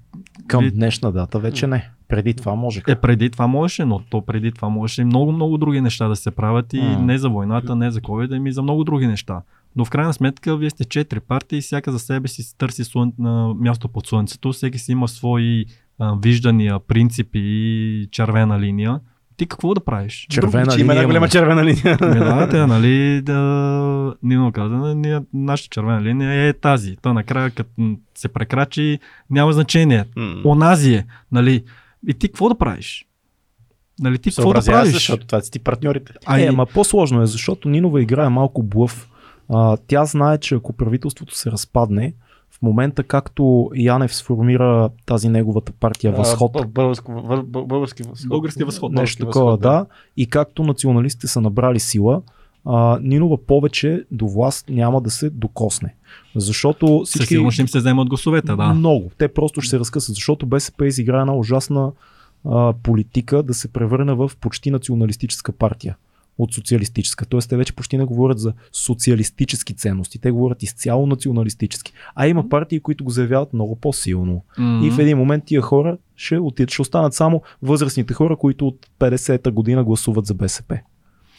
Към 0.47 0.69
днешна 0.69 1.11
дата 1.11 1.39
вече 1.39 1.67
не. 1.67 1.89
Преди 2.07 2.33
това 2.33 2.55
може. 2.55 2.81
Е, 2.87 2.95
преди 2.95 3.29
това 3.29 3.47
можеше, 3.47 3.85
но 3.85 3.99
то 3.99 4.21
преди 4.21 4.51
това 4.51 4.69
можеше 4.69 5.01
и 5.01 5.05
много, 5.05 5.31
много 5.31 5.57
други 5.57 5.81
неща 5.81 6.07
да 6.07 6.15
се 6.15 6.31
правят 6.31 6.73
и 6.73 6.81
М. 6.81 7.01
не 7.01 7.17
за 7.17 7.29
войната, 7.29 7.75
не 7.75 7.91
за 7.91 8.01
COVID, 8.01 8.37
ами 8.37 8.51
за 8.51 8.61
много 8.61 8.83
други 8.83 9.07
неща. 9.07 9.41
Но 9.75 9.85
в 9.85 9.89
крайна 9.89 10.13
сметка, 10.13 10.57
вие 10.57 10.69
сте 10.69 10.85
четири 10.85 11.19
партии, 11.19 11.61
всяка 11.61 11.91
за 11.91 11.99
себе 11.99 12.27
си 12.27 12.57
търси 12.57 12.83
слън... 12.83 13.13
място 13.59 13.87
под 13.87 14.07
слънцето, 14.07 14.51
всеки 14.51 14.77
си 14.79 14.91
има 14.91 15.07
свои 15.07 15.65
а, 15.99 16.15
виждания, 16.21 16.79
принципи 16.79 17.39
и 17.39 18.07
червена 18.11 18.59
линия. 18.59 18.99
Ти 19.37 19.45
какво 19.45 19.73
да 19.73 19.81
правиш? 19.81 20.27
Червена 20.29 20.71
Че 20.71 20.81
има 20.81 20.93
една 20.93 20.93
линия. 20.93 21.07
голяма 21.07 21.29
червена 21.29 21.63
линия. 21.65 21.97
Да, 22.01 22.49
те, 22.49 22.65
нали, 22.67 23.21
да, 23.21 24.15
Нино 24.23 24.51
каза, 24.51 24.75
ние, 24.95 25.19
нашата 25.33 25.69
червена 25.69 26.01
линия 26.01 26.47
е 26.47 26.53
тази. 26.53 26.95
Та 27.01 27.13
накрая, 27.13 27.51
като 27.51 27.69
се 28.15 28.27
прекрачи, 28.27 28.99
няма 29.29 29.53
значение. 29.53 30.05
М. 30.15 30.41
Онази 30.45 30.93
е, 30.93 31.05
нали. 31.31 31.63
И 32.07 32.13
ти 32.13 32.27
какво 32.27 32.49
да 32.49 32.57
правиш? 32.57 33.05
Нали, 33.99 34.17
ти 34.17 34.29
какво 34.35 34.53
да 34.53 34.61
се, 34.61 34.71
правиш? 34.71 34.93
защото 34.93 35.27
това 35.27 35.41
са 35.41 35.51
ти 35.51 35.59
партньорите. 35.59 36.13
А, 36.25 36.39
Е, 36.39 36.45
ама 36.45 36.65
по-сложно 36.65 37.21
е, 37.21 37.25
защото 37.25 37.69
Нинова 37.69 38.01
играе 38.01 38.29
малко 38.29 38.63
блъв. 38.63 39.09
А, 39.53 39.77
тя 39.87 40.05
знае, 40.05 40.37
че 40.37 40.55
ако 40.55 40.73
правителството 40.73 41.35
се 41.37 41.51
разпадне, 41.51 42.13
в 42.57 42.61
момента 42.61 43.03
както 43.03 43.69
Янев 43.75 44.15
сформира 44.15 44.89
тази 45.05 45.29
неговата 45.29 45.71
партия 45.71 46.11
Възход, 46.11 46.51
Български, 46.73 47.11
български 47.47 48.03
възход. 48.03 48.29
Български 48.29 48.63
възход. 48.63 48.91
нещо 48.91 49.25
такова, 49.25 49.57
да, 49.57 49.85
и 50.17 50.27
както 50.27 50.63
националистите 50.63 51.27
са 51.27 51.41
набрали 51.41 51.79
сила, 51.79 52.21
а, 52.65 52.99
Нинова 53.01 53.37
повече 53.45 54.03
до 54.11 54.27
власт 54.27 54.69
няма 54.69 55.01
да 55.01 55.09
се 55.09 55.29
докосне. 55.29 55.95
Защото 56.35 57.01
Със 57.05 57.09
всички... 57.09 57.27
сигурност 57.27 57.53
ще 57.53 57.61
им 57.61 57.67
се 57.67 57.79
вземат 57.79 58.09
гласовете, 58.09 58.55
да. 58.55 58.73
Много. 58.73 59.11
Те 59.17 59.27
просто 59.27 59.61
ще 59.61 59.69
се 59.69 59.79
разкъсат, 59.79 60.15
защото 60.15 60.45
БСП 60.45 60.87
изигра 60.87 61.21
една 61.21 61.35
ужасна 61.35 61.91
а, 62.45 62.73
политика 62.83 63.43
да 63.43 63.53
се 63.53 63.67
превърне 63.67 64.13
в 64.13 64.31
почти 64.41 64.71
националистическа 64.71 65.51
партия 65.51 65.95
от 66.37 66.53
социалистическа. 66.53 67.25
Тоест 67.25 67.49
те 67.49 67.57
вече 67.57 67.73
почти 67.73 67.97
не 67.97 68.05
говорят 68.05 68.39
за 68.39 68.53
социалистически 68.71 69.75
ценности, 69.75 70.19
те 70.19 70.31
говорят 70.31 70.63
изцяло 70.63 71.07
националистически. 71.07 71.93
А 72.15 72.27
има 72.27 72.49
партии, 72.49 72.79
които 72.79 73.03
го 73.03 73.09
заявяват 73.09 73.53
много 73.53 73.75
по-силно. 73.75 74.43
М. 74.57 74.85
И 74.85 74.91
в 74.91 74.99
един 74.99 75.17
момент 75.17 75.43
тия 75.45 75.61
хора 75.61 75.97
ще, 76.15 76.37
отидат, 76.37 76.71
ще 76.71 76.81
останат 76.81 77.13
само 77.13 77.41
възрастните 77.61 78.13
хора, 78.13 78.35
които 78.35 78.67
от 78.67 78.87
50-та 78.99 79.51
година 79.51 79.83
гласуват 79.83 80.25
за 80.25 80.33
БСП. 80.33 80.79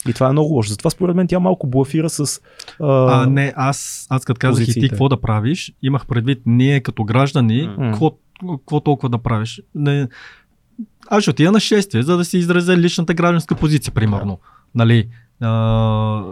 И 0.09 0.12
това 0.12 0.29
е 0.29 0.33
много 0.33 0.55
лошо. 0.55 0.71
Затова 0.71 0.91
според 0.91 1.16
мен 1.16 1.27
тя 1.27 1.39
малко 1.41 1.66
блафира 1.66 2.11
с... 2.11 2.41
А, 2.81 3.23
А, 3.23 3.27
не, 3.27 3.53
аз, 3.57 4.07
аз 4.11 4.25
като 4.25 4.39
казах 4.39 4.62
и 4.62 4.65
ти 4.65 4.66
позициите. 4.66 4.89
какво 4.89 5.09
да 5.09 5.21
правиш, 5.21 5.73
имах 5.83 6.07
предвид 6.07 6.43
ние 6.47 6.81
като 6.81 7.05
граждани, 7.05 7.71
какво, 7.79 8.11
какво 8.59 8.81
толкова 8.81 9.09
да 9.09 9.19
правиш. 9.19 9.62
Не, 9.75 10.09
аз 11.07 11.23
ще 11.23 11.31
отида 11.31 11.53
на 11.53 11.61
шествие, 11.61 12.03
за 12.03 12.16
да 12.16 12.25
си 12.25 12.39
изразя 12.39 12.77
личната 12.77 13.15
гражданска 13.15 13.55
позиция, 13.55 13.95
примерно. 13.95 14.39
Нали, 14.75 15.09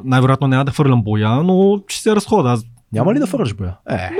най-вероятно 0.04 0.48
няма 0.48 0.64
да 0.64 0.72
хвърлям 0.72 1.02
боя, 1.02 1.42
но 1.42 1.82
ще 1.88 2.02
се 2.02 2.16
разхода. 2.16 2.50
Аз 2.50 2.64
Няма 2.92 3.14
ли 3.14 3.18
да 3.18 3.26
фърляш, 3.26 3.54
бе? 3.54 3.68
Е, 3.90 4.10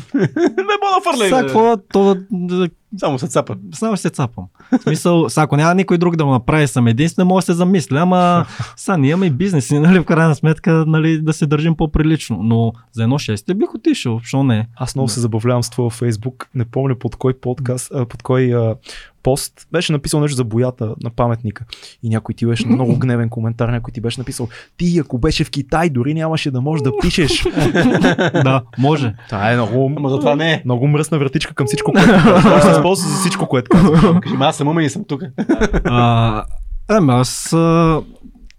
Не 0.14 0.76
мога 0.82 0.94
да 0.94 1.10
фърля. 1.12 1.24
сега 1.24 1.40
какво, 1.40 1.76
то, 1.76 2.16
да, 2.30 2.68
Само 2.98 3.18
се 3.18 3.28
цапа. 3.28 3.56
само 3.74 3.96
се 3.96 4.10
цапам. 4.10 4.44
В 4.72 4.82
смисъл, 4.82 5.28
сега, 5.28 5.42
ако 5.42 5.56
няма 5.56 5.74
никой 5.74 5.98
друг 5.98 6.16
да 6.16 6.24
го 6.24 6.30
направи, 6.30 6.68
съм 6.68 6.86
единствен, 6.86 7.26
мога 7.26 7.38
да 7.38 7.42
се 7.42 7.52
замисля, 7.52 8.00
ама 8.00 8.46
сега 8.76 8.96
ние 8.96 9.10
имаме 9.10 9.26
и 9.26 9.30
бизнес, 9.30 9.70
нали, 9.70 9.98
в 9.98 10.04
крайна 10.04 10.34
сметка 10.34 10.84
нали, 10.86 11.22
да 11.22 11.32
се 11.32 11.46
държим 11.46 11.76
по-прилично. 11.76 12.38
Но 12.42 12.72
за 12.92 13.02
едно 13.02 13.18
шествие 13.18 13.54
бих 13.54 13.74
отишъл, 13.74 14.18
защо 14.18 14.44
не? 14.44 14.68
Аз 14.76 14.94
много 14.94 15.08
се 15.08 15.20
забавлявам 15.20 15.62
с 15.62 15.70
това 15.70 15.84
във 15.84 15.92
Фейсбук. 15.92 16.48
Не 16.54 16.64
помня 16.64 16.98
под 16.98 17.16
кой 17.16 17.34
подкаст, 17.34 17.92
под 18.08 18.22
кой 18.22 18.54
а, 18.54 18.74
пост. 19.22 19.66
Беше 19.72 19.92
написал 19.92 20.20
нещо 20.20 20.36
за 20.36 20.44
боята 20.44 20.94
на 21.02 21.10
паметника. 21.10 21.64
И 22.02 22.08
някой 22.08 22.34
ти 22.34 22.46
беше 22.46 22.66
много 22.66 22.98
гневен 22.98 23.28
коментар. 23.28 23.68
Някой 23.68 23.92
ти 23.92 24.00
беше 24.00 24.20
написал, 24.20 24.48
ти 24.76 24.98
ако 24.98 25.18
беше 25.18 25.44
в 25.44 25.50
Китай, 25.50 25.90
дори 25.90 26.14
нямаше 26.14 26.50
да 26.50 26.60
можеш 26.60 26.82
да 26.82 26.92
пишеш. 27.00 27.42
да, 28.32 28.62
може. 28.78 29.14
Това 29.28 29.50
е 29.50 29.54
много, 29.54 29.92
Ама 29.96 30.08
затова 30.08 30.36
не 30.36 30.52
е. 30.52 30.62
много 30.64 30.86
мръсна 30.86 31.18
вратичка 31.18 31.54
към 31.54 31.66
всичко, 31.66 31.92
което 31.92 32.62
се 32.62 32.70
използва 32.70 33.08
за 33.08 33.16
всичко, 33.16 33.46
което 33.46 33.68
казва. 33.70 34.20
Кажи, 34.20 34.36
аз 34.40 34.56
съм 34.56 34.68
умен 34.68 34.84
и 34.84 34.90
съм 34.90 35.04
тук. 35.08 35.22
А, 35.84 36.44
ами 36.88 37.12
аз, 37.12 37.52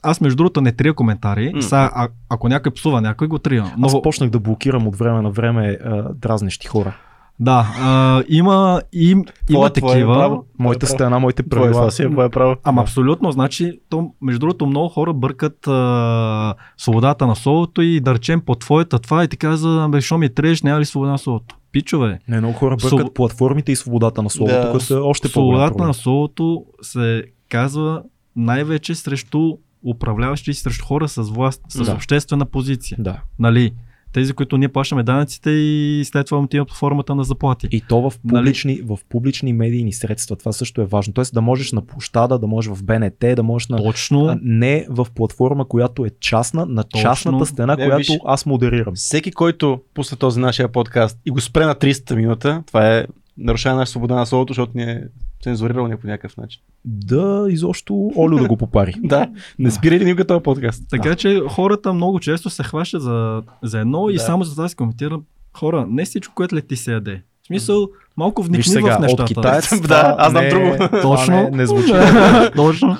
аз 0.03 0.21
между 0.21 0.35
другото 0.37 0.61
не 0.61 0.71
трия 0.71 0.93
коментари. 0.93 1.51
М. 1.55 1.61
Сега, 1.61 1.91
а, 1.95 2.07
ако 2.29 2.49
някой 2.49 2.71
псува 2.73 3.01
някой, 3.01 3.27
го 3.27 3.39
трия. 3.39 3.73
Но, 3.77 3.87
Аз 3.87 4.01
почнах 4.01 4.29
да 4.29 4.39
блокирам 4.39 4.87
от 4.87 4.95
време 4.95 5.21
на 5.21 5.31
време 5.31 5.77
а, 5.85 6.03
дразнещи 6.13 6.67
хора. 6.67 6.95
Да, 7.39 7.73
а, 7.79 8.23
има, 8.29 8.81
им, 8.93 9.23
Това 9.23 9.33
има 9.49 9.67
е 9.67 9.69
твое 9.69 9.91
такива. 9.93 10.13
право. 10.13 10.45
Моята 10.59 10.85
Твое 10.85 10.95
стена, 10.97 11.19
моите 11.19 11.43
право. 11.43 11.61
Твое 11.61 11.71
правила. 11.73 11.91
си 11.91 12.03
е 12.03 12.09
твое 12.09 12.29
право. 12.29 12.55
Ама 12.63 12.81
абсолютно, 12.81 13.31
значи, 13.31 13.79
то, 13.89 14.11
между 14.21 14.39
другото, 14.39 14.65
много 14.65 14.89
хора 14.89 15.13
бъркат 15.13 15.67
а, 15.67 16.53
свободата 16.77 17.27
на 17.27 17.35
словото 17.35 17.81
и 17.81 17.99
да 17.99 18.13
речем 18.13 18.41
по 18.41 18.55
твоята 18.55 18.99
това 18.99 19.23
и 19.23 19.27
ти 19.27 19.37
каза, 19.37 19.87
бе, 19.89 20.01
що 20.01 20.17
ми 20.17 20.29
треш, 20.29 20.61
няма 20.61 20.79
ли 20.79 20.85
свобода 20.85 21.11
на 21.11 21.17
словото? 21.17 21.55
Пичове, 21.71 22.19
Не, 22.27 22.37
много 22.37 22.53
хора 22.53 22.75
бъркат 22.75 22.99
Своб- 22.99 23.13
платформите 23.13 23.71
и 23.71 23.75
свободата 23.75 24.21
на 24.21 24.29
словото, 24.29 24.55
Да. 24.57 24.71
което 24.71 24.93
е 24.93 24.99
още 24.99 25.27
по 25.27 25.31
свободата 25.31 25.83
на 25.83 25.93
словото 25.93 26.65
се 26.81 27.23
казва 27.49 28.03
най-вече 28.35 28.95
срещу 28.95 29.51
управляващи 29.85 30.51
и 30.51 30.53
срещу 30.53 30.85
хора 30.85 31.07
с 31.07 31.21
власт, 31.23 31.61
с 31.69 31.81
Да. 31.81 31.91
обществена 31.93 32.45
позиция. 32.45 32.97
Да. 32.99 33.21
Нали? 33.39 33.71
Тези, 34.13 34.33
които 34.33 34.57
ние 34.57 34.67
плащаме 34.67 35.03
данъците 35.03 35.49
и 35.49 36.01
след 36.05 36.25
това 36.25 36.39
отиват 36.39 36.67
по 36.67 36.75
формата 36.75 37.15
на 37.15 37.23
заплати. 37.23 37.67
И 37.71 37.81
то 37.81 38.01
в 38.01 38.13
Нали? 38.23 38.35
публични, 38.35 38.79
в 38.83 38.99
публични 39.09 39.53
медийни 39.53 39.93
средства. 39.93 40.35
Това 40.35 40.51
също 40.51 40.81
е 40.81 40.85
важно. 40.85 41.13
Тоест 41.13 41.33
да 41.33 41.41
можеш 41.41 41.71
на 41.71 41.81
площада, 41.81 42.39
да 42.39 42.47
можеш 42.47 42.71
в 42.71 42.83
БНТ, 42.83 43.19
да 43.35 43.43
можеш 43.43 43.67
на... 43.67 43.77
Точно. 43.77 44.25
а, 44.25 44.39
Не 44.43 44.85
в 44.89 45.07
платформа, 45.15 45.65
която 45.65 46.05
е 46.05 46.09
частна, 46.19 46.65
на 46.65 46.83
Точно. 46.83 47.01
частната 47.01 47.45
стена, 47.45 47.75
Не, 47.75 47.85
която 47.85 47.97
виж. 48.11 48.19
аз 48.25 48.45
модерирам. 48.45 48.93
Всеки, 48.95 49.31
който 49.31 49.81
пусне 49.93 50.17
този 50.17 50.39
нашия 50.39 50.67
подкаст 50.67 51.19
и 51.25 51.31
го 51.31 51.41
спре 51.41 51.65
на 51.65 51.75
300 51.75 52.15
минута, 52.15 52.63
това 52.67 52.97
е 52.97 53.05
нарушава 53.37 53.75
наша 53.77 53.91
свобода 53.91 54.15
на 54.15 54.25
словото, 54.25 54.53
защото 54.53 54.71
ни 54.77 54.97
е 55.43 55.49
цензурирал 55.49 55.87
ни 55.87 55.97
по 55.97 56.07
някакъв 56.07 56.37
начин. 56.37 56.61
Да, 56.85 57.45
изобщо 57.49 58.11
Олю 58.17 58.37
да 58.37 58.47
го 58.47 58.57
попари. 58.57 58.93
Да, 59.03 59.27
не 59.59 59.71
спирай 59.71 59.99
ли 59.99 60.05
никога 60.05 60.27
този 60.27 60.43
подкаст. 60.43 60.83
Така 60.89 61.15
че 61.15 61.41
хората 61.49 61.93
много 61.93 62.19
често 62.19 62.49
се 62.49 62.63
хващат 62.63 63.01
за, 63.01 63.41
за 63.63 63.79
едно 63.79 64.09
и 64.09 64.13
Да. 64.13 64.19
само 64.19 64.43
за 64.43 64.51
това 64.51 64.69
си 64.69 64.75
коментирам. 64.75 65.23
Хора, 65.57 65.85
не 65.89 66.05
всичко, 66.05 66.33
което 66.35 66.55
лети 66.55 66.75
се 66.75 66.91
яде. 66.93 67.21
В 67.43 67.47
смисъл, 67.47 67.87
малко 68.17 68.41
Виж 68.41 68.47
вникни 68.47 68.63
сега, 68.63 68.97
в 68.97 68.99
нещата. 68.99 69.23
от 69.23 69.27
китаец. 69.27 69.81
Да, 69.87 70.15
аз 70.19 70.31
знам 70.31 70.49
друго. 70.49 70.75
това 70.77 71.01
Точно. 71.01 71.35
Не, 71.35 71.49
не 71.49 71.65
звучи. 71.65 71.93
Точно. 72.55 72.97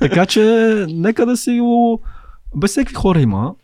така 0.00 0.26
че, 0.26 0.40
нека 0.88 1.26
да 1.26 1.36
си 1.36 1.60
го... 1.60 2.00
Без 2.56 2.70
всеки 2.70 2.94
хора 2.94 3.20
има. 3.20 3.54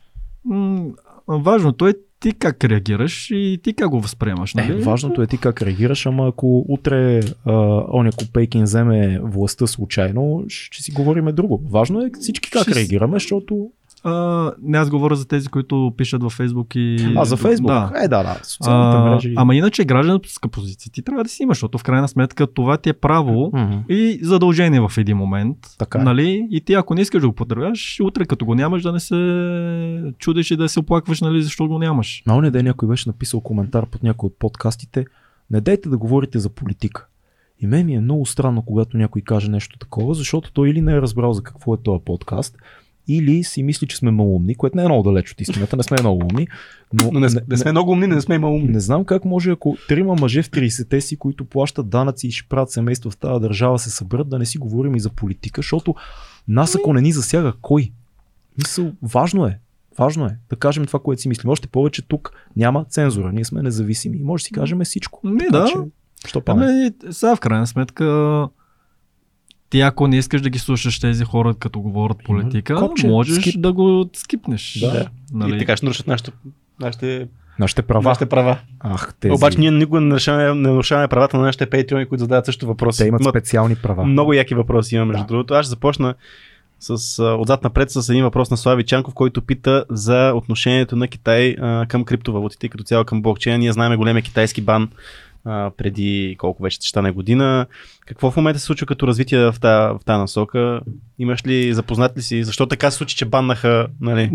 М- 0.44 0.84
важното 1.28 1.86
е 1.88 1.94
ти 2.20 2.32
как 2.32 2.64
реагираш 2.64 3.30
и 3.30 3.60
ти 3.62 3.74
как 3.74 3.88
го 3.88 4.01
възприемаш. 4.01 4.55
Е, 4.55 4.59
Нали? 4.59 4.82
важното 4.82 5.22
е 5.22 5.26
ти 5.26 5.38
как 5.38 5.62
реагираш, 5.62 6.06
ама 6.06 6.28
ако 6.28 6.64
утре 6.68 7.20
а, 7.44 7.52
оня 7.93 8.10
Копейкин 8.12 8.62
вземе 8.62 9.20
властта 9.22 9.66
случайно, 9.66 10.44
ще 10.48 10.82
си 10.82 10.93
говориме 10.93 11.32
друго. 11.32 11.62
Важно 11.70 12.01
е 12.01 12.10
всички 12.20 12.51
как 12.51 12.62
Ще 12.62 12.74
реагираме, 12.74 13.16
защото... 13.16 13.70
А, 14.06 14.52
не, 14.62 14.78
аз 14.78 14.90
говоря 14.90 15.16
за 15.16 15.28
тези, 15.28 15.48
които 15.48 15.92
пишат 15.96 16.22
във 16.22 16.32
Фейсбук 16.32 16.74
и... 16.74 17.12
А, 17.16 17.24
за 17.24 17.36
Фейсбук? 17.36 17.68
Да. 17.68 17.92
Е, 18.04 18.08
да, 18.08 18.22
да. 18.22 18.40
Социалните 18.42 18.96
А, 18.96 19.00
мрежи. 19.04 19.32
ама 19.36 19.54
иначе 19.54 19.84
гражданска 19.84 20.48
позиция 20.48 20.92
ти 20.92 21.02
трябва 21.02 21.22
да 21.24 21.28
си 21.30 21.42
имаш, 21.42 21.56
защото 21.56 21.78
в 21.78 21.82
крайна 21.82 22.08
сметка 22.08 22.46
това 22.46 22.76
ти 22.76 22.88
е 22.88 22.92
право 22.92 23.50
Мгм. 23.54 23.76
и 23.88 24.18
задължение 24.22 24.80
в 24.80 24.92
един 24.98 25.16
момент. 25.16 25.56
Така 25.78 25.98
е. 26.00 26.02
Нали? 26.02 26.48
И 26.50 26.60
ти 26.60 26.74
ако 26.74 26.94
не 26.94 27.00
искаш 27.00 27.20
да 27.20 27.28
го 27.28 27.34
потребяваш, 27.34 28.00
утре 28.02 28.24
като 28.24 28.44
го 28.44 28.54
нямаш 28.54 28.82
да 28.82 28.92
не 28.92 29.00
се 29.00 29.16
чудиш 30.18 30.50
и 30.50 30.56
да 30.56 30.68
се 30.68 30.80
оплакваш, 30.80 31.20
нали, 31.20 31.42
защо 31.42 31.68
го 31.68 31.78
нямаш. 31.78 32.22
На 32.26 32.36
оня 32.36 32.50
ден 32.50 32.64
някой 32.64 32.88
беше 32.88 33.08
написал 33.08 33.40
коментар 33.40 33.86
под 33.86 34.02
някой 34.02 34.26
от 34.26 34.38
подкастите. 34.38 35.04
Не 35.50 35.60
дайте 35.60 35.88
да 35.88 35.98
говорите 35.98 36.38
за 36.38 36.48
политика. 36.48 37.06
И 37.60 37.66
мен 37.66 37.86
ми 37.86 37.94
е 37.94 38.00
много 38.00 38.26
странно, 38.26 38.62
когато 38.62 38.96
някой 38.96 39.22
каже 39.22 39.50
нещо 39.50 39.78
такова, 39.78 40.14
защото 40.14 40.52
той 40.52 40.70
или 40.70 40.80
не 40.80 40.92
е 40.92 41.02
разбрал 41.02 41.32
за 41.32 41.42
какво 41.42 41.74
е 41.74 41.82
този 41.84 42.04
подкаст, 42.04 42.56
или 43.08 43.44
си 43.44 43.62
мисли, 43.62 43.86
че 43.86 43.96
сме 43.96 44.10
малумни, 44.10 44.54
което 44.54 44.76
не 44.76 44.82
е 44.82 44.86
много 44.86 45.02
далеч 45.02 45.32
от 45.32 45.40
истината, 45.40 45.76
не 45.76 45.82
сме 45.82 45.96
много 46.00 46.26
умни. 46.32 46.48
Но, 46.92 47.10
Но 47.12 47.20
не, 47.20 47.28
не, 47.48 47.56
сме 47.56 47.70
много 47.70 47.90
умни, 47.92 48.06
не 48.06 48.20
сме 48.20 48.34
има 48.34 48.50
умни. 48.50 48.68
не 48.68 48.80
знам 48.80 49.04
как 49.04 49.24
може, 49.24 49.50
ако 49.50 49.76
трима 49.88 50.14
мъже 50.20 50.42
в 50.42 50.50
30-те 50.50 51.00
си, 51.00 51.16
които 51.16 51.44
плащат 51.44 51.88
данъци 51.88 52.26
и 52.26 52.30
ще 52.30 52.48
правят 52.48 52.70
семейство 52.70 53.10
в 53.10 53.16
тази 53.16 53.40
държава, 53.40 53.78
се 53.78 53.90
съберат, 53.90 54.28
да 54.28 54.38
не 54.38 54.46
си 54.46 54.58
говорим 54.58 54.96
и 54.96 55.00
за 55.00 55.10
политика, 55.10 55.58
защото 55.58 55.94
нас, 56.48 56.74
ако 56.74 56.92
не 56.92 57.00
ни 57.00 57.12
засяга, 57.12 57.52
кой? 57.62 57.90
Мисъл, 58.58 58.92
важно 59.02 59.46
е. 59.46 59.58
Важно 59.98 60.26
е 60.26 60.36
да 60.50 60.56
кажем 60.56 60.86
това, 60.86 60.98
което 60.98 61.22
си 61.22 61.28
мислим. 61.28 61.50
Още 61.50 61.68
повече 61.68 62.02
тук 62.02 62.30
няма 62.56 62.84
цензура. 62.84 63.32
Ние 63.32 63.44
сме 63.44 63.62
независими 63.62 64.18
и 64.18 64.22
може 64.22 64.42
да 64.42 64.44
си 64.44 64.52
кажем 64.52 64.80
всичко. 64.84 65.20
Не, 65.24 65.44
Така 65.44 65.58
да. 65.58 65.66
че, 65.66 65.74
Що 66.26 66.40
па 66.40 66.54
не? 66.54 66.66
Ами, 66.66 66.90
сега 67.12 67.36
в 67.36 67.40
крайна 67.40 67.66
сметка, 67.66 68.48
ти 69.70 69.80
ако 69.80 70.06
не 70.09 70.16
искаш 70.16 70.40
да 70.40 70.51
ги 70.51 70.59
слушаш 70.59 71.01
тези 71.01 71.24
хора, 71.24 71.55
като 71.55 71.80
говорят 71.80 72.16
Има 72.18 72.38
политика, 72.40 72.74
копче, 72.76 73.06
можеш 73.06 73.36
скип. 73.36 73.60
да 73.60 73.72
го 73.72 74.10
скипнеш. 74.12 74.78
Да. 74.80 75.06
Нали? 75.32 75.56
И 75.56 75.59
така 75.59 75.76
ще 75.76 75.86
нарушат 75.86 76.06
нашите, 76.06 76.30
нашите, 76.80 77.28
Нашите 77.59 77.82
права. 77.82 78.02
нашите 78.02 78.26
права. 78.26 78.59
Ах, 78.80 79.14
тези. 79.20 79.32
Обаче 79.32 79.59
ние 79.60 79.70
никога 79.70 80.01
не 80.01 80.06
нарушаваме, 80.06 80.44
не 80.47 80.70
нарушаваме 80.70 81.09
правата 81.09 81.36
на 81.36 81.43
нашите 81.43 81.66
патреони, 81.66 82.06
които 82.06 82.20
задават 82.20 82.44
също 82.44 82.66
въпроси. 82.66 82.98
Те 82.98 83.09
имат 83.09 83.24
специални 83.24 83.76
права. 83.76 84.05
Много 84.05 84.32
яки 84.32 84.55
въпроси 84.55 84.94
има, 84.94 85.05
между 85.05 85.22
Да. 85.22 85.26
другото. 85.26 85.55
Аз 85.55 85.66
ще 85.66 85.70
започна 85.70 86.14
с, 86.80 86.90
а, 87.18 87.34
отзад 87.34 87.64
напред 87.64 87.90
с 87.90 88.09
един 88.09 88.24
въпрос 88.24 88.51
на 88.51 88.56
Слави 88.56 88.84
Чанков, 88.84 89.14
който 89.14 89.43
пита 89.43 89.84
за 89.90 90.32
отношението 90.34 90.97
на 90.97 91.09
Китай 91.09 91.56
а, 91.60 91.86
към 91.86 92.05
криптовалутите 92.05 92.66
и 92.66 92.70
като 92.70 92.84
цяло 92.84 93.05
към 93.05 93.22
блокчейна. 93.22 93.59
Ние 93.59 93.72
знаем 93.72 93.98
големия 93.98 94.22
китайски 94.22 94.60
бан 94.62 94.88
а, 95.47 95.70
преди 95.77 96.36
колко 96.39 96.62
вече 96.62 96.77
ще 96.77 96.89
стане 96.89 97.10
година. 97.12 97.66
Какво 98.06 98.31
в 98.31 98.36
момента 98.36 98.60
се 98.60 98.66
случва 98.66 98.86
като 98.86 99.06
развитие 99.06 99.39
в 99.39 99.55
тази, 99.60 99.98
в 99.98 100.05
тази 100.05 100.18
насока? 100.18 100.81
Имаш 101.18 101.47
ли, 101.47 101.74
запознат 101.74 102.16
ли 102.16 102.23
си? 102.23 102.44
Защо 102.44 102.66
така 102.66 102.90
се 102.90 102.97
случи, 102.97 103.16
че 103.16 103.24
баннаха, 103.24 103.86
нали? 104.01 104.31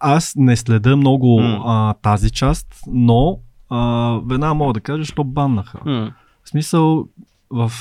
Аз 0.00 0.32
не 0.36 0.56
следа 0.56 0.96
много 0.96 1.40
М. 1.40 1.62
а, 1.66 1.94
тази 1.94 2.30
част, 2.30 2.66
но 2.86 3.38
а, 3.70 4.10
веднага 4.26 4.54
мога 4.54 4.72
да 4.72 4.80
кажа, 4.80 5.04
що 5.04 5.24
баннаха. 5.24 5.78
М. 5.84 6.12
В 6.44 6.48
смисъл, 6.48 7.08
в 7.50 7.72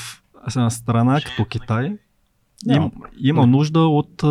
една 0.47 0.69
страна 0.69 1.21
като 1.21 1.45
Китай 1.45 1.97
им, 2.69 2.91
има 3.19 3.47
нужда 3.47 3.79
от, 3.79 4.23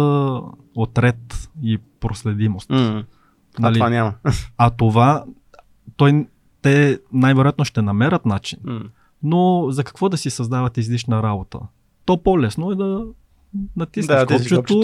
от 0.75 0.99
ред 0.99 1.49
и 1.62 1.79
проследимост. 2.01 2.71
М. 2.71 3.05
А 3.59 3.61
Нали? 3.62 3.75
това 3.75 3.91
няма. 3.91 4.15
А 4.59 4.71
това, 4.71 5.25
той, 5.97 6.27
те 6.65 6.99
най-вероятно 7.12 7.65
ще 7.65 7.82
намерят 7.82 8.27
начин. 8.27 8.59
М. 8.65 8.81
Но 9.23 9.66
за 9.70 9.85
какво 9.85 10.09
да 10.09 10.16
си 10.16 10.31
създават 10.31 10.77
излишна 10.77 11.23
работа? 11.23 11.59
То 12.05 12.23
по-лесно 12.23 12.70
е 12.70 12.74
да 12.74 13.05
натиснеш 13.77 14.19
Да, 14.19 14.27
копчето 14.27 14.74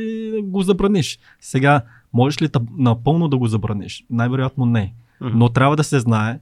и 0.00 0.40
го 0.42 0.62
забраниш. 0.62 1.18
Сега, 1.40 1.80
можеш 2.12 2.42
ли 2.42 2.48
напълно 2.76 3.28
да 3.28 3.38
го 3.38 3.46
забраниш? 3.46 4.04
Най-вероятно 4.10 4.66
не. 4.66 4.94
М. 5.20 5.30
Но 5.34 5.48
трябва 5.48 5.76
да 5.76 5.84
се 5.84 6.00
знае 6.00 6.40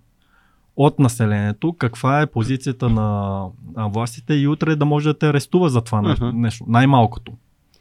от 0.76 0.98
населението 0.98 1.72
каква 1.72 2.20
е 2.20 2.26
позицията 2.26 2.88
на 2.88 3.48
властите 3.76 4.34
и 4.34 4.48
утре 4.48 4.76
да 4.76 4.84
може 4.84 5.08
да 5.08 5.18
те 5.18 5.28
арестува 5.28 5.68
за 5.68 5.80
това. 5.80 6.02
Мгм. 6.02 6.40
нещо 6.40 6.64
най-малкото. 6.68 7.32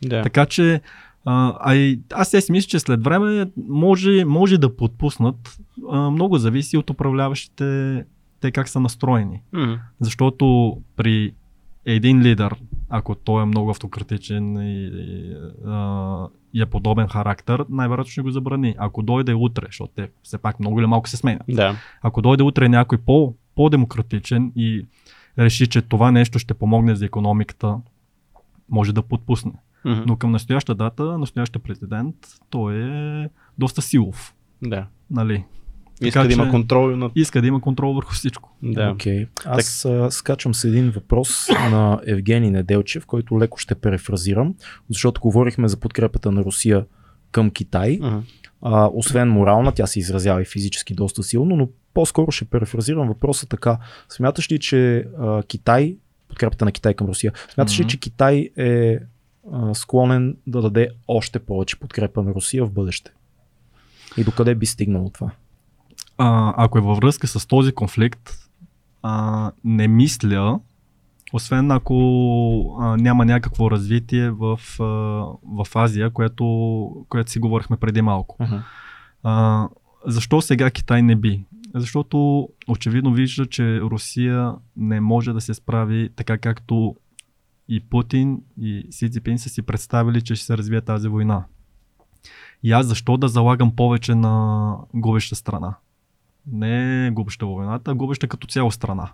Да. 0.06 0.22
Така 0.22 0.46
че 0.46 0.82
а, 1.26 1.58
а 1.60 1.96
аз 2.14 2.30
сега 2.30 2.42
си 2.42 2.52
мисля, 2.52 2.68
че 2.68 2.80
след 2.80 3.04
време 3.04 3.52
може, 3.68 4.26
може 4.26 4.58
да 4.58 4.76
подпуснат. 4.76 5.60
А, 5.92 6.10
много 6.10 6.38
зависи 6.38 6.78
от 6.78 6.90
управляващите 6.90 8.06
те 8.40 8.52
как 8.52 8.70
са 8.70 8.80
настроени. 8.80 9.42
М. 9.52 9.80
Защото 10.00 10.78
при 10.96 11.34
един 11.86 12.22
лидер, 12.22 12.56
ако 12.90 13.16
той 13.16 13.44
е 13.44 13.46
много 13.46 13.70
автократичен 13.70 14.58
и, 14.58 14.86
и, 14.86 15.36
а, 15.66 16.28
и 16.54 16.62
е 16.62 16.66
подобен 16.66 17.08
характер, 17.08 17.66
най-вероятно 17.70 18.12
ще 18.12 18.22
го 18.22 18.32
забрани. 18.32 18.76
Ако 18.78 19.02
дойде 19.04 19.34
утре, 19.34 19.66
защото 19.66 19.92
те 19.96 20.10
все 20.24 20.38
пак 20.38 20.60
много 20.60 20.80
или 20.80 20.88
малко 20.88 21.10
се 21.10 21.18
сменят. 21.18 21.44
Да. 21.50 21.76
Ако 22.02 22.22
дойде 22.22 22.44
утре 22.44 22.70
някой 22.70 22.98
по, 22.98 23.34
по-демократичен 23.56 24.52
и 24.56 24.86
реши, 25.40 25.68
че 25.68 25.82
това 25.82 26.12
нещо 26.12 26.40
ще 26.40 26.54
помогне 26.54 26.96
за 26.96 27.06
економиката, 27.06 27.78
може 28.70 28.94
да 28.94 29.02
подпусне. 29.02 29.52
М. 29.86 30.04
Но 30.08 30.16
към 30.16 30.32
настояща 30.32 30.76
дата, 30.76 31.18
настоящия 31.18 31.62
президент, 31.62 32.16
той 32.50 32.76
е 32.76 33.30
доста 33.58 33.82
силов. 33.82 34.34
Да. 34.62 34.88
Нали? 35.12 35.44
Иска 36.02 36.20
Така 36.20 36.28
да 36.28 36.34
има 36.34 36.52
контрол 36.52 36.96
над... 36.96 37.12
Иска 37.16 37.42
да 37.42 37.48
има 37.48 37.62
контрол 37.62 37.94
върху 37.94 38.14
всичко. 38.14 38.58
Да. 38.64 38.92
Окей. 38.92 39.28
Аз 39.46 39.86
а, 39.86 40.12
скачам 40.12 40.54
с 40.54 40.64
един 40.64 40.90
въпрос 40.90 41.48
на 41.50 42.02
Евгений 42.06 42.52
Неделчев, 42.52 43.06
който 43.06 43.40
леко 43.40 43.58
ще 43.58 43.76
перефразирам, 43.76 44.56
защото 44.90 45.22
говорихме 45.22 45.68
за 45.68 45.78
подкрепата 45.78 46.32
на 46.32 46.44
Русия 46.44 46.86
към 47.32 47.50
Китай. 47.50 48.00
Мгм. 48.02 48.18
А, 48.62 48.90
освен 48.94 49.30
морална, 49.30 49.72
тя 49.72 49.88
се 49.88 50.00
изразява 50.00 50.42
и 50.42 50.46
физически 50.46 50.94
доста 50.94 51.24
силно, 51.24 51.56
но 51.56 51.70
по-скоро 51.94 52.32
ще 52.32 52.46
перефразирам 52.46 53.08
въпроса 53.08 53.48
така. 53.48 53.78
Смяташ 54.10 54.52
ли, 54.52 54.60
че 54.60 55.06
а, 55.20 55.44
Китай, 55.44 55.98
подкрепата 56.28 56.66
на 56.66 56.72
Китай 56.72 56.94
към 56.94 57.08
Русия, 57.08 57.34
смяташ 57.54 57.80
ли, 57.80 57.84
Мгм. 57.84 57.90
че 57.90 58.00
Китай 58.00 58.50
е 58.58 59.00
склонен 59.74 60.38
да 60.48 60.62
даде 60.62 60.90
още 61.08 61.40
повече 61.40 61.80
подкрепа 61.80 62.24
на 62.24 62.34
Русия 62.34 62.66
в 62.66 62.72
бъдеще? 62.72 63.12
И 64.18 64.24
докъде 64.24 64.56
би 64.56 64.66
стигнало 64.66 65.10
това? 65.10 65.32
А, 66.18 66.54
ако 66.58 66.78
е 66.78 66.82
във 66.82 66.98
връзка 66.98 67.28
с 67.28 67.48
този 67.48 67.72
конфликт, 67.72 68.32
а, 69.02 69.52
не 69.64 69.88
мисля, 69.88 70.60
освен 71.34 71.72
ако 71.72 72.78
а, 72.80 72.98
няма 72.98 73.26
някакво 73.26 73.72
развитие 73.72 74.30
в, 74.30 74.60
а, 74.80 74.84
в 75.64 75.76
Азия, 75.76 76.10
което, 76.10 77.06
което 77.10 77.32
си 77.32 77.40
говорихме 77.40 77.78
преди 77.78 78.02
малко. 78.02 78.38
Uh-huh. 78.40 78.62
А, 79.24 79.68
защо 80.06 80.42
сега 80.42 80.72
Китай 80.72 81.02
не 81.02 81.16
би? 81.16 81.46
Защото 81.76 82.50
очевидно 82.68 83.14
вижда, 83.14 83.46
че 83.46 83.82
Русия 83.82 84.56
не 84.78 85.02
може 85.02 85.34
да 85.34 85.42
се 85.42 85.54
справи 85.54 86.10
така 86.16 86.38
както 86.38 86.96
и 87.68 87.80
Путин 87.80 88.42
и 88.62 88.88
Си 88.92 89.12
Цзипин 89.12 89.40
са 89.40 89.50
си 89.50 89.62
представили, 89.62 90.22
че 90.22 90.36
ще 90.36 90.46
се 90.46 90.58
развие 90.58 90.82
тази 90.82 91.08
война. 91.08 91.46
И 92.64 92.72
аз 92.72 92.86
защо 92.86 93.18
да 93.18 93.28
залагам 93.28 93.76
повече 93.76 94.16
на 94.16 94.76
губеща 94.94 95.36
страна? 95.36 95.76
Не 96.48 97.12
губеща 97.12 97.46
войната, 97.46 97.92
а 97.92 97.96
губеща 97.96 98.28
като 98.28 98.48
цяло 98.48 98.72
страна. 98.72 99.12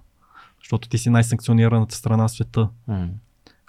Защото 0.59 0.89
ти 0.89 0.97
си 0.97 1.09
най-санкционираната 1.09 1.95
страна 1.95 2.27
в 2.27 2.31
света. 2.31 2.69
Uh-huh. 2.89 3.09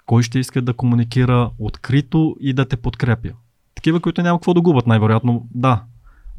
Кой 0.05 0.23
ще 0.23 0.39
иска 0.39 0.61
да 0.61 0.73
комуникира 0.73 1.51
открито 1.59 2.35
и 2.39 2.53
да 2.53 2.65
те 2.65 2.77
подкрепя? 2.77 3.29
Такива, 3.75 3.99
които 3.99 4.21
няма 4.21 4.39
какво 4.39 4.53
да 4.53 4.61
губят, 4.61 4.87
най-вероятно 4.87 5.47
да. 5.55 5.83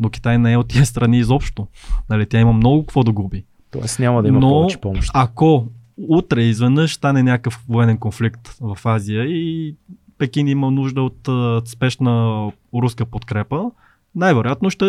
Но 0.01 0.11
Китай 0.11 0.39
не 0.39 0.53
е 0.53 0.57
от 0.57 0.69
тия 0.69 0.87
страни 0.87 1.19
изобщо. 1.19 1.67
Нали, 2.11 2.27
тя 2.27 2.41
има 2.41 2.53
много 2.53 2.83
какво 2.83 3.05
да 3.05 3.13
губи. 3.13 3.45
Тоест 3.71 3.99
няма 3.99 4.23
да 4.23 4.29
има 4.29 4.41
Но- 4.41 4.49
повече 4.49 4.81
помощ. 4.81 5.11
Ако 5.15 5.67
утре 5.99 6.43
изведнъж 6.43 6.95
стане 6.95 7.23
някакъв 7.23 7.65
военен 7.69 7.99
конфликт 7.99 8.49
в 8.61 8.79
Азия 8.85 9.25
и 9.25 9.75
Пекин 10.19 10.49
има 10.49 10.71
нужда 10.71 11.03
от 11.03 11.29
спешна 11.69 12.53
руска 12.75 13.07
подкрепа, 13.07 13.71
най-вероятно 14.15 14.71
ще, 14.71 14.85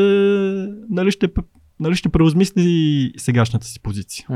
нали, 0.90 1.12
ще, 1.12 1.28
нали, 1.80 1.96
ще 1.96 2.10
преосмисли 2.10 3.12
сегашната 3.18 3.66
си 3.66 3.80
позиция. 3.80 4.28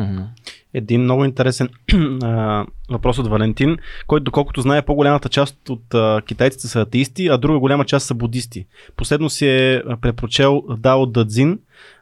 Един 0.73 1.01
много 1.01 1.25
интересен 1.25 1.69
а, 2.23 2.65
въпрос 2.89 3.17
от 3.17 3.27
Валентин, 3.27 3.77
който 4.07 4.23
доколкото 4.23 4.61
знае 4.61 4.81
по-голямата 4.81 5.29
част 5.29 5.69
от 5.69 5.93
а, 5.93 6.21
китайците 6.27 6.67
са 6.67 6.81
атеисти, 6.81 7.27
а 7.27 7.37
друга 7.37 7.59
голяма 7.59 7.85
част 7.85 8.07
са 8.07 8.13
будисти. 8.13 8.65
Последно 8.95 9.29
си 9.29 9.47
е 9.47 9.83
препрочел 10.01 10.63
Дао 10.77 11.05
Дадзин 11.05 11.59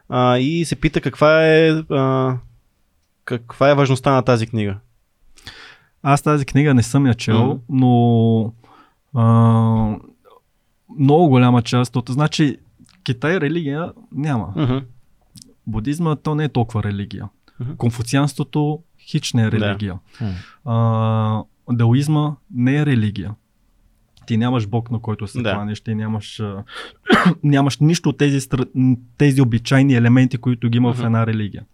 а, 0.08 0.38
и 0.38 0.64
се 0.64 0.76
пита 0.76 1.00
каква 1.00 1.46
е, 1.46 1.68
а, 1.90 2.36
каква 3.28 3.70
е 3.70 3.74
важността 3.74 4.12
на 4.12 4.22
тази 4.22 4.46
книга. 4.46 4.76
Аз 6.02 6.22
тази 6.22 6.44
книга 6.44 6.74
не 6.74 6.82
съм 6.82 7.06
я 7.06 7.14
чел, 7.14 7.46
Мгм. 7.46 7.58
но 7.70 8.52
а, 9.14 9.24
много 10.98 11.28
голяма 11.28 11.62
част 11.62 11.96
от... 11.96 12.08
Значи, 12.08 12.56
Китай 13.04 13.40
религия 13.40 13.92
няма. 14.12 14.52
Мгм. 14.56 14.76
Будизма 15.66 16.16
то 16.16 16.34
не 16.34 16.44
е 16.44 16.48
толкова 16.48 16.82
религия. 16.82 17.28
Мгм. 17.60 17.72
Конфуцианството 17.76 18.78
хич 19.00 19.32
не 19.32 19.42
е 19.42 19.50
Да. 19.50 19.60
религия. 19.60 19.98
Мгм. 20.20 20.32
А, 20.66 21.42
даоизма 21.70 22.32
не 22.50 22.76
е 22.76 22.86
религия. 22.86 23.34
Ти 24.26 24.36
нямаш 24.36 24.66
Бог, 24.66 24.90
на 24.90 24.98
който 24.98 25.26
се 25.26 25.42
Да. 25.42 25.54
кланиш, 25.54 25.80
ти 25.80 25.94
нямаш, 25.94 26.42
нямаш 27.42 27.78
нищо 27.78 28.08
от 28.08 28.18
тези, 28.18 28.48
тези 29.18 29.42
обичайни 29.42 29.94
елементи, 29.94 30.38
които 30.38 30.68
ги 30.68 30.76
има 30.76 30.92
в 30.92 30.96
Мгм. 30.96 31.06
една 31.06 31.26
религия. 31.26 31.64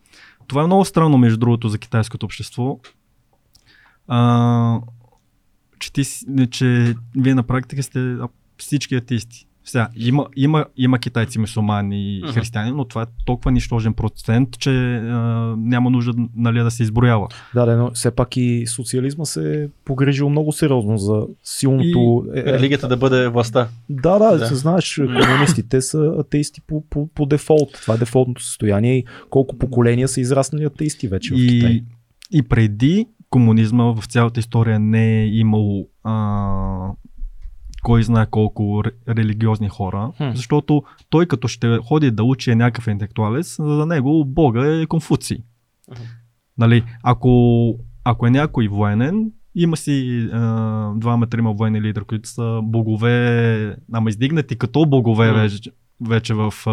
Това 0.47 0.63
е 0.63 0.67
много 0.67 0.85
странно, 0.85 1.19
между 1.19 1.39
другото, 1.39 1.69
за 1.69 1.79
китайското 1.79 2.27
общество. 2.27 2.79
А, 4.09 4.81
че, 5.79 5.93
ти, 5.93 6.05
че 6.51 6.95
вие 7.17 7.35
на 7.35 7.43
практика 7.43 7.83
сте 7.83 8.17
всички 8.59 8.95
атеисти. 8.95 9.47
Сега, 9.65 9.89
има, 9.97 10.27
има, 10.37 10.65
има 10.77 10.99
китайци, 10.99 11.39
мусулмани 11.39 12.19
и 12.19 12.23
християни, 12.23 12.71
но 12.71 12.85
това 12.85 13.03
е 13.03 13.07
толкова 13.27 13.51
нищожен 13.51 13.95
процент, 13.95 14.59
че 14.59 14.71
а, 14.97 15.19
няма 15.59 15.91
нужда 15.91 16.13
нали, 16.37 16.59
да 16.59 16.71
се 16.71 16.83
изброява. 16.83 17.29
Да, 17.55 17.67
да, 17.67 17.77
но 17.77 17.91
все 17.91 18.11
пак 18.11 18.37
и 18.37 18.67
социализма 18.67 19.25
се 19.25 19.63
е 19.63 19.69
погрижил 19.85 20.31
много 20.31 20.53
сериозно 20.53 20.99
за 20.99 21.27
силното... 21.43 22.25
е, 22.35 22.41
е, 22.41 22.45
Религията 22.45 22.89
да 22.89 22.97
бъде 22.97 23.29
властта. 23.29 23.69
Да, 23.91 24.19
да, 24.19 24.31
Да. 24.31 24.39
да. 24.39 24.55
знаеш, 24.55 25.01
комунистите 25.23 25.81
са 25.81 26.15
атеисти 26.19 26.61
по, 26.61 26.85
по, 26.91 27.09
по 27.15 27.27
дефолт. 27.27 27.73
Това 27.73 27.95
е 27.95 27.99
дефолтното 27.99 28.45
състояние 28.45 28.99
и 28.99 29.05
колко 29.31 29.59
поколения 29.59 30.09
са 30.09 30.21
израснали 30.21 30.65
атеисти 30.65 31.09
вече 31.09 31.35
в 31.35 31.37
Китай. 31.37 31.71
И, 31.71 31.85
и 32.33 32.43
преди 32.43 33.07
комунизма 33.31 33.85
в 33.85 34.07
цялата 34.07 34.41
история 34.41 34.79
не 34.79 35.23
е 35.23 35.27
имало 35.27 35.89
а, 36.03 36.91
кой 37.85 38.03
знае 38.03 38.27
колко 38.27 38.63
ре- 38.63 38.91
религиозни 39.09 39.69
хора, 39.69 40.11
Хм. 40.17 40.31
защото 40.35 40.83
той 41.11 41.27
като 41.27 41.49
ще 41.49 41.79
ходи 41.79 42.11
да 42.11 42.25
учи 42.25 42.51
е 42.51 42.55
някакъв 42.55 42.87
интелектуалец, 42.87 43.57
за 43.57 43.87
него 43.87 44.25
Бога 44.25 44.67
е 44.73 44.87
Конфуций. 44.87 45.39
Нали, 46.59 46.85
ако, 47.03 47.31
ако 48.05 48.27
е 48.27 48.31
някой 48.31 48.69
военен, 48.69 49.31
има 49.55 49.77
си 49.77 50.27
двама-трима 50.97 51.53
военни 51.53 51.83
лидери, 51.83 52.05
които 52.05 52.29
са 52.29 52.61
богове, 52.63 53.77
ама 53.93 54.11
издигнати 54.11 54.57
като 54.57 54.87
богове 54.87 55.31
Мгм. 55.31 55.41
вече, 55.41 55.71
вече 56.01 56.35
в, 56.35 56.55
а, 56.67 56.71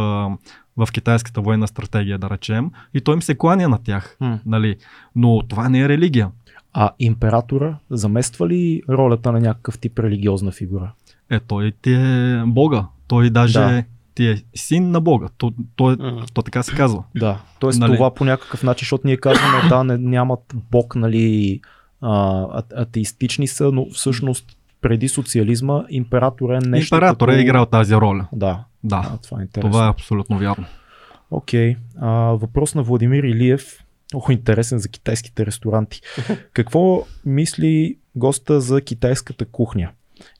в 0.78 0.92
китайската 0.92 1.42
военна 1.42 1.68
стратегия, 1.68 2.18
да 2.18 2.30
речем, 2.30 2.72
и 2.94 3.02
той 3.02 3.16
им 3.16 3.22
се 3.22 3.36
кланя 3.36 3.70
на 3.70 3.78
тях. 3.78 4.16
Хм. 4.18 4.34
Нали? 4.46 4.76
Но 5.16 5.44
това 5.48 5.70
не 5.70 5.80
е 5.80 5.90
религия. 5.90 6.30
А 6.74 6.90
императора 7.00 7.78
замества 7.90 8.48
ли 8.48 8.82
ролята 8.90 9.32
на 9.32 9.40
някакъв 9.40 9.80
тип 9.80 10.00
религиозна 10.00 10.52
фигура? 10.52 10.94
Е, 11.32 11.40
той 11.40 11.72
ти 11.82 11.94
е 11.94 12.44
Бога. 12.46 12.86
Той 13.08 13.30
даже 13.30 13.60
Да. 13.60 13.84
ти 14.16 14.28
е 14.28 14.38
син 14.56 14.92
на 14.92 15.02
Бога. 15.02 15.28
То, 15.38 15.54
то, 15.76 15.92
е, 15.92 15.96
Мгм. 15.96 16.24
то 16.34 16.42
така 16.42 16.64
се 16.64 16.76
казва. 16.76 17.04
Да, 17.16 17.40
т.е. 17.62 17.78
Нали? 17.78 17.96
това 17.96 18.14
по 18.14 18.26
някакъв 18.26 18.64
начин, 18.64 18.84
защото 18.86 19.08
ние 19.08 19.18
казваме, 19.18 19.70
да, 19.70 19.84
не, 19.84 19.98
нямат 19.98 20.40
Бог, 20.72 20.96
нали, 20.96 21.60
а, 22.02 22.12
а- 22.44 22.64
атеистични 22.76 23.48
са, 23.48 23.72
но 23.72 23.88
всъщност 23.90 24.46
преди 24.82 25.08
социализма 25.08 25.84
император 25.90 26.50
е 26.50 26.60
нещо 26.60 26.96
Император 26.96 27.28
като... 27.28 27.38
е 27.38 27.42
играл 27.42 27.66
тази 27.66 27.96
роля. 27.96 28.28
Да, 28.32 28.64
Да, 28.84 29.10
а, 29.14 29.18
това 29.18 29.40
е 29.40 29.42
интересно. 29.42 29.72
това 29.72 29.86
е 29.86 29.90
абсолютно 29.90 30.38
вярно. 30.38 30.66
Окей, 31.32 31.76
а, 32.00 32.10
въпрос 32.14 32.76
на 32.76 32.84
Владимир 32.84 33.24
Илиев. 33.24 33.78
Много 34.14 34.32
интересен 34.32 34.80
за 34.80 34.90
китайските 34.90 35.46
ресторанти. 35.46 36.02
Какво 36.54 37.04
мисли 37.26 37.98
госта 38.16 38.62
за 38.62 38.82
китайската 38.82 39.46
кухня? 39.46 39.90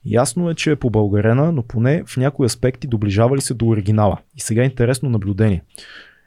Ясно 0.04 0.50
е, 0.50 0.54
че 0.54 0.70
е 0.70 0.76
по 0.76 0.90
българена, 0.90 1.52
но 1.52 1.62
поне 1.62 2.02
в 2.06 2.16
някои 2.16 2.46
аспекти 2.46 2.86
доближава 2.86 3.36
ли 3.36 3.40
се 3.40 3.54
до 3.54 3.66
оригинала. 3.66 4.18
И 4.36 4.40
сега 4.40 4.62
е 4.62 4.66
интересно 4.66 5.10
наблюдение. 5.10 5.62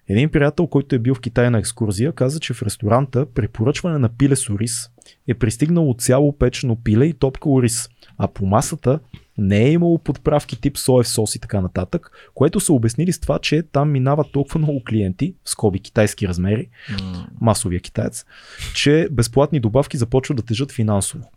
Един 0.08 0.30
приятел, 0.30 0.68
който 0.68 0.96
е 0.96 1.00
бил 1.00 1.16
в 1.16 1.22
Китай 1.22 1.50
на 1.50 1.60
екскурзия, 1.60 2.12
каза, 2.12 2.40
че 2.40 2.54
в 2.54 2.64
ресторанта 2.64 3.26
при 3.26 3.48
поръчване 3.48 3.98
на 3.98 4.10
пиле 4.10 4.36
с 4.36 4.50
ориз 4.50 4.90
е 5.28 5.34
пристигнало 5.34 5.94
цяло 5.94 6.38
печено 6.38 6.76
пиле 6.84 7.06
и 7.06 7.14
топка 7.14 7.50
ориз. 7.50 7.90
А 8.18 8.28
по 8.28 8.46
масата 8.46 9.00
не 9.38 9.64
е 9.64 9.72
имало 9.72 9.98
подправки 9.98 10.62
тип 10.62 10.78
соев 10.78 11.08
сос 11.08 11.36
и 11.36 11.40
така 11.40 11.62
нататък, 11.62 12.12
което 12.34 12.60
са 12.60 12.74
обяснили 12.74 13.12
с 13.12 13.20
това, 13.20 13.40
че 13.40 13.64
там 13.64 13.92
минават 13.92 14.32
толкова 14.32 14.60
много 14.60 14.84
клиенти, 14.84 15.36
в 15.44 15.50
скоби 15.50 15.80
китайски 15.80 16.28
размери, 16.28 16.68
масовия 17.42 17.80
китаец, 17.80 18.26
че 18.76 19.08
безплатни 19.12 19.60
добавки 19.60 19.98
започват 19.98 20.38
да 20.38 20.44
тежат 20.44 20.72
финансово. 20.72 21.32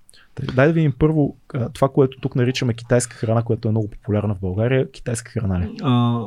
Дай 0.55 0.67
да 0.67 0.73
видим 0.73 0.93
първо 0.99 1.37
това, 1.73 1.89
което 1.89 2.21
тук 2.21 2.37
наричаме 2.37 2.75
китайска 2.75 3.17
храна, 3.17 3.43
което 3.43 3.69
е 3.69 3.71
много 3.71 3.91
популярна 3.91 4.35
в 4.35 4.41
България. 4.41 4.91
Китайска 4.91 5.31
храна 5.31 5.61
ли? 5.61 5.77
А, 5.83 6.21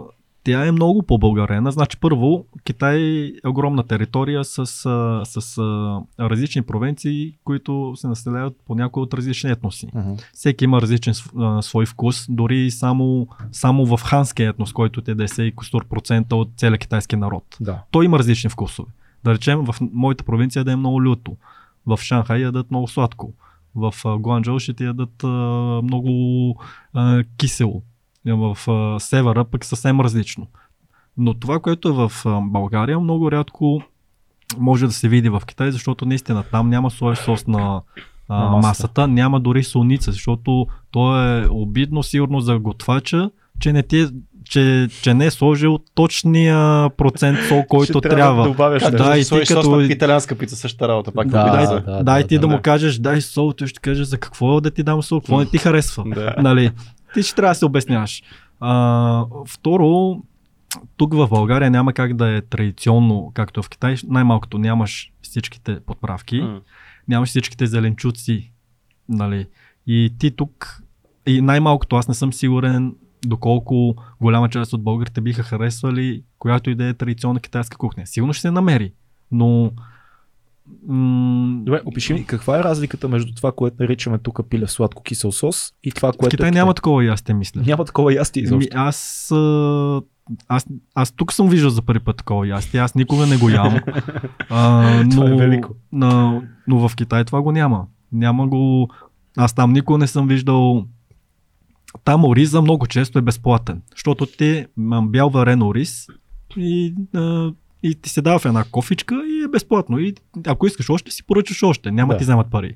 тя 0.44 0.66
е 0.66 0.72
много 0.72 1.04
по-българена. 1.04 1.72
Значи 1.72 1.98
първо, 2.00 2.46
Китай 2.64 3.00
е 3.44 3.48
огромна 3.48 3.84
територия 3.84 4.44
с, 4.44 4.66
с 5.26 5.58
а, 5.58 6.02
различни 6.20 6.62
провинции, 6.62 7.34
които 7.44 7.94
се 7.96 8.08
населяват 8.08 8.56
по 8.68 8.76
някои 8.76 9.04
от 9.04 9.14
различни 9.14 9.52
етноси. 9.52 9.88
Uh-huh. 9.88 10.24
Всеки 10.34 10.64
има 10.64 10.82
различен 10.82 11.14
а, 11.38 11.62
свой 11.62 11.86
вкус, 11.86 12.26
дори 12.30 12.72
само, 12.72 13.28
само 13.52 13.86
в 13.86 14.04
ханския 14.04 14.50
етнос, 14.50 14.74
който 14.74 15.00
е 15.00 15.16
10 15.16 15.42
и 15.42 15.52
костур 15.52 15.86
процента 15.86 16.36
от 16.36 16.50
целия 16.58 16.78
китайски 16.78 17.16
народ. 17.16 17.44
Да. 17.60 17.82
Той 17.92 18.06
има 18.06 18.20
различни 18.20 18.50
вкусове. 18.50 18.92
Да 19.24 19.34
речем, 19.34 19.66
в 19.66 19.76
моята 19.82 20.24
провинция 20.24 20.64
да 20.64 20.72
е 20.72 20.76
много 20.76 21.04
люто. 21.04 21.36
В 21.86 22.00
Шанхай 22.02 22.40
ядат 22.40 22.72
много 22.72 22.88
сладко. 22.88 23.34
В 23.76 23.94
Гуанчжоу 24.20 24.60
ще 24.60 24.74
ти 24.74 24.84
ядат 24.84 25.24
а, 25.24 25.28
много 25.84 26.56
а, 26.94 27.24
кисело. 27.38 27.84
В 28.26 28.58
а, 28.68 29.00
севера 29.00 29.46
пък 29.46 29.66
съвсем 29.66 30.02
различно. 30.02 30.48
Но 31.18 31.34
това, 31.34 31.60
което 31.60 31.90
е 31.90 31.92
в 31.92 32.12
а, 32.26 32.42
България, 32.42 33.00
много 33.00 33.32
рядко 33.32 33.82
може 34.58 34.86
да 34.86 34.92
се 34.92 35.10
види 35.10 35.30
в 35.30 35.42
Китай, 35.48 35.72
защото 35.72 36.06
наистина 36.06 36.44
там 36.44 36.70
няма 36.70 36.92
соев 36.92 37.20
сос 37.20 37.48
на, 37.48 37.82
масата. 38.30 38.68
масата, 38.68 39.08
няма 39.08 39.40
дори 39.40 39.64
солница, 39.64 40.12
защото 40.12 40.68
то 40.92 41.24
е 41.24 41.48
обидно 41.50 42.04
сигурно 42.04 42.40
за 42.40 42.60
готвача, 42.60 43.32
че 43.60 43.74
не, 43.74 43.84
ти 43.84 44.02
е, 44.02 44.08
че, 44.52 44.88
че 45.02 45.14
не 45.14 45.26
е 45.26 45.32
сложил 45.32 45.80
точния 45.96 46.90
процент 46.90 47.40
сол, 47.48 47.66
който 47.66 48.00
Ще 48.00 48.10
трябва. 48.10 48.44
Да 48.44 48.50
добавяш 48.50 48.84
Да, 48.84 49.18
и 49.18 49.24
ти 49.24 49.54
като- 49.54 49.82
италианска 49.82 50.36
пица, 50.36 50.56
същата 50.56 50.88
работа. 50.88 51.12
Пак 51.12 51.28
Да, 51.28 51.44
да, 51.44 51.68
да, 51.68 51.82
да, 51.82 51.98
да, 51.98 52.04
дай 52.04 52.22
да, 52.22 52.28
ти 52.28 52.36
да, 52.36 52.42
да. 52.42 52.48
му 52.48 52.60
кажеш, 52.62 52.96
дай 52.96 53.22
сол, 53.22 53.54
той 53.54 53.68
ще 53.68 53.80
каже 53.80 54.04
за 54.04 54.18
какво 54.18 54.62
да 54.62 54.72
ти 54.72 54.84
дам 54.84 55.04
сол, 55.04 55.20
какво 55.20 55.40
не 55.40 55.46
ти 55.46 55.58
харесва. 55.58 56.04
да. 56.08 56.36
нали? 56.38 56.72
Ти 57.14 57.24
ще 57.24 57.36
трябва 57.36 57.52
да 57.52 57.56
се 57.56 57.66
обясняваш. 57.66 58.24
А, 58.60 59.26
второ, 59.48 60.18
тук 60.98 61.14
в 61.14 61.28
България 61.28 61.72
няма 61.72 61.94
как 61.94 62.14
да 62.14 62.30
е 62.30 62.42
традиционно, 62.42 63.32
както 63.34 63.60
е 63.60 63.64
в 63.64 63.70
Китай. 63.70 63.96
Най-малкото 64.08 64.58
нямаш 64.58 65.12
всичките 65.22 65.80
подправки, 65.80 66.44
нямаш 67.08 67.30
всичките 67.30 67.66
зеленчуци, 67.66 68.52
нали? 69.10 69.46
И 69.88 70.14
ти 70.20 70.32
тук, 70.32 70.82
и 71.28 71.42
най-малкото 71.42 71.96
аз 71.96 72.08
не 72.08 72.14
съм 72.14 72.34
сигурен 72.34 72.94
доколко 73.26 73.96
голяма 74.22 74.50
част 74.50 74.74
от 74.74 74.84
българите 74.84 75.22
биха 75.22 75.44
харесвали 75.44 76.24
която 76.40 76.70
и 76.70 76.76
да 76.76 76.86
е 76.86 76.94
традиционна 76.94 77.40
китайска 77.40 77.78
кухня. 77.78 78.08
Сигурно 78.08 78.34
ще 78.34 78.42
се 78.42 78.52
намери, 78.52 78.94
но... 79.32 79.72
М- 80.88 81.62
Добре, 81.64 81.82
опиши 81.86 82.14
ми 82.14 82.26
каква 82.26 82.60
е 82.60 82.64
разликата 82.64 83.08
между 83.08 83.34
това, 83.34 83.52
което 83.52 83.76
наричаме 83.80 84.18
тук 84.18 84.40
пиле 84.50 84.66
в 84.66 84.72
сладко 84.72 85.04
кисел 85.04 85.32
сос 85.32 85.74
и 85.84 85.92
това, 85.92 86.12
в 86.12 86.18
което 86.18 86.38
Китай 86.38 86.48
е 86.48 86.52
няма 86.52 86.74
такова 86.74 87.06
ястие, 87.06 87.36
мисля. 87.36 87.62
Няма 87.66 87.86
такова 87.86 88.14
ястие 88.14 88.42
Ми, 88.42 88.46
изобщо. 88.46 88.70
аз, 88.74 89.32
а, 89.32 90.02
аз, 90.48 90.66
аз 90.96 91.12
тук 91.12 91.34
съм 91.34 91.50
виждал 91.50 91.70
за 91.70 91.82
първи 91.82 92.00
път 92.00 92.18
такова 92.18 92.48
ястие, 92.48 92.80
аз 92.80 92.96
никога 92.96 93.28
не 93.28 93.38
го 93.38 93.50
ям. 93.50 93.80
А, 94.50 95.04
но, 95.16 95.28
е 95.28 95.36
велико. 95.36 95.70
но, 95.92 96.44
но 96.68 96.90
в 96.90 96.96
Китай 96.96 97.26
това 97.26 97.42
го 97.42 97.52
няма. 97.52 97.86
Няма 98.12 98.48
го. 98.48 98.90
Аз 99.38 99.54
там 99.54 99.74
никога 99.74 99.98
не 99.98 100.08
съм 100.08 100.28
виждал. 100.28 100.86
Там 102.04 102.26
ориза 102.26 102.62
много 102.62 102.88
често 102.88 103.20
е 103.20 103.22
безплатен, 103.22 103.82
защото 103.92 104.26
ти 104.26 104.66
бял 105.04 105.30
варен 105.30 105.62
ориз 105.62 106.08
и, 106.58 106.96
а, 107.16 107.52
и 107.84 107.96
ти 107.96 108.10
се 108.10 108.22
дава 108.22 108.40
в 108.40 108.46
една 108.46 108.64
кофичка 108.72 109.16
и 109.16 109.44
е 109.44 109.48
безплатно. 109.48 110.00
И 110.00 110.14
ако 110.48 110.68
искаш 110.68 110.90
още, 110.90 111.12
си 111.12 111.24
поръчаш 111.24 111.64
още. 111.64 111.92
Няма 111.92 112.14
Да. 112.14 112.16
да. 112.16 112.18
ти 112.18 112.24
вземат 112.24 112.52
пари. 112.52 112.76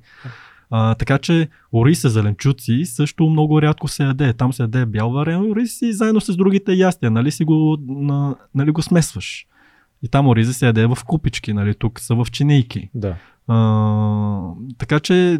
А, 0.69 0.95
така 0.95 1.17
че 1.17 1.47
ориз 1.73 2.01
с 2.01 2.09
зеленчуци 2.09 2.85
също 2.85 3.29
много 3.29 3.61
рядко 3.61 3.87
се 3.87 4.03
яде. 4.03 4.33
Там 4.33 4.53
се 4.53 4.63
яде 4.63 4.85
бял 4.85 5.11
варен 5.11 5.51
ориз 5.51 5.81
и 5.81 5.93
заедно 5.93 6.21
с 6.21 6.35
другите 6.37 6.73
ястия. 6.73 7.11
Нали, 7.11 7.31
си 7.31 7.43
го, 7.43 7.77
на, 7.87 8.35
нали 8.55 8.71
го 8.71 8.81
смесваш. 8.81 9.45
И 10.03 10.07
там 10.07 10.27
ориза 10.27 10.53
се 10.53 10.65
яде 10.65 10.85
в 10.85 10.97
купички, 11.05 11.53
нали, 11.53 11.75
тук 11.75 11.99
са 11.99 12.15
в 12.15 12.27
чинейки. 12.31 12.89
Да. 12.93 13.15
А, 13.47 14.51
така 14.77 14.99
че 14.99 15.39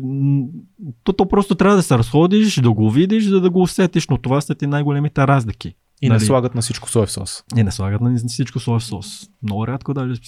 то, 1.04 1.14
то 1.14 1.28
просто 1.28 1.56
трябва 1.56 1.76
да 1.78 1.84
се 1.84 1.98
разходиш, 1.98 2.62
да 2.62 2.72
го 2.72 2.92
видиш, 2.92 3.26
за 3.28 3.42
да 3.42 3.50
го 3.50 3.62
усетиш, 3.62 4.08
но 4.08 4.18
това 4.18 4.42
са 4.42 4.56
ти 4.56 4.68
най-големите 4.68 5.28
разлики. 5.28 5.76
И 6.02 6.10
не 6.10 6.16
Нали? 6.16 6.26
слагат 6.26 6.56
на 6.56 6.62
всичко 6.62 6.90
соев 6.90 7.12
сос. 7.12 7.44
И 7.58 7.64
не 7.64 7.72
слагат 7.72 8.02
на 8.02 8.16
всичко 8.28 8.60
соев 8.60 8.84
сос. 8.84 9.30
Много 9.44 9.68
рядко 9.68 9.94
даже 9.94 10.22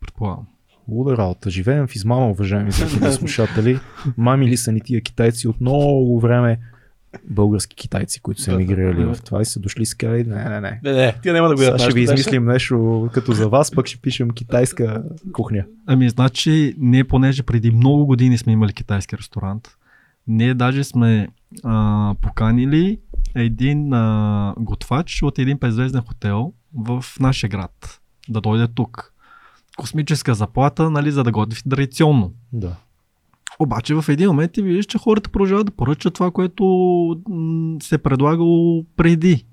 предполагам. 0.00 0.46
Луда 0.88 1.16
работа. 1.16 1.50
Живеем 1.50 1.86
в 1.86 1.94
измама, 1.96 2.30
уважаеми 2.30 2.72
слушатели. 3.12 3.80
Мамили 4.16 4.56
са 4.56 4.72
ни 4.72 4.80
тия 4.80 5.02
китайци 5.02 5.48
от 5.48 5.60
много 5.60 6.20
време. 6.20 6.58
Български 7.30 7.76
китайци, 7.76 8.20
които 8.20 8.42
са 8.42 8.52
емигрирали 8.52 9.04
в 9.04 9.16
това 9.24 9.42
и 9.42 9.44
са 9.44 9.60
дошли 9.60 9.86
с 9.86 9.94
казали, 9.94 10.24
не, 10.24 10.44
не, 10.44 10.60
не. 10.60 10.80
Не, 10.84 10.92
не, 10.92 11.14
тия 11.22 11.34
няма 11.34 11.48
да 11.48 11.54
го 11.54 11.78
ще 11.78 11.92
ви 11.92 12.00
измислим 12.00 12.44
нещо 12.44 13.08
като 13.14 13.32
за 13.32 13.48
вас, 13.48 13.70
пък 13.70 13.86
ще 13.86 14.00
пишем 14.00 14.30
китайска 14.30 15.02
кухня. 15.32 15.64
Ами, 15.86 16.08
значи, 16.08 16.74
ние 16.78 17.04
понеже 17.04 17.42
преди 17.42 17.70
много 17.70 18.06
години 18.06 18.38
сме 18.38 18.52
имали 18.52 18.72
китайски 18.72 19.18
ресторант, 19.18 19.68
ние 20.26 20.54
даже 20.54 20.84
сме 20.84 21.28
а, 21.64 22.14
поканили 22.20 22.98
един 23.34 23.92
а, 23.92 24.54
готвач 24.58 25.22
от 25.22 25.38
един 25.38 25.58
петзвезден 25.58 26.02
хотел 26.02 26.52
в 26.74 27.04
нашия 27.20 27.50
град 27.50 28.00
да 28.28 28.40
дойде 28.40 28.68
тук. 28.74 29.12
Космическа 29.76 30.34
заплата, 30.34 30.90
нали, 30.90 31.10
за 31.10 31.24
да 31.24 31.30
готви 31.32 31.62
традиционно. 31.70 32.32
Да. 32.52 32.76
Обаче 33.62 33.94
в 33.94 34.04
един 34.08 34.28
момент 34.28 34.52
ти 34.52 34.62
виждаш, 34.62 34.86
че 34.86 34.98
хората 34.98 35.30
продължават 35.30 35.66
да 35.66 35.72
поръчат 35.72 36.14
това, 36.14 36.30
което 36.30 36.64
м, 37.28 37.76
се 37.82 37.94
е 37.94 37.98
предлагало 37.98 38.84
преди. 38.96 39.44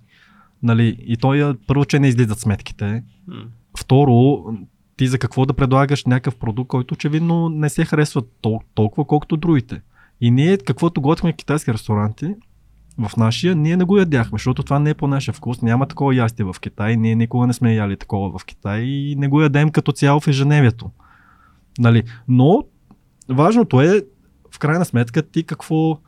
Нали, 0.63 0.97
и 1.07 1.17
той 1.17 1.49
е, 1.49 1.53
първо, 1.67 1.85
че 1.85 1.99
не 1.99 2.07
излизат 2.07 2.39
сметките. 2.39 3.03
Второ, 3.79 4.43
ти 4.97 5.07
за 5.07 5.17
какво 5.17 5.45
да 5.45 5.53
предлагаш 5.53 6.05
някакъв 6.05 6.35
продукт, 6.35 6.67
който 6.67 6.93
очевидно 6.93 7.49
не 7.49 7.69
се 7.69 7.85
харесва 7.85 8.21
тол- 8.21 8.61
толкова, 8.73 9.05
колкото 9.05 9.37
другите. 9.37 9.81
И 10.21 10.31
ние, 10.31 10.57
каквото 10.57 11.01
готвихме 11.01 11.33
в 11.33 11.35
китайски 11.35 11.73
ресторанти, 11.73 12.35
в 13.07 13.17
нашия, 13.17 13.55
ние 13.55 13.77
не 13.77 13.83
го 13.83 13.97
ядяхме, 13.97 14.37
защото 14.37 14.63
това 14.63 14.79
не 14.79 14.89
е 14.89 14.93
по 14.93 15.07
нашия 15.07 15.33
вкус. 15.33 15.61
Няма 15.61 15.85
такова 15.85 16.15
ястие 16.15 16.45
в 16.45 16.55
Китай. 16.61 16.97
Ние 16.97 17.15
никога 17.15 17.47
не 17.47 17.53
сме 17.53 17.75
яли 17.75 17.97
такова 17.97 18.39
в 18.39 18.45
Китай 18.45 18.81
и 18.81 19.15
не 19.15 19.27
го 19.27 19.41
ядем 19.41 19.69
като 19.69 19.91
цяло 19.91 20.19
в 20.19 20.27
ежедневието. 20.27 20.89
Нали? 21.79 22.03
Но 22.27 22.63
важното 23.29 23.81
е, 23.81 24.01
в 24.51 24.59
крайна 24.59 24.85
сметка, 24.85 25.21
ти 25.21 25.43
какво, 25.43 25.99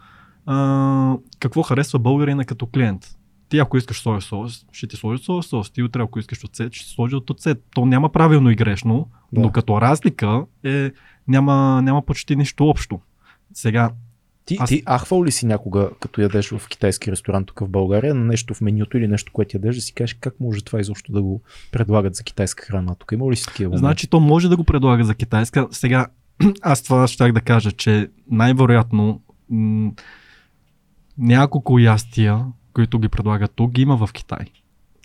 а, 0.45 1.15
какво 1.39 1.61
харесва 1.61 1.99
българина 1.99 2.45
като 2.45 2.65
клиент. 2.65 3.15
Ти 3.49 3.59
ако 3.59 3.77
искаш 3.77 4.01
соя 4.01 4.21
сос, 4.21 4.65
ще 4.71 4.87
ти 4.87 4.95
сложи 4.95 5.23
соя 5.23 5.43
сос. 5.43 5.71
Ти 5.71 5.83
утре 5.83 6.01
ако 6.01 6.19
искаш 6.19 6.43
оцет, 6.43 6.73
ще 6.73 6.85
ти 6.85 6.91
сложи 6.91 7.15
от 7.15 7.29
оцет. 7.29 7.63
То 7.75 7.85
няма 7.85 8.11
правилно 8.11 8.49
и 8.49 8.55
грешно, 8.55 9.07
Да. 9.33 9.41
но 9.41 9.51
като 9.51 9.81
разлика 9.81 10.45
е, 10.63 10.91
няма, 11.27 11.81
няма 11.81 12.01
почти 12.01 12.35
нищо 12.35 12.67
общо. 12.67 12.99
Сега, 13.53 13.89
Ти, 14.45 14.57
Аз- 14.59 14.69
ти 14.69 14.83
ахвал 14.89 15.25
ли 15.25 15.31
си 15.31 15.45
някога, 15.45 15.89
като 15.99 16.21
ядеш 16.21 16.49
в 16.49 16.67
китайски 16.69 17.11
ресторант 17.11 17.47
тук 17.47 17.59
в 17.59 17.69
България, 17.69 18.15
на 18.15 18.25
нещо 18.25 18.53
в 18.53 18.61
менюто 18.61 18.97
или 18.97 19.07
нещо, 19.07 19.31
което 19.33 19.57
ядеш, 19.57 19.75
да 19.75 19.81
си 19.81 19.93
кажеш 19.93 20.13
как 20.13 20.39
може 20.39 20.63
това 20.63 20.79
изобщо 20.79 21.11
да 21.11 21.21
го 21.21 21.41
предлагат 21.71 22.15
за 22.15 22.23
китайска 22.23 22.65
храна? 22.65 22.95
Тук 22.95 23.11
има 23.11 23.31
ли 23.31 23.35
си 23.35 23.45
такива? 23.45 23.77
Значи 23.77 24.07
то 24.09 24.19
може 24.19 24.49
да 24.49 24.57
го 24.57 24.63
предлага 24.63 25.03
за 25.03 25.15
китайска. 25.15 25.67
Сега, 25.71 26.07
аз 26.61 26.83
това 26.83 27.07
щях 27.07 27.31
да 27.31 27.41
кажа, 27.41 27.71
че 27.71 28.09
най-вероятно 28.31 29.21
м- 29.49 29.91
няколко 31.17 31.79
ястия, 31.79 32.39
които 32.73 32.99
ги 32.99 33.09
предлагат 33.09 33.51
тук, 33.55 33.71
ги 33.71 33.81
има 33.81 33.97
в 33.97 34.13
Китай. 34.13 34.45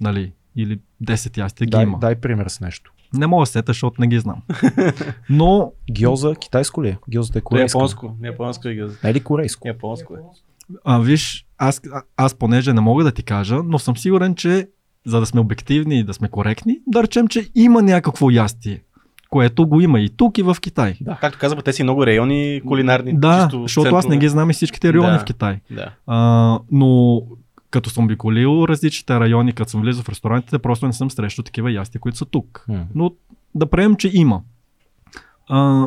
нали, 0.01 0.33
или 0.57 0.81
10 1.05 1.39
ястия 1.39 1.67
ги 1.67 1.71
Дай, 1.71 1.83
има. 1.83 1.99
дай 1.99 2.15
пример 2.15 2.49
с 2.49 2.61
нещо. 2.61 2.93
Не 3.15 3.27
мога 3.27 3.43
да 3.43 3.47
сета, 3.47 3.71
защото 3.71 4.01
не 4.01 4.07
ги 4.07 4.19
знам. 4.19 4.43
Но 5.31 5.73
Гьоза, 5.93 6.35
китайско 6.35 6.85
ли 6.85 6.89
е? 6.89 6.99
Гьозата 7.09 7.39
е 7.39 7.41
е 7.41 7.43
корейско. 7.43 7.79
японско. 7.79 8.17
Японско 8.23 8.69
е 8.69 8.75
гъз. 8.75 9.03
Не 9.03 9.11
е 9.11 9.15
ли 9.15 9.21
корейско? 9.21 9.69
Японско 9.69 10.15
е. 10.15 10.19
А, 10.85 10.99
виж, 10.99 11.47
аз, 11.59 11.81
аз 12.17 12.35
понеже 12.35 12.73
не 12.73 12.81
мога 12.81 13.05
да 13.05 13.13
ти 13.13 13.23
кажа, 13.23 13.63
но 13.65 13.79
съм 13.79 13.97
сигурен, 13.97 14.35
че 14.35 14.69
за 15.07 15.21
да 15.21 15.27
сме 15.27 15.41
обективни 15.41 15.99
и 15.99 16.05
да 16.05 16.15
сме 16.15 16.29
коректни, 16.29 16.79
да 16.87 17.03
речем, 17.03 17.29
че 17.29 17.51
има 17.55 17.83
някакво 17.83 18.31
ястие, 18.31 18.83
което 19.31 19.67
го 19.67 19.81
има 19.81 20.01
и 20.01 20.09
тук, 20.09 20.39
и 20.39 20.43
в 20.43 20.57
Китай. 20.61 20.95
Да. 21.01 21.19
Както 21.21 21.39
казах, 21.39 21.63
те 21.65 21.73
си 21.73 21.83
много 21.83 22.07
райони 22.07 22.61
кулинарни. 22.67 23.19
Да, 23.19 23.43
чисто 23.43 23.63
защото 23.63 23.89
аз 23.89 23.93
не 23.95 24.01
центрове. 24.03 24.19
ги 24.19 24.29
знам 24.29 24.51
и 24.51 24.55
всичките 24.55 24.93
райони 24.93 25.11
Да. 25.11 25.19
в 25.19 25.25
Китай. 25.25 25.61
Да. 25.71 25.91
А, 26.07 26.59
но 26.71 27.23
като 27.71 27.91
съм 27.91 28.05
обиколил 28.05 28.65
различните 28.69 29.21
райони, 29.21 29.53
като 29.53 29.71
съм 29.71 29.81
влизал 29.81 30.03
в 30.05 30.09
ресторантите, 30.09 30.59
просто 30.59 30.87
не 30.87 30.93
съм 30.93 31.11
срещал 31.11 31.43
такива 31.43 31.73
ястия, 31.73 32.01
които 32.01 32.19
са 32.19 32.25
тук. 32.25 32.65
М. 32.69 32.85
Но 32.95 33.11
да 33.55 33.67
приемем, 33.67 33.97
че 33.97 34.11
има. 34.15 34.41
А, 35.49 35.87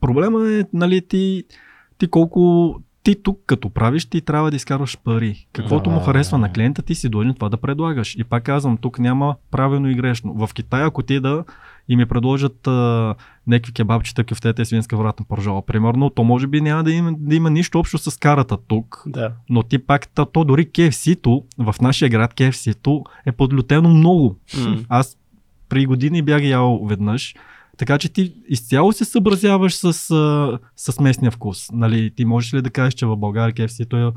проблема 0.00 0.50
е, 0.50 0.64
нали, 0.72 1.06
ти, 1.08 1.44
ти 1.98 2.06
колко 2.08 2.74
ти 3.02 3.22
тук 3.22 3.40
като 3.46 3.70
правиш, 3.70 4.06
ти 4.06 4.20
трябва 4.20 4.50
да 4.50 4.56
изкарваш 4.56 4.98
пари. 5.04 5.46
Каквото 5.52 5.90
му 5.90 5.98
Да. 5.98 6.04
харесва 6.04 6.38
на 6.38 6.52
клиента, 6.52 6.82
ти 6.82 6.94
си 6.94 7.08
длъжен 7.08 7.34
това 7.34 7.48
да 7.48 7.56
предлагаш. 7.56 8.14
И 8.18 8.24
пак 8.24 8.42
казвам, 8.42 8.76
тук 8.76 8.98
няма 8.98 9.36
правилно 9.50 9.88
и 9.90 9.94
грешно. 9.94 10.34
В 10.36 10.50
Китай, 10.54 10.82
ако 10.82 11.02
ти 11.02 11.20
да 11.20 11.44
и 11.92 11.96
ми 11.96 12.06
предложат 12.06 12.66
а, 12.66 13.14
някакви 13.46 13.72
кебабчета, 13.72 14.24
кюфтета 14.24 14.62
и 14.62 14.64
свинска 14.64 14.96
вратна 14.96 15.26
пържола, 15.28 15.66
примерно, 15.66 16.10
то 16.10 16.24
може 16.24 16.46
би 16.46 16.60
няма 16.60 16.84
да 16.84 16.92
има, 16.92 17.12
да 17.18 17.34
има 17.34 17.50
нищо 17.50 17.78
общо 17.78 17.98
с 17.98 18.18
карата 18.18 18.56
тук. 18.68 19.02
Да. 19.06 19.32
Но 19.48 19.62
ти 19.62 19.78
пак, 19.78 20.08
то, 20.14 20.26
то 20.26 20.44
дори 20.44 20.66
KFC-то, 20.66 21.44
в 21.58 21.74
нашия 21.80 22.08
град 22.08 22.34
KFC-то 22.34 23.04
е 23.26 23.32
подлютено 23.32 23.88
много. 23.88 24.36
М. 24.58 24.78
Аз 24.88 25.16
при 25.68 25.86
години 25.86 26.22
бях 26.22 26.42
ял 26.42 26.84
веднъж. 26.84 27.34
Така 27.78 27.98
че 27.98 28.08
ти 28.08 28.34
изцяло 28.48 28.92
се 28.92 29.04
съобразяваш 29.04 29.74
с, 29.74 29.92
с 30.76 31.00
местния 31.00 31.30
вкус. 31.30 31.72
Нали, 31.72 32.10
ти 32.10 32.24
можеш 32.24 32.54
ли 32.54 32.62
да 32.62 32.70
кажеш, 32.70 32.94
че 32.94 33.06
в 33.06 33.16
България 33.16 33.54
KFC-то 33.54 33.96
е, 33.96 34.12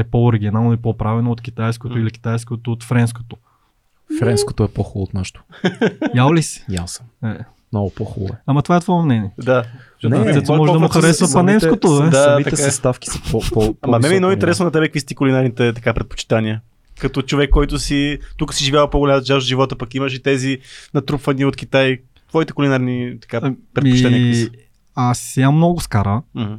е 0.00 0.04
по-оригинално 0.04 0.72
и 0.72 0.76
по-правилно 0.76 1.30
от 1.30 1.40
китайското 1.40 1.94
М. 1.94 2.00
или 2.00 2.10
китайското 2.10 2.72
от 2.72 2.84
френското? 2.84 3.36
Френското 4.18 4.64
е 4.64 4.68
по-хубаво 4.68 5.02
от 5.02 5.14
нашото. 5.14 5.42
Ял 6.14 6.34
ли 6.34 6.42
си? 6.42 6.64
Ял 6.70 6.86
съм. 6.86 7.06
Е. 7.24 7.38
Много 7.72 7.90
по-хубаво 7.90 8.34
е. 8.34 8.36
Ама 8.46 8.62
това 8.62 8.76
е 8.76 8.80
твое 8.80 9.04
мнение. 9.04 9.30
Да. 9.38 9.64
Не, 10.04 10.42
по- 10.42 10.56
може 10.56 10.72
да 10.72 10.78
му 10.78 10.88
харесва 10.88 11.26
са- 11.26 11.34
паненското, 11.34 11.88
самите, 11.88 12.10
Да, 12.10 12.24
самите 12.24 12.50
така 12.50 12.62
е. 12.62 12.64
съставки 12.64 13.08
са 13.08 13.20
по, 13.22 13.40
по, 13.52 13.74
Ама 13.82 13.98
мен 13.98 14.10
ми 14.10 14.16
е 14.16 14.20
много 14.20 14.32
интересно 14.32 14.64
на 14.64 14.70
тебе 14.70 14.86
какви 14.86 15.00
са 15.00 15.06
ти 15.06 15.14
кулинарните 15.14 15.72
така 15.72 15.94
предпочитания. 15.94 16.60
Като 17.00 17.22
човек, 17.22 17.50
който 17.50 17.78
си 17.78 18.18
тук 18.36 18.54
си 18.54 18.64
живял 18.64 18.90
по-голяма 18.90 19.22
част 19.22 19.36
от 19.36 19.42
живота, 19.42 19.76
пък 19.76 19.94
имаш 19.94 20.14
и 20.14 20.22
тези 20.22 20.58
натрупвания 20.94 21.48
от 21.48 21.56
Китай. 21.56 21.98
Твоите 22.28 22.52
кулинарни 22.52 23.14
така 23.20 23.40
предпочитания 23.74 24.20
какви 24.22 24.34
са? 24.36 24.50
аз 24.94 25.36
ям 25.36 25.56
много 25.56 25.80
скара. 25.80 26.22
Мгм. 26.34 26.54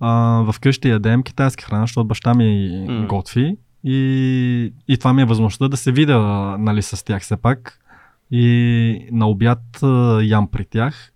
А, 0.00 0.52
вкъщи 0.52 0.88
ядем 0.88 1.22
китайска 1.22 1.64
храна, 1.64 1.82
защото 1.82 2.06
баща 2.06 2.34
ми 2.34 2.68
М. 2.88 3.06
готви. 3.06 3.56
И, 3.88 4.72
и 4.88 4.98
това 4.98 5.12
ми 5.12 5.22
е 5.22 5.26
възможността 5.26 5.68
да 5.68 5.76
се 5.76 5.92
видя 5.92 6.18
нали, 6.58 6.82
с 6.82 7.04
тях 7.04 7.22
все 7.22 7.36
пак. 7.36 7.80
И 8.30 9.08
на 9.12 9.28
обяд 9.28 9.82
ям 10.22 10.48
при 10.48 10.64
тях, 10.64 11.12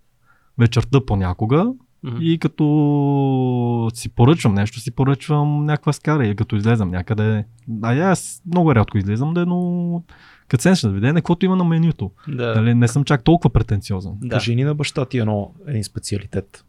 вечерта 0.57 1.05
понякога. 1.05 1.73
Мгм. 2.03 2.17
И 2.21 2.37
като 2.37 3.91
си 3.93 4.09
поръчвам 4.09 4.53
нещо, 4.53 4.79
си 4.79 4.91
поръчвам 4.91 5.65
някаква 5.65 5.93
скара. 5.93 6.27
И 6.27 6.35
като 6.35 6.55
излезам 6.55 6.91
някъде. 6.91 7.45
А 7.81 7.93
я 7.93 8.11
аз 8.11 8.41
много 8.47 8.75
рядко 8.75 8.97
излизам, 8.97 9.33
да, 9.33 9.45
но 9.45 10.03
като 10.47 10.61
седнеш 10.61 10.83
на 10.83 10.89
видене, 10.89 11.13
каквото 11.13 11.45
има 11.45 11.55
на 11.55 11.63
менюто. 11.63 12.11
Да. 12.27 12.55
Нали, 12.55 12.73
не 12.73 12.87
съм 12.87 13.03
чак 13.03 13.23
толкова 13.23 13.49
претенциозен. 13.49 14.13
Да. 14.21 14.29
Кажи 14.29 14.55
ни 14.55 14.63
на 14.63 14.75
баща 14.75 15.05
ти 15.05 15.17
едно, 15.17 15.53
един 15.67 15.83
специалитет. 15.83 16.65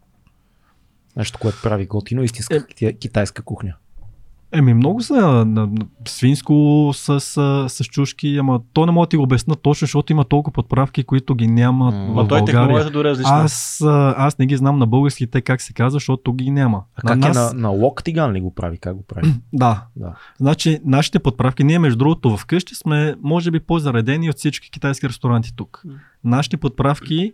Нещо, 1.17 1.39
което 1.39 1.57
прави 1.63 1.85
готино, 1.85 2.23
истинска 2.23 2.65
Е. 2.81 2.93
китайска 2.93 3.41
кухня. 3.41 3.75
Еми, 4.55 4.73
много 4.73 5.01
са 5.01 5.15
на, 5.15 5.45
на, 5.45 5.69
свинско 6.07 6.53
с, 6.93 7.19
с, 7.19 7.65
с 7.69 7.85
чушки, 7.85 8.37
ама 8.37 8.61
то 8.73 8.85
не 8.85 8.91
мога 8.91 9.05
да 9.05 9.09
ти 9.09 9.17
го 9.17 9.23
обясна 9.23 9.55
точно, 9.55 9.85
защото 9.85 10.11
има 10.11 10.23
толкова 10.23 10.53
подправки, 10.53 11.03
които 11.03 11.35
ги 11.35 11.47
няма 11.47 11.85
М. 11.85 11.91
в 11.91 11.95
Ма 11.95 12.05
той 12.05 12.13
България. 12.27 12.45
технологията 12.45 12.91
дори 12.91 13.07
е 13.07 13.11
различна. 13.11 13.33
Аз, 13.33 13.81
аз 14.17 14.37
не 14.37 14.45
ги 14.45 14.57
знам 14.57 14.79
на 14.79 14.87
български 14.87 15.27
те 15.27 15.41
как 15.41 15.61
се 15.61 15.73
казва, 15.73 15.95
защото 15.95 16.33
ги 16.33 16.51
няма. 16.51 16.83
А 16.95 17.01
как 17.01 17.25
е 17.25 17.29
на, 17.29 17.51
на 17.53 17.69
лок 17.69 18.03
тиган 18.03 18.31
ли 18.31 18.41
го 18.41 18.55
прави? 18.55 18.77
Как 18.77 18.95
го 18.95 19.03
прави? 19.03 19.33
Да. 19.53 19.83
Да. 19.95 20.15
Значи, 20.37 20.79
нашите 20.85 21.19
подправки, 21.19 21.63
ние 21.63 21.79
между 21.79 21.97
другото 21.97 22.37
вкъщи 22.37 22.75
сме, 22.75 23.15
може 23.23 23.51
би, 23.51 23.59
по-заредени 23.59 24.29
от 24.29 24.37
всички 24.37 24.71
китайски 24.71 25.09
ресторанти 25.09 25.55
тук. 25.55 25.83
Нашите 26.23 26.57
подправки 26.57 27.33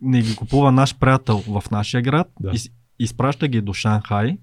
не 0.00 0.22
ги 0.22 0.36
купува 0.36 0.72
наш 0.72 0.96
приятел 0.96 1.38
в 1.40 1.62
нашия 1.70 2.02
град, 2.02 2.26
Да. 2.40 2.50
и, 2.50 2.58
изпраща 2.98 3.48
ги 3.48 3.60
до 3.60 3.72
Шанхай. 3.72 4.36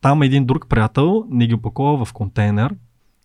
Там 0.00 0.22
един 0.22 0.46
друг 0.46 0.68
приятел 0.68 1.24
ни 1.30 1.46
ги 1.46 1.54
опакова 1.54 2.04
в 2.04 2.12
контейнер 2.12 2.74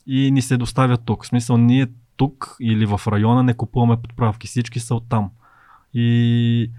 и 0.07 0.31
ни 0.31 0.41
се 0.41 0.57
доставят 0.57 1.01
тук. 1.05 1.23
В 1.23 1.27
смисъл, 1.27 1.57
ние 1.57 1.87
тук 2.17 2.57
или 2.61 2.85
в 2.85 3.01
района 3.07 3.43
не 3.43 3.53
купуваме 3.53 3.97
подправки, 4.01 4.47
всички 4.47 4.79
са 4.79 4.95
оттам. 4.95 5.29
И 5.93 6.71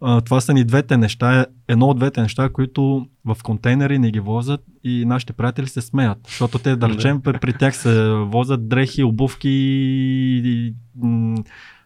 а, 0.00 0.20
това 0.20 0.40
са 0.40 0.54
ни 0.54 0.64
двете 0.64 0.96
неща, 0.96 1.46
едно 1.68 1.86
от 1.86 1.96
двете 1.96 2.22
неща, 2.22 2.48
които 2.48 3.06
в 3.24 3.36
контейнери 3.42 3.98
ни 3.98 4.10
ги 4.10 4.20
возят 4.20 4.64
и 4.84 5.04
нашите 5.04 5.32
приятели 5.32 5.66
се 5.66 5.80
смеят, 5.80 6.18
защото 6.26 6.58
те, 6.58 6.76
да 6.76 6.88
речем, 6.88 7.20
при, 7.20 7.38
при 7.38 7.52
тях 7.52 7.76
се 7.76 8.10
возят 8.10 8.68
дрехи, 8.68 9.02
обувки, 9.02 9.48
и, 9.48 10.74
м, 10.96 11.36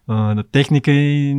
а, 0.09 0.43
техника 0.43 0.91
и 0.91 1.35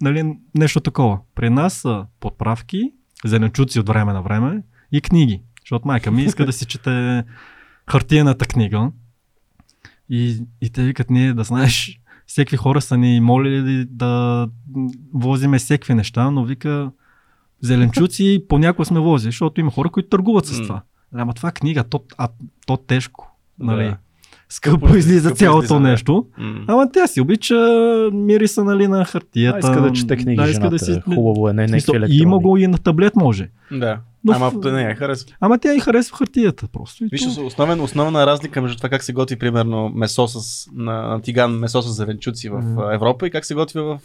нали, 0.00 0.38
нещо 0.54 0.80
такова. 0.80 1.18
При 1.34 1.50
нас 1.50 1.74
са 1.74 2.06
подправки, 2.20 2.92
зеленчуци 3.24 3.80
от 3.80 3.88
време 3.88 4.12
на 4.12 4.22
време 4.22 4.62
и 4.92 5.00
книги, 5.00 5.42
защото 5.60 5.88
майка 5.88 6.10
ми 6.10 6.22
иска 6.22 6.46
да 6.46 6.52
си 6.52 6.66
чете 6.66 7.24
хартиената 7.90 8.46
книга 8.46 8.90
и, 10.10 10.42
и 10.60 10.70
те 10.70 10.82
викат 10.82 11.10
ние 11.10 11.34
да 11.34 11.44
знаеш, 11.44 12.00
всеки 12.26 12.56
хора 12.56 12.80
са 12.80 12.96
ни 12.96 13.20
молили 13.20 13.84
да 13.84 14.46
возиме 15.14 15.58
всеки 15.58 15.94
неща, 15.94 16.30
но 16.30 16.44
вика 16.44 16.90
зеленчуци 17.60 18.44
понякога 18.48 18.86
сме 18.86 19.00
возили, 19.00 19.30
защото 19.30 19.60
има 19.60 19.70
хора, 19.70 19.90
които 19.90 20.08
търгуват 20.08 20.46
с 20.46 20.62
това. 20.62 20.82
Ама 21.14 21.34
това 21.34 21.52
книга, 21.52 21.84
то, 21.84 22.04
а, 22.18 22.28
то 22.66 22.76
тежко. 22.76 23.36
Нали? 23.58 23.84
Да. 23.84 23.96
Скъпо, 24.48 24.76
Скъпо 24.76 24.96
излиза 24.96 25.28
скъпо 25.28 25.38
цялото 25.38 25.64
излиза, 25.64 25.80
нещо. 25.80 26.26
М. 26.38 26.64
Ама 26.68 26.92
тя 26.92 27.06
си 27.06 27.20
обича 27.20 27.54
мириса 28.12 28.64
нали, 28.64 28.88
на 28.88 29.04
хартията. 29.04 29.66
А, 29.66 29.70
иска 29.70 29.82
да 29.82 29.92
чете 29.92 30.16
книги 30.16 30.36
да, 30.36 30.46
жената. 30.46 30.76
иска 30.76 30.92
да 30.92 30.98
си... 30.98 31.00
Хубаво 31.00 31.48
е, 31.48 31.52
не, 31.52 31.62
не 31.62 31.68
смисъл. 31.68 31.94
Има 32.08 32.38
го 32.38 32.56
и 32.56 32.66
на 32.66 32.78
таблет 32.78 33.16
може. 33.16 33.48
Да. 33.70 34.00
Но 34.26 34.32
Ама 34.32 34.50
в- 34.52 34.72
не, 34.72 34.82
я 34.82 34.94
харесва. 34.94 35.30
Ама 35.40 35.58
тя 35.58 35.74
и 35.74 35.80
харесва 35.80 36.16
хартията 36.16 36.66
просто. 36.68 37.04
И 37.04 37.08
Виж, 37.08 37.34
то... 37.34 37.46
основен, 37.46 37.80
основна 37.80 38.26
разлика 38.26 38.62
между 38.62 38.76
това 38.76 38.88
как 38.88 39.02
се 39.02 39.12
готви, 39.12 39.36
примерно, 39.36 39.88
месо 39.88 40.26
с, 40.28 40.40
на, 40.72 41.02
на 41.02 41.20
тиган, 41.22 41.52
месо 41.52 41.82
с 41.82 41.88
зеленчуци 41.88 42.48
в 42.48 42.54
а, 42.78 42.94
Европа 42.94 43.26
и 43.26 43.30
как 43.30 43.44
се 43.44 43.54
готви 43.54 43.80
в 43.80 43.98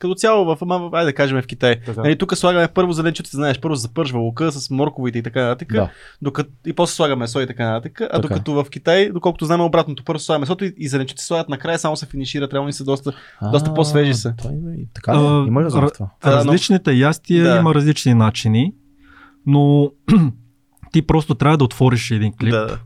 като 0.00 0.14
цяло 0.14 0.44
в, 0.46 0.58
ама, 0.62 0.90
айде 0.92 1.04
да 1.04 1.14
кажем 1.14 1.42
в 1.42 1.46
Китай. 1.46 1.80
Така. 1.80 2.02
Нали, 2.02 2.18
тук 2.18 2.36
слагаме 2.36 2.68
първо 2.68 2.92
зеленчуците, 2.92 3.36
знаеш, 3.36 3.60
първо 3.60 3.74
запържва 3.74 4.18
лука 4.18 4.52
с 4.52 4.70
морковите 4.70 5.18
и 5.18 5.22
така 5.22 5.42
нататък, 5.42 5.68
Да. 5.68 5.90
докато, 6.22 6.50
и 6.66 6.72
после 6.72 6.94
слагаме 6.94 7.20
месо 7.20 7.40
и 7.40 7.46
така 7.46 7.64
нататък. 7.64 8.00
А 8.00 8.06
Така. 8.06 8.18
докато 8.18 8.52
в 8.54 8.66
Китай, 8.70 9.10
доколкото 9.10 9.44
знаме 9.44 9.64
обратното, 9.64 10.04
първо 10.04 10.18
слагаме 10.18 10.40
месото 10.40 10.64
и, 10.64 10.74
и 10.78 10.88
зеленчуците 10.88 11.24
слагат 11.24 11.48
накрая, 11.48 11.78
само 11.78 11.96
се 11.96 12.06
финишират, 12.06 12.52
реално 12.52 12.68
и 12.68 12.72
са 12.72 12.84
доста. 12.84 13.12
Доста 13.42 13.74
по-свежи 13.74 14.14
са. 14.14 14.34
и- 14.76 14.86
Така 14.94 15.12
ли? 15.12 15.18
А, 15.18 15.44
Има 15.46 15.62
разум 15.62 15.80
ра- 15.80 15.88
в 15.88 15.92
това. 15.92 16.06
Да, 16.24 16.30
но- 16.30 16.36
Различните 16.36 16.92
ястия 16.92 17.44
Да. 17.44 17.56
има 17.56 17.74
различни 17.74 18.14
начини, 18.14 18.72
но 19.48 19.90
ти 20.92 21.02
просто 21.02 21.34
трябва 21.34 21.58
да 21.58 21.64
отвориш 21.64 22.10
един 22.10 22.32
клип, 22.32 22.50
Да. 22.50 22.78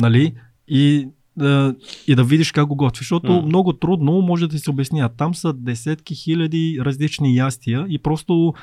нали? 0.00 0.34
И, 0.68 1.08
да, 1.36 1.74
и 2.06 2.14
да 2.14 2.24
видиш 2.24 2.52
как 2.52 2.66
го 2.66 2.76
готвиш, 2.76 2.98
защото 2.98 3.32
М. 3.32 3.42
много 3.42 3.72
трудно 3.72 4.12
може 4.12 4.46
да 4.46 4.58
се 4.58 4.70
обясня. 4.70 5.08
Там 5.08 5.34
са 5.34 5.52
десетки 5.52 6.14
хиляди 6.14 6.78
различни 6.80 7.36
ястия 7.36 7.86
и 7.88 7.98
просто 7.98 8.54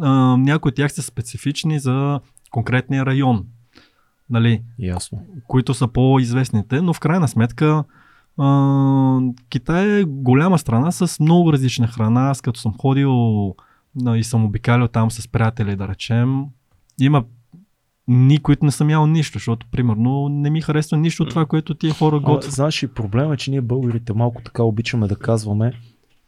а, 0.00 0.10
някои 0.36 0.68
от 0.68 0.74
тях 0.74 0.92
са 0.92 1.02
специфични 1.02 1.80
за 1.80 2.20
конкретния 2.50 3.06
район. 3.06 3.44
Нали? 4.30 4.62
Ясно. 4.78 5.18
които 5.48 5.74
са 5.74 5.88
по-известните, 5.88 6.80
но 6.82 6.92
в 6.94 7.00
крайна 7.00 7.28
сметка 7.28 7.84
а, 8.38 9.18
Китай 9.48 10.00
е 10.00 10.04
голяма 10.04 10.58
страна 10.58 10.90
с 10.92 11.20
много 11.20 11.52
различна 11.52 11.86
храна. 11.86 12.30
Аз 12.30 12.40
като 12.40 12.60
съм 12.60 12.74
ходил 12.78 13.48
а, 14.06 14.16
и 14.16 14.24
съм 14.24 14.44
обикалял 14.44 14.88
там 14.88 15.10
с 15.10 15.28
приятели, 15.28 15.76
да 15.76 15.88
речем, 15.88 16.44
има 17.00 17.24
ни, 18.08 18.38
които 18.38 18.64
не 18.64 18.70
съм 18.70 18.90
ял 18.90 19.06
нищо, 19.06 19.38
защото 19.38 19.66
примерно 19.72 20.28
не 20.28 20.50
ми 20.50 20.60
харесва 20.60 20.96
нищо 20.96 21.22
от 21.22 21.28
това, 21.28 21.46
което 21.46 21.74
тия 21.74 21.94
хора 21.94 22.20
готвят. 22.20 22.52
знаеш 22.52 22.82
и 22.82 22.86
проблема 22.86 23.34
е, 23.34 23.36
че 23.36 23.50
ние 23.50 23.60
българите 23.60 24.12
малко 24.12 24.42
така 24.42 24.62
обичаме 24.62 25.08
да 25.08 25.16
казваме, 25.16 25.72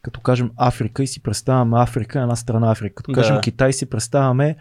като 0.01 0.21
кажем 0.21 0.51
Африка 0.57 1.03
и 1.03 1.07
си 1.07 1.23
представяме 1.23 1.81
Африка, 1.81 2.21
една 2.21 2.35
страна 2.35 2.71
Африка. 2.71 2.95
Като 2.95 3.11
Да. 3.11 3.21
кажем 3.21 3.41
Китай 3.41 3.73
си 3.73 3.89
представяме 3.89 4.55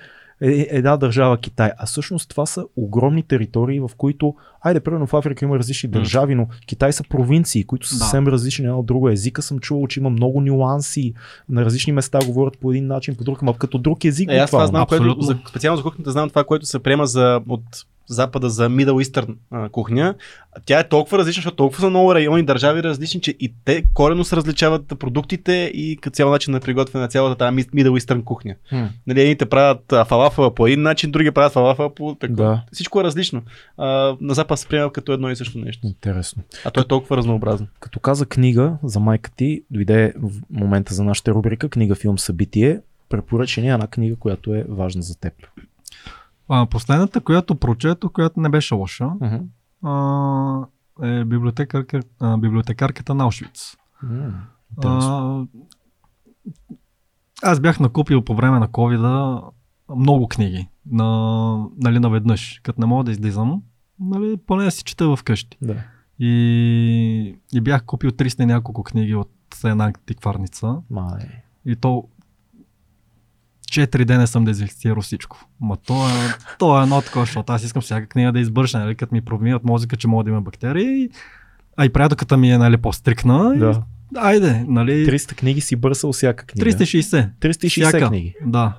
една 0.71 0.97
държава 0.97 1.39
Китай. 1.39 1.71
А 1.79 1.87
всъщност 1.87 2.29
това 2.29 2.47
са 2.47 2.65
огромни 2.77 3.23
територии, 3.23 3.81
в 3.81 3.91
които, 3.97 4.35
айде, 4.61 4.81
примерно 4.81 5.07
в 5.07 5.15
Африка 5.15 5.45
има 5.45 5.59
различни 5.59 5.89
държави, 5.89 6.35
но 6.35 6.47
Китай 6.67 6.93
са 6.93 7.05
провинции, 7.05 7.65
които 7.65 7.87
са 7.89 7.95
Да. 7.95 7.99
съвсем 7.99 8.27
различни 8.27 8.65
една 8.65 8.79
от 8.79 8.87
друга. 8.87 9.13
Езика 9.13 9.43
съм 9.43 9.59
чувал, 9.59 9.87
че 9.87 10.01
има 10.01 10.11
много 10.11 10.41
нюанси. 10.41 11.15
На 11.49 11.65
различни 11.65 11.93
места 11.93 12.19
говорят 12.27 12.59
по 12.59 12.71
един 12.71 12.87
начин, 12.87 13.15
по 13.15 13.25
друг, 13.25 13.43
ама 13.43 13.59
като 13.59 13.79
друг 13.79 14.05
език. 14.05 14.31
Е, 14.31 14.37
аз 14.37 14.51
това 14.51 14.67
буквално. 14.67 14.87
знам, 14.87 15.15
което, 15.15 15.21
за, 15.23 15.39
специално 15.49 15.77
за 15.77 15.83
кухнята 15.83 16.11
знам 16.11 16.29
това, 16.29 16.45
което 16.45 16.67
се 16.67 16.79
приема 16.79 17.07
за, 17.07 17.41
от 17.49 17.63
Запада 18.07 18.49
за 18.49 18.69
Middle 18.69 19.05
Eastern 19.05 19.35
а, 19.51 19.69
кухня. 19.69 20.15
Тя 20.65 20.81
е 20.81 20.89
толкова 20.89 21.19
различна, 21.19 21.41
защото 21.41 21.57
толкова 21.57 21.81
са 21.81 21.91
много 21.91 22.15
райони, 22.15 22.43
държави 22.43 22.83
различни, 22.83 23.21
че 23.21 23.31
и 23.41 23.55
те 23.65 23.85
корено 23.95 24.25
се 24.25 24.37
различават 24.37 24.87
продуктите 24.99 25.53
и 25.75 25.97
като 25.97 26.15
цял 26.15 26.31
начин 26.31 26.53
на 26.53 26.61
приготвяне 26.61 27.03
на 27.03 27.09
цялата 27.09 27.37
тази 27.37 27.57
Middle 27.57 28.01
Eastern 28.01 28.25
кухня. 28.25 28.55
Хм. 28.69 28.85
Нали, 29.07 29.21
едните 29.21 29.47
правят 29.47 29.93
а, 29.93 30.05
фалафела 30.05 30.55
по 30.55 30.67
един 30.67 30.83
начин, 30.83 31.11
други 31.11 31.31
правят 31.31 31.53
фалафела 31.53 31.95
по 31.95 32.15
така. 32.15 32.33
Да. 32.33 32.63
Всичко 32.73 33.01
е 33.01 33.05
различно. 33.05 33.43
А, 33.77 34.17
на 34.21 34.35
Запад 34.35 34.59
се 34.59 34.69
приема 34.69 34.93
като 34.93 35.13
едно 35.13 35.31
и 35.31 35.37
също 35.37 35.59
нещо. 35.59 35.87
Интересно. 35.87 36.43
А 36.65 36.71
то 36.71 36.81
е 36.81 36.89
толкова 36.89 37.17
разнообразно. 37.17 37.67
Като 37.81 38.01
каза 38.01 38.27
книга 38.27 38.77
за 38.83 39.01
майка 39.01 39.31
ти, 39.37 39.63
дойде 39.71 40.13
в 40.23 40.33
момента 40.51 40.95
за 40.95 41.05
нашата 41.05 41.31
рубрика 41.31 41.69
книга, 41.69 41.95
филм, 41.95 42.19
събитие. 42.19 42.81
Препоръча 43.09 43.61
ни 43.61 43.71
една 43.71 43.87
книга, 43.87 44.17
която 44.17 44.55
е 44.55 44.65
важна 44.69 45.03
за 45.03 45.19
теб. 45.19 45.33
А, 46.55 46.67
последната, 46.67 47.21
която 47.21 47.55
прочетох, 47.55 48.13
която 48.13 48.41
не 48.41 48.49
беше 48.49 48.75
лоша, 48.75 49.07
Мгм. 49.21 49.37
а, 49.89 50.67
е 51.03 51.25
библиотекарка, 51.25 52.01
а, 52.21 52.37
библиотекарката 52.39 53.15
на 53.15 53.25
Аушвиц. 53.25 53.77
Интересно. 54.03 55.49
А, 57.43 57.51
аз 57.51 57.61
бях 57.61 57.81
накупил 57.81 58.25
по 58.25 58.35
време 58.35 58.59
на 58.59 58.69
covid 58.69 59.43
много 59.97 60.29
книги. 60.29 60.69
На, 60.91 61.57
нали, 61.77 61.99
наведнъж. 61.99 62.61
Като 62.63 62.81
не 62.81 62.87
мога 62.87 63.05
да 63.05 63.11
излизам, 63.11 63.63
нали, 64.01 64.37
поне 64.37 64.65
да 64.65 64.71
си 64.71 64.85
чета 64.85 65.17
вкъщи. 65.17 65.59
Да. 65.63 65.77
И, 66.19 67.37
и 67.53 67.61
бях 67.61 67.85
купил 67.85 68.11
300 68.11 68.43
и 68.43 68.47
няколко 68.47 68.83
книги 68.83 69.15
от 69.15 69.31
една 69.65 69.85
антикварница. 69.85 70.77
Май. 70.91 71.43
И 71.65 71.77
то 71.77 72.05
4 73.73 74.05
дена 74.05 74.27
съм 74.27 74.45
дезинфекцирал 74.45 75.03
всичко. 75.03 75.39
Ма 75.61 75.77
то 75.77 76.09
е, 76.09 76.13
то 76.59 76.81
е 76.81 76.83
едно 76.83 77.01
такова, 77.03 77.25
защото 77.25 77.53
аз 77.53 77.65
искам 77.65 77.83
всяка 77.83 78.07
книга 78.07 78.33
да 78.33 78.41
избършна, 78.41 78.81
нали, 78.81 78.95
като 78.95 79.15
ми 79.15 79.21
промиват 79.21 79.65
мозъка, 79.65 79.97
че 79.97 80.09
мога 80.09 80.25
да 80.25 80.31
има 80.31 80.41
бактерии. 80.41 81.09
А 81.77 81.85
и 81.85 81.89
приятелката 81.89 82.37
ми 82.37 82.53
е 82.53 82.59
нали, 82.59 82.77
по-стрикна. 82.77 83.55
Да. 83.57 83.83
И, 84.15 84.19
айде, 84.19 84.65
нали, 84.69 85.07
300 85.07 85.35
книги 85.35 85.61
си 85.61 85.77
бърсал 85.77 86.13
всяка 86.13 86.47
книга. 86.47 86.71
360. 86.71 87.31
360 87.41 87.89
Всяка. 87.89 88.09
книги. 88.09 88.35
Да. 88.47 88.77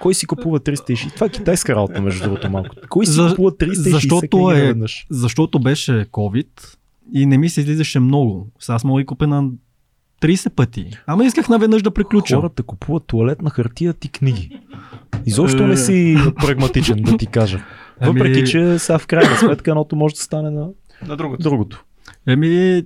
Кой 0.00 0.14
си 0.14 0.26
купува 0.26 0.60
360? 0.60 1.14
Това 1.14 1.26
е 1.26 1.30
китайска 1.30 1.74
работа, 1.76 2.02
между 2.02 2.24
другото 2.24 2.50
малко. 2.50 2.76
Кой 2.88 3.06
си 3.06 3.12
За- 3.12 3.28
купува 3.28 3.50
360 3.50 3.74
защото 3.90 4.28
книги 4.30 4.44
е- 4.50 4.62
наведнъж? 4.62 5.06
Защото 5.10 5.58
беше 5.58 5.92
COVID 6.04 6.48
и 7.12 7.26
не 7.26 7.38
ми 7.38 7.48
се 7.48 7.60
излизаше 7.60 8.00
много. 8.00 8.50
Сега 8.60 8.76
аз 8.76 8.84
мога 8.84 9.00
и 9.00 9.06
купя 9.06 9.26
на 9.26 9.48
30 10.24 10.50
пъти. 10.50 10.90
Ама 11.06 11.24
исках 11.24 11.48
наведнъж 11.48 11.82
да 11.82 11.90
приключа. 11.90 12.36
Хората 12.36 12.62
купуват 12.62 13.04
туалетна 13.06 13.50
хартия 13.50 13.92
ти 13.92 14.08
книги. 14.08 14.60
Изобщо 15.26 15.66
не 15.66 15.72
Е. 15.72 15.76
си 15.76 16.16
прагматичен, 16.36 16.96
да 16.96 17.16
ти 17.16 17.26
кажа. 17.26 17.64
Ами- 18.00 18.12
Въпреки, 18.12 18.44
че 18.44 18.78
сега 18.78 18.98
в 18.98 19.06
крайна 19.06 19.36
сметка 19.36 19.70
едното 19.70 19.96
може 19.96 20.14
да 20.14 20.20
стане 20.20 20.50
на 20.50 20.68
На 21.06 21.16
другото. 21.16 21.42
другото. 21.42 21.84
Еми, 22.26 22.82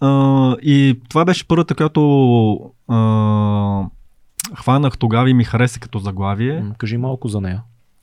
а, 0.00 0.08
и 0.56 1.00
това 1.08 1.24
беше 1.24 1.48
първата, 1.48 1.74
която 1.74 2.54
а, 2.88 3.82
хванах 4.54 4.98
тогава 4.98 5.30
и 5.30 5.34
ми 5.34 5.44
хареса 5.44 5.80
като 5.80 5.98
заглавие. 5.98 6.60
М, 6.60 6.74
Кажи 6.78 6.96
малко 6.96 7.28
за 7.28 7.40
нея. 7.40 7.62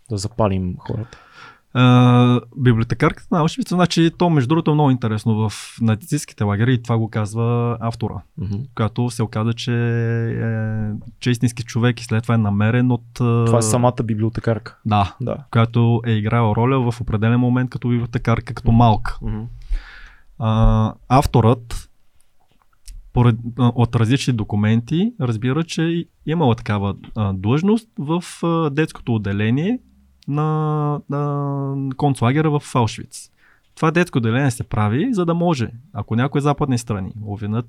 Да 0.09 0.17
запалим 0.17 0.75
хората. 0.79 1.17
Библиотекарката 2.57 3.27
на 3.31 3.39
Аушвиц, 3.39 3.69
значи 3.69 4.11
то 4.17 4.29
между 4.29 4.47
другото 4.47 4.71
е 4.71 4.73
много 4.73 4.91
интересно 4.91 5.49
в 5.49 5.77
нацистските 5.81 6.43
лагери 6.43 6.73
и 6.73 6.83
това 6.83 6.97
го 6.97 7.09
казва 7.09 7.77
автора, 7.79 8.21
Мгм. 8.37 8.55
която 8.75 9.09
се 9.09 9.23
оказа, 9.23 9.53
че 9.53 9.73
е, 9.73 10.91
че 11.19 11.29
е 11.29 11.31
истински 11.31 11.63
човек 11.63 12.01
и 12.01 12.03
след 12.03 12.23
това 12.23 12.35
е 12.35 12.37
намерен 12.37 12.91
от... 12.91 13.03
Това 13.13 13.57
е 13.57 13.61
самата 13.61 14.03
библиотекарка. 14.03 14.77
Да, 14.85 15.15
Да. 15.21 15.35
която 15.51 16.01
е 16.05 16.11
играла 16.11 16.55
роля 16.55 16.91
в 16.91 17.01
определен 17.01 17.39
момент 17.39 17.69
като 17.69 17.89
библиотекарка, 17.89 18.53
като 18.53 18.71
малка. 18.71 19.17
Мгм. 19.21 19.41
А, 20.39 20.93
авторът 21.09 21.89
поред, 23.13 23.35
от 23.57 23.95
различни 23.95 24.33
документи 24.33 25.13
разбира, 25.21 25.63
че 25.63 26.05
имала 26.25 26.55
такава 26.55 26.95
а, 27.15 27.33
длъжност 27.33 27.89
в 27.99 28.23
а, 28.43 28.69
детското 28.69 29.15
отделение 29.15 29.79
на, 30.27 30.99
на 31.09 31.95
концлагера 31.97 32.59
в 32.59 32.75
Аушвиц. 32.75 33.31
Това 33.75 33.91
детско 33.91 34.17
отделение 34.17 34.51
се 34.51 34.63
прави, 34.63 35.13
за 35.13 35.25
да 35.25 35.33
може, 35.33 35.69
ако 35.93 36.15
някои 36.15 36.41
западни 36.41 36.77
страни 36.77 37.11
обвинат 37.25 37.65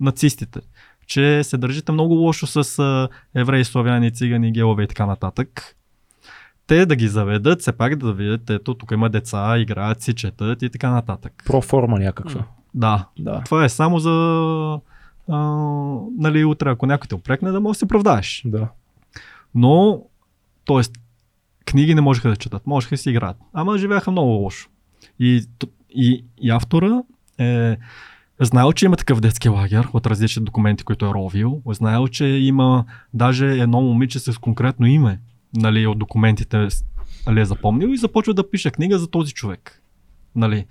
нацистите, 0.00 0.60
че 1.06 1.44
се 1.44 1.56
държите 1.56 1.92
много 1.92 2.14
лошо 2.14 2.46
с 2.46 3.08
евреи, 3.34 3.64
славяни, 3.64 4.12
цигани, 4.12 4.52
гелове 4.52 4.82
и 4.82 4.86
така 4.88 5.06
нататък, 5.06 5.76
те 6.66 6.86
да 6.86 6.96
ги 6.96 7.08
заведат, 7.08 7.60
все 7.60 7.72
пак 7.72 7.96
да 7.96 8.12
видят, 8.12 8.50
ето 8.50 8.74
тук 8.74 8.90
има 8.90 9.10
деца, 9.10 9.58
играят 9.58 10.02
си, 10.02 10.14
четат 10.14 10.62
и 10.62 10.70
така 10.70 10.90
нататък. 10.90 11.42
Проформа 11.46 11.98
някаква. 11.98 12.44
Да, 12.74 13.08
Да. 13.18 13.42
това 13.44 13.64
е 13.64 13.68
само 13.68 13.98
за 13.98 14.10
а, 15.28 15.38
нали, 16.18 16.44
утре, 16.44 16.70
ако 16.70 16.86
някой 16.86 17.08
те 17.08 17.14
опрекне, 17.14 17.50
да 17.50 17.60
можеш 17.60 17.76
да 17.76 17.78
се 17.78 17.84
оправдаеш. 17.84 18.42
Да. 18.44 18.68
Но, 19.54 20.02
т.е. 20.66 20.80
книги 21.66 21.94
не 21.94 22.00
можеха 22.00 22.28
да 22.28 22.36
четат, 22.36 22.66
можеха 22.66 22.94
да 22.94 22.98
си 22.98 23.10
играят. 23.10 23.36
Ама 23.52 23.78
живееха 23.78 24.10
много 24.10 24.30
лошо. 24.30 24.68
И, 25.20 25.44
и, 25.90 26.24
и 26.40 26.50
автора 26.50 27.02
е 27.38 27.76
знаел, 28.40 28.72
че 28.72 28.84
има 28.84 28.96
такъв 28.96 29.20
детски 29.20 29.48
лагер 29.48 29.88
от 29.92 30.06
различни 30.06 30.44
документи, 30.44 30.84
които 30.84 31.06
е 31.06 31.14
ровил. 31.14 31.62
Знаел, 31.70 32.08
че 32.08 32.24
има 32.24 32.84
даже 33.14 33.46
едно 33.46 33.80
момиче 33.80 34.18
с 34.18 34.38
конкретно 34.38 34.86
име, 34.86 35.20
нали, 35.54 35.86
от 35.86 35.98
документите 35.98 36.68
нали, 37.26 37.40
е 37.40 37.44
запомнил 37.44 37.88
и 37.88 37.96
започва 37.96 38.34
да 38.34 38.50
пише 38.50 38.70
книга 38.70 38.98
за 38.98 39.10
този 39.10 39.32
човек. 39.32 39.82
Нали. 40.34 40.66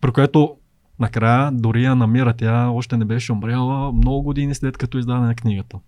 При 0.00 0.12
което 0.12 0.56
накрая 0.98 1.52
дори 1.52 1.84
я 1.84 1.94
намира, 1.94 2.32
тя 2.32 2.68
още 2.68 2.96
не 2.96 3.04
беше 3.04 3.32
умряла 3.32 3.92
много 3.92 4.22
години 4.22 4.54
след 4.54 4.76
като 4.76 4.98
издаде 4.98 5.26
на 5.26 5.34
книгата. 5.34 5.78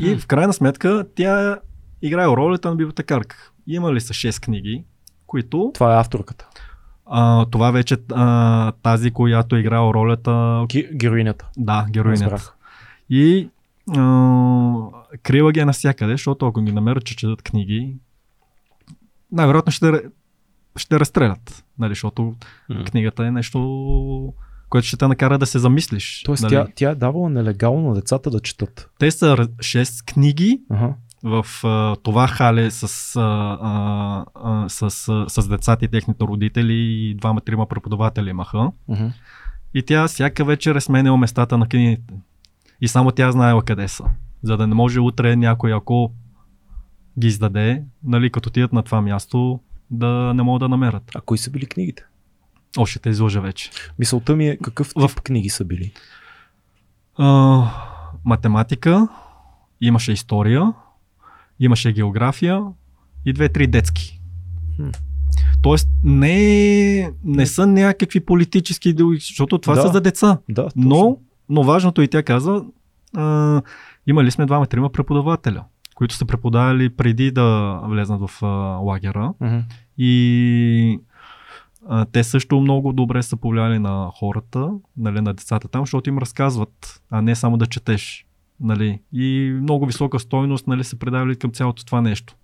И 0.00 0.16
в 0.16 0.26
крайна 0.26 0.52
сметка 0.52 1.06
тя 1.14 1.58
играе 2.02 2.26
ролята 2.26 2.70
на 2.70 2.76
библиотекарка. 2.76 3.36
Имали 3.66 4.00
са 4.00 4.12
6 4.12 4.42
книги, 4.42 4.84
които 5.26 5.70
Това 5.74 5.94
е 5.94 6.00
авторката. 6.00 6.48
а, 7.06 7.44
това 7.44 7.70
вече 7.70 7.96
а, 8.12 8.72
тази, 8.72 9.10
която 9.10 9.56
е 9.56 9.60
играла 9.60 9.94
ролята, 9.94 10.30
Ге- 10.30 10.96
Героинята. 10.96 11.48
да, 11.56 11.86
героинята. 11.90 12.24
Разбрах. 12.24 12.54
И 13.10 13.48
а, 13.88 14.02
крила 15.18 15.52
ги 15.52 15.60
е 15.60 15.64
навсякъде, 15.64 16.12
защото 16.12 16.46
ако 16.46 16.60
ги 16.62 16.72
намерят, 16.72 17.04
че 17.04 17.16
четат 17.16 17.42
книги, 17.42 17.94
най-вероятно 19.32 19.72
ще, 19.72 20.02
ще 20.76 21.00
разстрелят. 21.00 21.64
Нали, 21.78 21.90
защото 21.90 22.34
М. 22.68 22.84
книгата 22.84 23.26
е 23.26 23.30
нещо, 23.30 24.34
което 24.68 24.86
ще 24.86 24.96
те 24.96 25.08
накара 25.08 25.38
да 25.38 25.46
се 25.46 25.58
замислиш. 25.58 26.22
Тоест 26.22 26.42
нали. 26.42 26.52
тя, 26.52 26.66
тя 26.74 26.90
е 26.90 26.94
давала 26.94 27.30
нелегално 27.30 27.88
на 27.88 27.94
децата 27.94 28.30
да 28.30 28.40
четат. 28.40 28.90
Те 28.98 29.10
са 29.10 29.26
6 29.36 30.04
книги 30.04 30.60
Ага. 30.70 30.94
В 31.22 31.46
а, 31.64 31.96
това 31.96 32.28
хале 32.28 32.70
с, 32.70 33.16
а, 33.16 34.24
а, 34.34 34.68
с, 34.68 34.82
а, 35.08 35.28
с 35.28 35.48
децата 35.48 35.84
и 35.84 35.88
техните 35.88 36.24
родители 36.24 36.72
и 36.74 37.14
двама-трима 37.14 37.66
преподаватели 37.66 38.30
имаха. 38.30 38.70
Мгм. 38.88 39.06
И 39.74 39.82
тя 39.82 40.08
всяка 40.08 40.44
вечер 40.44 40.74
е 40.74 40.80
сменяла 40.80 41.16
местата 41.18 41.58
на 41.58 41.68
книгите. 41.68 42.14
И 42.80 42.88
само 42.88 43.10
тя 43.10 43.32
знаела 43.32 43.62
къде 43.62 43.88
са. 43.88 44.04
За 44.42 44.56
да 44.56 44.66
не 44.66 44.74
може 44.74 45.00
утре 45.00 45.36
някой, 45.36 45.74
ако 45.74 46.12
ги 47.18 47.26
издаде, 47.26 47.82
нали, 48.04 48.30
като 48.30 48.48
отидат 48.48 48.72
на 48.72 48.82
това 48.82 49.00
място, 49.00 49.60
да 49.90 50.32
не 50.34 50.42
могат 50.42 50.60
да 50.60 50.68
намерят. 50.68 51.02
А 51.14 51.20
кои 51.20 51.38
са 51.38 51.50
били 51.50 51.66
книгите? 51.66 52.04
О, 52.78 52.86
ще 52.86 52.98
те 52.98 53.08
изложа 53.08 53.40
вече. 53.40 53.70
Мисълта 53.98 54.36
ми 54.36 54.48
е 54.48 54.56
какъв 54.56 54.88
тип 54.88 55.10
В- 55.10 55.22
книги 55.22 55.48
са 55.48 55.64
били. 55.64 55.92
А, 57.18 57.64
математика, 58.24 59.08
имаше 59.80 60.12
история, 60.12 60.72
имаше 61.60 61.92
география 61.92 62.62
и 63.24 63.32
две-три 63.32 63.66
детски. 63.66 64.20
Хм. 64.76 64.88
Тоест 65.62 65.88
не, 66.04 67.10
не 67.24 67.46
са 67.46 67.66
някакви 67.66 68.20
политически 68.20 68.88
идеологии, 68.88 69.20
защото 69.20 69.58
това 69.58 69.74
Да. 69.74 69.82
са 69.82 69.88
за 69.88 70.00
деца. 70.00 70.38
Да, 70.48 70.62
точно. 70.62 70.82
Но, 70.82 71.18
но 71.48 71.62
важното 71.62 72.02
и 72.02 72.08
тя 72.08 72.22
казва, 72.22 72.64
а, 73.16 73.62
имали 74.06 74.30
сме 74.30 74.46
двама-трима 74.46 74.90
преподавателя, 74.90 75.64
които 75.94 76.14
са 76.14 76.24
преподавали 76.24 76.88
преди 76.88 77.30
да 77.30 77.80
влезнат 77.84 78.20
в 78.20 78.42
а, 78.42 78.46
лагера 78.76 79.32
Мгм. 79.40 79.58
и 79.98 81.00
а, 81.88 82.04
те 82.04 82.24
също 82.24 82.60
много 82.60 82.92
добре 82.92 83.22
са 83.22 83.36
повлияли 83.36 83.78
на 83.78 84.10
хората, 84.14 84.70
нали, 84.96 85.20
на 85.20 85.34
децата 85.34 85.68
там, 85.68 85.82
защото 85.82 86.10
им 86.10 86.18
разказват, 86.18 87.02
а 87.10 87.22
не 87.22 87.34
само 87.34 87.56
да 87.56 87.66
четеш. 87.66 88.24
Нали. 88.60 89.00
И 89.12 89.58
много 89.62 89.86
висока 89.86 90.18
стойност 90.18 90.66
нали, 90.66 90.84
са 90.84 90.98
предавали 90.98 91.36
към 91.36 91.50
цялото 91.50 91.84
това 91.84 92.00
нещо. 92.00 92.34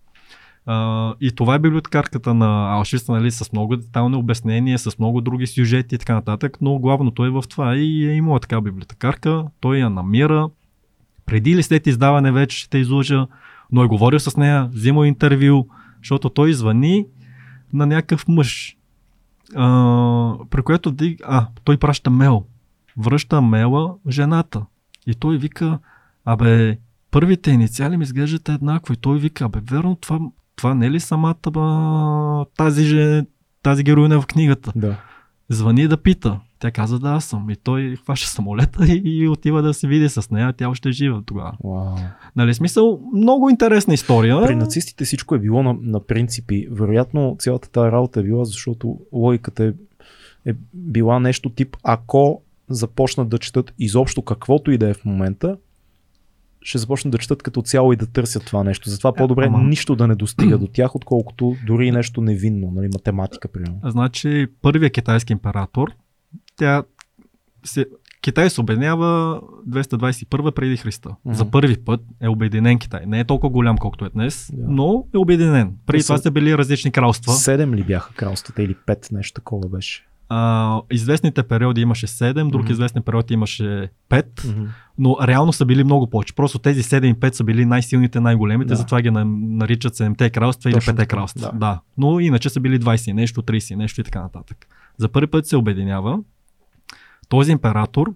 А, 0.66 1.14
и 1.20 1.30
това 1.30 1.54
е 1.54 1.58
библиотекарката 1.58 2.34
на 2.34 2.72
Аушвиц, 2.72 3.08
нали, 3.08 3.30
с 3.30 3.52
много 3.52 3.76
детални 3.76 4.16
обяснения, 4.16 4.78
с 4.78 4.98
много 4.98 5.20
други 5.20 5.46
сюжети 5.46 5.94
и 5.94 5.98
така 5.98 6.14
нататък, 6.14 6.58
но 6.60 6.78
главното 6.78 7.24
е 7.24 7.30
в 7.30 7.44
това 7.50 7.76
и 7.76 8.06
е 8.06 8.14
имала 8.14 8.40
така 8.40 8.60
библиотекарка, 8.60 9.44
той 9.60 9.76
я 9.76 9.90
намира, 9.90 10.48
преди 11.26 11.50
или 11.50 11.62
след 11.62 11.86
издаване 11.86 12.32
вече 12.32 12.58
ще 12.58 12.70
те 12.70 12.78
излъжа, 12.78 13.26
но 13.72 13.82
е 13.82 13.86
говорил 13.86 14.20
с 14.20 14.36
нея, 14.36 14.68
взимал 14.72 15.04
интервю, 15.04 15.66
защото 15.98 16.30
той 16.30 16.52
звъни 16.52 17.06
на 17.72 17.86
някакъв 17.86 18.28
мъж, 18.28 18.76
а, 19.56 20.34
при 20.50 20.62
което 20.62 20.94
а, 21.24 21.46
той 21.64 21.76
праща 21.76 22.10
мейл, 22.10 22.44
връща 22.96 23.40
мейла 23.40 23.94
жената 24.08 24.62
и 25.06 25.14
той 25.14 25.38
вика, 25.38 25.78
абе, 26.24 26.78
първите 27.10 27.50
инициали 27.50 27.96
ми 27.96 28.02
изглеждат 28.02 28.48
еднакво 28.48 28.92
и 28.92 28.96
той 28.96 29.18
вика, 29.18 29.44
абе, 29.44 29.58
верно, 29.70 29.96
това, 29.96 30.18
това 30.56 30.74
не 30.74 30.86
е 30.86 30.90
ли 30.90 31.00
самата 31.00 31.50
ба, 31.50 32.46
тази, 32.56 32.84
же, 32.84 33.22
тази 33.62 33.82
героиня 33.82 34.20
в 34.20 34.26
книгата? 34.26 34.72
Да. 34.76 34.96
Звъни 35.48 35.88
да 35.88 35.96
пита. 35.96 36.40
Тя 36.58 36.70
каза 36.70 36.98
да, 36.98 37.08
аз 37.08 37.24
съм. 37.24 37.50
И 37.50 37.56
той 37.56 37.96
хваща 37.96 38.28
самолета 38.28 38.86
и, 38.86 39.02
и 39.22 39.28
отива 39.28 39.62
да 39.62 39.74
се 39.74 39.86
види 39.88 40.08
с 40.08 40.30
нея. 40.30 40.52
Тя 40.52 40.68
още 40.68 40.88
е 40.88 40.92
жива 40.92 41.22
тогава. 41.26 41.52
Вау. 41.64 41.96
Нали, 42.36 42.54
смисъл, 42.54 43.00
много 43.14 43.50
интересна 43.50 43.94
история. 43.94 44.46
При 44.46 44.54
нацистите 44.54 45.04
всичко 45.04 45.34
е 45.34 45.38
било 45.38 45.62
на, 45.62 45.76
на 45.80 46.00
принципи. 46.00 46.68
Вероятно 46.70 47.36
цялата 47.38 47.70
тази 47.70 47.92
работа 47.92 48.20
е 48.20 48.22
била, 48.22 48.44
защото 48.44 48.98
логиката 49.12 49.64
е, 49.64 49.72
е 50.50 50.54
била 50.74 51.20
нещо 51.20 51.50
тип, 51.50 51.76
ако 51.82 52.42
започнат 52.68 53.28
да 53.28 53.38
четат 53.38 53.74
изобщо 53.78 54.22
каквото 54.22 54.70
и 54.70 54.78
да 54.78 54.88
е 54.88 54.94
в 54.94 55.04
момента, 55.04 55.56
ще 56.64 56.78
започнат 56.78 57.12
да 57.12 57.18
четат 57.18 57.42
като 57.42 57.62
цяло 57.62 57.92
и 57.92 57.96
да 57.96 58.06
търсят 58.06 58.44
това 58.44 58.64
нещо. 58.64 58.90
Затова 58.90 59.12
по-добре 59.12 59.46
ама- 59.46 59.58
нищо 59.60 59.96
да 59.96 60.06
не 60.08 60.14
достига 60.14 60.58
до 60.58 60.66
тях, 60.66 60.94
отколкото 60.94 61.56
дори 61.66 61.90
нещо 61.90 62.20
невинно, 62.20 62.70
нали, 62.70 62.88
математика, 62.88 63.48
примерно. 63.48 63.80
Значи, 63.84 64.46
първият 64.62 64.92
китайски 64.92 65.32
император, 65.32 65.88
тя 66.56 66.82
се, 67.64 67.86
Китай 68.20 68.50
се 68.50 68.60
обединява 68.60 69.40
221 69.64 70.50
преди 70.50 70.76
Христа. 70.76 71.10
Мгм. 71.24 71.34
За 71.34 71.50
първи 71.50 71.76
път 71.76 72.00
е 72.20 72.28
обединен 72.28 72.78
Китай. 72.78 73.06
Не 73.06 73.20
е 73.20 73.24
толкова 73.24 73.50
голям, 73.50 73.78
колкото 73.78 74.04
е 74.04 74.10
днес, 74.10 74.50
Да. 74.52 74.64
но 74.68 75.04
е 75.14 75.18
обединен. 75.18 75.72
Преди 75.86 76.02
Те 76.02 76.06
това 76.06 76.18
са 76.18 76.30
били 76.30 76.58
различни 76.58 76.90
кралства. 76.90 77.32
Седем 77.32 77.74
ли 77.74 77.82
бяха 77.82 78.14
кралствата 78.14 78.62
или 78.62 78.74
пет, 78.86 79.08
нещо 79.12 79.34
такова 79.34 79.68
беше? 79.68 80.06
А, 80.28 80.80
известните 80.92 81.42
периоди 81.42 81.80
имаше 81.80 82.06
7, 82.06 82.50
друг 82.50 82.62
Мгм. 82.62 82.72
известен 82.72 83.02
период 83.02 83.30
имаше 83.30 83.88
5, 84.08 84.44
Мгм. 84.46 84.64
но 84.98 85.16
реално 85.22 85.52
са 85.52 85.64
били 85.64 85.84
много 85.84 86.10
повече. 86.10 86.34
Просто 86.34 86.58
тези 86.58 86.82
7 86.82 87.06
и 87.06 87.14
5 87.14 87.34
са 87.34 87.44
били 87.44 87.64
най-силните, 87.64 88.20
най-големите, 88.20 88.68
Да. 88.68 88.76
затова 88.76 89.02
ги 89.02 89.10
на- 89.10 89.24
наричат 89.40 89.94
7-те 89.94 90.30
кралства 90.30 90.70
или 90.70 90.74
Точно 90.74 90.90
5-те 90.90 90.96
така, 90.98 91.16
кралства. 91.16 91.40
да. 91.42 91.58
Да. 91.58 91.80
Но 91.98 92.20
иначе 92.20 92.50
са 92.50 92.60
били 92.60 92.78
20, 92.78 93.12
нещо, 93.12 93.42
30, 93.42 93.74
нещо 93.74 94.00
и 94.00 94.04
така 94.04 94.20
нататък. 94.20 94.66
За 94.98 95.08
първи 95.08 95.26
път 95.26 95.46
се 95.46 95.56
обединява. 95.56 96.18
Този 97.28 97.52
император, 97.52 98.14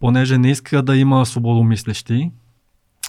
понеже 0.00 0.38
не 0.38 0.50
иска 0.50 0.82
да 0.82 0.96
има 0.96 1.26
свободомислещи, 1.26 2.30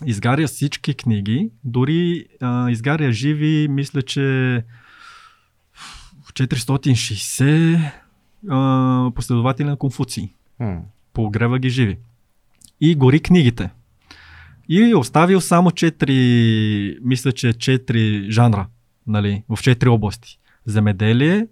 изгаря 0.06 0.48
всички 0.48 0.94
книги, 0.94 1.49
дори 1.64 2.26
а, 2.41 2.69
изгаря 2.72 3.11
живи, 3.11 3.68
мисля, 3.68 4.02
че 4.02 4.64
460 6.48 7.91
а, 8.49 9.11
последователи 9.16 9.68
на 9.68 9.78
Конфуций. 9.78 10.34
М. 10.60 10.82
Погрева 11.14 11.60
ги 11.60 11.70
живи. 11.70 11.98
И 12.82 12.95
гори 12.95 13.20
книгите. 13.20 13.70
И 14.70 14.95
оставил 14.95 15.41
само 15.41 15.72
4, 15.72 16.98
мисля, 17.02 17.32
че 17.32 17.48
4 17.48 18.30
жанра, 18.30 18.68
нали, 19.07 19.44
в 19.49 19.57
4 19.57 19.88
области. 19.88 20.40
Земеделие, 20.66 21.48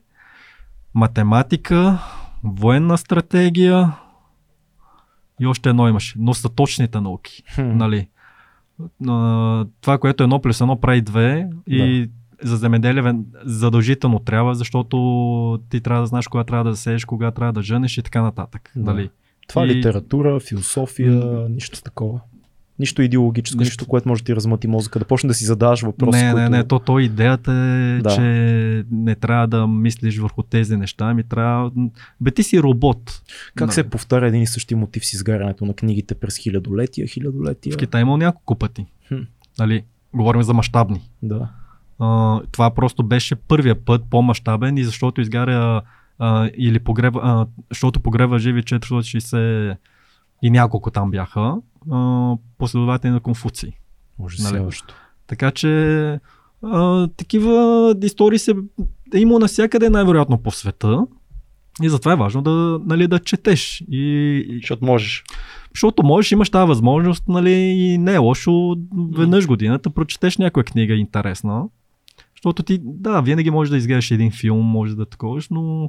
математика, 0.94 2.00
военна 2.44 2.98
стратегия 2.98 3.94
и 5.40 5.48
още 5.48 5.70
едно 5.70 5.88
имаше. 5.88 6.16
Но 6.18 6.34
са 6.34 6.50
точните 6.50 7.02
науки. 7.02 7.44
Хм. 7.56 7.78
Нали. 7.78 8.08
А, 9.08 9.66
Това, 9.82 9.98
което 9.98 10.24
едно 10.24 10.42
плюс 10.42 10.62
едно 10.62 10.82
прави 10.82 11.02
две 11.02 11.50
и 11.68 12.10
за 12.44 12.58
земеделие 12.58 13.16
задължително 13.46 14.20
трябва, 14.20 14.56
защото 14.56 14.98
ти 15.70 15.82
трябва 15.82 16.02
да 16.02 16.08
знаеш 16.08 16.28
кога 16.28 16.44
трябва 16.44 16.70
да 16.72 16.76
сееш, 16.76 17.06
кога 17.06 17.32
трябва 17.32 17.54
да 17.54 17.62
женеш 17.62 17.98
и 17.98 18.04
така 18.04 18.22
нататък. 18.22 18.72
Да. 18.76 18.94
Нали. 18.94 19.10
Това 19.48 19.64
е 19.64 19.66
И- 19.66 19.76
литература, 19.76 20.40
философия, 20.40 21.12
М. 21.12 21.50
нищо 21.50 21.84
такова. 21.84 22.20
Нищо 22.80 23.02
идеологическо, 23.02 23.60
нищо, 23.60 23.72
Нищо. 23.72 23.86
което 23.86 24.10
може 24.10 24.22
да 24.22 24.26
ти 24.26 24.36
размъти 24.36 24.68
мозъка, 24.68 25.00
да 25.00 25.06
почне 25.06 25.28
да 25.28 25.34
си 25.34 25.46
задаваш 25.46 25.82
въпроси. 25.82 26.20
не, 26.20 26.26
не, 26.26 26.34
които... 26.34 26.50
не, 26.50 26.64
то, 26.64 26.80
то 26.80 27.00
идеята 27.00 27.52
е, 27.54 28.00
Да. 28.02 28.10
че 28.10 28.22
не 28.92 29.16
трябва 29.16 29.48
да 29.48 29.68
мислиш 29.68 30.18
върху 30.18 30.44
тези 30.44 30.78
неща, 30.78 31.06
ами 31.06 31.24
трябва... 31.24 31.72
Бе, 32.22 32.32
ти 32.32 32.44
си 32.44 32.62
робот. 32.62 33.22
Как 33.56 33.68
Нали. 33.68 33.74
се 33.74 33.84
повтаря 33.84 34.28
един 34.28 34.42
и 34.42 34.48
същи 34.48 34.76
мотив 34.76 35.06
с 35.06 35.14
изгарянето 35.14 35.66
на 35.66 35.74
книгите 35.74 36.16
през 36.16 36.38
хилядолетия, 36.38 37.08
хилядолетия? 37.08 37.74
В 37.74 37.78
Китай 37.78 38.02
имал 38.02 38.18
няколко 38.18 38.56
пъти. 38.56 38.86
Хм. 39.08 39.16
Нали, 39.60 39.84
говорим 40.14 40.44
за 40.44 40.54
мащабни. 40.54 41.02
Да. 41.24 41.50
А, 41.99 42.40
това 42.52 42.74
просто 42.74 43.03
беше 43.03 43.36
първия 43.36 43.86
път 43.86 44.03
по-мащабен 44.10 44.78
и 44.78 44.84
защото 44.84 45.22
изгаря 45.22 45.82
а, 46.19 46.49
или 46.57 46.80
погреба, 46.80 47.19
а, 47.24 47.48
защото 47.69 47.99
погреба 47.99 48.40
живи 48.40 48.64
460 48.64 49.78
и 50.41 50.49
няколко 50.49 50.91
там 50.91 51.11
бяха 51.11 51.56
а, 51.91 52.34
последователи 52.57 53.11
на 53.11 53.19
Конфуций. 53.19 53.72
Ужасяващо. 54.19 54.94
Така 55.28 55.52
че 55.52 56.19
а, 56.64 57.07
такива 57.07 57.95
истории 58.03 58.40
се 58.40 58.56
е 59.15 59.19
имало 59.19 59.40
навсякъде 59.40 59.90
най-вероятно 59.90 60.38
по 60.38 60.52
света. 60.52 61.06
И 61.84 61.90
затова 61.90 62.14
е 62.14 62.15
важно 62.15 62.41
да, 62.41 62.80
нали, 62.86 63.07
да 63.07 63.19
четеш. 63.19 63.84
И, 63.91 64.60
Защото 64.61 64.86
можеш. 64.86 65.24
защото 65.74 66.03
можеш, 66.03 66.32
имаш 66.32 66.49
тази 66.49 66.68
възможност, 66.68 67.24
нали, 67.28 67.52
и 67.52 67.98
не 67.98 68.14
е 68.14 68.18
лошо 68.18 68.76
веднъж 69.18 69.48
годината 69.48 69.90
прочетеш 69.90 70.38
някоя 70.38 70.64
книга 70.64 70.94
интересна. 70.94 71.64
Защото 72.38 72.64
ти, 72.64 72.80
да, 72.84 73.22
винаги 73.22 73.50
можеш 73.50 73.72
да 73.72 73.78
изгледаш 73.78 74.12
един 74.12 74.32
филм, 74.32 74.66
може 74.66 74.96
да 74.96 75.06
таковаш, 75.06 75.50
но... 75.50 75.88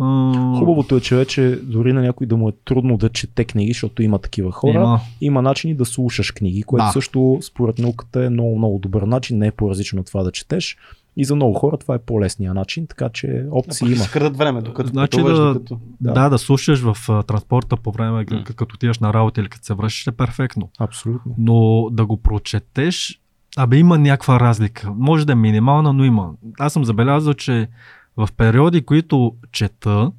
А, 0.00 0.58
Хубавото 0.58 0.96
е, 0.96 1.00
че 1.00 1.16
вече 1.16 1.60
дори 1.62 1.92
на 1.92 2.02
някой 2.02 2.26
да 2.26 2.36
му 2.36 2.48
е 2.48 2.52
трудно 2.64 2.96
да 2.96 3.08
чете 3.08 3.44
книги, 3.44 3.72
защото 3.72 4.02
има 4.02 4.18
такива 4.18 4.52
хора. 4.52 4.74
Има, 4.74 5.00
Има. 5.20 5.42
начини 5.42 5.74
да 5.74 5.84
слушаш 5.84 6.30
книги, 6.30 6.62
което 6.62 6.84
Да. 6.86 6.92
също 6.92 7.38
според 7.42 7.78
науката 7.78 8.24
е 8.24 8.28
много, 8.28 8.58
много 8.58 8.78
добър 8.78 9.02
начин. 9.02 9.38
Не 9.38 9.46
е 9.46 9.50
по-различно 9.50 10.00
от 10.00 10.06
това 10.06 10.22
да 10.22 10.32
четеш. 10.32 10.76
И 11.16 11.24
за 11.24 11.34
много 11.36 11.54
хора 11.54 11.76
това 11.76 11.94
е 11.94 11.98
по-лесния 11.98 12.54
начин, 12.54 12.86
така 12.86 13.08
че 13.08 13.46
опции 13.50 13.86
има. 13.86 13.96
Си 13.96 14.10
крадат 14.10 14.36
време, 14.36 14.62
докато 14.62 14.88
Значи 14.88 15.10
пътуваш, 15.10 15.38
да- 15.38 15.54
докато... 15.54 15.80
Да. 16.00 16.12
Да. 16.12 16.28
да, 16.28 16.38
слушаш 16.38 16.80
в 16.80 16.96
а, 17.08 17.22
транспорта 17.22 17.76
по 17.76 17.92
време, 17.92 18.26
mm. 18.26 18.54
като 18.54 18.74
отиваш 18.74 18.98
на 18.98 19.14
работа 19.14 19.40
или 19.40 19.48
като 19.48 19.64
се 19.64 19.74
връщаш 19.74 20.06
е 20.06 20.12
перфектно. 20.12 20.70
Абсолютно. 20.78 21.34
Но 21.38 21.88
да 21.90 22.06
го 22.06 22.16
прочетеш, 22.16 23.20
абе 23.56 23.76
има 23.76 23.98
някаква 23.98 24.40
разлика. 24.40 24.92
Може 24.92 25.26
да 25.26 25.32
е 25.32 25.36
минимална, 25.36 25.92
но 25.92 26.04
има. 26.04 26.30
Аз 26.58 26.72
съм 26.72 26.84
забелязал, 26.84 27.34
че 27.34 27.68
в 28.16 28.28
периоди, 28.36 28.82
които 28.82 29.34
чета 29.52 30.12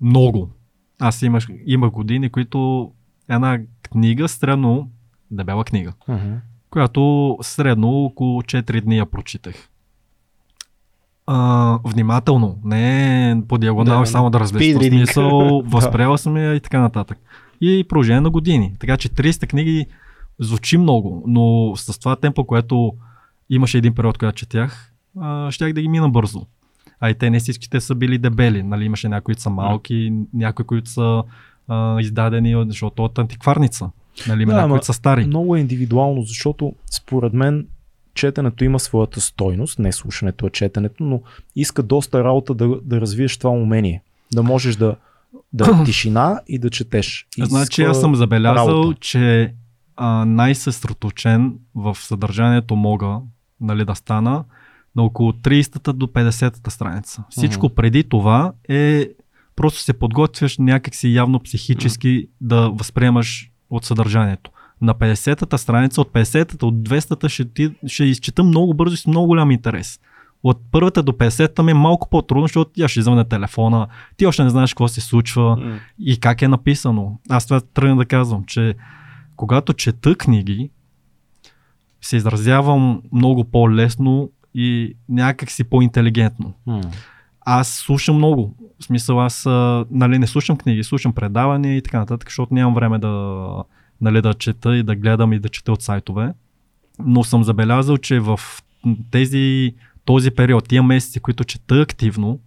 много, 0.00 0.48
аз 1.00 1.22
имаш, 1.22 1.48
има 1.66 1.90
години, 1.90 2.30
които 2.30 2.90
една 3.28 3.58
книга, 3.82 4.28
средно, 4.28 4.90
дебела 5.30 5.64
книга, 5.64 5.92
Мгм. 6.08 6.32
която 6.70 7.38
средно 7.42 7.88
около 7.90 8.42
4 8.42 8.80
дни 8.80 8.96
я 8.96 9.06
прочитах. 9.06 9.54
А, 11.26 11.78
внимателно, 11.84 12.58
не 12.64 13.42
по 13.48 13.58
диагонал, 13.58 14.00
Да, 14.00 14.06
само 14.06 14.30
да 14.30 14.40
reading. 14.40 14.88
смисъл, 14.88 15.28
Да. 15.62 15.68
възприела 15.68 16.18
съм 16.18 16.36
я 16.36 16.54
и 16.54 16.60
така 16.60 16.80
нататък. 16.80 17.18
И 17.60 17.84
продължение 17.88 18.20
на 18.20 18.30
години. 18.30 18.72
Така 18.78 18.96
че 18.96 19.08
300 19.08 19.46
книги 19.46 19.86
звучи 20.38 20.78
много, 20.78 21.24
но 21.26 21.72
с 21.76 21.98
това 21.98 22.16
темпо, 22.16 22.44
което 22.44 22.92
имаше 23.50 23.78
един 23.78 23.94
период, 23.94 24.18
когато 24.18 24.38
четях, 24.38 24.92
а, 25.20 25.50
щях 25.50 25.72
да 25.72 25.80
ги 25.82 25.88
мина 25.88 26.08
бързо. 26.08 26.46
А 27.00 27.10
и 27.10 27.14
те 27.14 27.30
не 27.30 27.38
всичките 27.38 27.80
са 27.80 27.94
били 27.94 28.18
дебели. 28.18 28.62
Нали, 28.62 28.84
имаше 28.84 29.08
някои, 29.08 29.24
които 29.24 29.42
са 29.42 29.50
малки, 29.50 30.12
някои, 30.34 30.64
които 30.64 30.90
са 30.90 31.22
а, 31.68 32.00
издадени, 32.00 32.64
защото 32.68 33.04
от 33.04 33.18
антикварница. 33.18 33.90
Нали, 34.28 34.42
има 34.42 34.52
Да, 34.52 34.56
някои, 34.56 34.70
които 34.70 34.86
са 34.86 34.92
стари. 34.92 35.26
Много 35.26 35.56
е 35.56 35.60
индивидуално, 35.60 36.22
защото 36.22 36.72
според 36.90 37.32
мен 37.32 37.66
четенето 38.14 38.64
има 38.64 38.80
своята 38.80 39.20
стойност, 39.20 39.78
не 39.78 39.92
слушането, 39.92 40.46
а 40.46 40.50
четенето, 40.50 41.04
но 41.04 41.20
иска 41.56 41.82
доста 41.82 42.24
работа 42.24 42.54
да, 42.54 42.68
да 42.82 43.00
развиеш 43.00 43.36
това 43.36 43.50
умение. 43.50 44.02
Да 44.32 44.42
можеш 44.42 44.76
да, 44.76 44.96
да 45.52 45.82
тишина 45.84 46.40
и 46.48 46.58
да 46.58 46.70
четеш. 46.70 47.26
Значи 47.38 47.82
Изисква 47.82 47.90
аз 47.90 48.00
съм 48.00 48.14
забелязал, 48.14 48.68
работа. 48.68 49.00
че 49.00 49.54
най-съсредоточен 50.26 51.54
в 51.74 51.96
съдържанието 52.00 52.76
мога 52.76 53.18
нали, 53.60 53.84
да 53.84 53.94
стана 53.94 54.44
на 54.96 55.02
около 55.02 55.32
30-та 55.32 55.92
до 55.92 56.06
50-та 56.06 56.70
страница. 56.70 57.24
Всичко 57.30 57.68
преди 57.68 58.04
това 58.04 58.52
е 58.68 59.08
просто 59.56 59.80
се 59.80 59.92
подготвяш 59.92 60.58
някакси 60.58 61.14
явно 61.14 61.40
психически 61.40 62.28
да 62.40 62.70
възприемаш 62.70 63.50
от 63.70 63.84
съдържанието. 63.84 64.50
на 64.80 64.94
50-та 64.94 65.58
страница, 65.58 66.00
от 66.00 66.12
50-та, 66.12 66.66
от 66.66 66.74
200-та 66.74 67.28
ще, 67.28 67.44
ти, 67.44 67.70
ще 67.86 68.04
изчета 68.04 68.44
много 68.44 68.74
бързо 68.74 68.94
и 68.94 68.96
с 68.96 69.06
много 69.06 69.26
голям 69.26 69.50
интерес. 69.50 70.00
От 70.42 70.60
първата 70.72 71.02
до 71.02 71.12
50-та 71.12 71.62
ми 71.62 71.70
е 71.70 71.74
малко 71.74 72.08
по-трудно, 72.10 72.44
защото 72.44 72.70
тя 72.74 72.88
ще 72.88 73.00
извън 73.00 73.24
телефона, 73.24 73.86
ти 74.16 74.26
още 74.26 74.44
не 74.44 74.50
знаеш 74.50 74.74
какво 74.74 74.88
се 74.88 75.00
случва 75.00 75.56
М. 75.56 75.78
и 75.98 76.20
как 76.20 76.42
е 76.42 76.48
написано. 76.48 77.18
Аз 77.28 77.46
това 77.46 77.60
тръгна 77.60 77.96
да 77.96 78.04
казвам, 78.04 78.44
че 78.46 78.74
когато 79.36 79.72
чета 79.72 80.14
книги, 80.14 80.70
се 82.00 82.16
изразявам 82.16 83.02
много 83.12 83.44
по-лесно 83.44 84.30
и 84.54 84.94
някак 85.08 85.50
си 85.50 85.64
по-интелигентно. 85.64 86.54
М. 86.66 86.80
Аз 87.40 87.68
слушам 87.68 88.16
много. 88.16 88.54
В 88.80 88.84
смисъл, 88.84 89.20
аз 89.20 89.46
нали, 89.90 90.18
не 90.18 90.26
слушам 90.26 90.56
книги, 90.56 90.84
слушам 90.84 91.12
предавания 91.12 91.76
и 91.76 91.82
така 91.82 91.98
нататък, 91.98 92.28
защото 92.28 92.54
нямам 92.54 92.74
време 92.74 92.98
да, 92.98 93.46
нали, 94.00 94.22
да 94.22 94.34
чета 94.34 94.76
и 94.76 94.82
да 94.82 94.96
гледам 94.96 95.32
и 95.32 95.38
да 95.38 95.48
чета 95.48 95.72
от 95.72 95.82
сайтове. 95.82 96.34
Но 96.98 97.24
съм 97.24 97.44
забелязал, 97.44 97.96
че 97.96 98.20
в 98.20 98.40
тези, 99.10 99.74
този 100.04 100.30
период, 100.30 100.68
тия 100.68 100.82
месеци, 100.82 101.20
които 101.20 101.44
чета 101.44 101.80
активно, 101.80 102.40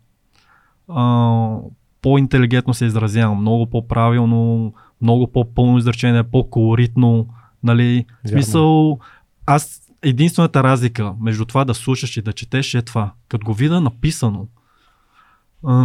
а, 0.87 1.55
по-интелигентно 2.01 2.73
се 2.73 2.85
изразявам, 2.85 3.41
много 3.41 3.65
по-правилно, 3.65 4.73
много 5.01 5.31
по-пълно 5.31 5.77
изречение, 5.77 6.23
по-колоритно. 6.23 7.27
Нали? 7.63 8.05
В 8.25 8.29
смисъл, 8.29 8.99
аз 9.45 9.81
единствената 10.01 10.63
разлика 10.63 11.13
между 11.21 11.45
това 11.45 11.65
да 11.65 11.73
слушаш 11.73 12.17
и 12.17 12.21
да 12.21 12.33
четеш 12.33 12.73
е 12.73 12.81
това. 12.81 13.13
Като 13.29 13.45
го 13.45 13.53
видя 13.53 13.81
написано, 13.81 14.47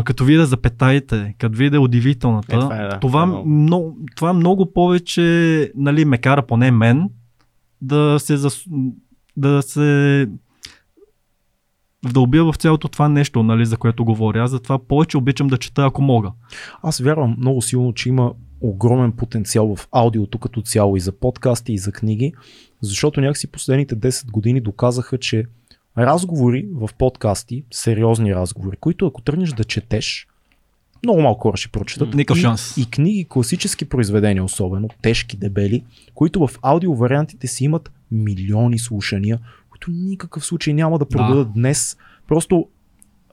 като 0.04 0.24
видя 0.24 0.46
запетаите, 0.46 1.34
като 1.38 1.56
видя 1.56 1.80
удивителната, 1.80 2.56
Е, 2.56 2.60
това 2.60 2.76
е, 2.76 2.88
да. 2.88 3.00
Това 3.00 3.22
е 3.22 3.26
много. 3.26 3.48
много, 3.48 3.96
това 4.16 4.32
много 4.32 4.72
повече 4.72 5.72
нали, 5.76 6.04
ме 6.04 6.18
кара, 6.18 6.46
поне 6.46 6.70
мен, 6.70 7.10
да 7.80 8.16
се, 8.18 8.36
зас... 8.36 8.64
да 9.36 9.62
се 9.62 10.28
вдълбя 12.06 12.52
в 12.52 12.56
цялото 12.56 12.88
това 12.88 13.08
нещо, 13.08 13.42
нали, 13.42 13.66
за 13.66 13.76
което 13.76 14.04
говоря. 14.04 14.42
Аз 14.42 14.50
затова 14.50 14.78
повече 14.78 15.18
обичам 15.18 15.48
да 15.48 15.58
чета, 15.58 15.84
ако 15.84 16.02
мога. 16.02 16.32
Аз 16.82 16.98
вярвам 16.98 17.36
много 17.38 17.62
силно, 17.62 17.92
че 17.92 18.08
има 18.08 18.32
огромен 18.60 19.12
потенциал 19.12 19.76
в 19.76 19.88
аудиото 19.92 20.38
като 20.38 20.62
цяло 20.62 20.96
и 20.96 21.00
за 21.00 21.12
подкасти, 21.12 21.72
и 21.72 21.78
за 21.78 21.92
книги, 21.92 22.32
защото 22.80 23.20
някакси 23.20 23.46
последните 23.46 23.96
10 23.96 24.30
години 24.30 24.60
доказаха, 24.60 25.18
че 25.18 25.44
разговори 25.98 26.68
в 26.72 26.90
подкасти, 26.98 27.64
сериозни 27.70 28.34
разговори, 28.34 28.76
които 28.76 29.06
ако 29.06 29.22
тръгнеш 29.22 29.50
да 29.50 29.64
четеш, 29.64 30.26
много 31.04 31.20
малко 31.20 31.40
хора 31.40 31.56
ще 31.56 31.68
прочитат. 31.68 32.14
Никакъв 32.14 32.38
и, 32.38 32.40
шанс. 32.40 32.76
И 32.76 32.90
книги, 32.90 33.26
класически 33.28 33.84
произведения 33.84 34.44
особено, 34.44 34.88
тежки, 35.02 35.36
дебели, 35.36 35.84
които 36.14 36.46
в 36.46 36.58
аудио 36.62 36.94
вариантите 36.94 37.46
си 37.46 37.64
имат 37.64 37.92
милиони 38.10 38.78
слушания, 38.78 39.38
които 39.70 39.90
никакъв 39.90 40.44
случай 40.44 40.74
няма 40.74 40.98
да 40.98 41.08
продадат 41.08 41.52
днес. 41.52 41.96
Просто 42.28 42.68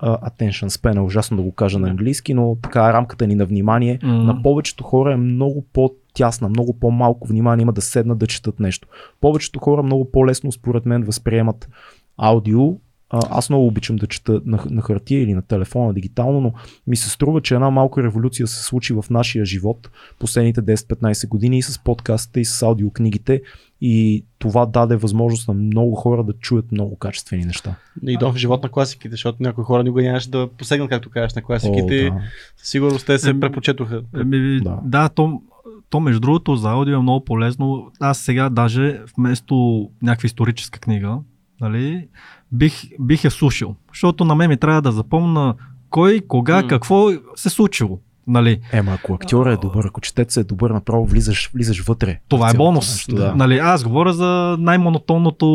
attention 0.02 0.68
span 0.68 0.98
е 0.98 1.00
ужасно 1.00 1.38
да 1.38 1.44
го 1.44 1.52
кажа 1.52 1.80
на 1.80 1.90
английски, 1.90 2.34
но 2.34 2.58
така 2.62 2.94
рамката 2.94 3.28
ни 3.28 3.36
на 3.36 3.46
внимание 3.46 4.00
М. 4.04 4.24
на 4.24 4.42
повечето 4.44 4.84
хора 4.84 5.14
е 5.14 5.18
много 5.18 5.66
по-тясна, 5.74 6.50
много 6.50 6.80
по-малко 6.80 7.28
внимание 7.28 7.64
има 7.64 7.74
да 7.74 7.82
седнат 7.82 8.18
да 8.18 8.28
четат 8.28 8.60
нещо. 8.60 8.88
Повечето 9.22 9.60
хора 9.60 9.84
много 9.84 10.12
по-лесно 10.12 10.52
според 10.52 10.86
мен 10.86 11.04
възприемат 11.04 11.70
аудио. 12.18 12.78
Аз 13.12 13.50
много 13.50 13.68
обичам 13.68 13.96
да 13.96 14.08
чета 14.08 14.42
на, 14.46 14.64
на 14.70 14.82
хартия 14.82 15.22
или 15.22 15.34
на 15.34 15.42
телефона 15.42 15.94
дигитално, 15.94 16.42
но 16.42 16.54
ми 16.88 16.96
се 16.96 17.10
струва, 17.10 17.42
че 17.42 17.54
една 17.54 17.70
малка 17.70 18.04
революция 18.04 18.48
се 18.48 18.64
случи 18.64 18.94
в 18.94 19.06
нашия 19.10 19.46
живот 19.46 19.90
последните 20.20 20.62
10-15 20.62 21.28
години 21.28 21.58
и 21.58 21.62
с 21.62 21.84
подкастите 21.84 22.40
и 22.40 22.46
с 22.46 22.62
аудиокнигите 22.62 23.42
и 23.82 24.26
това 24.40 24.66
даде 24.66 24.96
възможност 24.96 25.48
на 25.48 25.54
много 25.54 25.96
хора 25.96 26.24
да 26.24 26.34
чуят 26.34 26.72
много 26.72 26.96
качествени 26.96 27.46
неща. 27.46 27.76
И 28.08 28.18
дом 28.18 28.34
в 28.34 28.38
живот 28.38 28.64
на 28.64 28.70
класиките, 28.70 29.10
защото 29.10 29.44
някои 29.44 29.64
хора 29.64 29.84
никога 29.84 30.02
нямаше 30.02 30.30
да 30.30 30.50
посегнат, 30.58 30.90
както 30.90 31.10
кажеш, 31.10 31.36
на 31.36 31.42
класиките. 31.42 32.08
О, 32.08 32.14
да. 32.14 32.22
Със 32.58 32.68
сигурност 32.68 33.06
те 33.06 33.18
се 33.18 33.30
Еми, 33.30 33.40
препочетоха. 33.40 34.02
Еми, 34.16 34.60
Да. 34.62 34.70
да, 34.70 34.80
да 34.84 35.10
то, 35.10 35.42
то 35.90 36.00
между 36.00 36.20
другото 36.20 36.56
за 36.56 36.72
аудио 36.72 36.96
е 36.96 37.02
много 37.02 37.26
полезно. 37.26 37.92
Аз 38.00 38.20
сега 38.20 38.50
даже 38.50 39.02
вместо 39.18 39.88
някаква 40.02 40.28
историческа 40.28 40.80
книга, 40.80 41.18
нали, 41.62 42.08
бих, 42.52 42.74
бих 43.00 43.24
я 43.24 43.32
слушал. 43.32 43.76
Защото 43.94 44.26
на 44.26 44.36
мен 44.36 44.50
ми 44.50 44.58
трябва 44.58 44.82
да 44.82 44.92
запомна 44.92 45.56
кой, 45.90 46.22
кога, 46.28 46.62
М. 46.62 46.68
какво 46.68 47.10
се 47.36 47.50
случило. 47.50 48.00
Нали, 48.28 48.60
Ема, 48.72 48.92
ако 48.94 49.14
актьора 49.14 49.54
е 49.54 49.58
добър, 49.58 49.86
ако 49.86 50.02
четецът 50.02 50.44
е 50.44 50.48
добър, 50.48 50.72
направо 50.72 51.06
влизаш, 51.06 51.52
влизаш 51.54 51.82
вътре. 51.82 52.20
това 52.28 52.50
е 52.50 52.54
бонус. 52.54 52.92
нещо, 52.94 53.16
да. 53.16 53.36
Нали, 53.36 53.58
аз 53.58 53.84
говоря 53.84 54.14
за 54.14 54.56
най-монотонното 54.60 55.46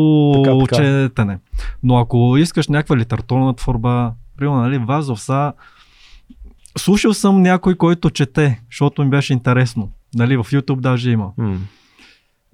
Така, 0.45 0.57
така. 0.59 0.75
четене. 0.75 1.39
Но 1.83 1.97
ако 1.97 2.37
искаш 2.37 2.67
някаква 2.67 2.97
литературна 2.97 3.53
творба, 3.53 4.11
примерно, 4.37 4.61
нали, 4.61 4.77
Вазов 4.77 5.21
са... 5.21 5.53
Слушал 6.77 7.13
съм 7.13 7.41
някой, 7.41 7.75
който 7.75 8.09
чете, 8.09 8.61
защото 8.71 9.03
ми 9.03 9.09
беше 9.09 9.33
интересно. 9.33 9.89
Нали, 10.15 10.37
в 10.37 10.43
YouTube 10.43 10.79
даже 10.79 11.11
има. 11.11 11.29
М. 11.37 11.57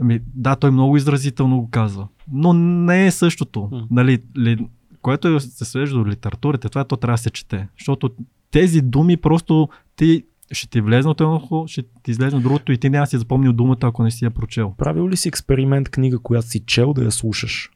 Ами, 0.02 0.22
да, 0.36 0.56
той 0.56 0.72
много 0.72 0.98
изразително 0.98 1.62
го 1.62 1.70
казва. 1.70 2.08
Но 2.32 2.54
не 2.54 3.06
е 3.06 3.12
същото. 3.12 3.70
М. 3.72 3.88
Нали, 3.92 4.20
ли, 4.38 4.68
което 5.02 5.28
е, 5.28 5.40
се 5.40 5.66
свежда 5.66 5.98
до 5.98 6.08
литературите, 6.08 6.70
това 6.70 6.84
то 6.84 6.98
трябва 6.98 7.14
да 7.14 7.18
се 7.22 7.30
чете. 7.30 7.68
Защото 7.80 8.10
тези 8.52 8.82
думи 8.82 9.18
просто 9.18 9.70
ти 9.96 10.24
ще 10.52 10.70
ти 10.70 10.82
влезне 10.82 11.12
от 11.12 11.22
едно 11.22 11.36
ухо, 11.36 11.64
ще 11.68 11.84
ти 12.04 12.12
излезе 12.12 12.36
от 12.36 12.44
другото 12.44 12.72
и 12.72 12.78
ти 12.78 12.90
няма 12.90 13.04
да 13.04 13.08
си 13.08 13.18
запомнил 13.18 13.54
думата, 13.54 13.78
ако 13.82 14.04
не 14.04 14.12
си 14.12 14.26
я 14.26 14.32
прочел. 14.32 14.74
Правил 14.78 15.10
ли 15.10 15.18
си 15.18 15.28
експеримент 15.28 15.90
книга, 15.90 16.20
която 16.20 16.48
си 16.48 16.60
чел 16.60 16.94
да 16.94 17.04
я 17.04 17.12
слушаш? 17.12 17.72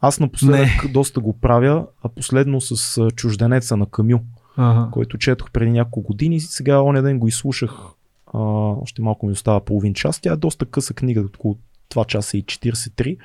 Аз 0.00 0.20
напоследък 0.20 0.84
Не. 0.84 0.90
доста 0.92 1.20
го 1.20 1.32
правя, 1.32 1.86
а 2.02 2.08
последно 2.08 2.60
с 2.60 3.00
чужденеца 3.16 3.76
на 3.76 3.86
Камю, 3.86 4.18
Ага. 4.56 4.88
който 4.92 5.18
четох 5.18 5.50
преди 5.50 5.70
няколко 5.70 6.02
години. 6.02 6.40
Сега 6.40 6.80
оня 6.80 7.02
ден 7.02 7.18
го 7.18 7.28
изслушах, 7.28 7.72
а, 8.34 8.38
още 8.82 9.02
малко 9.02 9.26
ми 9.26 9.32
остава 9.32 9.60
половин 9.60 9.94
час. 9.94 10.20
Тя 10.20 10.32
е 10.32 10.36
доста 10.36 10.66
къса 10.66 10.94
книга, 10.94 11.24
около 11.36 11.56
2 11.90 12.06
часа 12.06 12.36
и 12.38 12.44
43. 12.44 13.16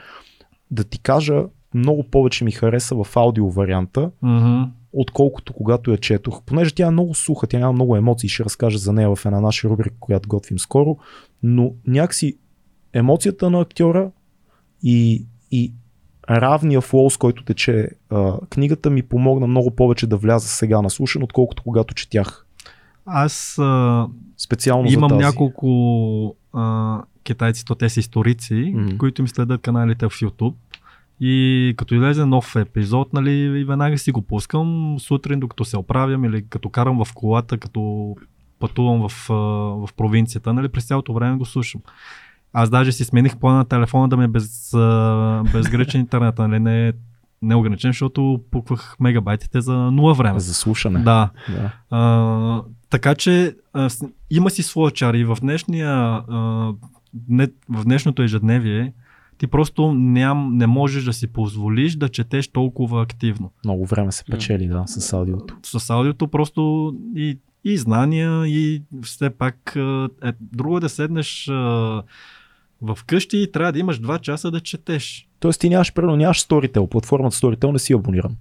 Да 0.72 0.84
ти 0.84 1.00
кажа, 1.00 1.44
много 1.74 2.04
повече 2.04 2.44
ми 2.44 2.52
хареса 2.52 2.96
в 3.04 3.18
аудио 3.18 3.50
варианта, 3.50 4.12
Мгм. 4.22 4.64
отколкото 4.94 5.54
когато 5.54 5.92
я 5.92 5.98
четох. 5.98 6.42
Понеже 6.44 6.74
тя 6.76 6.88
е 6.88 6.92
много 6.92 7.16
суха, 7.16 7.48
тя 7.48 7.60
няма 7.60 7.74
много 7.74 7.96
емоции, 7.96 8.30
ще 8.30 8.46
разкажа 8.46 8.78
за 8.78 8.94
нея 8.94 9.16
в 9.16 9.26
една 9.26 9.42
наша 9.42 9.70
рубрика, 9.70 9.96
която 10.00 10.30
готвим 10.30 10.60
скоро, 10.60 10.98
но 11.44 11.72
някакси 11.88 12.38
емоцията 12.94 13.50
на 13.50 13.62
актьора 13.62 14.12
и, 14.84 15.26
и 15.52 15.74
равния 16.30 16.82
флоу, 16.82 17.10
с 17.10 17.18
който 17.18 17.46
тече 17.46 17.90
а, 18.10 18.38
книгата 18.50 18.90
ми 18.90 19.04
помогна 19.04 19.48
много 19.48 19.72
повече 19.72 20.08
да 20.08 20.18
вляза 20.18 20.48
сега 20.48 20.82
на 20.82 20.90
слушан, 20.90 21.24
отколкото 21.24 21.64
когато 21.64 21.94
четях. 21.94 22.48
Аз 23.06 23.60
а, 23.60 24.08
Специално 24.38 24.92
имам 24.92 25.10
за 25.10 25.16
тази. 25.16 25.26
няколко 25.26 26.36
а, 26.54 26.98
китайци, 27.24 27.66
то 27.66 27.76
те 27.76 27.90
са 27.90 28.00
историци, 28.00 28.74
Мгм. 28.76 28.98
които 28.98 29.22
ми 29.22 29.28
следят 29.28 29.62
каналите 29.62 30.06
в 30.06 30.12
YouTube. 30.12 30.54
И 31.20 31.74
като 31.78 31.96
излезе 31.96 32.26
нов 32.26 32.56
епизод, 32.56 33.14
нали, 33.14 33.32
и 33.32 33.64
веднага 33.64 33.98
си 33.98 34.12
го 34.12 34.22
пускам 34.22 34.96
сутрин, 35.00 35.40
докато 35.40 35.66
се 35.66 35.78
оправям 35.78 36.26
или 36.26 36.46
като 36.50 36.70
карам 36.70 37.06
в 37.06 37.14
колата, 37.14 37.58
като 37.58 38.16
пътувам 38.60 39.10
в, 39.10 39.26
в 39.88 39.94
провинцията, 39.98 40.54
нали, 40.54 40.70
през 40.70 40.88
цялото 40.88 41.14
време 41.14 41.38
го 41.38 41.46
слушам. 41.46 41.82
Аз 42.54 42.70
даже 42.70 42.92
си 42.92 43.04
смених 43.06 43.38
плана 43.38 43.58
на 43.58 43.66
телефона 43.66 44.10
да 44.10 44.18
ми 44.18 44.24
е 44.24 44.28
без, 44.28 44.74
а, 44.74 45.44
безгречен 45.54 46.02
интернет, 46.02 46.38
нали, 46.38 46.60
не, 46.60 46.94
не 47.42 47.56
ограничен, 47.56 47.90
защото 47.90 48.42
пуквах 48.52 48.96
мегабайтите 49.00 49.62
за 49.62 49.74
нула 49.74 50.14
време. 50.14 50.40
За 50.40 50.54
слушане. 50.54 51.00
Да. 51.00 51.30
да. 51.50 51.72
А, 51.90 52.62
така 52.92 53.16
че 53.16 53.56
а, 53.74 53.90
има 54.30 54.50
си 54.50 54.64
своя 54.64 54.92
чар 54.92 55.14
и 55.14 55.24
в 55.24 55.38
днешния 55.42 55.90
а, 55.90 56.74
не, 57.30 57.48
в 57.70 57.84
днешното 57.84 58.24
ежедневие 58.24 58.94
ти 59.38 59.48
просто 59.48 59.94
ням, 59.94 60.58
не 60.58 60.68
можеш 60.68 61.04
да 61.04 61.14
си 61.14 61.28
позволиш 61.28 61.96
да 61.96 62.10
четеш 62.10 62.48
толкова 62.48 63.02
активно. 63.02 63.52
Много 63.66 63.86
време 63.86 64.12
се 64.12 64.24
печели, 64.26 64.68
да, 64.68 64.84
с 64.88 65.14
аудиото. 65.14 65.58
С 65.64 65.90
аудиото 65.90 66.28
просто 66.28 66.94
и, 67.16 67.40
и 67.64 67.78
знания 67.78 68.48
и 68.48 68.84
все 69.04 69.30
пак 69.30 69.74
е, 70.24 70.32
друго 70.42 70.78
е 70.78 70.80
да 70.80 70.90
седнеш 70.90 71.48
а, 71.50 71.54
в 72.82 72.98
къщи 73.06 73.38
и 73.38 73.52
трябва 73.52 73.72
да 73.72 73.80
имаш 73.80 74.00
2 74.00 74.22
часа 74.22 74.52
да 74.52 74.60
четеш. 74.60 75.28
Тоест 75.40 75.62
ти 75.62 75.70
нямаш, 75.70 75.94
примерно, 75.94 76.16
нямаш 76.16 76.46
Storytel, 76.46 76.90
платформата 76.90 77.36
Storytel 77.36 77.72
не 77.72 77.80
си 77.80 77.94
абониран. 77.94 78.36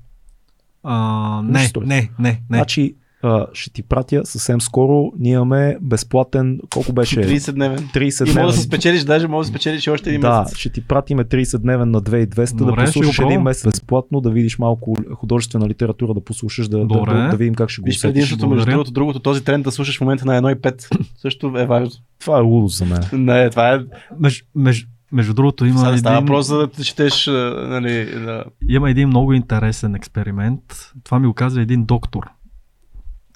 А, 0.82 1.42
не, 1.42 1.70
не, 1.76 1.84
не, 1.86 2.10
не. 2.18 2.42
Значи 2.46 2.94
ще 3.52 3.70
ти 3.72 3.82
пратя 3.82 4.20
съвсем 4.24 4.60
скоро. 4.60 5.12
Ние 5.18 5.32
имаме 5.32 5.78
безплатен, 5.80 6.58
колко 6.72 6.92
беше? 6.92 7.16
30 7.16 7.52
дневен. 7.52 7.78
30 7.78 7.94
И 8.20 8.22
може 8.22 8.32
дневен. 8.32 8.46
да 8.46 8.52
се 8.52 8.62
спечелиш, 8.62 9.02
даже 9.04 9.28
може 9.28 9.46
да 9.46 9.50
спечелиш 9.50 9.88
още 9.88 10.08
един 10.10 10.20
Да, 10.20 10.40
месец. 10.40 10.58
ще 10.58 10.68
ти 10.70 10.80
пратиме 10.80 11.24
30 11.24 11.58
дневен 11.58 11.90
на 11.90 12.02
2200 12.02 12.54
Добре, 12.56 12.76
да 12.76 12.84
послушаш 12.84 13.18
един 13.18 13.40
месец 13.40 13.64
безплатно, 13.64 14.20
да 14.20 14.30
видиш 14.30 14.58
малко 14.58 14.96
художествена 15.14 15.68
литература, 15.68 16.14
да 16.14 16.20
послушаш, 16.20 16.68
да, 16.68 16.78
да, 16.78 16.84
Добре. 16.84 17.14
да, 17.14 17.28
да 17.28 17.36
видим 17.36 17.54
как 17.54 17.70
ще 17.70 17.80
го 17.80 17.86
Виж 17.86 17.96
усетиш. 17.96 18.12
предимството, 18.12 18.48
между 18.48 18.66
другото, 18.66 18.90
другото, 18.90 19.18
този 19.20 19.44
тренд 19.44 19.64
да 19.64 19.72
слушаш 19.72 19.98
в 19.98 20.00
момента 20.00 20.24
на 20.24 20.42
1.5 20.42 21.00
също 21.16 21.52
е 21.56 21.66
важно. 21.66 21.90
Това 22.20 22.38
е 22.38 22.42
лудо 22.42 22.66
за 22.68 22.84
мен. 22.84 23.00
Не, 23.12 23.50
това 23.50 23.74
е. 23.74 23.78
Меж, 24.18 24.44
меж, 24.54 24.86
между 25.12 25.34
другото 25.34 25.66
има 25.66 25.78
Сега 25.78 25.96
става 25.98 26.16
един, 26.16 26.26
въпрос 26.26 26.46
за 26.46 26.58
да 26.58 26.84
четеш, 26.84 27.26
нали, 27.26 28.04
да. 28.14 28.44
има 28.68 28.90
един 28.90 29.08
много 29.08 29.32
интересен 29.32 29.94
експеримент. 29.94 30.60
Това 31.04 31.18
ми 31.18 31.26
го 31.26 31.34
казва 31.34 31.62
един 31.62 31.84
доктор. 31.84 32.22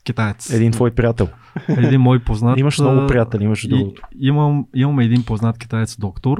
Китаец. 0.04 0.50
Един 0.50 0.72
твой 0.72 0.90
приятел. 0.90 1.28
един 1.68 2.00
мой 2.00 2.18
познат. 2.18 2.58
Имаш 2.58 2.78
много 2.78 3.06
приятели, 3.06 3.44
имаш 3.44 3.68
другото. 3.68 4.02
имам, 4.20 4.66
имам 4.74 5.00
един 5.00 5.24
познат 5.24 5.58
китаец 5.58 5.96
доктор, 5.98 6.38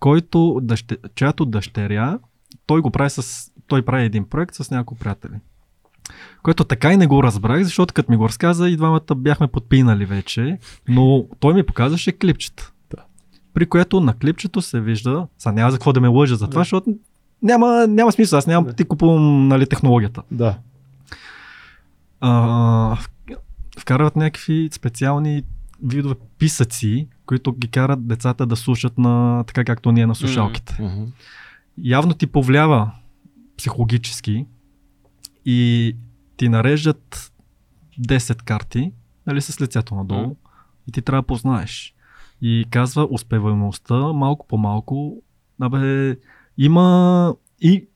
който, 0.00 0.60
дъще, 0.62 0.96
чиято 1.14 1.44
дъщеря, 1.44 2.18
той 2.66 2.80
го 2.80 2.90
прави 2.90 3.10
с, 3.10 3.50
той 3.66 3.82
прави 3.82 4.04
един 4.04 4.24
проект 4.28 4.54
с 4.54 4.70
няколко 4.70 5.00
приятели. 5.00 5.34
Което 6.42 6.64
така 6.64 6.92
и 6.92 6.96
не 6.96 7.06
го 7.06 7.22
разбрах, 7.22 7.62
защото 7.62 7.94
като 7.94 8.10
ми 8.12 8.16
го 8.16 8.28
разказа 8.28 8.68
и 8.68 8.76
двамата 8.76 9.14
бяхме 9.16 9.46
подпинали 9.46 10.04
вече, 10.04 10.58
но 10.88 11.24
той 11.40 11.54
ми 11.54 11.62
показваше 11.66 12.12
клипчета. 12.12 12.72
Да. 12.90 13.02
При 13.54 13.66
което 13.66 14.00
на 14.00 14.14
клипчето 14.18 14.62
се 14.62 14.80
вижда, 14.80 15.26
сега 15.38 15.52
няма 15.52 15.70
за 15.70 15.76
какво 15.76 15.92
да 15.92 16.00
ме 16.00 16.08
лъжа 16.08 16.36
за 16.36 16.46
това, 16.48 16.60
Да. 16.60 16.64
защото 16.64 16.90
няма, 17.42 17.86
няма 17.86 18.12
смисъл, 18.12 18.38
аз 18.38 18.46
нямам 18.46 18.64
Да. 18.64 18.72
ти 18.72 18.84
купувам 18.84 19.48
нали, 19.48 19.66
технологията. 19.66 20.22
Да. 20.30 20.58
А, 22.22 22.96
вкарват 23.78 24.16
някакви 24.16 24.68
специални 24.72 25.42
видове 25.84 26.14
писъци, 26.38 27.08
които 27.26 27.52
ги 27.52 27.68
карат 27.68 28.06
децата 28.06 28.46
да 28.46 28.56
слушат 28.56 28.98
на 28.98 29.44
така 29.44 29.64
както 29.64 29.92
ние 29.92 30.06
на 30.06 30.14
слушалките. 30.14 30.76
Мгм. 30.80 31.04
Явно 31.78 32.14
ти 32.14 32.26
повлява 32.26 32.92
психологически 33.56 34.46
и 35.44 35.96
ти 36.36 36.48
нареждат 36.48 37.32
10 38.00 38.42
карти, 38.42 38.92
нали, 39.26 39.40
с 39.40 39.60
лицето 39.60 39.94
надолу 39.94 40.20
Мгм. 40.20 40.32
и 40.88 40.92
ти 40.92 41.02
трябва 41.02 41.22
да 41.22 41.26
познаеш. 41.26 41.94
И 42.42 42.64
казва 42.70 43.08
успеваемостта 43.10 43.94
малко 43.94 44.46
по 44.46 44.58
малко, 44.58 45.22
абе, 45.60 46.16
има, 46.58 47.34
и, 47.60 47.86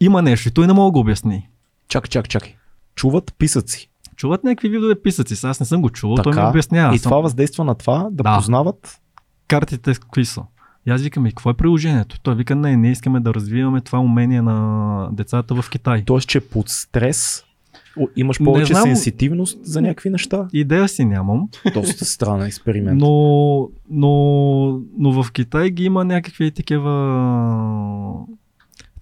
има 0.00 0.22
нещо 0.22 0.48
и 0.48 0.52
той 0.52 0.66
не 0.66 0.72
мога 0.72 0.88
да 0.88 0.92
го 0.92 0.98
обясни. 0.98 1.48
Чакай, 1.88 2.08
чакай, 2.08 2.28
чакай. 2.28 2.56
Чуват 2.94 3.34
писъци. 3.38 3.90
Чуват 4.16 4.44
някакви 4.44 4.68
видове 4.68 4.94
писъци, 4.94 5.46
аз 5.46 5.60
не 5.60 5.66
съм 5.66 5.82
го 5.82 5.90
чувал, 5.90 6.16
той 6.16 6.30
ми 6.30 6.36
Така. 6.36 6.48
обяснява. 6.48 6.94
и 6.94 6.98
Съм- 6.98 7.10
това 7.10 7.20
въздейства 7.20 7.64
на 7.64 7.74
това 7.74 8.08
да, 8.10 8.22
Да. 8.22 8.36
познават. 8.36 9.00
картите 9.48 9.94
какви 9.94 10.24
са. 10.24 10.42
И 10.86 10.90
аз 10.90 11.02
викам, 11.02 11.26
и 11.26 11.30
какво 11.30 11.50
е 11.50 11.54
приложението? 11.54 12.20
Той 12.20 12.34
вика, 12.34 12.54
не, 12.56 12.76
не 12.76 12.90
искаме 12.90 13.20
да 13.20 13.34
развиваме 13.34 13.80
това 13.80 13.98
умение 13.98 14.42
на 14.42 15.08
децата 15.12 15.54
в 15.54 15.70
Китай. 15.70 16.02
Тоест, 16.04 16.28
че 16.28 16.40
под 16.40 16.68
стрес 16.68 17.44
имаш 18.16 18.38
Не 18.38 18.44
повече 18.44 18.72
знам. 18.72 18.82
сенситивност 18.82 19.58
за 19.62 19.82
някакви 19.82 20.10
неща. 20.10 20.48
Идея 20.52 20.88
си 20.88 21.04
нямам, 21.04 21.48
Доста 21.74 22.04
странен 22.04 22.46
експеримент. 22.46 23.00
но, 23.00 23.68
но, 23.90 24.10
но 24.98 25.22
в 25.22 25.32
Китай 25.32 25.70
ги 25.70 25.84
има 25.84 26.04
някакви 26.04 26.50
такива 26.50 26.90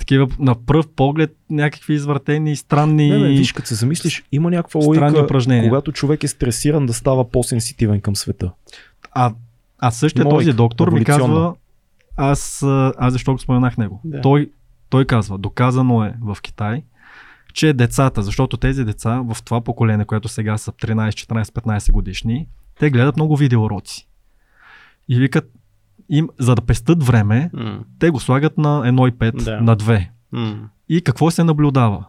такива 0.03 0.29
на 0.39 0.55
пръв 0.55 0.89
поглед 0.89 1.37
някакви 1.51 1.95
извъртени, 1.95 2.57
странни, 2.57 3.11
Не, 3.11 3.19
не, 3.19 3.29
виж, 3.29 3.53
като 3.53 3.69
се 3.69 3.75
замислиш, 3.75 4.25
има 4.33 4.51
някаква 4.51 4.81
логика, 4.81 5.23
упражнения. 5.25 5.69
когато 5.69 5.93
човек 5.93 6.25
е 6.25 6.29
стресиран 6.29 6.87
да 6.87 6.93
става 6.93 7.31
по-сенситивен 7.31 8.01
към 8.01 8.17
света. 8.17 8.51
А, 9.13 9.33
а 9.79 9.91
същия 9.91 10.23
Има 10.23 10.31
този 10.31 10.53
доктор 10.53 10.93
ми 10.93 11.05
казва, 11.05 11.55
аз, 12.17 12.63
аз 12.99 13.13
защо 13.13 13.33
го 13.33 13.39
споменах 13.39 13.77
него. 13.77 14.01
Да. 14.05 14.21
Той, 14.21 14.51
той 14.89 15.05
казва, 15.05 15.39
доказано 15.39 16.05
е 16.05 16.15
в 16.23 16.37
Китай, 16.43 16.83
че 17.53 17.73
децата, 17.73 18.23
защото 18.23 18.57
тези 18.57 18.85
деца 18.85 19.23
в 19.27 19.43
това 19.43 19.61
поколение, 19.61 20.05
което 20.05 20.29
сега 20.29 20.59
са 20.59 20.73
13, 20.73 21.09
14, 21.09 21.45
15 21.45 21.93
годишни, 21.93 22.47
те 22.79 22.91
гледат 22.91 23.17
много 23.17 23.37
видеоуроци. 23.37 24.09
И 25.09 25.19
викат, 25.19 25.51
им, 26.13 26.29
за 26.39 26.55
да 26.55 26.63
пестат 26.63 27.03
време, 27.03 27.51
М, 27.55 27.79
те 27.99 28.11
го 28.11 28.21
слагат 28.21 28.59
на 28.59 28.83
1,5, 28.83 29.33
Да. 29.35 29.61
на 29.61 29.77
2. 29.77 30.09
м. 30.33 30.55
И 30.89 31.01
какво 31.01 31.31
се 31.31 31.45
наблюдава? 31.45 32.05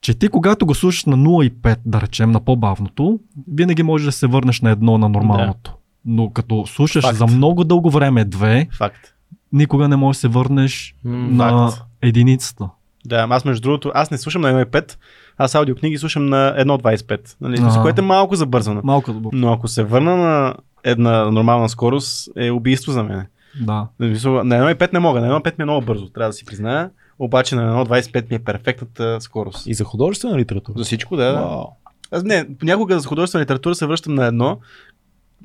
Че 0.00 0.14
ти 0.14 0.28
когато 0.28 0.66
го 0.66 0.74
слушаш 0.74 1.04
на 1.04 1.16
0,5, 1.16 1.78
да 1.86 2.00
речем, 2.00 2.30
на 2.30 2.40
по-бавното, 2.40 3.18
винаги 3.48 3.82
можеш 3.82 4.04
да 4.04 4.12
се 4.12 4.26
върнеш 4.26 4.60
на 4.60 4.70
едно 4.70 4.98
на 4.98 5.08
нормалното. 5.08 5.74
Но 6.04 6.30
като 6.30 6.66
слушаш 6.66 7.04
Факт. 7.04 7.16
за 7.16 7.26
много 7.26 7.64
дълго 7.64 7.90
време 7.90 8.24
2, 8.24 8.68
Факт. 8.72 9.14
никога 9.52 9.88
не 9.88 9.96
можеш 9.96 10.16
да 10.16 10.20
се 10.20 10.28
върнеш 10.28 10.94
М, 11.04 11.16
на 11.28 11.68
факт. 11.68 11.82
единицата. 12.02 12.68
Да, 13.04 13.26
аз 13.30 13.44
между 13.44 13.62
другото, 13.62 13.92
аз 13.94 14.10
не 14.10 14.18
слушам 14.18 14.42
на 14.42 14.48
1.5, 14.50 14.96
аз 15.38 15.54
аудиокниги 15.54 15.98
слушам 15.98 16.26
на 16.26 16.54
1.25, 16.56 17.36
нали, 17.40 17.56
А. 17.62 17.82
което 17.82 18.00
е 18.00 18.04
малко 18.04 18.34
забързано. 18.34 18.80
Малко 18.84 19.12
да 19.12 19.20
бъ- 19.20 19.28
Но 19.32 19.52
ако 19.52 19.68
се 19.68 19.84
върна 19.84 20.16
на 20.16 20.54
една 20.86 21.30
нормална 21.30 21.68
скорост, 21.68 22.28
е 22.36 22.50
убийство 22.50 22.92
за 22.92 23.02
мен. 23.02 23.26
Да. 23.60 23.88
На 23.98 24.06
1.5 24.06 24.92
не 24.92 24.98
мога, 24.98 25.20
на 25.20 25.40
1.5 25.40 25.58
ми 25.58 25.62
е 25.62 25.64
много 25.64 25.86
бързо, 25.86 26.08
трябва 26.08 26.28
да 26.28 26.32
си 26.32 26.44
призная. 26.44 26.90
Обаче 27.18 27.54
на 27.56 27.86
1.25 27.86 28.30
ми 28.30 28.36
е 28.36 28.38
перфектната 28.38 29.20
скорост. 29.20 29.66
И 29.66 29.74
за 29.74 29.84
художествена 29.84 30.38
литература. 30.38 30.78
За 30.78 30.84
всичко, 30.84 31.16
да. 31.16 31.32
да. 31.32 31.40
Вау. 31.40 31.64
Аз 32.10 32.22
не, 32.22 32.56
понякога 32.58 33.00
за 33.00 33.08
художествена 33.08 33.42
литература 33.42 33.74
се 33.74 33.86
връщам 33.86 34.14
на 34.14 34.26
едно, 34.26 34.58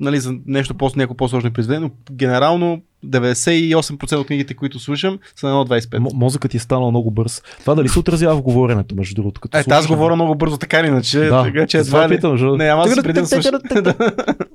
нали, 0.00 0.20
за 0.20 0.34
нещо 0.46 0.74
по 0.74 0.90
някакво 0.96 1.16
по-сложно 1.16 1.52
произведение, 1.52 1.88
но 1.88 2.14
генерално 2.16 2.82
98% 3.06 4.16
от 4.16 4.26
книгите, 4.26 4.54
които 4.54 4.78
слушам, 4.78 5.18
са 5.36 5.46
на 5.46 5.64
1.25. 5.64 5.98
М- 5.98 6.08
мозъкът 6.14 6.50
ти 6.50 6.56
е 6.56 6.60
станал 6.60 6.90
много 6.90 7.10
бърз. 7.10 7.42
Това 7.60 7.74
дали 7.74 7.88
се 7.88 7.98
отразява 7.98 8.36
в 8.36 8.42
говоренето, 8.42 8.94
между 8.94 9.14
другото? 9.14 9.40
Като 9.40 9.58
Е, 9.58 9.64
аз 9.68 9.86
говоря 9.86 10.14
много 10.14 10.34
бързо, 10.34 10.56
така 10.56 10.80
или 10.80 10.86
иначе, 10.86 11.20
Да, 11.20 11.42
така 11.42 11.66
че 11.66 11.78
едва 11.78 12.08
ли... 12.08 12.20
Не, 12.56 12.64
ама 12.64 12.82
аз 12.82 13.02
преди 13.02 13.20
да 13.20 13.26
слушам. 13.26 13.54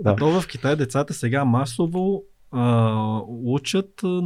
Да. 0.04 0.16
То 0.16 0.42
в 0.42 0.48
Китай 0.48 0.76
децата 0.76 1.14
сега 1.14 1.46
масово 1.46 2.24
а, 2.58 3.22
учат 3.28 3.90
на, 4.04 4.22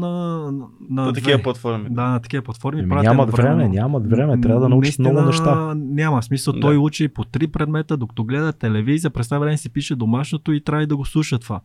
на, 0.52 0.68
На 0.90 1.14
такива 1.14 1.34
две. 1.38 1.44
платформи. 1.44 1.90
Да, 1.90 2.04
на 2.04 2.20
такива 2.20 2.44
платформи. 2.44 2.82
Еми, 2.82 2.96
нямат 2.96 3.32
време, 3.32 3.70
нямат 3.70 4.10
време, 4.10 4.42
трябва 4.42 4.62
да 4.62 4.70
научат 4.70 5.00
много 5.00 5.22
неща. 5.22 5.74
Няма. 5.76 6.24
Смисъл, 6.24 6.54
Да. 6.54 6.60
той 6.60 6.78
учи 6.78 7.08
по 7.08 7.24
три 7.24 7.48
предмета, 7.48 7.98
докато 7.98 8.24
гледа 8.24 8.54
телевизия, 8.54 9.12
през 9.12 9.28
това 9.28 9.40
време 9.40 9.58
си 9.58 9.70
пише 9.70 9.96
домашното 9.96 10.52
и 10.52 10.62
трябва 10.62 10.88
да 10.88 10.98
го 10.98 11.06
слуша 11.06 11.40
това. 11.40 11.62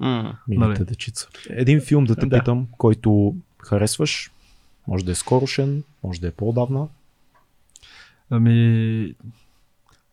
Нали? 0.48 0.84
дечица. 0.84 1.28
Един 1.50 1.80
филм 1.80 2.04
да 2.04 2.16
те 2.16 2.26
Да. 2.26 2.38
питам, 2.38 2.66
който 2.78 3.34
харесваш, 3.58 4.30
може 4.88 5.04
да 5.04 5.10
е 5.12 5.14
скорошен, 5.14 5.82
може 6.04 6.20
да 6.20 6.26
е 6.26 6.30
по-давна. 6.30 6.86
Ами, 8.30 9.14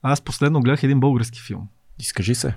аз 0.01 0.21
последно 0.21 0.61
гледах 0.61 0.84
един 0.84 0.99
български 0.99 1.41
филм, 1.41 1.67
Изкажи 1.99 2.35
се. 2.35 2.55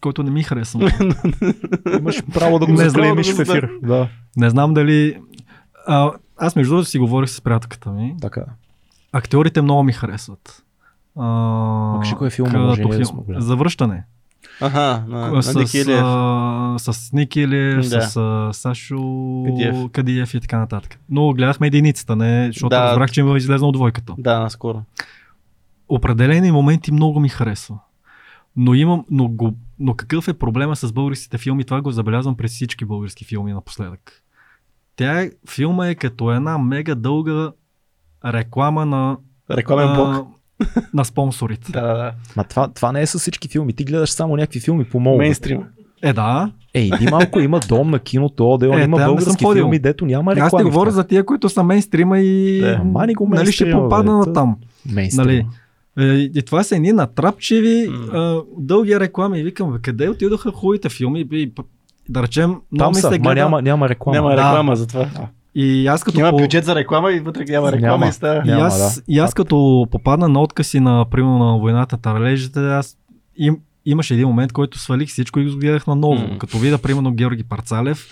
Който 0.00 0.22
не 0.22 0.30
ми 0.30 0.42
много. 0.42 0.78
Имаш 1.98 2.22
право 2.34 2.58
да 2.58 2.66
го 2.66 2.72
Не 2.72 2.88
знам 2.88 3.16
в 3.32 3.40
ефир. 3.40 3.70
Да, 3.82 4.08
не 4.36 4.50
знам 4.50 4.74
дали... 4.74 5.16
А, 5.86 6.10
аз 6.36 6.56
между 6.56 6.70
другото 6.70 6.88
си 6.88 6.98
говорих 6.98 7.30
с 7.30 7.40
приятелката 7.40 7.90
ми. 7.90 8.14
така. 8.20 8.44
Актьорите 9.12 9.62
много 9.62 9.82
ми 9.82 9.92
харесват. 9.92 10.62
А, 11.18 11.22
Ма 11.24 12.00
кажи 12.02 12.14
кой 12.14 12.30
филм, 12.30 12.48
може 12.52 12.82
да 12.82 13.04
сме. 13.04 13.20
Завръщане. 13.30 14.04
Аха, 14.60 15.04
на, 15.08 15.30
на 15.30 15.42
с, 15.42 15.54
Ники 15.54 15.78
Илиев. 15.78 16.00
а, 16.02 16.76
с 16.78 17.12
Ники 17.12 17.40
Илиев, 17.40 17.88
Да. 17.88 18.02
с 18.02 18.16
а, 18.16 18.50
Сашо 18.52 18.98
Кадиев. 19.46 19.76
Кадиев 19.92 20.34
и 20.34 20.40
така 20.40 20.58
нататък. 20.58 20.98
Но 21.10 21.32
гледахме 21.32 21.66
единицата, 21.66 22.16
не, 22.16 22.46
защото 22.46 22.68
Да. 22.68 22.84
разбрах, 22.84 23.10
че 23.10 23.20
има 23.20 23.36
излезнал 23.36 23.72
двойката. 23.72 24.14
Да, 24.18 24.40
наскоро. 24.40 24.82
Определени 25.88 26.52
моменти 26.52 26.92
много 26.92 27.20
ми 27.20 27.28
харесва. 27.28 27.78
Но 28.56 28.74
имам, 28.74 29.04
но, 29.10 29.28
го, 29.28 29.54
но 29.80 29.94
какъв 29.94 30.28
е 30.28 30.34
проблема 30.34 30.76
с 30.76 30.92
българските 30.92 31.38
филми? 31.38 31.64
Това 31.64 31.80
го 31.80 31.90
забелязвам 31.90 32.36
през 32.36 32.52
всички 32.52 32.84
български 32.84 33.24
филми 33.24 33.52
напоследък. 33.52 34.22
Тя 34.96 35.22
е, 35.22 35.30
филма 35.50 35.88
е 35.88 35.94
като 35.94 36.32
една 36.32 36.58
мега 36.58 36.94
дълга 36.94 37.52
реклама 38.24 38.86
на, 38.86 39.16
Рекламен 39.50 39.94
блок. 39.94 40.26
на 40.94 41.04
спонсорите. 41.04 41.72
Да, 41.72 41.86
да, 41.86 41.94
да. 41.94 42.12
Ма 42.36 42.44
това, 42.44 42.68
това 42.68 42.92
не 42.92 43.02
е 43.02 43.06
с 43.06 43.18
всички 43.18 43.48
филми. 43.48 43.72
Ти 43.72 43.84
гледаш 43.84 44.10
само 44.10 44.36
някакви 44.36 44.60
филми 44.60 44.84
по 44.84 45.00
мол. 45.00 45.18
Мейнстрим. 45.18 45.64
Е, 46.02 46.12
да. 46.12 46.52
Ей, 46.74 46.90
иди 46.94 47.06
малко, 47.10 47.40
има 47.40 47.60
дом 47.68 47.90
на 47.90 47.98
киното, 47.98 48.52
Одеон, 48.52 48.80
Е, 48.80 48.84
има 48.84 48.98
не 48.98 49.04
български 49.04 49.44
филми, 49.52 49.78
дето 49.78 50.06
няма 50.06 50.36
реклами. 50.36 50.46
Аз 50.46 50.62
в 50.62 50.64
говоря 50.64 50.90
за 50.90 51.04
тия, 51.04 51.24
които 51.24 51.48
са 51.48 51.62
мейнстрима 51.62 52.18
и 52.18 52.60
Да. 52.60 52.82
Мани 52.84 53.14
го 53.14 53.28
нали 53.28 53.52
ще 53.52 53.64
мейнстрима, 53.64 53.82
попадна 53.82 54.18
на 54.18 54.32
там. 54.32 54.56
Мейнстрим. 54.92 55.26
Нали? 55.26 55.46
Е, 55.98 56.04
И 56.04 56.42
това 56.42 56.62
са 56.62 56.76
едни 56.76 56.92
натрапчеви, 56.92 57.88
а, 58.12 58.40
дълги 58.58 59.00
реклами. 59.00 59.38
И 59.38 59.44
викам, 59.44 59.72
бе, 59.72 59.78
къде 59.78 60.08
отидоха 60.08 60.50
хубавите 60.52 60.88
филми? 60.88 61.26
И, 61.32 61.52
да 62.08 62.22
речем, 62.22 62.56
много 62.72 62.90
ми 62.90 62.94
се 62.96 63.08
гледа... 63.10 63.34
няма, 63.34 63.62
няма 63.62 63.88
реклама. 63.88 64.16
Няма 64.16 64.30
Да. 64.30 64.36
реклама 64.38 64.76
за 64.76 64.86
това. 64.86 65.08
И 65.54 65.86
аз 65.86 66.04
като 66.04 66.20
Има 66.20 66.30
по- 66.30 66.36
бюджет 66.36 66.64
за 66.64 66.74
реклама 66.74 67.12
и 67.12 67.20
вътре 67.20 67.44
няма 67.44 67.72
реклама 67.72 67.92
Няма. 67.92 68.08
и 68.08 68.12
става. 68.12 68.42
И 68.44 68.48
Няма, 68.48 68.62
аз, 68.62 68.94
да. 68.96 69.02
и 69.08 69.18
аз 69.18 69.34
като 69.34 69.86
попадна 69.90 70.28
на 70.28 70.42
откъси 70.42 70.80
на, 70.80 71.04
примерно, 71.04 71.38
на 71.40 71.58
войната 71.58 71.96
на 71.96 72.02
таралежите, 72.02 72.60
аз 72.60 72.96
им, 73.36 73.56
имаше 73.86 74.14
един 74.14 74.28
момент, 74.28 74.52
който 74.52 74.78
свалих 74.78 75.08
всичко 75.08 75.40
и 75.40 75.50
го 75.50 75.58
гледах 75.58 75.86
наново. 75.86 76.14
Mm. 76.16 76.38
Като 76.38 76.58
видя, 76.58 76.78
примерно, 76.78 77.12
Георги 77.12 77.44
Парцалев, 77.44 78.06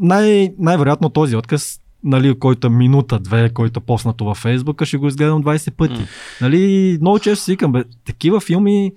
най- 0.00 0.52
най-вероятно 0.58 1.08
този 1.08 1.36
отказ, 1.36 1.80
нали, 2.04 2.38
който 2.38 2.66
е 2.66 2.70
минута-две, 2.70 3.50
който 3.50 3.80
е 3.80 3.86
поснато 3.86 4.24
във 4.24 4.36
Фейсбука, 4.38 4.86
ще 4.86 4.96
го 4.96 5.06
изгледам 5.06 5.44
20 5.44 5.70
пъти. 5.70 6.00
М. 6.00 6.06
Нали, 6.40 6.98
много 7.00 7.18
често 7.18 7.44
си 7.44 7.50
викам, 7.50 7.72
бе, 7.72 7.84
такива 8.04 8.40
филми, 8.40 8.92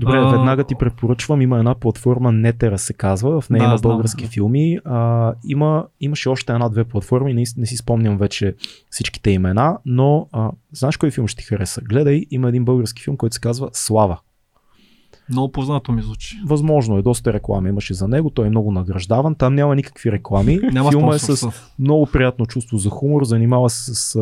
Добре, 0.00 0.16
А, 0.16 0.30
веднага 0.30 0.64
ти 0.64 0.74
препоръчвам. 0.74 1.42
Има 1.42 1.58
една 1.58 1.74
платформа, 1.74 2.32
Нетера 2.32 2.78
се 2.78 2.92
казва. 2.92 3.40
В 3.40 3.50
нея 3.50 3.60
Да, 3.62 3.64
има 3.68 3.78
знам. 3.78 3.90
български 3.92 4.26
филми. 4.26 4.78
А, 4.84 5.32
има, 5.48 5.86
имаше 6.00 6.28
още 6.28 6.52
една-две 6.52 6.84
платформи. 6.84 7.34
Не, 7.34 7.44
не 7.56 7.66
си 7.66 7.76
спомням 7.76 8.18
вече 8.18 8.54
всичките 8.90 9.30
имена, 9.30 9.78
но 9.86 10.28
а, 10.32 10.50
знаеш 10.72 10.96
кой 10.96 11.10
филм 11.10 11.28
ще 11.28 11.42
ти 11.42 11.48
хареса? 11.48 11.80
Гледай, 11.80 12.26
има 12.30 12.48
един 12.48 12.64
български 12.64 13.02
филм, 13.02 13.16
който 13.16 13.34
се 13.34 13.40
казва 13.40 13.68
Слава. 13.72 14.18
Много 15.32 15.52
познато 15.52 15.92
ми 15.92 16.02
звучи. 16.02 16.36
Възможно 16.46 16.98
е, 16.98 17.02
доста 17.02 17.32
реклами 17.32 17.68
имаше 17.68 17.94
за 17.94 18.08
него, 18.08 18.30
той 18.30 18.46
е 18.46 18.50
много 18.50 18.72
награждаван, 18.72 19.34
там 19.34 19.54
няма 19.54 19.76
никакви 19.76 20.12
реклами. 20.12 20.60
Няма 20.72 20.90
Филма 20.90 21.14
е 21.14 21.18
с 21.18 21.48
много 21.78 22.06
приятно 22.06 22.46
чувство 22.46 22.78
за 22.78 22.90
хумор, 22.90 23.24
занимава 23.24 23.70
се 23.70 23.94
с 23.94 24.18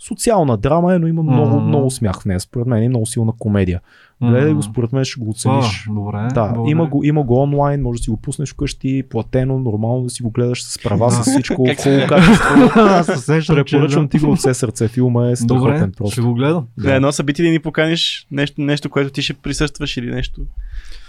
социална 0.00 0.56
драма, 0.56 0.94
е, 0.94 0.98
но 0.98 1.06
има 1.06 1.22
много, 1.22 1.56
М. 1.56 1.60
много 1.60 1.90
смях 1.90 2.20
в 2.20 2.24
нея. 2.24 2.40
Според 2.40 2.66
мен 2.66 2.82
е 2.82 2.88
много 2.88 3.06
силна 3.06 3.32
комедия. 3.38 3.80
Гледай 4.22 4.52
го, 4.52 4.62
според 4.62 4.92
мен 4.92 5.04
ще 5.04 5.20
го 5.20 5.26
А, 5.26 5.30
оцениш. 5.30 5.86
добре. 5.88 6.28
Да, 6.34 6.44
благодаря. 6.44 6.70
има 6.70 6.86
го, 6.86 7.04
има 7.04 7.22
го 7.22 7.36
онлайн, 7.36 7.82
може 7.82 7.98
да 7.98 8.04
си 8.04 8.10
го 8.10 8.16
пуснеш 8.16 8.52
вкъщи, 8.52 9.02
платено, 9.10 9.58
нормално 9.58 10.02
да 10.02 10.10
си 10.10 10.22
го 10.22 10.30
гледаш 10.30 10.64
с 10.64 10.78
права, 10.78 11.10
с 11.10 11.20
всичко, 11.22 11.54
хубаво 11.56 11.76
качество. 12.08 12.54
Аз 12.76 13.06
се 13.06 13.16
сещам, 13.16 13.56
че- 13.56 13.64
Препоръчвам 13.64 14.08
ти 14.08 14.18
го 14.18 14.30
от 14.30 14.38
все 14.38 14.54
сърце. 14.54 14.88
Филма 14.88 15.20
е 15.20 15.34
Добре, 15.36 15.36
страхотен 15.36 15.78
ще 15.84 15.96
просто. 15.96 16.22
го 16.22 16.34
гледам. 16.34 16.66
Да, 16.78 16.94
едно 16.94 17.12
събитие 17.12 17.44
да 17.44 17.50
ни 17.50 17.58
поканиш 17.58 18.26
нещо, 18.30 18.60
нещо, 18.60 18.90
което 18.90 19.10
ти 19.10 19.22
ще 19.22 19.34
присъстваш 19.34 19.96
или 19.96 20.10
нещо. 20.10 20.40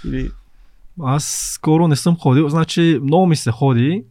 Или... 0.06 0.30
Аз 1.02 1.24
скоро 1.54 1.88
не 1.88 1.96
съм 1.96 2.16
ходил, 2.18 2.50
значи 2.50 3.00
много 3.04 3.26
ми 3.26 3.36
се 3.36 3.52
ходи. 3.52 4.04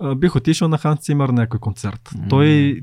А, 0.00 0.14
бих 0.14 0.36
отишъл 0.36 0.68
на 0.68 0.78
Ханс 0.78 1.00
Цимър 1.00 1.28
на 1.28 1.34
някой 1.34 1.60
концерт. 1.60 2.10
М. 2.14 2.24
Той, 2.28 2.80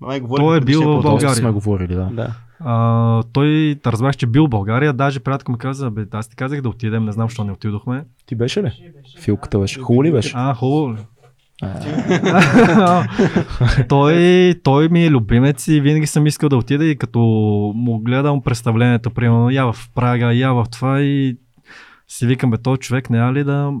Май, 0.00 0.20
говорим 0.20 0.46
Той 0.46 0.56
е 0.56 0.60
бил 0.60 0.80
в 0.80 0.84
подкаст. 0.84 1.02
Доста 1.02 1.10
България. 1.10 1.34
сме 1.34 1.50
говорили, 1.50 1.94
да. 1.94 2.08
Да. 2.12 2.34
а, 2.60 3.22
той 3.32 3.76
разбрах, 3.86 4.16
че 4.16 4.26
бил 4.26 4.46
в 4.46 4.48
България. 4.48 4.92
Даже 4.92 5.20
приятелка 5.20 5.52
ми 5.52 5.58
каза, 5.58 5.90
бе, 5.90 6.06
аз 6.12 6.28
ти 6.28 6.36
казах 6.36 6.60
да 6.60 6.68
отидем, 6.68 7.04
не 7.04 7.12
знам, 7.12 7.28
защо 7.28 7.44
не 7.44 7.52
отидохме. 7.52 8.04
Ти 8.26 8.34
беше 8.34 8.62
ли? 8.62 8.72
Филката 9.20 9.58
беше. 9.58 9.80
Хубаво 9.80 10.04
ли 10.04 10.12
беше? 10.12 10.32
А, 10.36 10.54
хубаво. 10.54 10.96
той, 13.88 14.54
той 14.62 14.88
ми 14.88 15.04
е 15.04 15.10
любимец 15.10 15.68
и 15.68 15.80
винаги 15.80 16.06
съм 16.06 16.26
искал 16.26 16.48
да 16.48 16.56
отида 16.56 16.84
и 16.84 16.96
като 16.96 17.18
му 17.76 17.98
гледам 17.98 18.42
представлението, 18.42 19.10
примерно, 19.10 19.50
я 19.50 19.72
в 19.72 19.90
Прага, 19.94 20.32
я 20.32 20.52
в 20.52 20.66
това 20.72 21.00
и 21.00 21.36
си 22.08 22.26
викам, 22.26 22.50
бе, 22.50 22.58
този 22.58 22.78
човек 22.78 23.10
няма 23.10 23.32
ли 23.32 23.44
да 23.44 23.72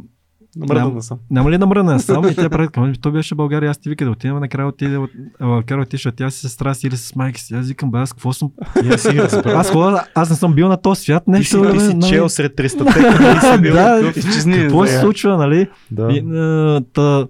Намръдна 0.56 0.80
Ням- 0.82 0.94
да 0.94 1.02
съм. 1.02 1.18
Няма 1.30 1.50
ли 1.50 1.58
да 1.58 1.66
мръдна 1.66 2.00
сам? 2.00 2.28
И 2.28 2.34
тя 2.34 2.50
прави 2.50 2.66
така, 2.66 2.92
той 3.00 3.12
беше 3.12 3.34
България, 3.34 3.70
аз 3.70 3.78
ти 3.78 3.88
вика 3.88 4.04
да 4.04 4.10
отидем, 4.10 4.38
накрая 4.38 4.68
отиде, 4.68 4.96
от- 4.96 5.10
а, 5.40 5.46
накрая 5.46 5.80
отиша 5.82 6.12
тя 6.12 6.30
си 6.30 6.40
сестра 6.40 6.74
си 6.74 6.86
или 6.86 6.96
с 6.96 7.14
майка 7.16 7.40
си. 7.40 7.54
Аз 7.54 7.68
викам, 7.68 7.90
бе, 7.90 7.98
аз 7.98 8.12
какво 8.12 8.32
съм? 8.32 8.50
разбрал. 8.76 9.58
Аз, 9.58 9.70
хора, 9.70 10.04
аз 10.14 10.30
не 10.30 10.36
съм 10.36 10.52
бил 10.52 10.68
на 10.68 10.76
този 10.76 11.02
свят, 11.02 11.22
Ти 11.26 11.44
си, 11.44 11.56
нещо. 11.56 11.72
ти 11.72 11.80
си 11.80 11.94
нали? 11.94 12.08
чел 12.08 12.28
сред 12.28 12.52
300-те, 12.52 12.92
къде 12.92 13.40
си 13.52 13.62
бил. 13.62 13.72
Да, 13.72 14.12
какво 14.58 14.86
се 14.86 15.00
случва, 15.00 15.36
нали? 15.36 15.68
Да. 15.90 16.08
И, 16.12 16.18
а, 16.30 16.80
та, 16.92 17.26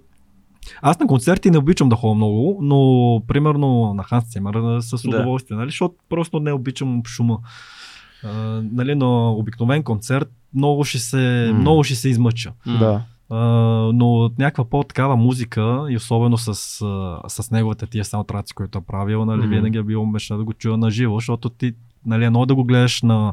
аз 0.83 0.99
на 0.99 1.07
концерти 1.07 1.51
не 1.51 1.59
обичам 1.59 1.89
да 1.89 1.97
ходя 1.97 2.15
много, 2.15 2.59
но 2.63 2.77
примерно 3.27 3.95
на 3.95 4.03
Ханс 4.03 4.25
Цимър 4.25 4.55
а, 4.55 4.83
с 4.83 5.03
Да. 5.03 5.09
удоволствие, 5.11 5.57
нали? 5.57 5.69
защото 5.69 5.95
просто 6.09 6.41
не 6.41 6.53
обичам 6.53 7.03
шума. 7.07 7.39
А, 8.25 8.29
нали, 8.73 8.95
на 8.95 9.31
обикновен 9.31 9.83
концерт 9.83 10.29
много 10.55 10.85
ще 10.85 10.99
се, 10.99 11.51
М. 11.53 11.59
много 11.59 11.85
ще 11.85 11.95
се 11.95 12.09
измъча. 12.09 12.53
Да. 12.79 13.03
А, 13.31 13.37
но 13.95 14.15
от 14.15 14.39
някаква 14.39 14.65
по-такава 14.65 15.17
музика 15.17 15.87
и 15.91 15.97
особено 15.97 16.39
с, 16.39 16.49
а, 16.49 17.29
с 17.29 17.51
неговите 17.51 17.87
тия 17.87 18.05
саундтраци, 18.05 18.55
които 18.55 18.79
е 18.79 18.83
правил, 18.83 19.25
нали, 19.25 19.39
Мгм. 19.39 19.49
винаги 19.49 19.79
е 19.79 19.83
било 19.83 20.07
мечта 20.07 20.37
да 20.37 20.45
го 20.45 20.53
чуя 20.53 20.77
на 20.77 20.91
живо, 20.91 21.15
защото 21.15 21.49
ти, 21.49 21.73
нали, 22.07 22.25
едно 22.25 22.47
да 22.47 22.55
го 22.55 22.65
гледаш 22.65 23.03
на, 23.03 23.33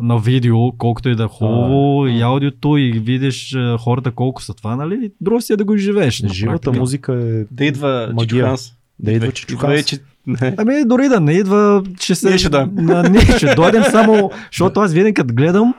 на 0.00 0.18
видео, 0.18 0.72
колкото 0.72 1.08
и 1.08 1.16
да 1.16 1.24
е 1.24 1.28
хубаво, 1.28 2.06
и 2.06 2.20
аудиото, 2.20 2.76
и 2.76 2.92
видиш 2.92 3.54
а, 3.54 3.78
хората 3.78 4.10
колко 4.10 4.42
са 4.42 4.54
това, 4.54 4.76
нали, 4.76 5.10
друго 5.20 5.40
си 5.40 5.52
е 5.52 5.56
да 5.56 5.64
го 5.64 5.74
изживееш. 5.74 6.22
на 6.22 6.28
Живата 6.28 6.60
практика. 6.60 6.80
музика 6.80 7.12
е... 7.14 7.44
Да 7.50 7.64
идва 7.64 8.10
Магия. 8.14 8.54
Да 8.98 9.12
идва 9.12 9.26
Идва- 9.26 9.32
Чичо 9.32 9.54
идва 9.54 9.68
Ханс. 9.68 9.80
и 9.80 9.86
че- 9.86 9.98
Не. 10.26 10.54
Ами 10.58 10.84
дори 10.84 11.08
да 11.08 11.20
не 11.20 11.32
идва, 11.32 11.82
ще 12.00 12.14
се... 12.14 12.28
Ние 12.28 12.38
ще 12.38 12.48
дойдем. 12.48 12.74
Ние 13.12 13.20
ще 13.20 13.54
дойдем 13.54 13.82
само, 13.84 14.30
защото 14.46 14.80
аз 14.80 14.92
винаги 14.92 15.14
като 15.14 15.34
гледам, 15.34 15.74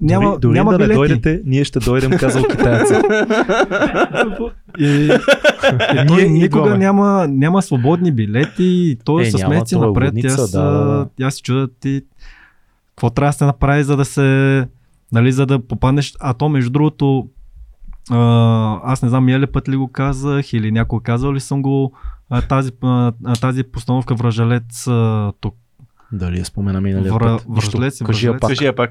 няма, 0.00 0.24
дори, 0.26 0.40
дори 0.40 0.52
няма 0.52 0.72
да 0.72 0.78
билети. 0.78 0.90
не 0.90 0.96
дойдете, 0.96 1.42
ние 1.44 1.64
ще 1.64 1.78
дойдем, 1.80 2.10
казал 2.10 2.42
китаеца. 2.44 3.02
И, 4.78 4.84
и 4.84 6.06
той 6.06 6.16
Ние 6.16 6.28
никога 6.28 6.44
идваме. 6.60 6.78
няма, 6.78 7.26
няма 7.28 7.62
свободни 7.62 8.12
билети. 8.12 8.52
И 8.64 8.98
той 9.04 9.22
Е, 9.22 9.24
с 9.26 9.38
няма, 9.38 9.48
месеци 9.50 9.74
е 9.74 9.78
напред. 9.78 10.06
лудница, 10.06 10.42
Аз, 10.42 10.50
да, 10.50 11.06
аз 11.22 11.34
си 11.34 11.42
чудя 11.42 11.68
ти 11.70 12.02
какво 12.88 13.10
трябва 13.10 13.28
да 13.28 13.32
се 13.32 13.44
направи, 13.44 13.84
за 13.84 13.96
да 13.96 14.04
се 14.04 14.66
нали, 15.12 15.32
за 15.32 15.46
да 15.46 15.58
попаднеш. 15.60 16.14
А 16.20 16.34
то 16.34 16.48
между 16.48 16.70
другото 16.70 17.28
а, 18.10 18.18
аз 18.84 19.02
не 19.02 19.08
знам, 19.08 19.24
мия 19.24 19.40
ли 19.40 19.46
път 19.46 19.68
ли 19.68 19.76
го 19.76 19.88
казах 19.88 20.52
или 20.52 20.72
някой 20.72 21.00
казал 21.00 21.32
ли 21.32 21.40
съм 21.40 21.62
го 21.62 21.92
а, 22.30 22.42
тази, 22.42 22.70
а, 22.82 23.12
тази 23.40 23.62
постановка 23.64 24.14
Връжалец 24.14 24.86
а, 24.86 25.32
тук. 25.40 25.54
Дали 26.12 26.38
я 26.38 26.44
спомена 26.44 26.80
миналия 26.80 27.12
Вра- 27.12 27.36
път? 27.36 27.46
И 28.00 28.04
Кажи 28.04 28.26
я 28.26 28.32
пак. 28.32 28.48
Кажи 28.48 28.64
я 28.64 28.74
пак. 28.74 28.90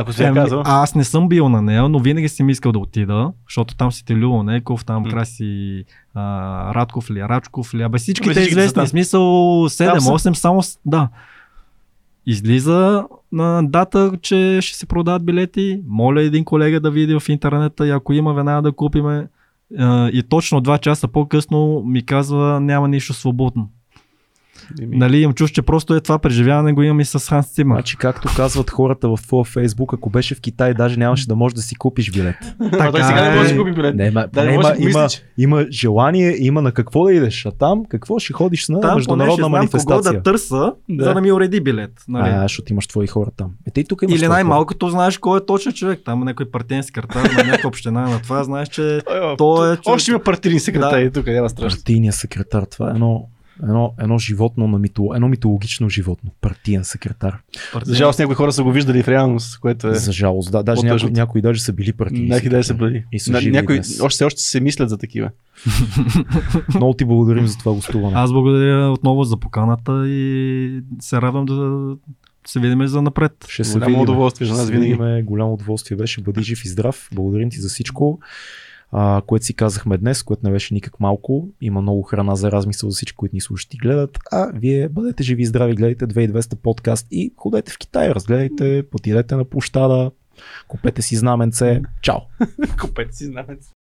Ако 0.00 0.12
си 0.12 0.22
я 0.22 0.28
Еми, 0.28 0.34
казал. 0.34 0.62
аз 0.64 0.94
не 0.94 1.04
съм 1.04 1.28
бил 1.28 1.48
на 1.48 1.62
нея, 1.62 1.88
но 1.88 1.98
винаги 1.98 2.28
съм 2.28 2.48
искал 2.48 2.72
да 2.72 2.78
отида, 2.78 3.32
защото 3.48 3.76
там 3.76 3.92
си 3.92 4.04
Телюво 4.04 4.42
Неков, 4.42 4.84
там 4.84 5.02
М. 5.02 5.08
Краси 5.08 5.84
а, 6.14 6.74
Радков 6.74 7.10
ли, 7.10 7.22
Рачков 7.22 7.74
ли, 7.74 7.82
абе 7.82 7.98
всичките 7.98 8.30
всичките 8.30 8.54
са 8.54 8.60
известни, 8.60 8.86
смисъл 8.88 9.22
7-8, 9.68 10.32
само 10.32 10.62
да. 10.86 11.08
Излиза 12.26 13.04
на 13.32 13.62
дата, 13.68 14.12
че 14.22 14.58
ще 14.62 14.78
се 14.78 14.86
продават 14.86 15.24
билети. 15.24 15.80
Моля 15.88 16.22
един 16.22 16.44
колега 16.44 16.80
да 16.80 16.90
види 16.90 17.18
в 17.20 17.28
интернета 17.28 17.86
и 17.86 17.90
ако 17.90 18.12
има 18.12 18.34
веднага 18.34 18.62
да 18.62 18.72
купиме. 18.72 19.28
И 20.12 20.22
точно 20.28 20.62
2 20.62 20.80
часа 20.80 21.08
по-късно 21.08 21.82
ми 21.86 22.06
казва 22.06 22.60
няма 22.60 22.88
нищо 22.88 23.14
свободно. 23.14 23.70
Еми, 24.82 24.96
Нали, 24.96 25.18
имам 25.18 25.34
чуш, 25.34 25.50
че 25.50 25.62
просто 25.62 25.94
е 25.94 26.00
това 26.00 26.18
преживяване 26.18 26.72
го 26.72 26.82
имам 26.82 27.00
и 27.00 27.04
с 27.04 27.28
Ханс 27.28 27.46
Цимър. 27.46 27.76
Значи, 27.76 27.96
както 27.96 28.28
казват 28.36 28.70
хората 28.70 29.08
в 29.08 29.18
твоя 29.26 29.44
фейсбук, 29.44 29.92
ако 29.94 30.10
беше 30.10 30.34
в 30.34 30.40
Китай, 30.40 30.74
даже 30.74 30.98
нямаше 30.98 31.28
да 31.28 31.36
можеш 31.36 31.54
да 31.54 31.62
си 31.62 31.74
купиш 31.74 32.10
билет. 32.10 32.36
А 32.72 32.92
той 32.92 33.02
сега 33.02 33.26
е. 33.26 33.30
не 33.30 33.36
може 33.36 33.54
да 33.54 33.58
купи 33.58 33.72
билет. 33.72 33.94
Не, 33.94 34.10
ма, 34.10 34.26
Да, 34.32 34.44
не 34.44 34.56
може 34.56 34.68
има, 34.68 34.76
да 34.76 34.82
има, 34.90 35.08
има 35.38 35.66
желание, 35.70 36.36
има 36.38 36.62
на 36.62 36.72
какво 36.72 37.04
да 37.04 37.12
идеш. 37.12 37.46
А 37.46 37.50
там, 37.50 37.82
какво 37.88 38.18
ще 38.18 38.32
ходиш 38.32 38.68
на 38.68 38.80
Там 38.80 38.90
поне 38.90 38.90
ще 38.90 38.96
международна 38.96 39.34
знам 39.36 39.50
манифестация? 39.50 40.02
кого 40.02 40.12
да 40.12 40.22
търса, 40.22 40.72
Да. 40.90 41.04
за 41.04 41.14
да 41.14 41.20
ми 41.20 41.32
уреди 41.32 41.60
билет. 41.60 41.92
Нали? 42.08 42.28
А, 42.28 42.42
защото 42.42 42.72
имаш 42.72 42.86
твои 42.86 43.06
хора 43.06 43.30
там. 43.36 43.50
Е, 43.68 43.70
те 43.70 43.84
тук 43.84 44.02
имаш 44.02 44.20
Или 44.20 44.28
най-малкото 44.28 44.88
знаеш 44.88 45.18
кой 45.18 45.38
е 45.38 45.46
точно 45.46 45.72
човек. 45.72 46.00
Там 46.04 46.20
някой 46.20 46.50
партиен 46.50 46.82
секретар 46.82 47.30
на 47.30 47.44
някаква 47.44 47.68
община 47.68 48.00
на 48.00 48.22
това, 48.22 48.44
знаеш, 48.44 48.68
че 48.68 49.00
той 49.38 49.72
е 49.72 49.76
човек. 49.76 49.96
Още 49.96 50.10
има 50.10 50.20
партийни 50.20 50.60
секретари 50.60 51.10
тук, 51.10 51.26
няма 51.26 51.48
страшно. 51.48 51.76
Партийния 51.76 52.12
секретар. 52.12 52.62
Това 52.70 52.88
е 52.88 52.90
едно, 52.90 53.26
едно, 53.62 53.94
едно 53.98 54.18
животно 54.18 54.68
на 54.68 54.78
мито, 54.78 55.10
едно 55.14 55.28
митологично 55.28 55.88
животно. 55.88 56.30
Партиен 56.40 56.84
секретар. 56.84 57.38
партиен- 57.72 57.84
За 57.84 57.94
жалост 57.94 58.18
някои 58.18 58.34
хора 58.34 58.52
са 58.52 58.62
го 58.62 58.72
виждали 58.72 59.02
в 59.02 59.08
реалност, 59.08 59.60
което 59.60 59.88
е... 59.88 59.94
За 59.94 60.12
жалост, 60.12 60.52
да. 60.52 60.62
Даже 60.62 60.82
някои, 60.82 61.10
някои 61.10 61.42
даже 61.42 61.62
са 61.62 61.72
били 61.72 61.92
партийни. 61.92 62.28
Някакви 62.28 62.48
да 62.48 62.64
са 62.64 62.74
бъди. 62.74 63.04
И 63.12 63.20
са 63.20 63.40
живи 63.40 63.52
Някои 63.52 63.74
днес. 63.74 64.00
още, 64.00 64.24
още 64.24 64.40
се 64.40 64.60
мислят 64.60 64.90
за 64.90 64.98
такива. 64.98 65.30
Много 66.74 66.94
ти 66.94 67.04
благодарим 67.04 67.46
за 67.46 67.58
това 67.58 67.72
гостуване. 67.72 68.12
Аз 68.16 68.32
благодаря 68.32 68.90
отново 68.90 69.24
за 69.24 69.36
поканата 69.36 70.08
и 70.08 70.80
се 71.00 71.16
радвам 71.16 71.44
да 71.44 71.96
се 72.46 72.60
видим 72.60 72.86
за 72.86 73.02
напред. 73.02 73.32
Ще 73.48 73.64
се 73.64 73.72
Голямо 73.72 73.88
видим. 73.88 74.02
удоволствие 74.02 74.46
за 74.46 74.52
нас 74.52 74.62
Ще 74.62 74.66
се 74.68 74.80
винаги. 74.80 75.22
Голямо 75.22 75.52
удоволствие 75.52 75.96
беше. 75.96 76.20
Бъди 76.20 76.42
жив 76.42 76.64
и 76.64 76.68
здрав. 76.68 77.08
Благодарим 77.12 77.50
ти 77.50 77.60
за 77.60 77.68
всичко. 77.68 78.18
А, 78.92 79.22
което 79.26 79.44
си 79.44 79.54
казахме 79.54 79.98
днес, 79.98 80.22
което 80.22 80.46
не 80.46 80.52
беше 80.52 80.74
никак 80.74 81.00
малко. 81.00 81.48
Има 81.60 81.80
много 81.80 82.02
храна 82.02 82.34
за 82.34 82.52
размисъл 82.52 82.90
за 82.90 82.94
всички, 82.94 83.16
които 83.16 83.36
ни 83.36 83.40
слушат 83.40 83.74
и 83.74 83.78
гледат. 83.78 84.18
А 84.32 84.50
вие 84.54 84.88
бъдете 84.88 85.22
живи 85.22 85.42
и 85.42 85.46
здрави, 85.46 85.74
гледайте 85.74 86.06
2200 86.06 86.54
подкаст 86.54 87.06
и 87.10 87.34
ходете 87.36 87.72
в 87.72 87.78
Китай, 87.78 88.10
разгледайте, 88.10 88.84
потидете 88.90 89.36
на 89.36 89.44
площада, 89.44 90.10
купете 90.68 91.02
си 91.02 91.16
знаменце. 91.16 91.82
Чао! 92.02 92.16
Купете 92.80 93.16
си 93.16 93.24
знамец. 93.24 93.72